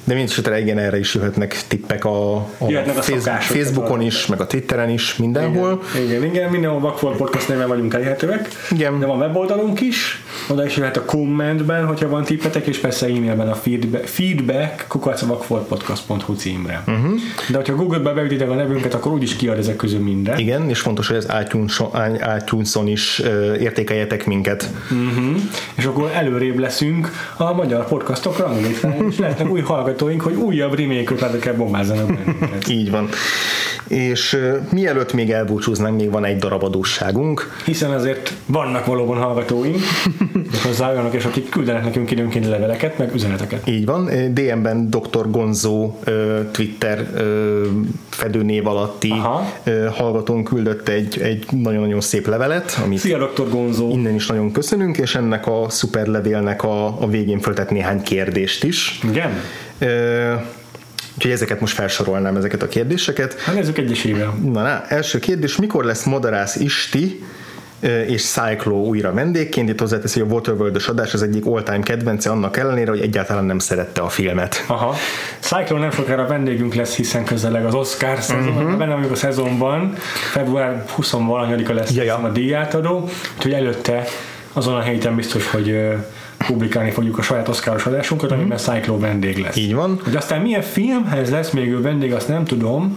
De 0.05 0.15
mindesetre 0.15 0.61
igen, 0.61 0.79
erre 0.79 0.99
is 0.99 1.15
jöhetnek 1.15 1.65
tippek 1.69 2.05
a, 2.05 2.35
a, 2.37 2.47
Jöhetnek 2.69 2.97
a 2.97 3.31
Facebookon 3.41 4.01
is, 4.01 4.27
meg 4.27 4.41
a 4.41 4.47
Twitteren 4.47 4.91
is, 4.91 5.17
mindenhol. 5.17 5.83
Igen, 5.95 6.07
igen, 6.07 6.25
igen 6.25 6.51
mindenhol 6.51 6.81
Vakfolt 6.81 7.17
Podcast 7.17 7.49
néven 7.49 7.69
vagyunk 7.69 7.95
elérhetőek. 7.95 8.49
Igen. 8.71 8.99
De 8.99 9.07
van 9.07 9.19
weboldalunk 9.19 9.81
is, 9.81 10.23
oda 10.49 10.65
is 10.65 10.77
jöhet 10.77 10.97
a 10.97 11.05
kommentben, 11.05 11.87
hogyha 11.87 12.09
van 12.09 12.25
tippetek, 12.25 12.67
és 12.67 12.79
persze 12.79 13.07
e-mailben 13.07 13.49
a 13.49 13.55
feedback, 13.55 14.07
feedback 14.07 14.85
kukacavakfoltpodcast.hu 14.89 16.35
címre. 16.35 16.83
Uh-huh. 16.87 17.15
De 17.49 17.57
hogyha 17.57 17.75
Google-be 17.75 18.13
beütitek 18.13 18.51
a 18.51 18.55
nevünket, 18.55 18.95
akkor 18.95 19.13
úgyis 19.13 19.37
kiad 19.37 19.56
ezek 19.59 19.77
közül 19.77 20.01
minden. 20.01 20.39
Igen, 20.39 20.69
és 20.69 20.81
fontos, 20.81 21.09
hogy 21.09 21.17
az 21.17 21.29
iTunes-on, 21.43 22.87
is 22.87 23.19
értékeljetek 23.61 24.27
minket. 24.27 24.71
Uh-huh. 24.91 25.41
És 25.75 25.85
akkor 25.85 26.11
előrébb 26.15 26.59
leszünk 26.59 27.11
a 27.37 27.53
magyar 27.53 27.87
podcastok 27.87 28.39
ranglétrán, 28.39 29.07
és 29.11 29.19
lehetnek 29.19 29.51
új 29.51 29.61
hallgatóink, 29.61 30.21
hogy 30.21 30.35
újabb 30.35 30.75
remake-öt 30.75 31.39
kell 31.39 31.55
bombázzanak 31.55 32.07
bennünket. 32.07 32.69
Így 32.69 32.91
van. 32.91 33.09
És 33.89 34.39
mielőtt 34.73 35.13
még 35.13 35.31
elbúcsúznánk, 35.31 35.97
még 35.97 36.11
van 36.11 36.25
egy 36.25 36.39
darab 36.39 36.63
adósságunk. 36.63 37.57
Hiszen 37.65 37.91
azért 37.91 38.33
vannak 38.47 38.87
valóban 38.87 39.19
hallgatóink, 39.19 39.81
és 40.53 40.63
hozzá 40.63 40.91
olyanok 40.91 41.15
is, 41.15 41.25
akik 41.25 41.49
küldenek 41.49 41.85
nekünk 41.85 42.11
időnként 42.11 42.47
leveleket, 42.47 42.99
meg 42.99 43.15
üzeneteket. 43.15 43.69
Így 43.69 43.85
van. 43.85 44.11
DM-ben 44.33 44.91
Dr. 44.91 45.31
Gonzo 45.31 45.95
ö, 46.05 46.41
Twitter 46.51 47.11
fedőnév 48.09 48.67
alatti 48.67 49.11
Aha. 49.11 49.53
ö, 49.65 49.87
hallgatónk 49.93 50.49
küldött 50.49 50.89
egy, 50.89 51.21
egy 51.21 51.45
nagyon-nagyon 51.51 52.01
szép 52.01 52.27
levelet, 52.27 52.81
amit 52.85 52.99
Szia, 52.99 53.19
Dr. 53.19 53.49
Gonzó! 53.49 53.91
innen 53.91 54.15
is 54.15 54.27
nagyon 54.27 54.53
köszönünk, 54.53 54.99
és 54.99 55.15
ennek 55.15 55.47
a 55.47 55.67
szuperlevélnek 55.69 56.63
a, 56.63 56.87
a 56.87 57.09
végén 57.09 57.39
föltett 57.39 57.71
néhány 57.71 58.03
kérdést 58.03 58.65
is. 58.65 59.01
Igen? 59.11 59.31
Ö, 59.79 60.33
úgyhogy 61.17 61.31
ezeket 61.31 61.61
most 61.61 61.75
felsorolnám, 61.75 62.37
ezeket 62.37 62.63
a 62.63 62.69
kérdéseket. 62.69 63.41
Hát 63.41 63.55
nézzük 63.55 63.79
egyesével. 63.79 64.35
Na, 64.43 64.63
na, 64.63 64.83
első 64.89 65.19
kérdés, 65.19 65.57
mikor 65.57 65.85
lesz 65.85 66.05
Madarász 66.05 66.57
Isti 66.57 67.25
és 68.07 68.25
Cyclo 68.25 68.77
újra 68.77 69.13
vendégként. 69.13 69.69
Itt 69.69 69.81
hozzáteszi, 69.81 70.21
hogy 70.21 70.31
a 70.31 70.33
waterworld 70.33 70.83
adás 70.87 71.15
az 71.15 71.23
egyik 71.23 71.47
all-time 71.47 71.83
kedvence, 71.83 72.31
annak 72.31 72.57
ellenére, 72.57 72.91
hogy 72.91 73.01
egyáltalán 73.01 73.45
nem 73.45 73.59
szerette 73.59 74.01
a 74.01 74.09
filmet. 74.09 74.65
Aha. 74.67 74.95
Cyclo 75.39 75.79
nem 75.79 75.91
sokára 75.91 76.27
vendégünk 76.27 76.75
lesz, 76.75 76.95
hiszen 76.95 77.25
közeleg 77.25 77.65
az 77.65 77.75
Oscar 77.75 78.21
szezon, 78.21 78.57
uh-huh. 78.57 78.77
benne 78.77 78.95
vagyunk 78.95 79.13
a 79.13 79.17
szezonban, 79.17 79.93
február 80.33 80.85
20 80.89 81.11
valanyadika 81.11 81.73
lesz 81.73 81.91
Ja, 81.91 82.03
ja. 82.03 82.17
a 82.17 82.29
díjátadó, 82.29 83.09
úgyhogy 83.37 83.53
előtte 83.53 84.05
azon 84.53 84.75
a 84.75 84.83
héten 84.83 85.17
biztos, 85.17 85.51
hogy 85.51 85.79
publikálni 86.47 86.91
fogjuk 86.91 87.19
a 87.19 87.23
saját 87.23 87.49
oszkáros 87.49 87.87
adásunkat, 87.87 88.33
amiben 88.33 88.59
Cyclo 88.59 88.99
vendég 88.99 89.39
lesz. 89.39 89.57
Így 89.57 89.75
van. 89.75 90.01
Hogy 90.05 90.17
aztán 90.17 90.41
milyen 90.41 90.63
filmhez 90.63 91.31
lesz 91.31 91.51
még 91.51 91.71
ő 91.71 91.81
vendég, 91.81 92.13
azt 92.13 92.29
nem 92.29 92.45
tudom, 92.45 92.97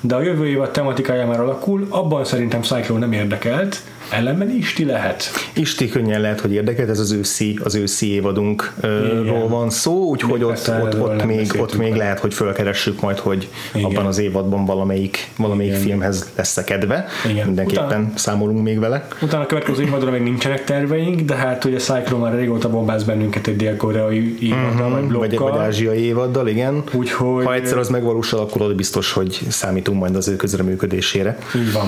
de 0.00 0.14
a 0.14 0.22
jövő 0.22 0.46
évad 0.46 0.70
tematikája 0.70 1.26
már 1.26 1.40
alakul, 1.40 1.86
abban 1.88 2.24
szerintem 2.24 2.62
Cyclo 2.62 2.98
nem 2.98 3.12
érdekelt, 3.12 3.82
ellenben 4.10 4.50
Isti 4.50 4.84
lehet. 4.84 5.24
Isti 5.52 5.88
könnyen 5.88 6.20
lehet, 6.20 6.40
hogy 6.40 6.52
érdekelt, 6.52 6.88
ez 6.88 6.98
az 6.98 7.12
őszi, 7.12 7.58
az 7.62 7.74
őszi 7.74 8.10
évadunkról 8.12 9.48
van 9.48 9.70
szó, 9.70 9.92
úgyhogy 10.08 10.42
ott, 10.42 10.70
ott, 10.82 11.00
ott, 11.00 11.24
még, 11.24 11.52
ott 11.58 11.76
még 11.76 11.94
lehet, 11.94 12.18
hogy 12.20 12.34
fölkeressük 12.34 13.00
majd, 13.00 13.18
hogy 13.18 13.48
Igen. 13.74 13.84
abban 13.90 14.06
az 14.06 14.18
évadban 14.18 14.64
valamelyik, 14.64 15.28
valamelyik 15.36 15.72
Igen. 15.72 15.84
filmhez 15.84 16.30
lesz 16.36 16.64
kedve. 16.64 17.06
Igen. 17.30 17.46
Mindenképpen 17.46 17.84
Utána- 17.86 18.18
számolunk 18.18 18.62
még 18.62 18.78
vele. 18.78 19.06
Utána 19.22 19.42
a 19.42 19.46
következő 19.46 19.82
évadra 19.82 20.10
még 20.10 20.22
nincsenek 20.22 20.64
terveink, 20.64 21.20
de 21.20 21.34
hát 21.34 21.64
ugye 21.64 21.78
Cyclo 21.78 22.18
már 22.18 22.34
régóta 22.34 22.70
bombáz 22.70 23.04
bennünket 23.04 23.46
egy 23.46 23.56
dél-koreai 23.56 24.36
évaddal, 24.40 24.90
vagy 24.90 25.00
Vagy 25.00 25.02
egy 25.04 25.18
vagy 25.18 25.28
blokkal. 25.36 25.60
ázsiai 25.60 26.02
évaddal, 26.04 26.48
igen. 26.48 26.82
Úgyhogy 26.92 27.44
Ha 27.44 27.54
egyszer 27.54 27.78
az 27.78 27.88
megvalósul, 27.88 28.38
akkor 28.38 28.62
az 28.62 28.72
biztos, 28.72 29.12
hogy 29.12 29.40
számítunk 29.48 29.98
majd 29.98 30.16
az 30.16 30.28
ő 30.28 30.36
közreműködésére. 30.36 31.38
így 31.56 31.72
van. 31.72 31.86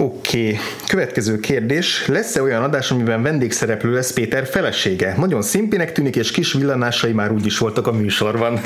Oké, 0.00 0.38
okay. 0.38 0.58
következő 0.86 1.38
kérdés. 1.40 2.06
Lesz-e 2.06 2.42
olyan 2.42 2.62
adás, 2.62 2.90
amiben 2.90 3.22
vendégszereplő 3.22 3.92
lesz 3.92 4.12
Péter 4.12 4.46
felesége? 4.46 5.14
Nagyon 5.16 5.42
szimpinek 5.42 5.92
tűnik, 5.92 6.16
és 6.16 6.30
kis 6.30 6.52
villanásai 6.52 7.12
már 7.12 7.32
úgy 7.32 7.46
is 7.46 7.58
voltak 7.58 7.86
a 7.86 7.92
műsorban. 7.92 8.60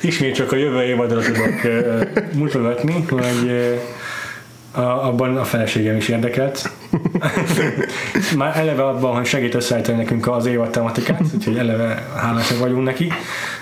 Ismét 0.00 0.34
csak 0.34 0.52
a 0.52 0.56
jövő 0.56 0.82
évadra 0.82 1.20
tudok 1.20 1.60
mutogatni, 2.34 3.04
hogy 3.08 3.50
a, 4.72 4.80
abban 4.80 5.36
a 5.36 5.44
feleségem 5.44 5.96
is 5.96 6.08
érdekelt. 6.08 6.70
Már 8.36 8.56
eleve 8.56 8.84
abban, 8.84 9.14
hogy 9.14 9.26
segít 9.26 9.54
összeállítani 9.54 9.96
nekünk 9.96 10.28
az 10.28 10.46
évad 10.46 10.70
tematikát, 10.70 11.20
úgyhogy 11.34 11.56
eleve 11.56 12.06
hálásak 12.16 12.58
vagyunk 12.58 12.84
neki, 12.84 13.12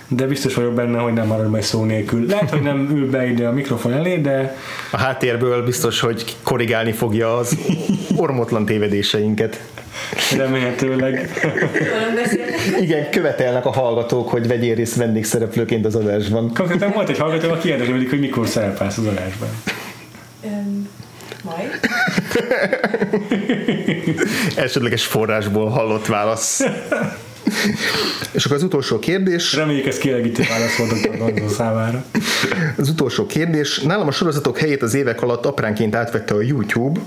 de 0.09 0.27
biztos 0.27 0.55
vagyok 0.55 0.75
benne, 0.75 0.99
hogy 0.99 1.13
nem 1.13 1.27
marad 1.27 1.51
majd 1.51 1.63
szó 1.63 1.85
nélkül. 1.85 2.27
Lehet, 2.27 2.51
hogy 2.51 2.63
nem 2.63 2.89
ül 2.91 3.11
be 3.11 3.27
ide 3.27 3.47
a 3.47 3.53
mikrofon 3.53 3.93
elé, 3.93 4.17
de 4.17 4.57
A 4.91 4.97
háttérből 4.97 5.65
biztos, 5.65 6.01
hogy 6.01 6.37
korrigálni 6.43 6.93
fogja 6.93 7.37
az 7.37 7.59
ormotlan 8.17 8.65
tévedéseinket. 8.65 9.61
remélhetőleg. 10.37 11.31
Igen, 12.81 13.11
követelnek 13.11 13.67
a 13.67 13.71
hallgatók, 13.71 14.29
hogy 14.29 14.47
vegyél 14.47 14.75
részt 14.75 14.97
vendégszereplőként 14.97 15.85
az 15.87 15.95
adásban. 15.95 16.55
Konkrétan 16.55 16.91
volt 16.93 17.09
egy 17.09 17.19
hallgató, 17.19 17.51
aki 17.51 17.69
érdeklődik, 17.69 18.11
hogy 18.11 18.21
mikor 18.21 18.47
szerepelsz 18.49 18.99
az 18.99 19.07
adásban. 19.07 19.49
Öm, 20.45 20.89
majd. 21.45 21.81
Elsődleges 24.57 25.05
forrásból 25.07 25.69
hallott 25.69 26.07
válasz. 26.07 26.65
És 28.33 28.45
akkor 28.45 28.57
az 28.57 28.63
utolsó 28.63 28.99
kérdés. 28.99 29.55
Reméljük 29.55 29.87
ez 29.87 29.99
kielégítő 29.99 30.43
válasz 30.49 30.77
volt 30.77 31.41
a 31.47 31.49
számára. 31.49 32.05
Az 32.77 32.89
utolsó 32.89 33.27
kérdés. 33.27 33.79
Nálam 33.79 34.07
a 34.07 34.11
sorozatok 34.11 34.59
helyét 34.59 34.83
az 34.83 34.95
évek 34.95 35.23
alatt 35.23 35.47
apránként 35.47 35.95
átvette 35.95 36.35
a 36.35 36.41
YouTube. 36.41 37.01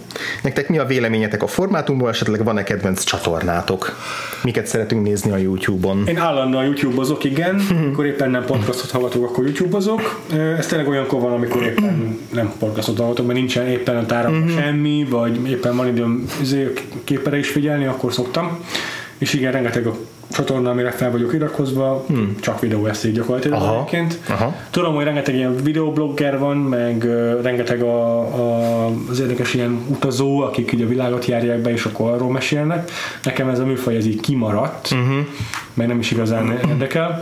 Nektek 0.43 0.69
mi 0.69 0.77
a 0.77 0.85
véleményetek 0.85 1.43
a 1.43 1.47
formátumból, 1.47 2.09
esetleg 2.09 2.43
van-e 2.43 2.63
kedvenc 2.63 3.03
csatornátok? 3.03 3.97
Miket 4.43 4.67
szeretünk 4.67 5.03
nézni 5.03 5.31
a 5.31 5.37
YouTube-on? 5.37 6.03
Én 6.07 6.17
állandóan 6.17 6.65
YouTube-ozok, 6.65 7.23
igen. 7.23 7.61
Amikor 7.69 8.05
éppen 8.05 8.31
nem 8.31 8.45
podcastot 8.45 8.91
hallgatok, 8.91 9.23
akkor 9.23 9.43
YouTube-ozok. 9.45 10.21
Ez 10.57 10.67
tényleg 10.67 10.87
olyankor 10.87 11.21
van, 11.21 11.31
amikor 11.31 11.63
éppen 11.63 12.19
nem 12.33 12.51
podcastot 12.59 12.97
hallgatok, 12.97 13.25
mert 13.25 13.37
nincsen 13.39 13.67
éppen 13.67 13.95
a 13.97 14.05
táramban 14.05 14.49
semmi, 14.49 15.07
vagy 15.09 15.49
éppen 15.49 15.75
van 15.75 15.87
időm 15.87 16.25
izé, 16.41 16.73
képere 17.03 17.37
is 17.37 17.49
figyelni, 17.49 17.85
akkor 17.85 18.13
szoktam. 18.13 18.59
És 19.17 19.33
igen, 19.33 19.51
rengeteg 19.51 19.87
a 19.87 19.97
csatorna, 20.31 20.69
amire 20.69 20.91
fel 20.91 21.11
vagyok 21.11 21.33
iratkozva, 21.33 22.05
csak 22.39 22.59
videó 22.59 22.85
eszély 22.85 23.11
gyakorlatilag 23.11 23.61
Aha, 23.61 23.73
egyébként. 23.73 24.19
aha. 24.29 24.55
Tudom, 24.69 24.95
hogy 24.95 25.03
rengeteg 25.03 25.35
ilyen 25.35 25.55
videoblogger 25.55 26.39
van, 26.39 26.57
meg 26.57 27.03
ö, 27.03 27.41
rengeteg 27.41 27.81
a, 27.81 28.19
a, 28.19 28.85
az 29.09 29.19
érdekes 29.19 29.53
ilyen 29.53 29.85
utazó, 29.87 30.41
akik 30.41 30.71
ugye 30.73 30.85
a 30.85 30.87
világot 30.87 31.25
járják 31.25 31.59
be, 31.59 31.71
és 31.71 31.85
akkor 31.85 32.11
arról 32.11 32.31
mesélnek. 32.31 32.91
Nekem 33.23 33.49
ez 33.49 33.59
a 33.59 33.65
műfaj 33.65 33.95
ez 33.95 34.05
így 34.05 34.19
kimaradt, 34.19 34.91
uh-huh. 34.91 35.25
meg 35.73 35.87
nem 35.87 35.99
is 35.99 36.11
igazán 36.11 36.59
érdekel. 36.69 37.19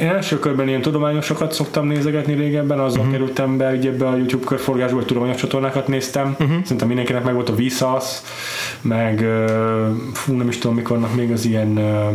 Én 0.00 0.08
első 0.08 0.38
körben 0.38 0.68
ilyen 0.68 0.82
tudományosokat 0.82 1.52
szoktam 1.52 1.86
nézegetni 1.86 2.34
régebben, 2.34 2.78
azzal 2.78 2.98
uh-huh. 2.98 3.12
kerültem 3.12 3.56
be 3.56 3.72
ugye 3.72 3.88
ebbe 3.88 4.06
a 4.06 4.16
YouTube 4.16 4.44
körforgásba, 4.44 4.96
hogy 4.96 5.06
tudományos 5.06 5.36
csatornákat 5.36 5.88
néztem. 5.88 6.36
Uh-huh. 6.40 6.62
Szerintem 6.62 6.86
mindenkinek 6.86 7.24
meg 7.24 7.34
volt 7.34 7.48
a 7.48 7.54
Vsauce, 7.54 8.20
meg 8.80 9.20
ö, 9.20 9.46
fú, 10.12 10.34
nem 10.34 10.48
is 10.48 10.58
tudom 10.58 10.76
mikornak 10.76 11.14
még 11.14 11.32
az 11.32 11.44
ilyen 11.44 11.76
ö, 11.76 12.08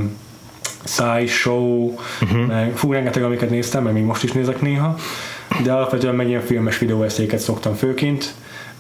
SciShow, 0.86 1.94
uh-huh. 2.22 2.46
meg 2.46 2.76
fú, 2.76 2.92
rengeteg, 2.92 3.24
amiket 3.24 3.50
néztem, 3.50 3.84
meg 3.84 3.94
még 3.94 4.04
most 4.04 4.24
is 4.24 4.32
nézek 4.32 4.62
néha, 4.62 4.96
de 5.64 5.72
alapvetően 5.72 6.16
meg 6.16 6.28
ilyen 6.28 6.42
filmes 6.42 6.78
videóeszéket 6.78 7.40
szoktam 7.40 7.74
főként. 7.74 8.34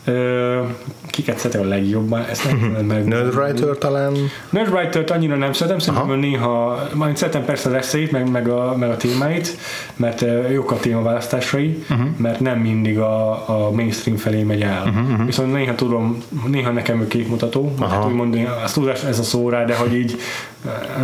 Ö, 0.06 0.61
kiket 1.07 1.38
szeretem 1.38 1.61
a 1.61 1.68
legjobban, 1.68 2.26
ezt 2.30 2.45
nem 2.45 2.60
tudom 2.60 2.86
meg. 2.86 3.06
Nerdwriter 3.06 3.77
talán? 3.77 4.14
Nerdwriter-t 4.49 5.11
annyira 5.11 5.36
nem 5.36 5.53
szeretem, 5.53 5.80
szerintem 5.80 6.10
ő 6.10 6.15
néha, 6.15 6.88
majd 6.94 7.18
szeretem 7.18 7.45
persze 7.45 7.69
az 7.69 7.76
eszeit, 7.76 8.11
meg, 8.11 8.32
meg, 8.32 8.48
a, 8.48 8.76
meg 8.77 8.90
a 8.90 8.98
témáit, 8.98 9.57
mert 9.95 10.26
jók 10.52 10.72
a 10.72 10.77
témaválasztásai, 10.80 11.84
uh-huh. 11.90 12.07
mert 12.18 12.40
nem 12.40 12.60
mindig 12.60 12.99
a, 12.99 13.49
a 13.49 13.72
mainstream 13.72 14.18
felé 14.18 14.44
megy 14.44 14.61
el. 14.61 14.84
Uh-huh. 14.86 15.26
Viszont 15.26 15.53
néha 15.53 15.76
tudom, 15.76 16.18
néha 16.48 16.72
nekem 16.72 17.02
ő 17.02 17.07
képmutató, 17.07 17.73
hát 17.90 18.06
úgymond 18.06 18.49
azt 18.64 18.73
tudás 18.73 19.03
ez 19.03 19.19
a 19.19 19.23
szó 19.23 19.49
rá, 19.49 19.65
de 19.65 19.76
hogy 19.76 19.95
így 19.95 20.18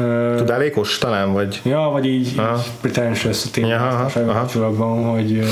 ö, 0.01 0.33
Tudálékos 0.37 0.97
talán, 0.97 1.33
vagy? 1.33 1.61
Ja, 1.63 1.79
vagy 1.79 2.05
így, 2.05 2.33
Aha. 2.37 2.55
így 2.57 2.71
pretentious 2.81 3.45
a 3.45 3.65
aha, 3.65 4.09
aha. 4.15 4.33
kapcsolatban, 4.33 5.03
hogy 5.03 5.37
ö, 5.37 5.45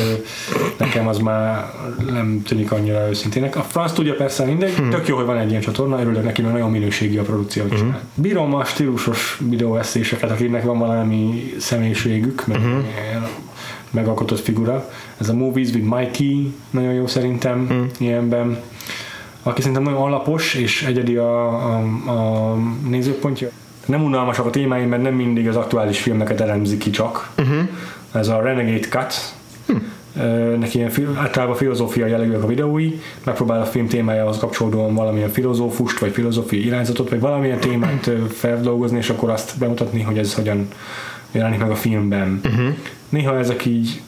nekem 0.77 1.07
az 1.07 1.17
már 1.17 1.73
nem 2.11 2.41
tűnik 2.47 2.71
annyira 2.71 3.07
őszintének. 3.40 3.56
A 3.56 3.61
franc 3.70 3.91
tudja 3.91 4.16
persze 4.16 4.45
mindegy, 4.45 4.74
Hm. 4.76 4.82
hmm. 4.82 4.90
tök 4.90 5.07
jó, 5.07 5.16
hogy 5.16 5.26
van 5.26 5.38
egy 5.38 5.49
ilyen 5.49 5.61
csatorna, 5.61 5.99
örülök 6.02 6.24
neki, 6.24 6.41
mert 6.41 6.53
nagyon 6.53 6.72
minőségi 6.72 7.18
a 7.18 7.22
produkció, 7.24 7.64
Hm. 7.64 7.76
csinál. 7.76 8.02
Bírom 8.16 8.53
a 8.56 8.64
stílusos 8.66 9.40
videóeszéseket, 9.49 10.32
akiknek 10.32 10.64
van 10.64 10.78
valami 10.80 11.53
személyiségük, 11.60 12.48
meg 12.48 12.57
Hm. 12.57 12.64
ilyen 12.68 13.28
megalkotott 13.91 14.40
figura. 14.40 14.90
Ez 15.18 15.30
a 15.30 15.34
Movies 15.34 15.70
with 15.74 15.95
Mikey 15.95 16.53
nagyon 16.70 16.94
jó 16.94 17.07
szerintem 17.07 17.68
Hm. 17.68 18.03
ilyenben 18.03 18.60
aki 19.44 19.60
szerintem 19.61 19.84
nagyon 19.84 20.02
alapos 20.02 20.53
és 20.53 20.84
egyedi 20.84 21.16
a, 21.16 21.48
a, 21.48 21.78
a 22.07 22.56
nézőpontja. 22.90 23.49
Nem 23.86 24.03
unalmasak 24.03 24.45
a 24.45 24.49
témái, 24.49 24.86
mert 24.86 25.02
nem 25.02 25.14
mindig 25.14 25.48
az 25.48 25.56
aktuális 25.56 25.99
filmeket 25.99 26.41
elemzi 26.41 26.78
ki 26.78 26.90
csak. 26.90 27.30
Uh-huh. 27.38 27.68
Ez 28.14 28.28
a 28.28 28.41
Renegade 28.41 28.88
Cut, 28.88 29.14
Ö, 29.66 29.74
neki 30.59 30.77
ilyen 30.77 30.91
általában 31.15 31.55
filozófia 31.55 32.05
jellegűek 32.05 32.43
a 32.43 32.47
videói, 32.47 32.99
megpróbál 33.23 33.61
a 33.61 33.65
film 33.65 33.87
témájához 33.87 34.37
kapcsolódóan 34.37 34.93
valamilyen 34.93 35.29
filozófust, 35.29 35.99
vagy 35.99 36.11
filozófiai 36.11 36.65
irányzatot, 36.65 37.09
vagy 37.09 37.19
valamilyen 37.19 37.59
témát 37.59 38.11
feldolgozni, 38.31 38.97
és 38.97 39.09
akkor 39.09 39.29
azt 39.29 39.57
bemutatni, 39.57 40.01
hogy 40.01 40.17
ez 40.17 40.33
hogyan 40.33 40.67
jelenik 41.31 41.59
meg 41.59 41.71
a 41.71 41.75
filmben. 41.75 42.41
Uh-huh. 42.45 42.75
Néha 43.09 43.37
ezek 43.37 43.65
így 43.65 44.01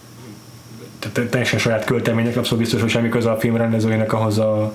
te- 1.00 1.10
te- 1.10 1.26
teljesen 1.26 1.60
saját 1.60 1.86
költemények, 1.86 2.38
abszolút 2.38 2.64
biztos, 2.64 2.82
hogy 2.82 2.90
semmi 2.90 3.10
köze 3.10 3.32
a 3.32 3.38
film 3.38 3.56
rendezőjének 3.56 4.14
ahhoz 4.14 4.38
a 4.38 4.74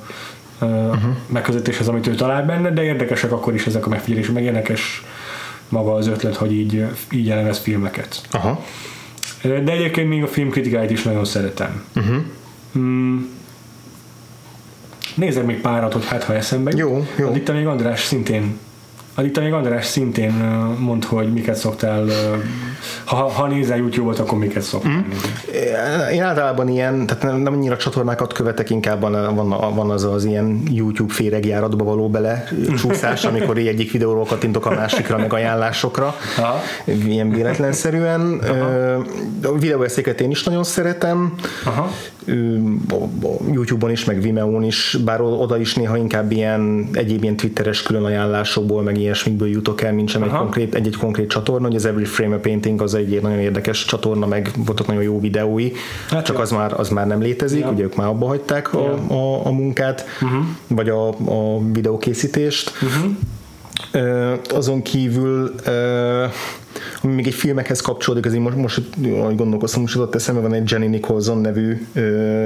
uh-huh. 0.61 1.17
megközelítéshez, 1.27 1.89
amit 1.89 2.07
ő 2.07 2.15
talál 2.15 2.45
benne, 2.45 2.71
de 2.71 2.83
érdekesek 2.83 3.33
akkor 3.33 3.55
is 3.55 3.67
ezek 3.67 3.87
a 3.87 3.89
megfigyelések, 3.89 4.35
meg 4.35 4.45
érdekes 4.45 5.05
maga 5.69 5.93
az 5.95 6.07
ötlet, 6.07 6.37
hogy 6.37 6.53
így, 6.53 6.87
így 7.11 7.31
elemez 7.31 7.59
filmeket. 7.59 8.21
Aha. 8.31 8.65
De 9.43 9.73
egyébként 9.73 10.09
még 10.09 10.23
a 10.23 10.27
filmkritikáit 10.27 10.91
is 10.91 11.03
nagyon 11.03 11.25
szeretem. 11.25 11.85
Uh-huh. 11.97 12.17
Mm. 12.79 13.19
Nézzek 15.15 15.47
még 15.47 15.61
párat, 15.61 15.93
hogy 15.93 16.07
hát 16.07 16.23
ha 16.23 16.35
eszembe 16.35 16.71
jut. 16.71 16.79
Jó, 16.79 17.07
jó. 17.17 17.29
Addig 17.29 17.43
te 17.43 17.53
még 17.53 17.67
András 17.67 18.05
szintén 18.05 18.59
Addig 19.19 19.39
még 19.39 19.53
András 19.53 19.87
szintén 19.87 20.33
mond, 20.79 21.05
hogy 21.05 21.33
miket 21.33 21.57
szoktál, 21.57 22.07
ha, 23.05 23.17
ha 23.17 23.47
nézel 23.47 23.77
YouTube-ot, 23.77 24.19
akkor 24.19 24.39
miket 24.39 24.63
szoktál 24.63 24.93
mm. 24.93 25.11
Én 26.13 26.23
általában 26.23 26.69
ilyen, 26.69 27.07
tehát 27.07 27.23
nem, 27.23 27.37
nem 27.37 27.53
annyira 27.53 27.77
csatornákat 27.77 28.33
követek, 28.33 28.71
inkább 28.71 29.01
van, 29.01 29.35
van, 29.35 29.75
van 29.75 29.91
az 29.91 30.05
az 30.05 30.25
ilyen 30.25 30.63
YouTube 30.71 31.13
féregjáratba 31.13 31.85
való 31.85 32.09
bele 32.09 32.49
csúszás, 32.77 33.25
amikor 33.25 33.59
egyik 33.59 33.93
videóról 33.93 34.25
kattintok 34.25 34.67
a 34.67 34.71
másikra, 34.71 35.19
meg 35.19 35.33
ajánlásokra, 35.33 36.15
Aha. 36.39 36.61
ilyen 36.85 37.31
véletlenszerűen. 37.31 38.41
Ö, 38.43 38.99
A 39.43 39.59
videóeszéket 39.59 40.21
én 40.21 40.31
is 40.31 40.45
nagyon 40.45 40.65
szeretem. 40.65 41.35
Aha. 41.65 41.91
YouTube-on 43.53 43.91
is, 43.91 44.05
meg 44.05 44.21
Vimeo-n 44.21 44.63
is, 44.63 44.99
bár 45.05 45.21
oda 45.21 45.59
is 45.59 45.75
néha 45.75 45.97
inkább 45.97 46.33
ilyen 46.33 46.89
egyéb 46.93 47.23
ilyen 47.23 47.37
twitteres 47.37 47.83
különajánlásokból, 47.83 48.83
meg 48.83 48.99
ilyesmikből 48.99 49.49
jutok 49.49 49.83
el, 49.83 49.93
mint 49.93 50.09
sem 50.09 50.23
egy 50.23 50.31
konkrét, 50.31 50.75
egy-egy 50.75 50.97
konkrét 50.97 51.29
csatorna, 51.29 51.67
hogy 51.67 51.77
az 51.77 51.85
Every 51.85 52.05
Frame 52.05 52.35
a 52.35 52.39
Painting 52.39 52.83
az 52.83 52.95
egy 52.95 53.23
nagyon 53.23 53.39
érdekes 53.39 53.85
csatorna, 53.85 54.27
meg 54.27 54.51
voltak 54.57 54.87
nagyon 54.87 55.03
jó 55.03 55.21
videói, 55.21 55.73
Hát 56.11 56.25
csak 56.25 56.37
ja. 56.37 56.43
az 56.43 56.51
már, 56.51 56.81
az 56.81 56.89
már 56.89 57.07
nem 57.07 57.21
létezik, 57.21 57.61
Ja. 57.61 57.71
ugye 57.71 57.83
ők 57.83 57.97
már 57.97 58.07
abba 58.07 58.27
hagyták 58.27 58.75
a, 58.75 58.93
a, 59.09 59.47
a 59.47 59.51
munkát, 59.51 60.05
uh-huh. 60.23 60.45
vagy 60.67 60.89
a, 60.89 61.09
a 61.09 61.61
videókészítést. 61.73 62.73
Uh-huh. 62.83 63.13
Azon 64.55 64.83
kívül 64.83 65.55
ami 67.03 67.15
még 67.15 67.27
egy 67.27 67.35
filmekhez 67.35 67.81
kapcsolódik, 67.81 68.27
azért 68.27 68.43
most, 68.43 68.57
most 68.57 68.83
ahogy 69.21 69.37
gondolkoztam, 69.37 69.81
most 69.81 69.95
jutott 69.95 70.15
eszembe, 70.15 70.41
van 70.41 70.55
egy 70.55 70.71
Jenny 70.71 70.89
Nicholson 70.89 71.39
nevű, 71.39 71.87
ö, 71.95 72.01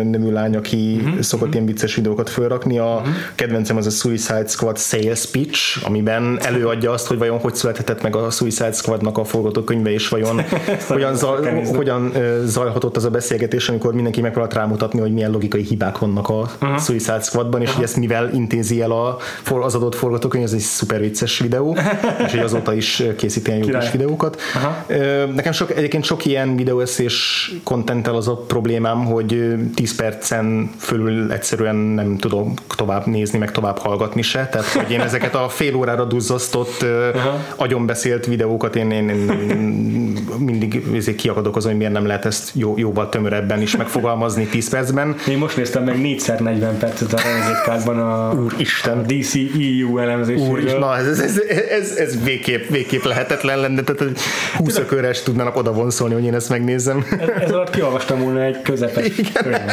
nevű 0.04 0.30
lány, 0.30 0.56
aki 0.56 1.00
uh-huh. 1.04 1.20
szokott 1.20 1.52
ilyen 1.52 1.66
vicces 1.66 1.94
videókat 1.94 2.30
felrakni. 2.30 2.78
A 2.78 2.94
uh-huh. 2.96 3.14
kedvencem 3.34 3.76
az 3.76 3.86
a 3.86 3.90
Suicide 3.90 4.46
Squad 4.46 4.78
sales 4.78 5.26
pitch, 5.26 5.86
amiben 5.86 6.38
előadja 6.42 6.90
azt, 6.90 7.06
hogy 7.06 7.18
vajon 7.18 7.38
hogy 7.38 7.54
születhetett 7.54 8.02
meg 8.02 8.16
a 8.16 8.30
Suicide 8.30 8.72
Squadnak 8.72 9.18
a 9.18 9.24
forgatókönyve, 9.24 9.90
és 9.90 10.08
vajon 10.08 10.40
hogyan, 10.88 11.16
nézni. 11.42 11.76
hogyan 11.76 12.10
ö, 12.14 12.42
zajlhatott 12.46 12.96
az 12.96 13.04
a 13.04 13.10
beszélgetés, 13.10 13.68
amikor 13.68 13.94
mindenki 13.94 14.20
megpróbált 14.20 14.54
rámutatni, 14.54 15.00
hogy 15.00 15.12
milyen 15.12 15.30
logikai 15.30 15.62
hibák 15.62 15.98
vannak 15.98 16.28
a 16.28 16.38
uh-huh. 16.60 16.80
Suicide 16.80 17.20
Squadban, 17.20 17.62
és 17.62 17.74
hogy 17.74 17.84
ezt 17.84 17.96
mivel 17.96 18.30
intézi 18.34 18.80
el 18.80 18.90
a, 18.90 19.16
az 19.60 19.74
adott 19.74 19.94
forgatókönyv, 19.94 20.44
ez 20.44 20.52
egy 20.52 20.58
szuper 20.58 21.00
vicces 21.00 21.38
videó, 21.38 21.76
és 22.26 22.30
hogy 22.30 22.40
azóta 22.40 22.74
is 22.74 23.02
készít 23.16 23.46
ilyen 23.48 23.58
jó 23.58 23.78
kis 23.78 23.90
videókat. 23.90 24.30
Aha. 24.55 24.85
Ö, 24.86 25.27
Nekem 25.35 25.52
sok, 25.52 25.70
egyébként 25.77 26.05
sok 26.05 26.24
ilyen 26.24 26.57
videóeszés 26.57 27.51
kontenttel 27.65 28.15
az 28.15 28.28
a 28.28 28.36
problémám, 28.36 29.05
hogy 29.05 29.35
ö, 29.35 29.55
10 29.74 29.94
percen 29.97 30.70
fölül 30.78 31.32
egyszerűen 31.32 31.74
nem 31.77 32.19
tudom 32.19 32.55
tovább 32.77 33.07
nézni, 33.07 33.39
meg 33.39 33.51
tovább 33.52 33.78
hallgatni 33.78 34.23
se. 34.23 34.48
Tehát, 34.51 34.66
hogy 34.66 34.90
én 34.90 35.01
ezeket 35.01 35.35
a 35.35 35.48
fél 35.48 35.74
órára 35.74 36.05
duzzasztott, 36.05 36.82
ö, 36.82 37.09
agyonbeszélt 37.57 38.27
videókat 38.27 38.77
én, 38.77 38.90
én, 38.90 39.09
én 39.09 40.19
mindig 40.39 40.82
kiakadok 41.16 41.57
azon, 41.57 41.70
hogy 41.70 41.78
miért 41.78 41.93
nem 41.94 42.07
lehet 42.07 42.24
ezt 42.24 42.51
jó, 42.55 42.74
jóval 42.78 43.09
tömörebben 43.09 43.61
is 43.62 43.77
megfogalmazni 43.77 44.47
10 44.47 44.69
percben. 44.70 45.16
Én 45.28 45.39
most 45.39 45.57
néztem 45.57 45.85
meg 45.85 45.97
4x40 46.02 46.73
percet 46.78 47.12
a 47.12 47.19
Renezékkádban 47.23 47.98
a, 47.98 48.32
Úristen. 48.32 48.98
a 48.98 49.02
DC 49.02 49.35
EU 49.35 49.98
elemzéséről. 49.98 50.51
Úr 50.51 50.78
na 50.78 50.97
ez, 50.97 51.07
ez, 51.07 51.20
ez, 51.20 51.39
ez, 51.70 51.90
ez 51.97 52.23
végképp, 52.24 52.69
végképp 52.69 53.02
lehetetlen 53.05 53.59
lenne, 53.59 53.82
tehát 53.82 54.19
20 54.56 54.76
ökörres 54.76 55.22
tudnának 55.22 55.56
oda 55.56 55.72
vonszolni, 55.72 56.14
hogy 56.14 56.24
én 56.24 56.34
ezt 56.34 56.48
megnézzem. 56.48 57.06
Ez, 57.20 57.28
ez 57.42 57.51
alatt 57.51 57.70
kiolvastam 57.70 58.20
volna 58.20 58.42
egy 58.42 58.62
közepes 58.62 59.06
könyvet. 59.32 59.66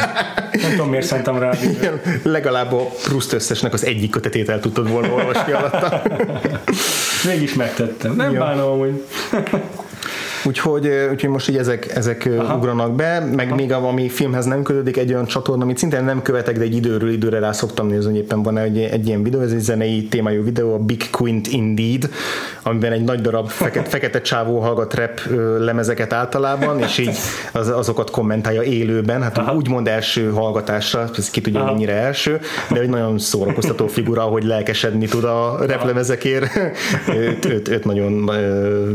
Nem 0.52 0.70
tudom, 0.70 0.88
miért 0.88 1.06
szántam 1.06 1.38
rá. 1.38 1.52
Igen, 1.78 2.00
legalább 2.22 2.72
a 2.72 2.90
Proust 3.04 3.32
összesnek 3.32 3.72
az 3.72 3.84
egyik 3.84 4.10
kötetét 4.10 4.48
el 4.48 4.60
tudtad 4.60 4.90
volna 4.90 5.12
olvasni 5.12 5.52
alatta. 5.52 6.02
Mégis 7.24 7.54
megtettem. 7.54 8.16
Nem 8.16 8.32
Jó. 8.32 8.38
bánom 8.38 8.70
amúgy. 8.70 9.04
Úgyhogy, 10.44 10.88
úgyhogy 11.10 11.30
most 11.30 11.48
így 11.48 11.56
ezek, 11.56 11.96
ezek 11.96 12.28
Aha. 12.38 12.56
ugranak 12.56 12.94
be, 12.94 13.20
meg 13.34 13.46
Aha. 13.46 13.54
még 13.54 13.72
a- 13.72 13.88
ami 13.88 14.08
filmhez 14.08 14.44
nem 14.44 14.62
kötődik, 14.62 14.96
egy 14.96 15.12
olyan 15.12 15.26
csatorna, 15.26 15.62
amit 15.62 15.78
szintén 15.78 16.04
nem 16.04 16.22
követek, 16.22 16.56
de 16.58 16.62
egy 16.64 16.74
időről 16.76 17.10
időre 17.10 17.38
rá 17.38 17.52
szoktam 17.52 17.86
nézni, 17.86 18.10
hogy 18.10 18.20
éppen 18.20 18.42
van 18.42 18.58
egy, 18.58 18.78
egy 18.78 19.06
ilyen 19.06 19.22
videó, 19.22 19.40
ez 19.40 19.52
egy 19.52 19.60
zenei 19.60 20.02
témájú 20.08 20.44
videó, 20.44 20.74
a 20.74 20.78
Big 20.78 21.10
Quint 21.10 21.46
Indeed, 21.46 22.08
amiben 22.62 22.92
egy 22.92 23.04
nagy 23.04 23.20
darab 23.20 23.48
fekete, 23.48 23.88
fekete 23.98 24.20
csávó 24.20 24.58
hallgat 24.58 24.94
rap 24.94 25.20
lemezeket 25.58 26.12
általában, 26.12 26.78
és 26.78 26.98
így 26.98 27.16
az, 27.52 27.68
azokat 27.68 28.10
kommentálja 28.10 28.62
élőben, 28.62 29.22
hát 29.22 29.38
Aha. 29.38 29.54
úgymond 29.54 29.88
első 29.88 30.30
hallgatásra, 30.30 31.10
ez 31.16 31.30
ki 31.30 31.40
tudja, 31.40 31.60
Aha. 31.60 31.72
mennyire 31.72 31.92
első, 31.92 32.40
de 32.70 32.80
egy 32.80 32.88
nagyon 32.88 33.18
szórakoztató 33.18 33.86
figura, 33.86 34.22
hogy 34.22 34.44
lelkesedni 34.44 35.06
tud 35.06 35.24
a 35.24 35.56
replemezekért. 35.66 36.56
őt, 37.16 37.44
őt, 37.44 37.68
őt 37.68 37.84
nagyon, 37.84 38.12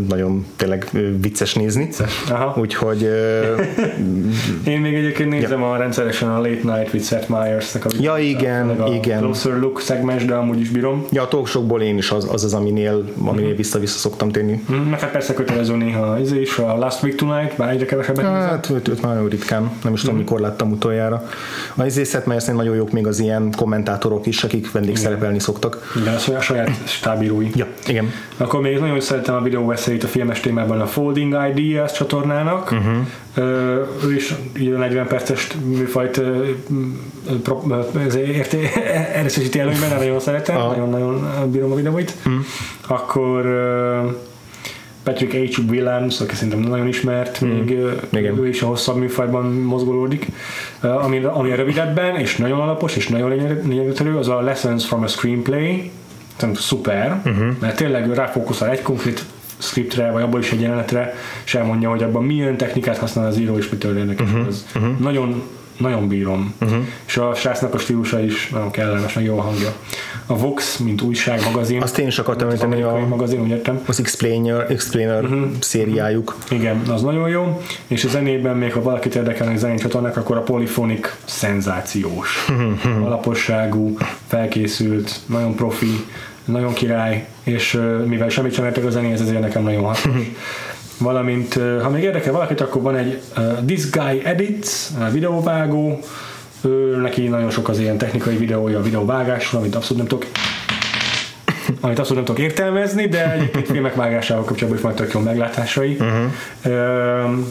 nagyon 0.10 0.45
tényleg 0.56 0.88
ö, 0.94 0.99
vicces 1.34 1.53
nézni. 1.53 1.89
Aha. 2.30 2.60
Úgyhogy 2.60 3.03
ö, 3.03 3.55
Én 4.72 4.80
még 4.80 4.95
egyébként 4.95 5.30
nézem 5.30 5.64
a 5.64 5.77
rendszeresen 5.77 6.30
a 6.30 6.38
Late 6.38 6.49
Night 6.77 6.93
with 6.93 7.05
Seth 7.05 7.30
Meyers-nek 7.30 7.85
a 7.85 7.89
Ja, 7.99 8.18
igen, 8.18 8.65
meg 8.65 8.80
a 8.80 8.88
igen. 8.93 9.19
Closer 9.19 9.60
Look 9.60 9.81
szegmens, 9.81 10.26
de 10.26 10.34
amúgy 10.34 10.60
is 10.60 10.69
bírom. 10.69 11.05
ja, 11.11 11.22
a 11.22 11.27
talkshow 11.27 11.80
én 11.80 11.97
is 11.97 12.11
az 12.11 12.27
az, 12.31 12.43
az 12.43 12.53
aminél, 12.53 13.03
aminél 13.26 13.55
vissza-vissza 13.55 13.97
szoktam 13.97 14.30
térni. 14.31 14.64
Mm, 14.72 14.76
Meg 14.76 14.99
hát 14.99 15.11
persze 15.11 15.34
kötelező 15.34 15.76
néha 15.76 16.18
ez 16.18 16.31
is, 16.31 16.57
a 16.57 16.77
Last 16.77 17.03
Week 17.03 17.15
Tonight, 17.15 17.57
bár 17.57 17.69
egyre 17.69 17.85
kevesebbet 17.85 18.23
nézem. 18.23 18.39
Hát 18.39 18.69
őt, 18.69 18.88
őt 18.88 19.01
már 19.01 19.14
nagyon 19.14 19.30
ritkán, 19.30 19.72
nem 19.84 19.93
is 19.93 20.01
tudom, 20.01 20.15
mikor 20.15 20.39
láttam 20.39 20.72
utoljára. 20.72 21.30
A 21.76 21.85
izészet, 21.85 22.26
mert 22.26 22.53
nagyon 22.53 22.76
jók 22.76 22.91
még 22.91 23.07
az 23.07 23.19
ilyen 23.19 23.53
kommentátorok 23.57 24.26
is, 24.26 24.43
akik 24.43 24.72
vendégszerepelni 24.72 25.39
szoktak. 25.39 25.93
Igen, 26.01 26.14
a 26.35 26.39
saját 26.41 26.69
stábírói. 26.88 27.49
Ja, 27.55 27.68
igen. 27.88 28.11
Akkor 28.38 28.61
még 28.61 28.80
nagyon 28.80 28.99
szeretem 28.99 29.35
a 29.35 29.41
videóveszélyt 29.41 30.03
a 30.03 30.07
filmes 30.07 30.39
témában 30.39 30.81
a 30.81 30.85
Folding 30.85 31.22
Ideas 31.55 31.91
csatornának. 31.91 32.71
Uh-huh. 32.71 32.95
Ő 34.05 34.15
is 34.15 34.33
így 34.59 34.71
a 34.71 34.77
40 34.77 35.07
perces 35.07 35.47
műfajt 35.65 36.17
erősíti 39.15 39.59
előnyben, 39.59 39.89
de 39.89 39.95
nagyon 39.95 40.19
szeretem, 40.19 40.55
nagyon-nagyon 40.57 41.27
bírom 41.51 41.71
a 41.71 41.75
videóit. 41.75 42.13
Uh-huh. 42.25 42.41
Akkor 42.87 43.45
Patrick 45.03 45.55
H. 45.55 45.59
Williams, 45.69 46.21
aki 46.21 46.35
szerintem 46.35 46.59
nagyon 46.59 46.87
ismert, 46.87 47.41
Mhm. 47.41 47.49
még 47.51 47.69
Igen. 48.09 48.37
ő 48.39 48.47
is 48.47 48.61
a 48.61 48.65
hosszabb 48.65 48.97
műfajban 48.97 49.45
mozgolódik, 49.45 50.27
Uh, 50.83 51.03
ami, 51.03 51.23
ami 51.23 51.51
a 51.51 51.55
rövidebben, 51.55 52.15
és 52.15 52.35
nagyon 52.37 52.59
alapos, 52.59 52.95
és 52.95 53.07
nagyon 53.07 53.29
lényeg- 53.29 53.67
lényegtörő, 53.67 54.17
az 54.17 54.27
a 54.27 54.41
Lessons 54.41 54.85
from 54.85 55.03
a 55.03 55.07
Screenplay, 55.07 55.91
szerintem 56.37 56.63
szuper, 56.63 57.21
uh-huh. 57.25 57.45
mert 57.59 57.75
tényleg 57.75 58.13
ráfókuszál 58.13 58.69
egy 58.69 58.81
konkrét 58.81 59.23
scriptre, 59.64 60.11
vagy 60.11 60.22
abból 60.22 60.40
is 60.40 60.52
egy 60.52 60.61
jelenetre, 60.61 61.14
és 61.45 61.56
elmondja, 61.56 61.90
hogy 61.90 62.03
abban 62.03 62.23
milyen 62.23 62.57
technikát 62.57 62.98
használ 62.98 63.26
az 63.27 63.38
író, 63.38 63.57
és 63.57 63.69
mitől 63.69 63.98
érdekes 63.98 64.30
uh-huh. 64.31 64.48
ez. 64.48 64.65
Uh-huh. 64.76 64.98
Nagyon, 64.99 65.44
nagyon 65.77 66.07
bírom. 66.07 66.53
Uh-huh. 66.61 66.80
És 67.06 67.18
a 67.18 67.34
srácnak 67.34 67.73
a 67.73 67.77
stílusa 67.77 68.19
is 68.19 68.49
nagyon 68.49 68.72
kellemes, 68.72 69.14
meg 69.14 69.23
jó 69.23 69.38
a 69.38 69.41
hangja. 69.41 69.73
A 70.26 70.38
Vox, 70.38 70.77
mint 70.77 71.02
újság, 71.02 71.41
magazin. 71.44 71.81
Azt 71.81 71.98
én 71.98 72.07
is 72.07 72.19
akartam 72.19 72.48
az 72.48 72.53
említeni, 72.53 72.81
amerikai 72.81 73.03
a- 73.03 73.15
magazin, 73.15 73.41
úgy 73.41 73.49
értem. 73.49 73.81
Az 73.85 73.99
Explainer, 73.99 74.72
Explainer 74.72 75.23
uh-huh. 75.23 75.45
szériájuk. 75.60 76.35
Igen, 76.49 76.81
az 76.90 77.02
nagyon 77.02 77.30
jó, 77.30 77.61
és 77.88 78.03
a 78.03 78.10
zenében 78.10 78.57
még, 78.57 78.73
ha 78.73 78.81
valakit 78.81 79.15
érdekelnek 79.15 79.57
zenei 79.57 79.77
csatornák, 79.77 80.18
akkor 80.18 80.38
a 80.38 80.41
Polyphonic 80.41 81.07
szenzációs, 81.26 82.48
alaposságú, 83.03 83.98
felkészült, 84.27 85.19
nagyon 85.26 85.56
profi, 85.56 86.06
nagyon 86.45 86.74
király, 86.74 87.28
és 87.44 87.80
mivel 88.06 88.30
semmit 88.30 88.53
sem 88.53 88.65
értek 88.65 88.86
a 88.86 88.90
zenéhez, 88.90 89.22
ezért 89.22 89.40
nekem 89.40 89.64
nagyon 89.64 89.84
hasznos. 89.84 90.15
Valamint, 90.98 91.60
ha 91.82 91.90
még 91.90 92.03
érdekel 92.03 92.32
valakit, 92.32 92.61
akkor 92.61 92.82
van 92.82 92.95
egy 92.95 93.22
uh, 93.38 93.65
This 93.65 93.90
Guy 93.90 94.22
Edits, 94.24 94.70
videóvágó, 95.11 95.99
ő, 96.61 96.95
neki 97.02 97.28
nagyon 97.28 97.49
sok 97.49 97.70
az 97.70 97.80
ilyen 97.80 97.98
technikai 97.98 98.38
videója 98.38 98.80
a 98.80 98.82
videóvágásról, 98.82 99.61
amit 99.61 99.76
abszolút 99.76 99.98
nem 99.98 100.07
tudok 100.07 100.32
amit 101.82 101.99
abszolút 101.99 102.26
nem 102.26 102.36
tudok 102.36 102.52
értelmezni, 102.52 103.07
de 103.07 103.34
egyébként 103.34 103.68
filmek 103.72 103.95
vágásával 103.95 104.44
kapcsolatban 104.44 104.78
is 104.78 104.84
majd 104.84 104.95
tök 104.95 105.14
jó 105.14 105.20
meglátásai. 105.20 105.98
Uh-huh. 105.99 107.45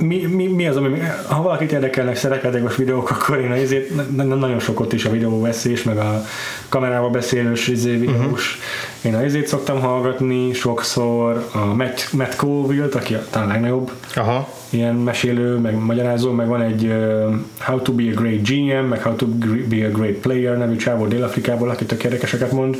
Mi, 0.00 0.26
mi, 0.26 0.46
mi, 0.46 0.66
az, 0.66 0.76
ami, 0.76 0.98
ha 1.28 1.42
valakit 1.42 1.72
érdekelnek 1.72 2.16
szerepjátékos 2.16 2.76
videók, 2.76 3.10
akkor 3.10 3.38
én 3.38 3.50
azért 3.50 4.10
nagyon 4.16 4.58
sok 4.58 4.80
ott 4.80 4.92
is 4.92 5.04
a 5.04 5.10
videóveszés, 5.10 5.82
meg 5.82 5.98
a 5.98 6.24
kamerával 6.68 7.10
beszélős 7.10 7.68
izé, 7.68 7.96
videós. 7.96 8.58
Uh-huh. 9.02 9.12
Én 9.12 9.14
a 9.14 9.24
izét 9.24 9.46
szoktam 9.46 9.80
hallgatni 9.80 10.52
sokszor, 10.52 11.48
a 11.52 11.64
Matt, 11.74 12.08
Matt 12.12 12.36
Colville-t, 12.36 12.94
aki 12.94 13.14
a- 13.14 13.24
talán 13.30 13.48
legnagyobb 13.48 13.90
Aha. 14.14 14.48
ilyen 14.70 14.94
mesélő, 14.94 15.56
meg 15.56 15.78
magyarázó, 15.78 16.32
meg 16.32 16.48
van 16.48 16.62
egy 16.62 16.84
uh, 16.84 17.34
How 17.58 17.80
to 17.82 17.92
be 17.92 18.02
a 18.02 18.20
great 18.20 18.48
GM, 18.48 18.88
meg 18.88 19.02
How 19.02 19.14
to 19.14 19.26
be 19.68 19.86
a 19.86 19.90
great 19.90 20.14
player 20.14 20.58
nevű 20.58 20.76
csávó 20.76 21.06
Dél-Afrikából, 21.06 21.68
aki 21.68 21.84
tök 21.84 22.04
érdekeseket 22.04 22.52
mond. 22.52 22.76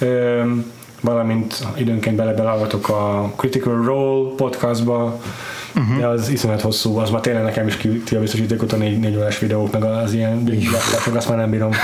Um, 0.00 0.72
valamint 1.00 1.66
időnként 1.76 2.16
bele-belehallgatok 2.16 2.88
a 2.88 3.32
Critical 3.36 3.84
Role 3.84 4.34
podcastba, 4.36 5.20
uh-huh. 5.76 5.98
de 5.98 6.06
az 6.06 6.28
iszonyat 6.28 6.60
hosszú, 6.60 6.96
az 6.96 7.10
már 7.10 7.20
tényleg 7.20 7.42
nekem 7.42 7.66
is 7.66 7.76
ki 7.76 8.16
a 8.16 8.20
biztosítékot 8.20 8.72
a 8.72 8.76
négy, 8.76 8.98
négy 8.98 9.16
órás 9.16 9.38
videók, 9.38 9.72
meg 9.72 9.84
az 9.84 10.12
ilyen 10.12 10.44
végigvágások, 10.44 11.14
azt 11.14 11.28
már 11.28 11.38
nem 11.38 11.50
bírom. 11.50 11.70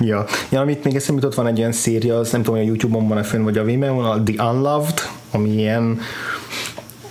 Ja. 0.00 0.24
ja, 0.50 0.60
amit 0.60 0.84
még 0.84 0.94
eszembe 0.94 1.20
jutott, 1.20 1.36
van 1.36 1.46
egy 1.46 1.58
ilyen 1.58 1.72
széria, 1.72 2.18
az 2.18 2.30
nem 2.30 2.42
tudom, 2.42 2.58
hogy 2.58 2.68
a 2.68 2.68
Youtube-on 2.68 3.08
van-e 3.08 3.22
fönn, 3.22 3.42
vagy 3.42 3.58
a 3.58 3.64
Vimeo-on, 3.64 4.04
a 4.04 4.22
The 4.22 4.44
Unloved, 4.44 5.00
ami 5.30 5.48
ilyen 5.48 5.98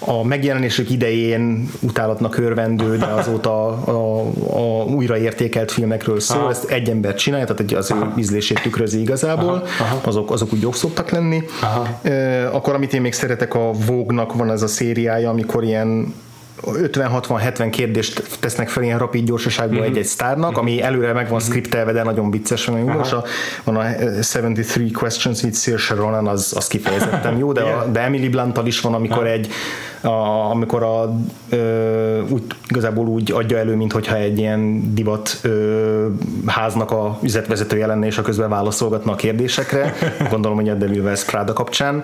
a 0.05 0.23
megjelenésük 0.23 0.89
idején 0.89 1.69
utálatnak 1.80 2.38
örvendő, 2.38 2.97
de 2.97 3.05
azóta 3.05 3.67
a, 3.67 3.91
a, 3.91 4.19
a 4.81 4.84
újraértékelt 4.84 5.71
filmekről 5.71 6.19
szól. 6.19 6.39
Aha. 6.39 6.49
Ezt 6.49 6.69
egy 6.69 6.89
ember 6.89 7.15
csinálja, 7.15 7.45
tehát 7.45 7.71
az 7.71 7.91
ő 7.91 8.11
ízlését 8.17 8.61
tükrözi 8.61 8.99
igazából. 8.99 9.53
Aha, 9.53 9.84
aha. 9.84 9.99
Azok, 10.03 10.31
azok 10.31 10.53
úgy 10.53 10.61
jók 10.61 10.75
szoktak 10.75 11.09
lenni. 11.09 11.43
Aha. 11.61 11.99
Ö, 12.01 12.11
akkor 12.51 12.73
amit 12.73 12.93
én 12.93 13.01
még 13.01 13.13
szeretek, 13.13 13.53
a 13.53 13.71
Vogue-nak 13.85 14.34
van 14.34 14.51
ez 14.51 14.61
a 14.61 14.67
szériája, 14.67 15.30
amikor 15.30 15.63
ilyen 15.63 16.13
50-60-70 16.65 17.67
kérdést 17.71 18.38
tesznek 18.39 18.69
fel 18.69 18.84
ilyen 18.84 18.97
rapid 18.97 19.25
gyorsaságban 19.25 19.77
uh-huh. 19.77 19.91
egy-egy 19.91 20.05
sztárnak, 20.05 20.57
ami 20.57 20.81
előre 20.81 21.13
meg 21.13 21.23
van 21.30 21.34
uh-huh. 21.34 21.49
skriptelve, 21.49 21.91
de 21.91 22.03
nagyon 22.03 22.31
vicces, 22.31 22.65
nagyon 22.65 22.93
jó. 22.93 22.99
Uh-huh. 22.99 23.23
Van 23.63 23.75
a 23.75 23.81
73 23.81 24.91
Questions 24.91 25.43
with 25.43 25.57
Saoirse 25.57 25.95
Ronan, 25.95 26.27
az, 26.27 26.53
az 26.55 26.67
kifejezetten 26.67 27.38
jó, 27.38 27.51
de, 27.51 27.61
a, 27.61 27.85
de 27.91 27.99
Emily 27.99 28.30
blunt 28.30 28.59
is 28.63 28.80
van, 28.80 28.93
amikor 28.93 29.17
uh-huh. 29.17 29.34
egy 29.34 29.49
a, 30.03 30.49
amikor 30.49 30.84
a, 30.84 31.15
ö, 31.49 32.21
úgy, 32.30 32.43
igazából 32.67 33.07
úgy 33.07 33.31
adja 33.31 33.57
elő, 33.57 33.75
mintha 33.75 34.15
egy 34.15 34.38
ilyen 34.38 34.93
divat 34.93 35.39
ö, 35.41 36.07
háznak 36.45 36.91
a 36.91 37.19
üzletvezetője 37.21 37.85
lenne, 37.85 38.05
és 38.05 38.17
a 38.17 38.21
közben 38.21 38.49
válaszolgatna 38.49 39.11
a 39.11 39.15
kérdésekre. 39.15 39.93
Gondolom, 40.31 40.57
hogy 40.57 40.69
a 40.69 40.73
Devil 40.73 41.11
Prada 41.25 41.53
kapcsán. 41.53 42.03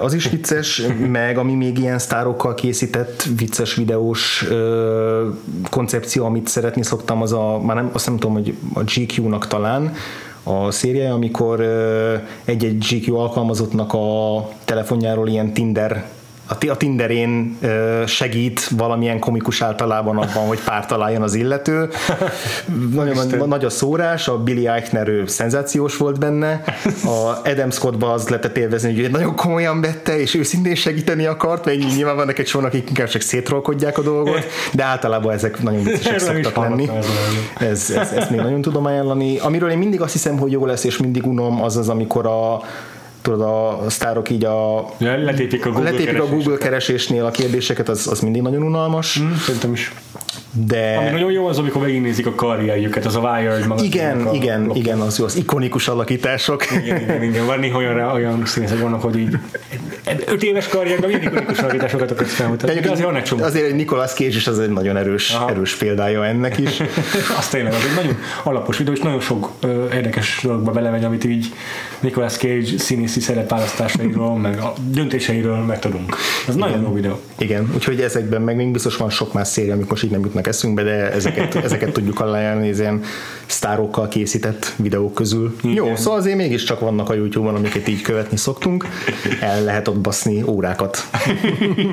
Az 0.00 0.14
is 0.14 0.28
vicces, 0.28 0.82
meg 1.10 1.38
ami 1.38 1.54
még 1.54 1.78
ilyen 1.78 1.98
sztárokkal 1.98 2.54
készített 2.54 3.28
vicces 3.36 3.74
videós 3.74 4.46
ö, 4.50 5.28
koncepció, 5.70 6.24
amit 6.24 6.48
szeretni 6.48 6.82
szoktam, 6.82 7.22
az 7.22 7.32
a, 7.32 7.60
már 7.64 7.76
nem, 7.76 7.90
azt 7.92 8.06
nem 8.06 8.16
tudom, 8.16 8.34
hogy 8.34 8.56
a 8.74 8.80
GQ-nak 8.80 9.46
talán, 9.46 9.92
a 10.42 10.70
széria, 10.70 11.14
amikor 11.14 11.60
egy-egy 12.44 12.78
GQ 12.78 13.16
alkalmazottnak 13.16 13.92
a 13.92 14.48
telefonjáról 14.64 15.28
ilyen 15.28 15.52
Tinder 15.52 16.04
a 16.68 16.76
Tinderén 16.76 17.58
segít 18.06 18.68
valamilyen 18.68 19.18
komikus 19.18 19.62
általában 19.62 20.16
abban, 20.16 20.46
hogy 20.46 20.60
pár 20.64 20.86
találjon 20.86 21.22
az 21.22 21.34
illető. 21.34 21.88
Nagyon 22.94 23.48
nagy 23.48 23.64
a 23.64 23.70
szórás, 23.70 24.28
a 24.28 24.38
Billy 24.38 24.68
Eichner 24.68 25.08
ő 25.08 25.26
szenzációs 25.26 25.96
volt 25.96 26.18
benne, 26.18 26.64
a 27.04 27.48
Adam 27.48 27.70
Scottba 27.70 28.12
az 28.12 28.28
lehetett 28.28 28.56
élvezni, 28.56 29.00
hogy 29.00 29.10
nagyon 29.10 29.36
komolyan 29.36 29.80
vette, 29.80 30.18
és 30.18 30.34
őszintén 30.34 30.74
segíteni 30.74 31.26
akart, 31.26 31.64
mert 31.64 31.78
nyilván 31.78 32.16
vannak 32.16 32.38
egy 32.38 32.46
sornak, 32.46 32.72
akik 32.72 32.88
inkább 32.88 33.08
csak 33.08 33.22
szétrolkodják 33.22 33.98
a 33.98 34.02
dolgot, 34.02 34.44
de 34.72 34.84
általában 34.84 35.32
ezek 35.32 35.62
nagyon 35.62 35.84
viccesek 35.84 36.18
szoktak 36.18 36.56
lenni. 36.56 36.88
Ez, 37.58 37.90
ez, 37.90 38.12
ezt 38.12 38.30
még 38.30 38.40
nagyon 38.40 38.60
tudom 38.60 38.84
ajánlani. 38.84 39.38
Amiről 39.38 39.70
én 39.70 39.78
mindig 39.78 40.00
azt 40.00 40.12
hiszem, 40.12 40.38
hogy 40.38 40.52
jó 40.52 40.66
lesz, 40.66 40.84
és 40.84 40.96
mindig 40.96 41.26
unom, 41.26 41.62
az 41.62 41.76
az, 41.76 41.88
amikor 41.88 42.26
a 42.26 42.60
tudod, 43.22 43.40
a 43.40 43.90
sztárok 43.90 44.30
így 44.30 44.44
a, 44.44 44.88
ja, 44.98 45.16
letépik 45.16 45.66
a 45.66 45.70
Google, 45.70 45.90
letépik 45.90 46.20
a 46.20 46.26
Google 46.26 46.56
keresésnél 46.56 47.24
a 47.24 47.30
kérdéseket, 47.30 47.88
az, 47.88 48.06
az 48.06 48.20
mindig 48.20 48.42
nagyon 48.42 48.62
unalmas. 48.62 49.20
Mm, 49.20 49.32
szerintem 49.34 49.72
is. 49.72 49.92
De... 50.52 50.96
Ami 50.98 51.10
nagyon 51.10 51.32
jó 51.32 51.46
az, 51.46 51.58
amikor 51.58 51.84
végignézik 51.84 52.26
a 52.26 52.34
karrierjüket, 52.34 53.04
az 53.04 53.16
a 53.16 53.20
Wired 53.20 53.66
maga. 53.66 53.82
Igen, 53.82 54.26
a 54.26 54.32
igen, 54.32 54.58
lopjuk. 54.58 54.76
igen, 54.76 55.00
az 55.00 55.18
jó, 55.18 55.24
az 55.24 55.36
ikonikus 55.36 55.88
alakítások. 55.88 56.64
Igen, 56.70 57.00
igen, 57.00 57.22
igen. 57.22 57.46
Van 57.46 57.58
néha 57.58 57.78
olyan, 57.78 58.12
olyan 58.12 58.46
színészek 58.46 58.80
vannak, 58.80 59.02
hogy 59.02 59.18
így 59.18 59.38
öt 60.26 60.42
éves 60.42 60.68
karrierben 60.68 61.10
mindig 61.10 61.26
ikonikus 61.28 61.58
alakításokat 61.58 62.10
akarsz 62.10 62.32
felmutatni. 62.32 62.80
De 62.80 62.90
azért 62.90 63.06
van 63.06 63.16
egy 63.16 63.22
csomó. 63.22 63.42
Azért 63.42 63.66
egy 63.66 63.74
Nicolas 63.74 64.12
Cage 64.12 64.36
is 64.36 64.46
az 64.46 64.58
egy 64.58 64.70
nagyon 64.70 64.96
erős, 64.96 65.30
Aha. 65.30 65.50
erős 65.50 65.74
példája 65.74 66.26
ennek 66.26 66.58
is. 66.58 66.80
az 67.38 67.48
tényleg, 67.48 67.72
az 67.72 67.84
egy 67.90 67.94
nagyon 68.04 68.18
alapos 68.42 68.78
videó, 68.78 68.92
és 68.92 69.00
nagyon 69.00 69.20
sok 69.20 69.50
ö, 69.60 69.84
érdekes 69.94 70.40
dologba 70.42 70.70
belemegy, 70.70 71.04
amit 71.04 71.24
így 71.24 71.46
Nicolas 72.00 72.36
Cage 72.36 72.78
színészi 72.78 73.20
szerepválasztásairól, 73.20 74.38
meg 74.38 74.58
a 74.58 74.74
döntéseiről 74.90 75.56
megtudunk. 75.56 76.16
Ez 76.48 76.56
igen. 76.56 76.68
nagyon 76.68 76.82
jó 76.82 76.92
videó. 76.92 77.20
Igen, 77.38 77.70
úgyhogy 77.74 78.00
ezekben 78.00 78.42
meg 78.42 78.56
még 78.56 78.70
biztos 78.70 78.96
van 78.96 79.10
sok 79.10 79.32
más 79.32 79.48
széria, 79.48 79.74
amik 79.74 79.88
most 79.88 80.04
így 80.04 80.10
nem 80.10 80.20
jutnak 80.20 80.39
eszünkbe, 80.46 80.82
de 80.82 81.12
ezeket, 81.12 81.54
ezeket 81.64 81.92
tudjuk 81.92 82.20
ajánlani, 82.20 82.70
az 82.70 82.80
ilyen 82.80 83.02
sztárokkal 83.46 84.08
készített 84.08 84.72
videók 84.76 85.14
közül. 85.14 85.56
Igen. 85.62 85.74
Jó, 85.74 85.96
szóval 85.96 86.18
azért 86.18 86.36
mégiscsak 86.36 86.80
vannak 86.80 87.10
a 87.10 87.14
YouTube-on, 87.14 87.54
amiket 87.54 87.88
így 87.88 88.02
követni 88.02 88.36
szoktunk. 88.36 88.86
El 89.40 89.64
lehet 89.64 89.88
ott 89.88 89.98
baszni 89.98 90.42
órákat. 90.46 91.08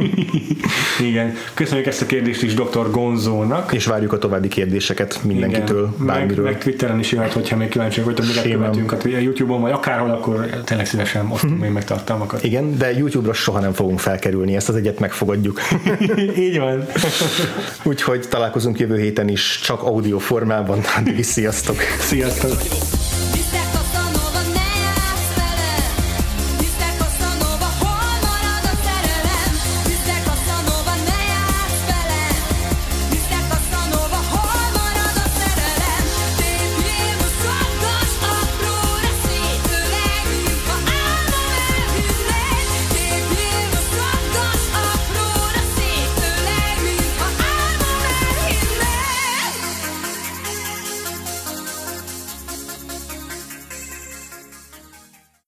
Igen. 1.09 1.33
Köszönjük 1.53 1.87
ezt 1.87 2.01
a 2.01 2.05
kérdést 2.05 2.43
is 2.43 2.53
dr. 2.53 2.91
Gonzónak. 2.91 3.73
És 3.73 3.85
várjuk 3.85 4.13
a 4.13 4.17
további 4.17 4.47
kérdéseket 4.47 5.19
mindenkitől, 5.23 5.89
Igen. 5.93 6.05
bármiről. 6.05 6.43
Meg, 6.43 6.53
meg 6.53 6.61
Twitteren 6.61 6.99
is 6.99 7.11
jöhet, 7.11 7.33
hogyha 7.33 7.55
még 7.55 7.69
kíváncsiak 7.69 8.05
vagytok, 8.05 8.25
miket 8.25 8.51
követünk 8.51 8.91
a 8.91 9.07
YouTube-on, 9.07 9.61
vagy 9.61 9.71
akárhol, 9.71 10.09
akkor 10.09 10.45
tényleg 10.63 10.85
szívesen 10.85 11.31
osztom 11.31 11.49
hmm. 11.49 11.59
még 11.59 11.71
meg 11.71 11.83
tartalmakat. 11.83 12.43
Igen, 12.43 12.77
de 12.77 12.97
YouTube-ra 12.97 13.33
soha 13.33 13.59
nem 13.59 13.73
fogunk 13.73 13.99
felkerülni, 13.99 14.55
ezt 14.55 14.69
az 14.69 14.75
egyet 14.75 14.99
megfogadjuk. 14.99 15.61
Így 16.47 16.59
van. 16.59 16.85
Úgyhogy 17.83 18.27
találkozunk 18.37 18.79
jövő 18.79 18.97
héten 18.97 19.27
is, 19.27 19.59
csak 19.63 19.83
audio 19.83 20.17
formában. 20.19 20.81
Sziasztok! 21.21 21.77
Sziasztok! 21.99 22.96